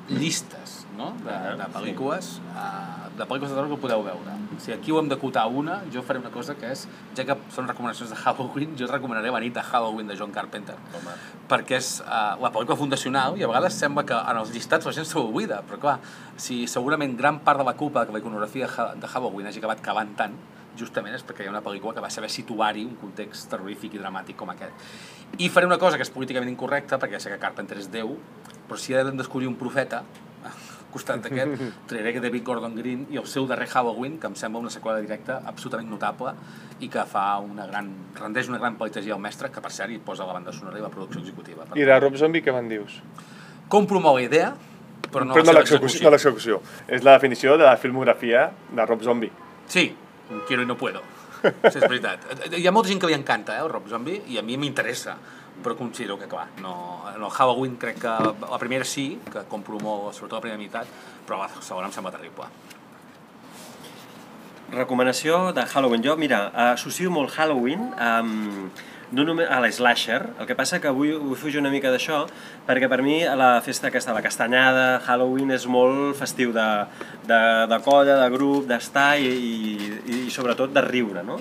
llistes, 0.09 0.68
no?, 0.99 1.13
de, 1.25 1.35
de 1.61 1.67
pel·lícules, 1.75 2.29
uh, 2.53 3.07
de 3.19 3.25
pel·lícules 3.25 3.53
de 3.53 3.57
terror 3.57 3.71
que 3.71 3.79
podeu 3.81 4.03
veure. 4.03 4.35
Sigui, 4.59 4.75
aquí 4.75 4.91
ho 4.93 4.99
hem 4.99 5.09
d'acotar 5.11 5.45
una, 5.55 5.77
jo 5.95 6.03
faré 6.03 6.19
una 6.19 6.33
cosa 6.35 6.57
que 6.59 6.73
és, 6.75 6.83
ja 7.15 7.25
que 7.29 7.37
són 7.55 7.69
recomanacions 7.71 8.11
de 8.11 8.19
Halloween, 8.25 8.75
jo 8.79 8.89
recomanaré 8.91 9.31
La 9.31 9.41
nit 9.45 9.55
de 9.55 9.63
Halloween 9.63 10.11
de 10.11 10.17
John 10.19 10.35
Carpenter, 10.35 10.75
Home. 10.99 11.15
perquè 11.51 11.79
és 11.79 11.93
uh, 12.03 12.35
la 12.43 12.51
pel·lícula 12.55 12.77
fundacional 12.81 13.39
i 13.39 13.47
a 13.47 13.51
vegades 13.51 13.79
sembla 13.79 14.05
que 14.09 14.19
en 14.19 14.43
els 14.43 14.51
llistats 14.55 14.87
la 14.91 14.93
gent 14.99 15.07
se 15.07 15.19
l'oblida, 15.23 15.63
però 15.69 15.79
clar, 15.87 15.97
si 16.37 16.65
segurament 16.67 17.15
gran 17.17 17.39
part 17.47 17.63
de 17.63 17.67
la 17.71 17.77
culpa 17.79 18.05
que 18.07 18.13
la 18.19 18.23
iconografia 18.25 18.67
de 18.67 18.73
Ha- 18.83 18.95
de 18.99 19.07
Halloween 19.15 19.47
hagi 19.53 19.63
acabat 19.63 19.81
calant 19.85 20.15
tant, 20.19 20.35
justament 20.79 21.15
és 21.17 21.25
perquè 21.27 21.43
hi 21.43 21.49
ha 21.49 21.51
una 21.51 21.63
pel·lícula 21.63 21.95
que 21.97 22.03
va 22.03 22.11
saber 22.11 22.29
situar-hi 22.31 22.85
un 22.87 22.95
context 23.01 23.49
terrorífic 23.51 23.95
i 23.97 24.03
dramàtic 24.03 24.37
com 24.39 24.51
aquest. 24.53 24.75
I 25.43 25.49
faré 25.51 25.67
una 25.67 25.79
cosa 25.79 25.99
que 25.99 26.05
és 26.07 26.11
políticament 26.15 26.51
incorrecta, 26.53 26.99
perquè 27.03 27.19
ja 27.19 27.23
sé 27.25 27.33
que 27.33 27.39
Carpenter 27.43 27.79
és 27.83 27.89
Déu, 27.91 28.13
però 28.69 28.79
si 28.79 28.95
he 28.95 29.03
d'escollir 29.11 29.49
un 29.51 29.57
profeta, 29.59 30.05
al 30.47 30.53
costat 30.93 31.25
d'aquest, 31.25 31.63
trairé 31.91 32.15
que 32.17 32.23
David 32.25 32.45
Gordon 32.47 32.77
Green 32.79 33.07
i 33.13 33.21
el 33.21 33.27
seu 33.31 33.47
darrer 33.51 33.69
Halloween, 33.69 34.19
que 34.21 34.31
em 34.31 34.37
sembla 34.39 34.63
una 34.65 34.73
seqüela 34.73 35.03
directa 35.05 35.41
absolutament 35.47 35.91
notable 35.91 36.35
i 36.81 36.89
que 36.93 37.05
fa 37.09 37.27
una 37.45 37.67
gran, 37.69 37.91
rendeix 38.19 38.49
una 38.49 38.61
gran 38.63 38.79
pedagogia 38.81 39.17
al 39.17 39.23
mestre, 39.23 39.53
que 39.55 39.63
per 39.65 39.73
cert 39.75 39.93
hi 39.93 40.01
posa 40.05 40.27
la 40.29 40.37
banda 40.37 40.55
sonora 40.55 40.79
i 40.79 40.85
la 40.85 40.93
producció 40.93 41.23
executiva. 41.25 41.69
Per 41.69 41.79
I 41.79 41.87
de 41.89 42.01
Rob 42.01 42.17
Zombie 42.21 42.45
què 42.45 42.55
me'n 42.55 42.71
dius? 42.71 43.01
Compro 43.69 44.01
molt 44.01 44.21
la 44.21 44.27
idea, 44.27 44.51
però 45.13 45.25
no 45.25 45.37
Però 45.37 45.45
no 45.45 45.55
l'execució. 45.57 46.05
No 46.07 46.13
l'execució. 46.15 46.61
És 46.87 47.05
la 47.05 47.17
definició 47.19 47.57
de 47.61 47.67
la 47.69 47.77
filmografia 47.77 48.49
de 48.73 48.87
Rob 48.87 49.03
Zombie. 49.05 49.33
Sí, 49.69 49.95
quiero 50.47 50.63
y 50.63 50.67
no 50.67 50.77
puedo. 50.77 51.03
Sí, 51.43 51.79
és 51.79 51.85
veritat. 51.85 52.25
Hi 52.59 52.67
ha 52.67 52.73
molta 52.75 52.91
gent 52.91 53.01
que 53.03 53.11
li 53.11 53.17
encanta, 53.17 53.57
eh, 53.57 53.65
el 53.65 53.71
Rob 53.71 53.89
Zombie, 53.91 54.23
i 54.29 54.39
a 54.41 54.43
mi 54.43 54.59
m'interessa, 54.61 55.17
però 55.63 55.77
considero 55.77 56.19
que, 56.19 56.29
clar, 56.31 56.49
no, 56.63 56.75
en 57.15 57.23
el 57.23 57.31
Halloween 57.31 57.77
crec 57.77 58.01
que 58.03 58.17
la 58.41 58.59
primera 58.59 58.85
sí, 58.85 59.11
que 59.33 59.45
compro 59.51 59.81
molt, 59.83 60.13
sobretot 60.17 60.39
la 60.39 60.45
primera 60.47 60.61
meitat, 60.61 60.91
però 61.27 61.43
la 61.43 61.49
segona 61.61 61.89
em 61.89 61.95
sembla 61.95 62.15
terrible. 62.15 62.49
Recomanació 64.69 65.55
de 65.57 65.65
Halloween. 65.65 66.05
Jo, 66.05 66.17
mira, 66.21 66.49
associo 66.75 67.11
molt 67.11 67.33
Halloween 67.33 67.89
amb, 67.97 68.83
no 69.17 69.25
només 69.25 69.49
a 69.49 69.63
l'slasher, 69.65 70.21
el 70.37 70.49
que 70.49 70.57
passa 70.59 70.81
que 70.83 70.91
avui 70.91 71.15
vull 71.17 71.39
fugir 71.41 71.63
una 71.63 71.73
mica 71.73 71.89
d'això, 71.93 72.27
perquè 72.67 72.91
per 72.93 73.01
mi 73.05 73.23
la 73.25 73.55
festa 73.65 73.89
aquesta, 73.89 74.13
la 74.13 74.23
castanyada, 74.25 75.01
Halloween 75.07 75.55
és 75.57 75.65
molt 75.71 76.19
festiu 76.21 76.53
de, 76.53 76.69
de, 77.25 77.41
de 77.73 77.81
colla, 77.87 78.19
de 78.21 78.29
grup, 78.35 78.69
d'estar 78.69 79.15
i, 79.21 79.33
i, 79.33 79.99
i 80.19 80.21
sobretot 80.35 80.75
de 80.77 80.85
riure, 80.85 81.25
no? 81.25 81.41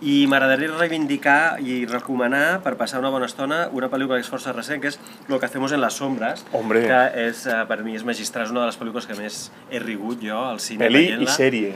I 0.00 0.24
m'agradaria 0.30 0.72
reivindicar 0.72 1.58
i 1.60 1.84
recomanar, 1.84 2.62
per 2.64 2.72
passar 2.80 3.02
una 3.02 3.10
bona 3.12 3.28
estona, 3.28 3.66
una 3.76 3.90
pel·lícula 3.92 4.16
que 4.16 4.24
és 4.24 4.32
força 4.32 4.54
recent, 4.56 4.80
que 4.80 4.88
és 4.88 4.98
Lo 5.28 5.38
que 5.38 5.46
hacemos 5.46 5.72
en 5.72 5.80
las 5.80 5.94
sombras, 6.00 6.46
Hombre. 6.52 6.86
que 6.86 7.28
és, 7.28 7.46
eh, 7.46 7.64
per 7.68 7.82
mi 7.84 7.94
és 7.94 8.04
magistral, 8.04 8.44
és 8.46 8.50
una 8.50 8.60
de 8.60 8.66
les 8.66 8.80
pel·lícules 8.80 9.06
que 9.06 9.14
més 9.14 9.50
he 9.70 9.78
rigut 9.78 10.20
jo 10.22 10.38
al 10.38 10.58
cine 10.58 10.86
Pel·li 10.86 11.22
i 11.22 11.26
sèrie. 11.26 11.74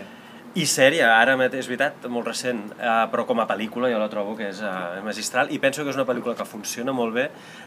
I 0.54 0.66
sèrie, 0.70 1.02
ara 1.02 1.32
mateix, 1.36 1.64
és 1.64 1.66
veritat, 1.66 2.04
molt 2.06 2.28
recent, 2.30 2.60
uh, 2.78 3.10
però 3.10 3.24
com 3.26 3.40
a 3.40 3.46
pel·lícula 3.46 3.88
jo 3.90 3.98
la 3.98 4.06
trobo 4.08 4.36
que 4.38 4.52
és 4.52 4.60
uh, 4.62 5.02
magistral 5.02 5.50
i 5.50 5.58
penso 5.58 5.82
que 5.82 5.90
és 5.90 5.96
una 5.96 6.06
pel·lícula 6.06 6.36
que 6.38 6.44
funciona 6.46 6.92
molt 6.94 7.12
bé, 7.12 7.24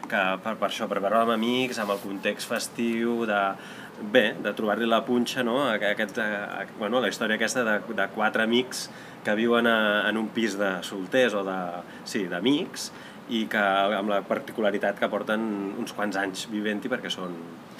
que 0.08 0.22
per, 0.40 0.54
per 0.56 0.70
això, 0.70 0.88
per 0.88 1.02
veure 1.04 1.18
amb 1.20 1.34
amics, 1.34 1.78
amb 1.82 1.92
el 1.92 2.00
context 2.00 2.48
festiu, 2.48 3.26
de, 3.28 3.42
bé, 4.00 4.32
de 4.40 4.54
trobar-li 4.56 4.88
la 4.88 5.02
punxa, 5.04 5.44
no? 5.44 5.58
Aquest, 5.68 6.16
uh, 6.16 6.64
bueno, 6.78 7.02
la 7.04 7.12
història 7.12 7.36
aquesta 7.36 7.62
de, 7.62 7.76
de 7.92 8.08
quatre 8.16 8.48
amics 8.48 8.88
que 9.28 9.36
viuen 9.36 9.68
a, 9.68 10.08
en 10.08 10.16
un 10.16 10.32
pis 10.32 10.56
de 10.56 10.78
solters 10.86 11.36
o 11.36 11.44
de, 11.44 11.60
sí, 12.08 12.24
d'amics 12.32 12.88
i 13.36 13.44
que 13.52 13.60
amb 13.60 14.08
la 14.08 14.22
particularitat 14.24 14.96
que 14.96 15.08
porten 15.12 15.42
uns 15.76 15.92
quants 15.92 16.16
anys 16.16 16.46
vivent-hi 16.48 16.88
perquè 16.88 17.12
són 17.12 17.36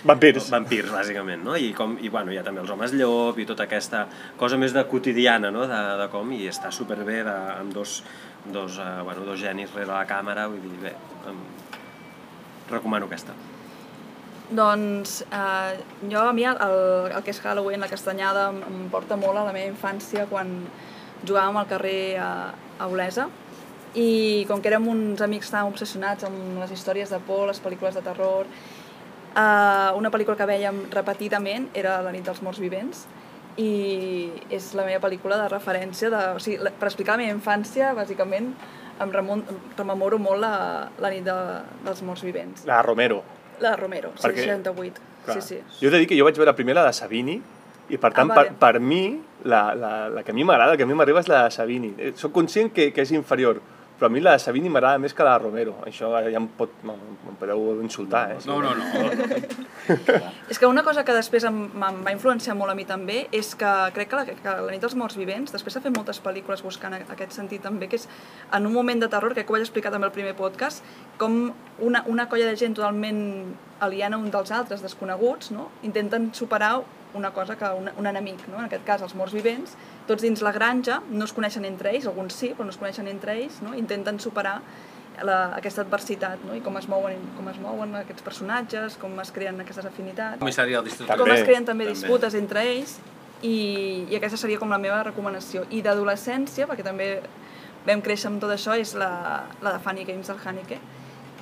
Vampirs. 0.06 0.46
Vampirs, 0.52 0.92
bàsicament, 0.94 1.40
no? 1.42 1.56
I, 1.58 1.72
com, 1.74 1.96
i 1.98 2.10
bueno, 2.12 2.30
hi 2.30 2.38
ha 2.38 2.44
també 2.46 2.60
els 2.62 2.70
homes 2.70 2.92
llop 2.94 3.38
i 3.42 3.46
tota 3.48 3.64
aquesta 3.66 4.04
cosa 4.38 4.58
més 4.60 4.74
de 4.76 4.84
quotidiana, 4.86 5.50
no? 5.50 5.64
De, 5.66 5.80
de 5.98 6.06
com, 6.12 6.30
i 6.36 6.44
està 6.46 6.70
superbé 6.74 7.24
de, 7.26 7.34
amb 7.56 7.74
dos, 7.74 7.96
dos, 8.46 8.78
uh, 8.78 9.00
bueno, 9.02 9.26
dos 9.26 9.40
genis 9.42 9.74
rere 9.74 9.90
la 9.90 10.04
càmera, 10.06 10.46
vull 10.52 10.62
dir, 10.62 10.78
bé, 10.84 10.94
em, 11.26 11.40
recomano 12.70 13.10
aquesta. 13.10 13.34
Doncs 14.48 15.18
eh, 15.28 15.80
jo, 16.08 16.22
a 16.22 16.32
mi, 16.32 16.46
el, 16.48 16.62
el 17.10 17.24
que 17.24 17.34
és 17.34 17.40
Halloween, 17.42 17.82
la 17.82 17.90
castanyada, 17.90 18.46
em, 18.54 18.62
em 18.70 18.86
porta 18.92 19.18
molt 19.20 19.36
a 19.36 19.44
la 19.50 19.52
meva 19.52 19.68
infància 19.68 20.24
quan 20.30 20.54
jugàvem 21.26 21.56
al 21.60 21.66
carrer 21.70 22.18
a, 22.22 22.30
a 22.78 22.86
Olesa 22.88 23.28
i 23.98 24.44
com 24.48 24.60
que 24.62 24.68
érem 24.70 24.86
uns 24.88 25.22
amics 25.24 25.50
tan 25.50 25.66
obsessionats 25.66 26.24
amb 26.28 26.58
les 26.60 26.70
històries 26.74 27.10
de 27.10 27.18
por, 27.26 27.46
les 27.48 27.60
pel·lícules 27.64 27.96
de 27.96 28.02
terror, 28.04 28.46
eh, 29.34 29.90
una 29.98 30.10
pel·lícula 30.12 30.36
que 30.36 30.46
vèiem 30.48 30.84
repetidament 30.92 31.70
era 31.74 32.00
La 32.04 32.12
nit 32.12 32.26
dels 32.26 32.42
morts 32.44 32.60
vivents 32.62 33.06
i 33.58 34.30
és 34.54 34.70
la 34.78 34.84
meva 34.86 35.00
pel·lícula 35.08 35.38
de 35.40 35.48
referència, 35.50 36.10
de, 36.12 36.20
o 36.36 36.42
sigui, 36.42 36.60
per 36.78 36.90
explicar 36.92 37.16
la 37.16 37.24
meva 37.24 37.34
infància, 37.34 37.90
bàsicament, 37.96 38.52
em 39.02 39.10
remon, 39.14 39.42
rememoro 39.78 40.18
molt 40.22 40.38
la, 40.42 40.52
la 41.02 41.10
nit 41.10 41.24
de, 41.26 41.34
dels 41.86 42.02
morts 42.06 42.22
vivents. 42.26 42.64
La 42.70 42.82
Romero. 42.86 43.22
La 43.58 43.74
Romero, 43.74 44.12
sí, 44.14 44.28
Perquè- 44.28 44.44
68. 44.46 45.02
Clar. 45.24 45.40
Sí, 45.42 45.56
sí. 45.56 45.58
Jo 45.80 45.88
he 45.88 45.90
de 45.90 45.98
dir 46.04 46.06
que 46.06 46.16
jo 46.18 46.24
vaig 46.28 46.38
veure 46.38 46.54
primer 46.54 46.76
la 46.78 46.84
de 46.86 46.92
Savini 46.94 47.40
i 47.88 47.96
per 47.96 48.12
tant, 48.12 48.30
Ah, 48.30 48.34
per, 48.34 48.44
vale. 48.44 48.56
per 48.58 48.80
mi, 48.80 49.20
la, 49.44 49.74
la, 49.74 50.08
la 50.08 50.22
que 50.22 50.30
a 50.32 50.34
mi 50.34 50.44
m'agrada, 50.44 50.76
que 50.76 50.82
a 50.82 50.86
mi 50.86 50.94
m'arriba 50.94 51.20
és 51.20 51.28
la 51.28 51.44
de 51.44 51.50
Savini. 51.50 51.94
Eh, 51.98 52.12
Soc 52.16 52.32
conscient 52.32 52.72
que, 52.72 52.90
que 52.92 53.00
és 53.02 53.12
inferior, 53.12 53.60
però 53.98 54.06
a 54.06 54.12
mi 54.14 54.20
la 54.20 54.32
de 54.36 54.38
Savini 54.38 54.68
m'agrada 54.70 54.98
més 55.02 55.14
que 55.14 55.24
la 55.26 55.32
de 55.38 55.44
Romero. 55.44 55.72
Això 55.86 56.10
ja 56.22 56.36
em, 56.38 56.46
pot, 56.58 56.70
em, 56.84 56.90
em 57.32 57.34
podeu 57.40 57.80
insultar, 57.82 58.32
eh? 58.32 58.36
No, 58.46 58.60
no, 58.62 58.74
no. 58.74 58.84
És 60.50 60.58
que 60.60 60.66
una 60.68 60.82
cosa 60.84 61.02
que 61.04 61.14
després 61.16 61.44
em, 61.48 61.62
em 61.72 62.00
va 62.04 62.12
influenciar 62.12 62.54
molt 62.58 62.70
a 62.70 62.74
mi 62.76 62.84
també 62.88 63.22
és 63.34 63.54
que 63.58 63.70
crec 63.96 64.10
que 64.10 64.18
la, 64.20 64.24
que 64.28 64.54
la 64.66 64.70
nit 64.70 64.82
dels 64.84 64.94
morts 64.98 65.16
vivents, 65.16 65.52
després 65.54 65.74
de 65.78 65.80
fer 65.84 65.92
moltes 65.94 66.20
pel·lícules 66.24 66.62
buscant 66.64 66.94
a- 66.94 67.00
aquest 67.14 67.32
sentit 67.36 67.62
també, 67.64 67.88
que 67.88 67.96
és 67.96 68.04
en 68.52 68.66
un 68.68 68.72
moment 68.74 69.00
de 69.00 69.08
terror, 69.08 69.32
crec 69.34 69.46
que 69.48 69.52
ho 69.52 69.56
vaig 69.56 69.64
explicar 69.64 69.90
també 69.94 70.06
al 70.10 70.12
primer 70.14 70.34
podcast, 70.36 70.84
com 71.18 71.38
una, 71.80 72.04
una 72.06 72.28
colla 72.28 72.46
de 72.50 72.56
gent 72.60 72.76
totalment 72.76 73.22
aliena 73.80 74.18
un 74.20 74.30
dels 74.30 74.52
altres, 74.52 74.82
desconeguts, 74.84 75.50
no? 75.54 75.70
intenten 75.82 76.30
superar 76.34 76.76
una 77.14 77.30
cosa 77.32 77.56
que 77.56 77.64
un, 77.64 77.90
un 77.96 78.06
enemic, 78.06 78.44
no? 78.48 78.58
en 78.58 78.66
aquest 78.66 78.84
cas 78.86 79.02
els 79.04 79.14
morts 79.16 79.34
vivents, 79.36 79.74
tots 80.08 80.22
dins 80.22 80.42
la 80.44 80.52
granja, 80.52 81.00
no 81.10 81.24
es 81.24 81.34
coneixen 81.36 81.64
entre 81.68 81.94
ells, 81.94 82.06
alguns 82.10 82.36
sí, 82.36 82.52
però 82.56 82.68
no 82.68 82.74
es 82.74 82.80
coneixen 82.80 83.08
entre 83.08 83.36
ells, 83.38 83.62
no? 83.64 83.74
intenten 83.78 84.20
superar 84.20 84.58
la, 85.24 85.38
aquesta 85.56 85.82
adversitat 85.82 86.42
no? 86.46 86.54
i 86.54 86.62
com 86.64 86.76
es, 86.78 86.88
mouen, 86.90 87.22
com 87.36 87.48
es 87.50 87.58
mouen 87.62 87.96
aquests 88.02 88.24
personatges, 88.26 88.98
com 89.00 89.16
es 89.22 89.32
creen 89.34 89.60
aquestes 89.64 89.88
afinitats 89.88 90.42
Comissari 90.42 90.76
del 90.76 90.84
districte. 90.86 91.16
Com 91.18 91.32
es 91.34 91.44
creen 91.46 91.66
també 91.66 91.88
també. 91.88 91.96
disputes 91.96 92.36
entre 92.38 92.64
ells 92.68 92.98
i, 93.42 93.56
i 94.10 94.18
aquesta 94.18 94.38
seria 94.40 94.60
com 94.60 94.70
la 94.70 94.80
meva 94.82 95.00
recomanació. 95.06 95.64
I 95.70 95.82
d'adolescència, 95.82 96.66
perquè 96.70 96.86
també 96.86 97.10
vam 97.86 98.02
créixer 98.04 98.30
amb 98.32 98.42
tot 98.42 98.52
això, 98.52 98.74
és 98.78 98.94
la, 98.98 99.10
la 99.62 99.76
de 99.76 99.82
Funny 99.84 100.06
Games 100.08 100.30
del 100.30 100.40
Haneke, 100.44 100.80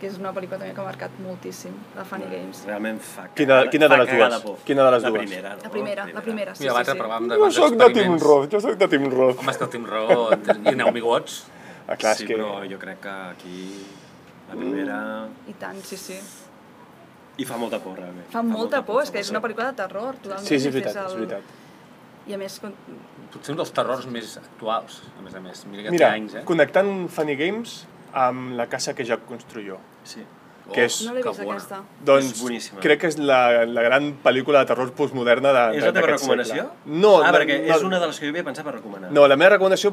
que 0.00 0.06
és 0.10 0.18
una 0.20 0.32
pel·lícula 0.36 0.58
també 0.60 0.74
que 0.76 0.80
ha 0.80 0.84
marcat 0.84 1.10
moltíssim, 1.24 1.72
la 1.96 2.04
Funny 2.04 2.26
Games. 2.30 2.64
Realment 2.66 2.98
fa 3.00 3.28
Quina- 3.34 3.62
cagada- 3.62 3.70
quina 3.70 3.88
de 3.88 3.94
fa 3.96 4.02
les 4.02 4.10
dues? 4.18 4.42
por. 4.42 4.58
Quina 4.64 4.84
de 4.84 4.90
les 4.90 5.02
la 5.02 5.08
dues? 5.10 5.22
Primera, 5.22 5.54
no? 5.56 5.62
La 5.62 5.70
primera, 5.70 6.06
la 6.12 6.20
primera, 6.20 6.54
sí, 6.54 6.62
Mira, 6.64 6.72
sí, 6.84 6.90
sí. 6.92 6.98
de 6.98 7.36
Jo 7.38 7.50
soc 7.50 7.70
de 7.70 7.76
Team 7.76 7.88
experiments. 7.88 8.22
Roth, 8.22 8.50
jo 8.52 8.60
soc 8.60 8.76
de 8.76 8.88
Team 8.88 9.10
Roth. 9.10 9.38
Home, 9.40 9.50
és 9.50 9.56
que 9.56 9.64
el 9.64 9.70
Team 9.70 9.86
Roth 9.86 10.50
i 10.72 10.74
Naomi 10.76 11.00
Watts. 11.00 11.44
Ah, 11.88 11.96
clar, 11.96 12.12
és 12.12 12.18
sí, 12.18 12.26
que... 12.26 12.34
però 12.34 12.68
jo 12.70 12.78
crec 12.78 13.00
que 13.00 13.08
aquí 13.08 13.86
la 14.50 14.54
primera... 14.56 15.28
I 15.48 15.52
tant, 15.54 15.80
sí, 15.82 15.96
sí. 15.96 16.18
I 17.38 17.44
fa 17.44 17.56
molta 17.56 17.78
por, 17.80 17.96
realment. 17.98 18.26
Fa 18.32 18.42
molta 18.42 18.82
por, 18.84 19.02
és 19.02 19.10
que 19.10 19.20
és 19.20 19.30
una 19.30 19.40
pel·lícula 19.44 19.70
de 19.70 19.76
terror, 19.82 20.16
totalment. 20.16 20.46
Sí, 20.46 20.58
sí, 20.58 20.68
és 20.68 20.74
és 20.74 20.74
veritat, 20.74 20.96
és 20.96 21.12
el- 21.12 21.18
veritat. 21.26 21.42
I 22.26 22.34
a 22.34 22.38
més, 22.38 22.58
con- 22.60 22.74
Potser 23.32 23.52
un 23.52 23.58
dels 23.60 23.70
terrors 23.72 24.06
més 24.06 24.36
actuals, 24.38 25.02
a 25.18 25.22
més 25.22 25.34
a 25.34 25.40
més. 25.40 25.64
Mira 25.66 25.82
que 25.84 25.90
Mira, 25.90 26.12
anys, 26.12 26.34
eh? 26.34 26.42
connectant 26.44 27.08
Funny 27.08 27.36
Games 27.36 27.86
amb 28.16 28.54
la 28.56 28.66
casa 28.72 28.94
que 28.96 29.04
ja 29.04 29.18
construyó. 29.28 29.78
Sí. 30.04 30.24
que 30.72 30.82
és- 30.88 31.04
no 31.06 31.12
l'he 31.14 31.20
que 31.22 31.28
vist 31.30 31.42
bona. 31.44 31.52
aquesta. 31.60 31.76
Doncs 32.04 32.24
És 32.32 32.40
boníssima. 32.42 32.80
crec 32.82 32.98
que 33.00 33.06
és 33.06 33.18
la, 33.22 33.64
la 33.70 33.82
gran 33.84 34.08
pel·lícula 34.24 34.64
de 34.64 34.66
terror 34.66 34.90
postmoderna 34.98 35.52
de, 35.54 35.76
És 35.76 35.84
de, 35.84 35.92
la 35.92 35.92
teva 35.94 36.08
recomanació? 36.08 36.54
segle. 36.56 36.70
No, 37.04 37.12
ah, 37.22 37.30
no, 37.30 37.38
perquè 37.38 37.60
no, 37.68 37.74
és 37.76 37.82
una 37.86 38.00
de 38.00 38.06
les 38.08 38.18
que 38.18 38.26
jo 38.26 38.32
havia 38.34 38.42
pensat 38.48 38.64
per 38.66 38.74
recomanar. 38.74 39.12
No, 39.14 39.28
la 39.30 39.36
meva 39.38 39.52
recomanació, 39.54 39.92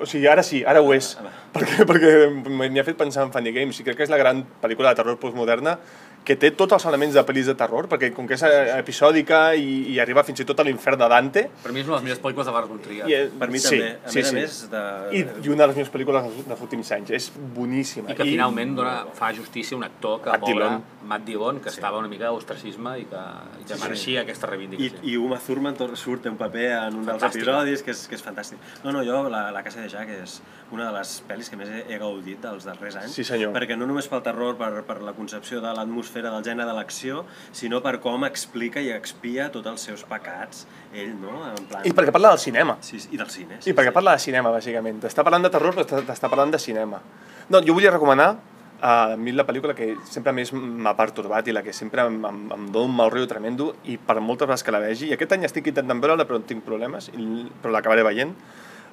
o 0.00 0.04
sigui, 0.10 0.26
ara 0.26 0.42
sí, 0.42 0.64
ara 0.66 0.82
ho 0.82 0.90
és, 0.92 1.12
Ah, 1.22 1.30
perquè, 1.54 1.86
perquè 1.86 2.10
m'hi 2.50 2.80
ha 2.80 2.84
fet 2.84 2.96
pensar 2.98 3.22
en 3.28 3.30
Funny 3.30 3.52
Games 3.54 3.78
i 3.78 3.84
crec 3.84 3.96
que 4.00 4.02
és 4.02 4.10
la 4.10 4.18
gran 4.18 4.42
pel·lícula 4.60 4.88
de 4.90 4.96
terror 5.04 5.20
postmoderna 5.22 5.78
que 6.24 6.36
té 6.38 6.52
tots 6.54 6.72
els 6.76 6.84
elements 6.86 7.14
de 7.14 7.22
pel·lis 7.26 7.48
de 7.50 7.54
terror, 7.58 7.88
perquè 7.90 8.12
com 8.14 8.28
que 8.30 8.34
és 8.38 8.42
eh, 8.46 8.78
episòdica 8.78 9.54
i, 9.58 9.94
i 9.94 9.98
arriba 9.98 10.22
fins 10.22 10.38
i 10.40 10.44
tot 10.46 10.60
a 10.60 10.66
l'infern 10.66 11.00
de 11.00 11.08
Dante, 11.10 11.42
Per 11.64 11.72
mi 11.74 11.80
és 11.82 11.86
una 11.88 11.96
de 11.96 12.00
les 12.00 12.04
millors 12.06 12.20
pel·lícules 12.22 12.46
de 12.46 12.52
Lars 12.54 12.68
von 12.70 12.78
Trier. 12.84 13.08
i, 13.10 13.14
eh, 13.16 13.30
Per 13.40 13.48
mi 13.50 13.58
sí, 13.58 13.68
també. 13.80 13.88
A 14.04 14.08
sí, 14.12 14.18
més 14.20 14.26
a 14.26 14.30
sí. 14.30 14.36
més 14.36 14.58
de... 14.70 14.82
I, 15.18 15.24
I 15.42 15.48
una 15.50 15.64
de 15.64 15.66
les 15.72 15.76
millors 15.80 15.92
pel·lícules 15.96 16.28
dels, 16.28 16.46
dels 16.52 16.62
últims 16.68 16.92
anys. 16.94 17.10
És 17.18 17.26
boníssima. 17.56 18.12
I 18.12 18.14
que 18.14 18.28
finalment 18.28 18.76
dona, 18.78 18.94
fa 19.18 19.32
justícia 19.34 19.74
a 19.74 19.80
un 19.80 19.84
actor 19.88 20.20
que 20.22 20.30
Matt 20.30 20.46
pobre, 20.46 20.54
Dillon. 20.68 20.82
Matt 21.10 21.26
Dillon, 21.26 21.58
que 21.64 21.72
estava 21.74 21.98
una 21.98 22.08
mica 22.12 22.30
d'ostracisme 22.30 22.94
i 23.02 23.08
que, 23.10 23.24
i 23.58 23.64
que 23.66 23.72
Sí, 23.74 23.80
sí. 23.80 23.82
mereixia 23.82 24.22
aquesta 24.22 24.46
I, 24.46 24.50
reivindicació. 24.54 25.02
i 25.02 25.16
Uma 25.18 25.40
Thurman 25.42 25.74
surt 25.98 26.26
un 26.30 26.36
paper 26.38 26.68
en 26.78 27.00
un 27.02 27.06
dels 27.08 27.18
Fantàstica. 27.18 27.42
episodis 27.50 27.82
que 27.82 27.90
és, 27.90 28.06
que 28.06 28.14
és 28.14 28.22
fantàstic. 28.22 28.62
No, 28.84 28.92
no, 28.94 29.02
jo 29.02 29.24
la, 29.28 29.48
la 29.50 29.62
Casa 29.66 29.80
de 29.82 29.88
Jack 29.90 30.14
és 30.22 30.38
una 30.70 30.86
de 30.86 30.94
les 31.00 31.16
pel·lis 31.28 31.50
que 31.50 31.56
més 31.58 31.68
he, 31.68 31.82
he 31.90 31.98
gaudit 31.98 32.38
dels 32.40 32.64
darrers 32.64 32.96
anys. 33.02 33.12
Sí, 33.18 33.24
senyor. 33.26 33.50
Perquè 33.58 33.74
no 33.76 33.90
només 33.90 34.06
pel 34.08 34.22
terror, 34.22 34.54
per, 34.56 34.70
per 34.86 35.00
la 35.02 35.12
concepció 35.18 35.58
de 35.60 35.74
l'atmosfera 35.74 36.11
del 36.20 36.42
gènere 36.44 36.66
de 36.68 36.74
l'acció, 36.76 37.22
sinó 37.56 37.80
per 37.80 37.94
com 38.04 38.26
explica 38.28 38.82
i 38.84 38.90
expia 38.92 39.48
tots 39.54 39.70
els 39.72 39.80
seus 39.88 40.04
pecats, 40.04 40.66
ell, 40.92 41.14
no? 41.22 41.46
En 41.48 41.64
plan... 41.70 41.86
I 41.88 41.94
perquè 41.96 42.12
parla 42.12 42.34
del 42.34 42.42
cinema. 42.44 42.76
Sí, 42.84 43.00
sí, 43.00 43.08
i 43.12 43.16
del 43.16 43.30
cine. 43.32 43.62
Sí, 43.64 43.72
perquè 43.72 43.92
parla 43.96 44.12
de 44.18 44.18
cinema, 44.26 44.52
bàsicament. 44.52 45.00
T'està 45.06 45.24
parlant 45.24 45.48
de 45.48 45.50
terror, 45.54 45.72
però 45.78 46.02
t'està- 46.04 46.28
parlant 46.28 46.52
de 46.52 46.58
cinema. 46.60 47.00
No, 47.48 47.62
jo 47.64 47.72
volia 47.72 47.90
recomanar 47.94 48.34
a 48.82 49.14
mi 49.16 49.30
la 49.30 49.44
pel·lícula 49.46 49.76
que 49.78 49.92
sempre 50.10 50.32
més 50.34 50.50
m'ha 50.52 50.92
pertorbat 50.98 51.46
i 51.46 51.52
la 51.54 51.62
que 51.62 51.72
sempre 51.72 52.02
em, 52.02 52.16
em, 52.26 52.40
em 52.50 52.64
dona 52.74 52.88
un 52.90 52.96
mal 52.98 53.12
riu 53.14 53.28
tremendo 53.30 53.76
i 53.86 53.94
per 53.96 54.16
moltes 54.20 54.48
vegades 54.48 54.64
que 54.66 54.72
la 54.74 54.80
vegi, 54.82 55.06
i 55.06 55.14
aquest 55.14 55.36
any 55.36 55.44
estic 55.46 55.68
intentant 55.70 56.00
veure-la 56.02 56.26
però 56.26 56.40
no 56.42 56.48
tinc 56.50 56.64
problemes, 56.66 57.06
i, 57.14 57.46
però 57.62 57.70
l'acabaré 57.76 58.02
veient, 58.02 58.34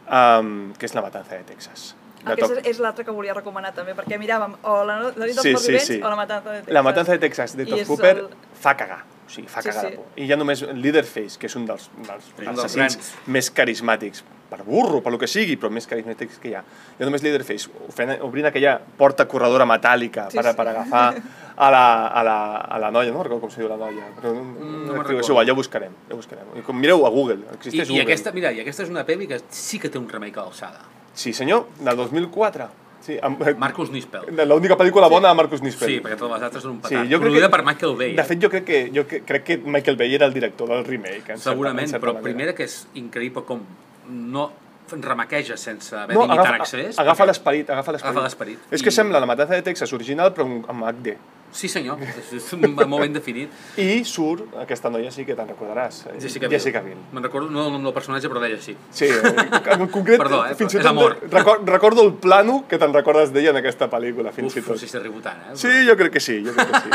um, 0.06 0.52
que 0.78 0.86
és 0.86 0.94
La 0.94 1.02
matanza 1.02 1.34
de 1.36 1.42
Texas. 1.44 1.96
Aquesta 2.26 2.56
Top- 2.56 2.66
és, 2.68 2.80
l'altra 2.80 3.06
que 3.06 3.12
volia 3.12 3.34
recomanar 3.34 3.74
també, 3.74 3.94
perquè 3.96 4.18
miràvem 4.20 4.56
o 4.64 4.84
la, 4.84 4.98
la 5.16 5.26
nit 5.26 5.36
dels 5.36 5.42
Sí, 5.42 5.52
morts 5.54 5.66
sí, 5.66 5.72
vivents 5.72 5.88
sí. 5.88 6.02
o 6.02 6.10
la 6.10 6.16
matanza 6.16 6.50
de 6.52 6.58
Texas. 6.60 6.74
La 6.74 6.84
matanza 6.84 7.12
de 7.14 7.20
Texas 7.20 7.56
de 7.58 7.64
I 7.64 7.66
Todd 7.72 7.86
Cooper 7.88 8.18
el- 8.18 8.28
fa 8.60 8.76
cagar. 8.76 9.04
O 9.26 9.30
sigui, 9.32 9.48
fa 9.48 9.62
Sí, 9.62 9.70
cagar 9.70 9.86
sí. 9.86 9.92
de 9.92 9.98
por. 9.98 10.06
I 10.20 10.32
ha 10.34 10.36
només 10.38 10.62
Leatherface, 10.74 11.38
que 11.40 11.46
és 11.48 11.56
un 11.56 11.66
dels, 11.66 11.90
dels 11.96 12.26
un 12.40 12.46
dels 12.46 12.60
assassins 12.66 13.14
més 13.28 13.52
carismàtics, 13.54 14.24
per 14.50 14.64
burro, 14.66 15.04
per 15.06 15.12
lo 15.14 15.20
que 15.22 15.28
sigui, 15.30 15.56
però 15.62 15.70
més 15.70 15.86
carismàtics 15.88 16.40
que 16.42 16.50
hi 16.50 16.56
ha. 16.56 16.64
Ha 16.64 17.04
només 17.06 17.22
Leatherface, 17.22 17.70
ofent- 17.88 18.20
obrint 18.26 18.48
aquella 18.50 18.80
porta 18.98 19.28
corredora 19.28 19.66
metàl·lica 19.70 20.28
Sí, 20.32 20.38
per, 20.42 20.46
sí. 20.50 20.56
per 20.58 20.68
agafar 20.68 21.04
a 21.56 21.70
la, 21.72 22.08
a, 22.08 22.24
la, 22.24 22.38
a 22.58 22.80
la 22.80 22.90
noia, 22.92 23.12
no 23.12 23.22
recordo 23.22 23.42
com 23.42 23.52
se 23.52 23.62
diu 23.62 23.70
la 23.70 23.78
noia, 23.78 24.08
però 24.20 24.34
no, 24.34 24.42
Mm, 24.44 24.86
no 24.88 24.94
és 24.96 25.08
recordo. 25.08 25.28
igual, 25.30 25.46
ja 25.46 25.54
ho 25.54 25.56
buscarem, 25.56 25.94
ja 26.10 26.14
ho 26.16 26.18
buscarem. 26.18 26.46
I 26.58 26.62
com 26.66 26.76
mireu 26.76 27.06
a 27.06 27.10
Google, 27.10 27.44
I, 27.46 27.56
existeix 27.56 27.88
i 27.88 27.92
Google. 27.92 28.04
aquesta, 28.10 28.32
mira, 28.32 28.52
i 28.52 28.60
aquesta 28.62 28.84
és 28.84 28.90
una 28.90 29.06
pel·li 29.06 29.28
que 29.28 29.40
sí 29.52 29.78
que 29.78 29.90
té 29.90 30.00
un 30.00 30.10
remake 30.10 30.40
a 30.40 30.44
l'alçada. 30.44 30.82
Sí, 31.20 31.34
senyor, 31.36 31.66
del 31.84 31.98
2004. 31.98 32.70
Sí, 33.04 33.18
amb, 33.22 33.42
Marcus 33.58 33.90
Nispel. 33.92 34.22
L'única 34.48 34.76
pel·lícula 34.78 35.08
bona 35.12 35.30
de 35.32 35.36
Marcus 35.40 35.62
Nispel. 35.64 35.88
Sí, 35.90 35.98
perquè 36.04 36.18
totes 36.20 36.34
les 36.38 36.44
altres 36.48 36.64
són 36.64 36.72
un 36.74 36.78
Sí, 36.84 36.94
petat. 36.94 37.06
jo 37.10 37.18
crec 37.20 37.22
Produïda 37.26 37.48
que- 37.48 37.52
per 37.58 37.64
Michael 37.66 37.96
Bay. 37.98 38.14
De 38.16 38.22
eh? 38.22 38.26
fet, 38.26 38.40
jo 38.44 38.50
crec 38.50 38.64
que, 38.66 38.80
jo 38.96 39.04
crec 39.08 39.44
que 39.44 39.58
Michael 39.58 39.98
Bay 39.98 40.16
era 40.16 40.26
el 40.28 40.34
director 40.34 40.70
del 40.70 40.84
remake. 40.86 41.18
En 41.18 41.38
certa- 41.38 41.50
Segurament, 41.52 41.84
en 41.88 41.90
certa 41.90 42.06
però 42.06 42.14
manera. 42.14 42.24
primera 42.24 42.56
que 42.56 42.64
és 42.64 42.88
increïble 42.96 43.44
com 43.46 43.60
no 44.10 44.52
remaqueja 44.92 45.56
sense 45.58 45.96
haver 45.96 46.16
No, 46.16 46.24
limitat 46.24 46.46
agafa, 46.46 46.64
accés. 46.64 47.00
agafa 47.00 47.24
perquè- 47.24 47.28
l'esperit, 47.28 47.70
agafa 47.70 47.92
l'esperit. 48.22 48.60
És 48.72 48.82
que 48.84 48.92
sembla 48.92 49.20
la 49.20 49.26
matança 49.26 49.54
de 49.56 49.62
Texas 49.62 49.92
original, 49.94 50.34
però 50.34 50.46
amb 50.68 50.84
HD. 50.84 51.18
Sí, 51.52 51.68
senyor, 51.72 51.98
és, 52.36 52.52
molt 52.62 53.02
ben 53.02 53.14
definit. 53.16 53.54
I 53.82 54.04
surt, 54.06 54.44
aquesta 54.62 54.92
noia 54.94 55.10
sí 55.12 55.26
que 55.26 55.34
te'n 55.38 55.48
recordaràs. 55.50 56.04
eh, 56.12 56.18
Jessica 56.22 56.48
Biel. 56.48 56.60
Jessica 56.60 56.82
Biel. 56.86 57.00
Me'n 57.12 57.24
recordo, 57.26 57.50
no 57.50 57.66
el 57.68 57.74
nom 57.74 57.88
del 57.88 57.94
personatge, 57.96 58.30
però 58.30 58.42
d'ella 58.44 58.60
sí. 58.62 58.76
Sí, 58.94 59.06
eh, 59.10 59.34
en 59.74 59.88
concret, 59.90 60.22
Perdó, 60.22 60.44
eh, 60.46 60.56
fins 60.60 60.76
i 60.76 60.78
tot 60.78 60.92
amor. 60.92 61.18
Record, 61.32 61.68
recordo 61.68 62.06
el 62.06 62.14
plano 62.22 62.64
que 62.70 62.78
te'n 62.78 62.94
recordes 62.94 63.34
d'ella 63.34 63.50
en 63.56 63.62
aquesta 63.64 63.90
pel·lícula, 63.90 64.32
fins 64.36 64.54
Uf, 64.54 64.62
i 64.62 64.66
tot. 64.68 64.78
sí, 64.78 64.86
estic 64.86 65.02
rebotant, 65.04 65.42
eh? 65.50 65.58
Sí, 65.58 65.74
jo 65.90 65.98
crec 65.98 66.14
que 66.14 66.24
sí, 66.24 66.38
jo 66.46 66.54
crec 66.54 66.70
que 66.70 66.84
sí. 66.86 66.90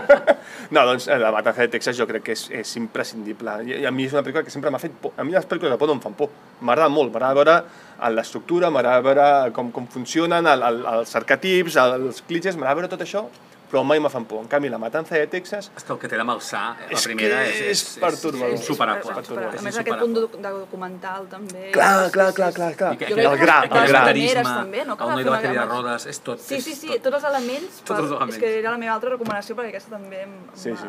no, 0.74 0.86
doncs 0.86 1.08
la 1.10 1.32
matança 1.34 1.66
de 1.66 1.68
Texas 1.74 1.98
jo 1.98 2.06
crec 2.06 2.22
que 2.30 2.38
és, 2.38 2.46
és 2.62 2.76
imprescindible. 2.80 3.58
I, 3.66 3.80
I 3.82 3.86
a 3.90 3.94
mi 3.94 4.06
és 4.06 4.14
una 4.14 4.22
pel·lícula 4.22 4.46
que 4.46 4.54
sempre 4.54 4.70
m'ha 4.70 4.78
fet 4.82 4.94
por. 5.02 5.14
A 5.18 5.26
mi 5.26 5.34
les 5.34 5.46
pel·lícules 5.50 5.74
de 5.74 5.78
por 5.82 5.90
no 5.90 5.98
em 5.98 6.02
fan 6.04 6.14
por. 6.18 6.30
M'agrada 6.62 6.88
molt, 6.92 7.10
m'agrada 7.12 7.34
veure 7.42 7.56
eh, 7.58 8.10
l'estructura, 8.14 8.70
m'agrada 8.70 9.02
veure 9.04 9.28
com, 9.56 9.70
com 9.74 9.86
funcionen, 9.90 10.46
el, 10.46 10.62
el, 10.70 10.82
els 10.94 11.14
arquetips, 11.18 11.78
els 11.82 12.22
clitxes, 12.28 12.54
m'agrada 12.56 12.82
veure 12.82 12.92
tot 12.94 13.02
això, 13.06 13.26
però 13.70 13.84
mai 13.86 14.00
me 14.02 14.10
fan 14.10 14.24
por. 14.26 14.40
En 14.42 14.48
canvi, 14.50 14.68
la 14.68 14.78
matança 14.82 15.14
de 15.14 15.26
Texas 15.30 15.70
És 15.76 15.84
que 15.86 15.92
el 15.94 15.98
que 16.02 16.08
té 16.10 16.16
de 16.18 16.24
malsar, 16.26 16.76
eh, 16.80 16.88
la 16.90 16.98
És 16.98 17.04
primera, 17.06 17.44
és, 17.46 17.60
és. 17.60 17.68
És 17.70 17.76
insuperable. 17.96 18.50
És 18.50 18.60
insuperable. 18.60 19.54
És 19.54 19.60
A 19.60 19.62
més, 19.62 19.78
aquest 19.78 20.00
punt 20.00 20.14
de, 20.16 20.24
documental 20.58 21.28
també. 21.30 21.70
Clar, 21.72 22.06
és- 22.06 22.12
clar, 22.12 22.32
clar, 22.34 22.52
clar, 22.52 22.74
clar. 22.76 22.92
I 23.00 23.04
el 23.04 23.38
gra, 23.38 23.62
el 23.62 23.88
gra. 23.88 24.04
també, 24.44 24.84
no? 24.84 24.94
El 24.94 25.06
va 25.06 25.14
noi 25.14 25.24
de 25.24 25.30
la 25.30 25.40
cadira 25.40 25.66
de 25.66 25.70
rodes, 25.70 26.06
és 26.06 26.20
tot. 26.20 26.40
Sí, 26.40 26.60
sí, 26.60 26.74
sí, 26.74 26.88
tot. 26.88 27.02
tots 27.02 27.16
els 27.22 27.24
elements. 27.32 27.80
Tots 27.84 28.00
els 28.00 28.10
elements. 28.10 28.34
És 28.34 28.42
que 28.42 28.58
era 28.58 28.70
la 28.70 28.78
meva 28.78 28.94
altra 28.94 29.10
recomanació, 29.10 29.56
perquè 29.56 29.68
aquesta 29.68 29.96
també 29.96 30.22
em, 30.22 30.30
em 30.30 30.50
Sí, 30.54 30.70
va... 30.70 30.76
sí. 30.76 30.88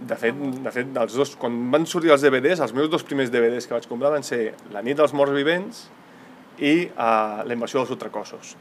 De 0.00 0.16
fet, 0.16 0.34
de 0.64 0.70
fet, 0.72 0.86
dels 0.96 1.12
dos, 1.12 1.34
quan 1.36 1.70
van 1.70 1.84
sortir 1.84 2.10
els 2.10 2.22
DVDs, 2.22 2.60
els 2.64 2.72
meus 2.72 2.88
dos 2.88 3.02
primers 3.04 3.28
DVDs 3.30 3.66
que 3.68 3.74
vaig 3.74 3.86
comprar 3.86 4.10
van 4.10 4.22
ser 4.24 4.54
La 4.72 4.80
nit 4.80 4.96
dels 4.96 5.12
morts 5.12 5.34
vivents 5.36 5.82
i 6.58 6.86
uh, 6.88 7.42
La 7.44 7.52
invasió 7.52 7.80
dels 7.82 7.90
ultracossos. 7.90 8.54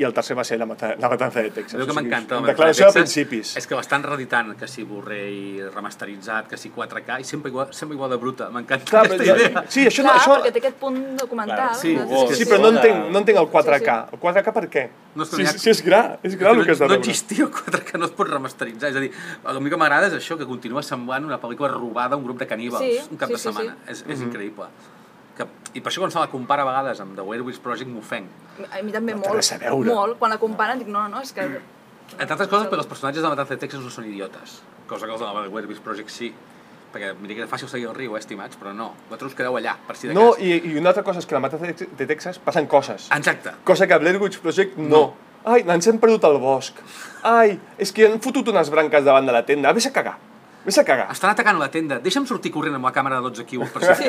I 0.00 0.04
el 0.08 0.14
tercer 0.16 0.34
va 0.38 0.44
ser 0.48 0.56
La, 0.60 0.64
mata 0.64 0.94
la 0.96 1.08
matança 1.12 1.42
de 1.44 1.50
Texas. 1.52 1.76
Allò 1.76 1.86
que 1.90 1.94
m'encanta 1.98 2.38
de 2.40 2.46
Declaració 2.54 2.86
de 2.86 2.92
Texas 2.94 3.02
principis. 3.02 3.50
És 3.60 3.66
que 3.68 3.76
l'estan 3.76 4.02
reeditant, 4.06 4.54
que 4.56 4.66
si 4.70 4.84
Blu-ray 4.88 5.60
remasteritzat, 5.74 6.48
que 6.48 6.56
si 6.56 6.70
4K, 6.72 7.18
i 7.20 7.24
sempre 7.28 7.50
igual, 7.52 7.74
sempre 7.76 7.96
igual 7.98 8.10
de 8.14 8.16
bruta. 8.22 8.48
M'encanta 8.54 9.02
aquesta 9.02 9.18
però, 9.20 9.36
idea. 9.36 9.64
sí, 9.68 9.84
això, 9.90 10.02
no, 10.06 10.08
Clar, 10.10 10.20
això, 10.22 10.36
perquè 10.38 10.52
té 10.54 10.62
aquest 10.62 10.78
punt 10.80 10.98
documental. 11.20 11.56
Clar, 11.56 11.74
sí, 11.82 11.94
de- 11.96 12.06
oh, 12.08 12.32
sí, 12.32 12.46
però 12.48 12.60
no 12.64 12.68
entenc, 12.72 13.10
no 13.12 13.18
entenc 13.22 13.38
el 13.42 13.48
4K. 13.52 13.96
Sí, 14.00 14.08
sí. 14.08 14.16
El 14.16 14.20
4K 14.24 14.52
per 14.56 14.64
què? 14.70 14.84
No 15.14 15.24
és 15.26 15.32
n'hi 15.36 15.44
ha- 15.50 15.52
si 15.58 15.70
és 15.70 15.82
gra, 15.84 16.00
és 16.22 16.38
gra 16.38 16.50
el 16.56 16.64
que 16.64 16.70
has 16.72 16.78
de 16.78 16.84
no 16.86 16.94
veure. 16.94 17.00
existia 17.04 17.44
el 17.44 17.50
4K, 17.50 17.98
no 17.98 18.06
es 18.06 18.12
pot 18.12 18.28
remasteritzar. 18.28 18.88
És 18.90 18.96
a 18.96 19.00
dir, 19.00 19.10
el 19.44 19.68
que 19.70 19.76
m'agrada 19.76 20.06
és 20.08 20.14
això, 20.14 20.38
que 20.38 20.46
continua 20.46 20.82
semblant 20.82 21.24
una 21.28 21.40
pel·lícula 21.40 21.68
robada 21.74 22.14
a 22.14 22.18
un 22.18 22.24
grup 22.24 22.38
de 22.38 22.46
caníbals 22.46 22.84
Sí, 22.84 22.98
un 23.10 23.16
cap 23.18 23.28
sí, 23.28 23.34
de 23.34 23.38
sí, 23.38 23.44
setmana. 23.48 23.76
Mhm. 23.76 23.90
És, 23.92 24.04
és 24.08 24.20
increïble. 24.20 24.66
Que, 25.40 25.46
I 25.78 25.80
per 25.80 25.88
això 25.92 26.02
quan 26.04 26.12
se 26.12 26.18
la 26.20 26.28
compara 26.28 26.62
a 26.66 26.68
vegades 26.68 27.00
amb 27.00 27.14
The 27.16 27.24
Witch 27.24 27.60
Project 27.64 27.88
m'ofenc. 27.88 28.28
A 28.68 28.82
mi 28.84 28.92
també 28.92 29.14
No 29.16 29.22
molt. 29.24 29.52
a. 29.56 29.72
Molt. 29.72 30.18
Quan 30.20 30.34
la 30.34 30.38
comparen 30.42 30.78
dic, 30.82 30.88
no, 30.92 31.06
no, 31.08 31.22
és 31.24 31.32
que... 31.32 31.46
Entre 32.18 32.34
altres 32.34 32.48
coses, 32.50 32.66
perquè 32.68 32.82
els 32.82 32.90
personatges 32.90 33.22
de 33.22 33.28
Matanza 33.30 33.54
de 33.54 33.60
Texas 33.62 33.80
no 33.86 33.90
són 33.94 34.04
idiotes, 34.10 34.60
cosa 34.90 35.06
que 35.06 35.12
els 35.14 35.20
de 35.22 35.26
la 35.26 35.48
Witch 35.48 35.80
Project 35.84 36.10
sí. 36.10 36.32
Perquè 36.90 37.12
mira 37.20 37.36
que 37.36 37.44
era 37.44 37.48
fàcil 37.48 37.68
seguir 37.70 37.86
el 37.86 37.94
riu, 37.94 38.16
eh, 38.16 38.18
estimats, 38.18 38.58
però 38.58 38.72
no. 38.74 38.88
Vosaltres 39.06 39.30
us 39.30 39.36
quedeu 39.38 39.54
allà, 39.56 39.76
per 39.86 39.94
si 39.96 40.08
de 40.10 40.14
No, 40.14 40.32
cas. 40.32 40.42
i, 40.42 40.56
i 40.72 40.76
una 40.76 40.90
altra 40.90 41.04
cosa 41.06 41.20
és 41.22 41.26
que 41.30 41.36
a 41.36 41.38
la 41.38 41.44
matança 41.44 41.70
de 41.70 42.06
Texas 42.10 42.40
passen 42.42 42.66
coses. 42.66 43.06
Exacte. 43.14 43.52
Cosa 43.64 43.86
que 43.86 43.94
a 43.94 43.98
Blair 44.02 44.18
Witch 44.20 44.40
Project 44.42 44.76
no. 44.76 45.14
Ai, 45.44 45.62
ens 45.62 45.86
hem 45.86 46.00
perdut 46.02 46.24
al 46.26 46.36
bosc. 46.42 46.82
Ai, 47.22 47.54
és 47.78 47.92
que 47.94 48.08
han 48.10 48.18
fotut 48.20 48.50
unes 48.52 48.68
branques 48.74 49.06
davant 49.06 49.24
de 49.24 49.32
la 49.32 49.44
tenda. 49.46 49.72
Vés 49.72 49.86
a 49.86 49.92
cagar. 49.94 50.18
Vés 50.64 50.76
a 50.78 50.84
cagar. 50.84 51.08
Estan 51.12 51.30
atacant 51.32 51.58
la 51.58 51.70
tenda. 51.72 51.98
Deixa'm 52.04 52.26
sortir 52.28 52.50
corrent 52.52 52.74
amb 52.76 52.84
la 52.84 52.92
càmera 52.92 53.16
de 53.16 53.22
12 53.30 53.46
quilos, 53.48 53.70
per 53.72 53.94
si... 53.96 54.04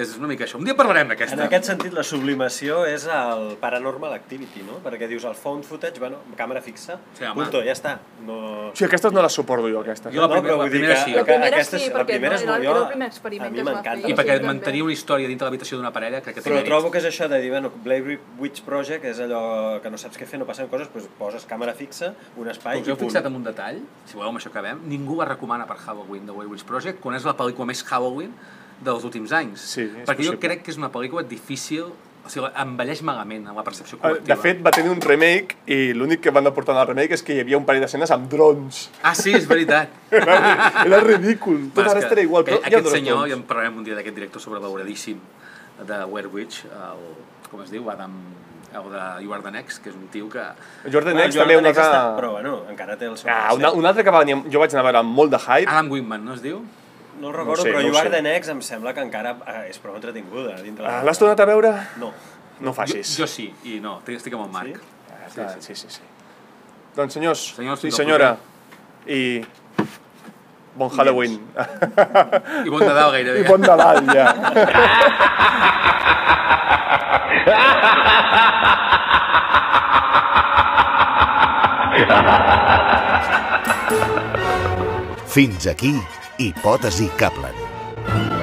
és 0.00 0.12
una 0.16 0.28
mica 0.30 0.44
això. 0.46 0.58
Un 0.60 0.64
dia 0.68 0.76
parlarem 0.78 1.08
En 1.08 1.12
d'aquesta. 1.12 1.42
aquest 1.48 1.66
sentit, 1.72 1.92
la 1.96 2.04
sublimació 2.06 2.84
és 2.86 3.06
el 3.10 3.56
paranormal 3.60 4.12
activity, 4.14 4.62
no? 4.66 4.78
Perquè 4.84 5.08
dius 5.10 5.24
el 5.26 5.34
found 5.34 5.64
footage, 5.66 5.98
bueno, 5.98 6.20
càmera 6.38 6.62
fixa, 6.62 6.98
Sí, 7.18 7.24
home. 7.24 7.34
punto, 7.34 7.62
ja 7.66 7.74
està. 7.74 7.96
No... 8.26 8.36
O 8.70 8.74
sigui, 8.76 8.86
aquestes 8.86 9.12
no 9.12 9.22
les 9.26 9.32
suporto 9.34 9.66
jo, 9.68 9.80
aquestes. 9.82 10.14
Jo 10.14 10.22
la 10.22 10.28
no, 10.28 10.34
primera- 10.38 10.54
però 10.54 10.60
vull 10.60 10.70
la 10.70 10.70
primera 10.70 10.96
sí. 11.02 11.10
que 11.12 11.18
La 11.18 11.24
primera 11.26 11.56
aquesta, 11.56 11.78
sí, 11.78 11.84
és- 11.88 11.92
la 11.92 12.00
perquè 12.04 12.14
primera 12.14 12.34
no, 12.34 12.38
és 12.38 12.42
era- 12.46 12.52
molt 12.52 12.64
era 12.70 12.78
el 12.78 12.88
primer 12.94 13.08
experiment 13.10 13.54
que 13.54 13.60
es 13.60 13.66
va 13.66 13.82
fer. 13.82 13.98
I 14.10 14.14
perquè 14.20 14.38
Sí, 14.40 14.46
mantenir 14.46 14.82
una 14.86 14.92
història 14.94 15.28
dintre 15.28 15.48
l'habitació 15.50 15.76
d'una 15.80 15.92
parella, 15.92 16.20
crec 16.22 16.36
que 16.38 16.42
té 16.42 16.48
Però 16.50 16.60
mèrit. 16.60 16.70
trobo 16.70 16.90
que 16.94 16.98
és 17.02 17.10
això 17.10 17.28
de 17.28 17.40
dir, 17.42 17.50
bueno, 17.50 17.72
Blair 17.84 18.20
Witch 18.38 18.62
Project 18.62 19.04
és 19.04 19.18
allò 19.26 19.80
que 19.82 19.90
no 19.90 19.98
saps 19.98 20.16
què 20.16 20.26
fer, 20.30 20.38
no 20.38 20.46
passen 20.46 20.68
coses, 20.70 20.88
doncs 20.94 21.08
poses 21.18 21.46
càmera 21.50 21.74
fixa, 21.74 22.14
un 22.36 22.48
espai 22.48 22.80
Us 22.80 22.86
i 22.86 22.90
heu 22.94 22.96
fixat 22.96 23.26
en 23.26 23.34
un 23.34 23.44
detall? 23.44 23.82
Si 24.06 24.14
voleu, 24.14 24.30
amb 24.30 24.38
això 24.38 24.48
acabem. 24.54 24.80
Ningú 24.86 25.18
la 25.18 25.26
recomana 25.40 25.66
per 25.66 25.78
Halloween 25.80 26.26
Blair 26.28 26.50
Witch 26.50 26.66
Project, 26.68 27.00
quan 27.00 27.16
és 27.16 27.24
la 27.24 27.32
pel·lícula 27.36 27.66
més 27.72 27.80
Halloween 27.88 28.32
dels 28.84 29.04
últims 29.04 29.32
anys. 29.32 29.60
Sí, 29.72 29.88
Perquè 30.04 30.24
jo 30.24 30.34
possible. 30.36 30.38
crec 30.44 30.62
que 30.64 30.70
és 30.72 30.78
una 30.80 30.90
pel·lícula 30.92 31.24
difícil, 31.26 31.88
o 32.20 32.28
sigui, 32.28 32.48
envelleix 32.60 33.00
malament 33.02 33.46
en 33.48 33.56
la 33.56 33.64
percepció 33.64 33.96
Eh, 33.96 34.00
col·lectiva. 34.02 34.28
De 34.28 34.36
fet, 34.36 34.60
va 34.64 34.70
tenir 34.76 34.90
un 34.92 35.00
remake 35.00 35.56
i 35.66 35.92
l'únic 35.96 36.20
que 36.20 36.30
van 36.30 36.46
aportar 36.46 36.74
en 36.76 36.80
el 36.82 36.88
remake 36.92 37.14
és 37.16 37.22
que 37.24 37.34
hi 37.34 37.40
havia 37.40 37.56
un 37.56 37.64
parell 37.64 37.80
d'escenes 37.86 38.10
amb 38.12 38.28
drons. 38.30 38.90
Ah, 39.02 39.14
sí, 39.14 39.32
és 39.32 39.48
veritat. 39.48 39.88
Era, 40.10 40.36
era 40.84 41.00
ridícul. 41.00 41.70
Tot 41.72 41.86
ara 41.86 42.00
que 42.00 42.06
estarà 42.06 42.22
igual, 42.22 42.44
però 42.44 42.58
aquest, 42.58 42.68
hi 42.72 42.74
ha 42.74 42.78
aquest 42.80 42.96
senyor, 42.98 43.28
i 43.28 43.32
en 43.32 43.42
parlarem 43.48 43.78
un 43.80 43.84
dia 43.84 43.96
d'aquest 43.96 44.16
director 44.16 44.42
sobrevaloradíssim 44.42 45.20
de 45.88 46.04
Witch, 46.04 46.64
el, 46.66 47.04
com 47.50 47.62
es 47.64 47.70
diu, 47.72 47.88
Adam, 47.88 48.12
el 48.74 48.82
de 49.42 49.50
Next, 49.50 49.82
que 49.82 49.90
és 49.90 49.96
un 49.96 50.06
tio 50.12 50.28
que... 50.30 50.42
Jordan 50.92 51.14
Bueno, 51.16 51.24
X 51.26 51.34
jo 51.34 51.40
també 51.42 51.56
un 51.58 51.66
altre... 51.66 51.82
està- 51.84 52.14
Però 52.18 52.30
bueno, 52.36 52.52
encara 52.70 52.96
té 52.96 53.06
el 53.10 53.16
seu... 53.18 53.30
Ah, 53.32 53.52
una, 53.54 53.72
un 53.72 53.86
altre 53.86 54.04
que 54.06 54.10
va 54.14 54.18
venir, 54.22 54.36
jo 54.52 54.58
vaig 54.62 54.70
anar 54.76 54.84
a 54.84 54.86
veure 54.90 54.98
amb 55.02 55.10
molt 55.16 55.30
de 55.34 55.38
hype. 55.42 55.66
Adam 55.70 55.90
Wingman, 55.90 56.24
no 56.24 56.32
es 56.38 56.42
diu? 56.44 56.58
No 57.20 57.28
el 57.28 57.34
recordo, 57.34 57.56
No 57.58 57.62
sé, 57.64 57.70
però 57.74 57.82
no 57.82 57.88
ho 57.98 58.02
Next 58.24 58.50
em 58.54 58.60
sembla 58.64 58.94
que 58.96 59.00
encara 59.04 59.30
eh, 59.46 59.66
és 59.70 59.78
prou 59.82 59.94
entretinguda. 59.98 60.54
Dintre 60.62 60.86
Ah, 60.86 60.88
la- 61.00 61.04
L'has 61.10 61.18
tornat 61.20 61.40
a 61.40 61.44
veure? 61.50 61.70
No. 62.00 62.08
No 62.60 62.70
ho 62.70 62.74
facis. 62.76 63.16
Jo, 63.16 63.24
jo 63.24 63.28
sí, 63.32 63.48
i 63.64 63.80
no, 63.80 63.98
estic 64.06 64.34
amb 64.36 64.44
el 64.46 64.50
Marc. 64.54 64.76
Sí? 64.76 64.80
Ah, 65.10 65.14
clar, 65.34 65.50
sí, 65.60 65.74
sí, 65.74 65.86
sí. 65.88 66.00
Doncs 66.96 67.12
senyors, 67.14 67.44
Senyors, 67.56 67.84
i 67.84 67.90
senyora, 67.94 68.36
i 69.06 69.44
bon 70.76 70.90
Halloween. 70.96 71.38
I 72.64 72.68
bon 72.70 72.80
Nadal 72.86 73.10
gairebé. 73.18 73.40
I 73.40 73.44
bon 73.48 73.60
Nadal, 73.62 74.04
ja. 74.14 74.26
Fins 85.30 85.66
aquí 85.70 85.94
Hipòtesi 86.38 87.08
Kaplan. 87.16 88.39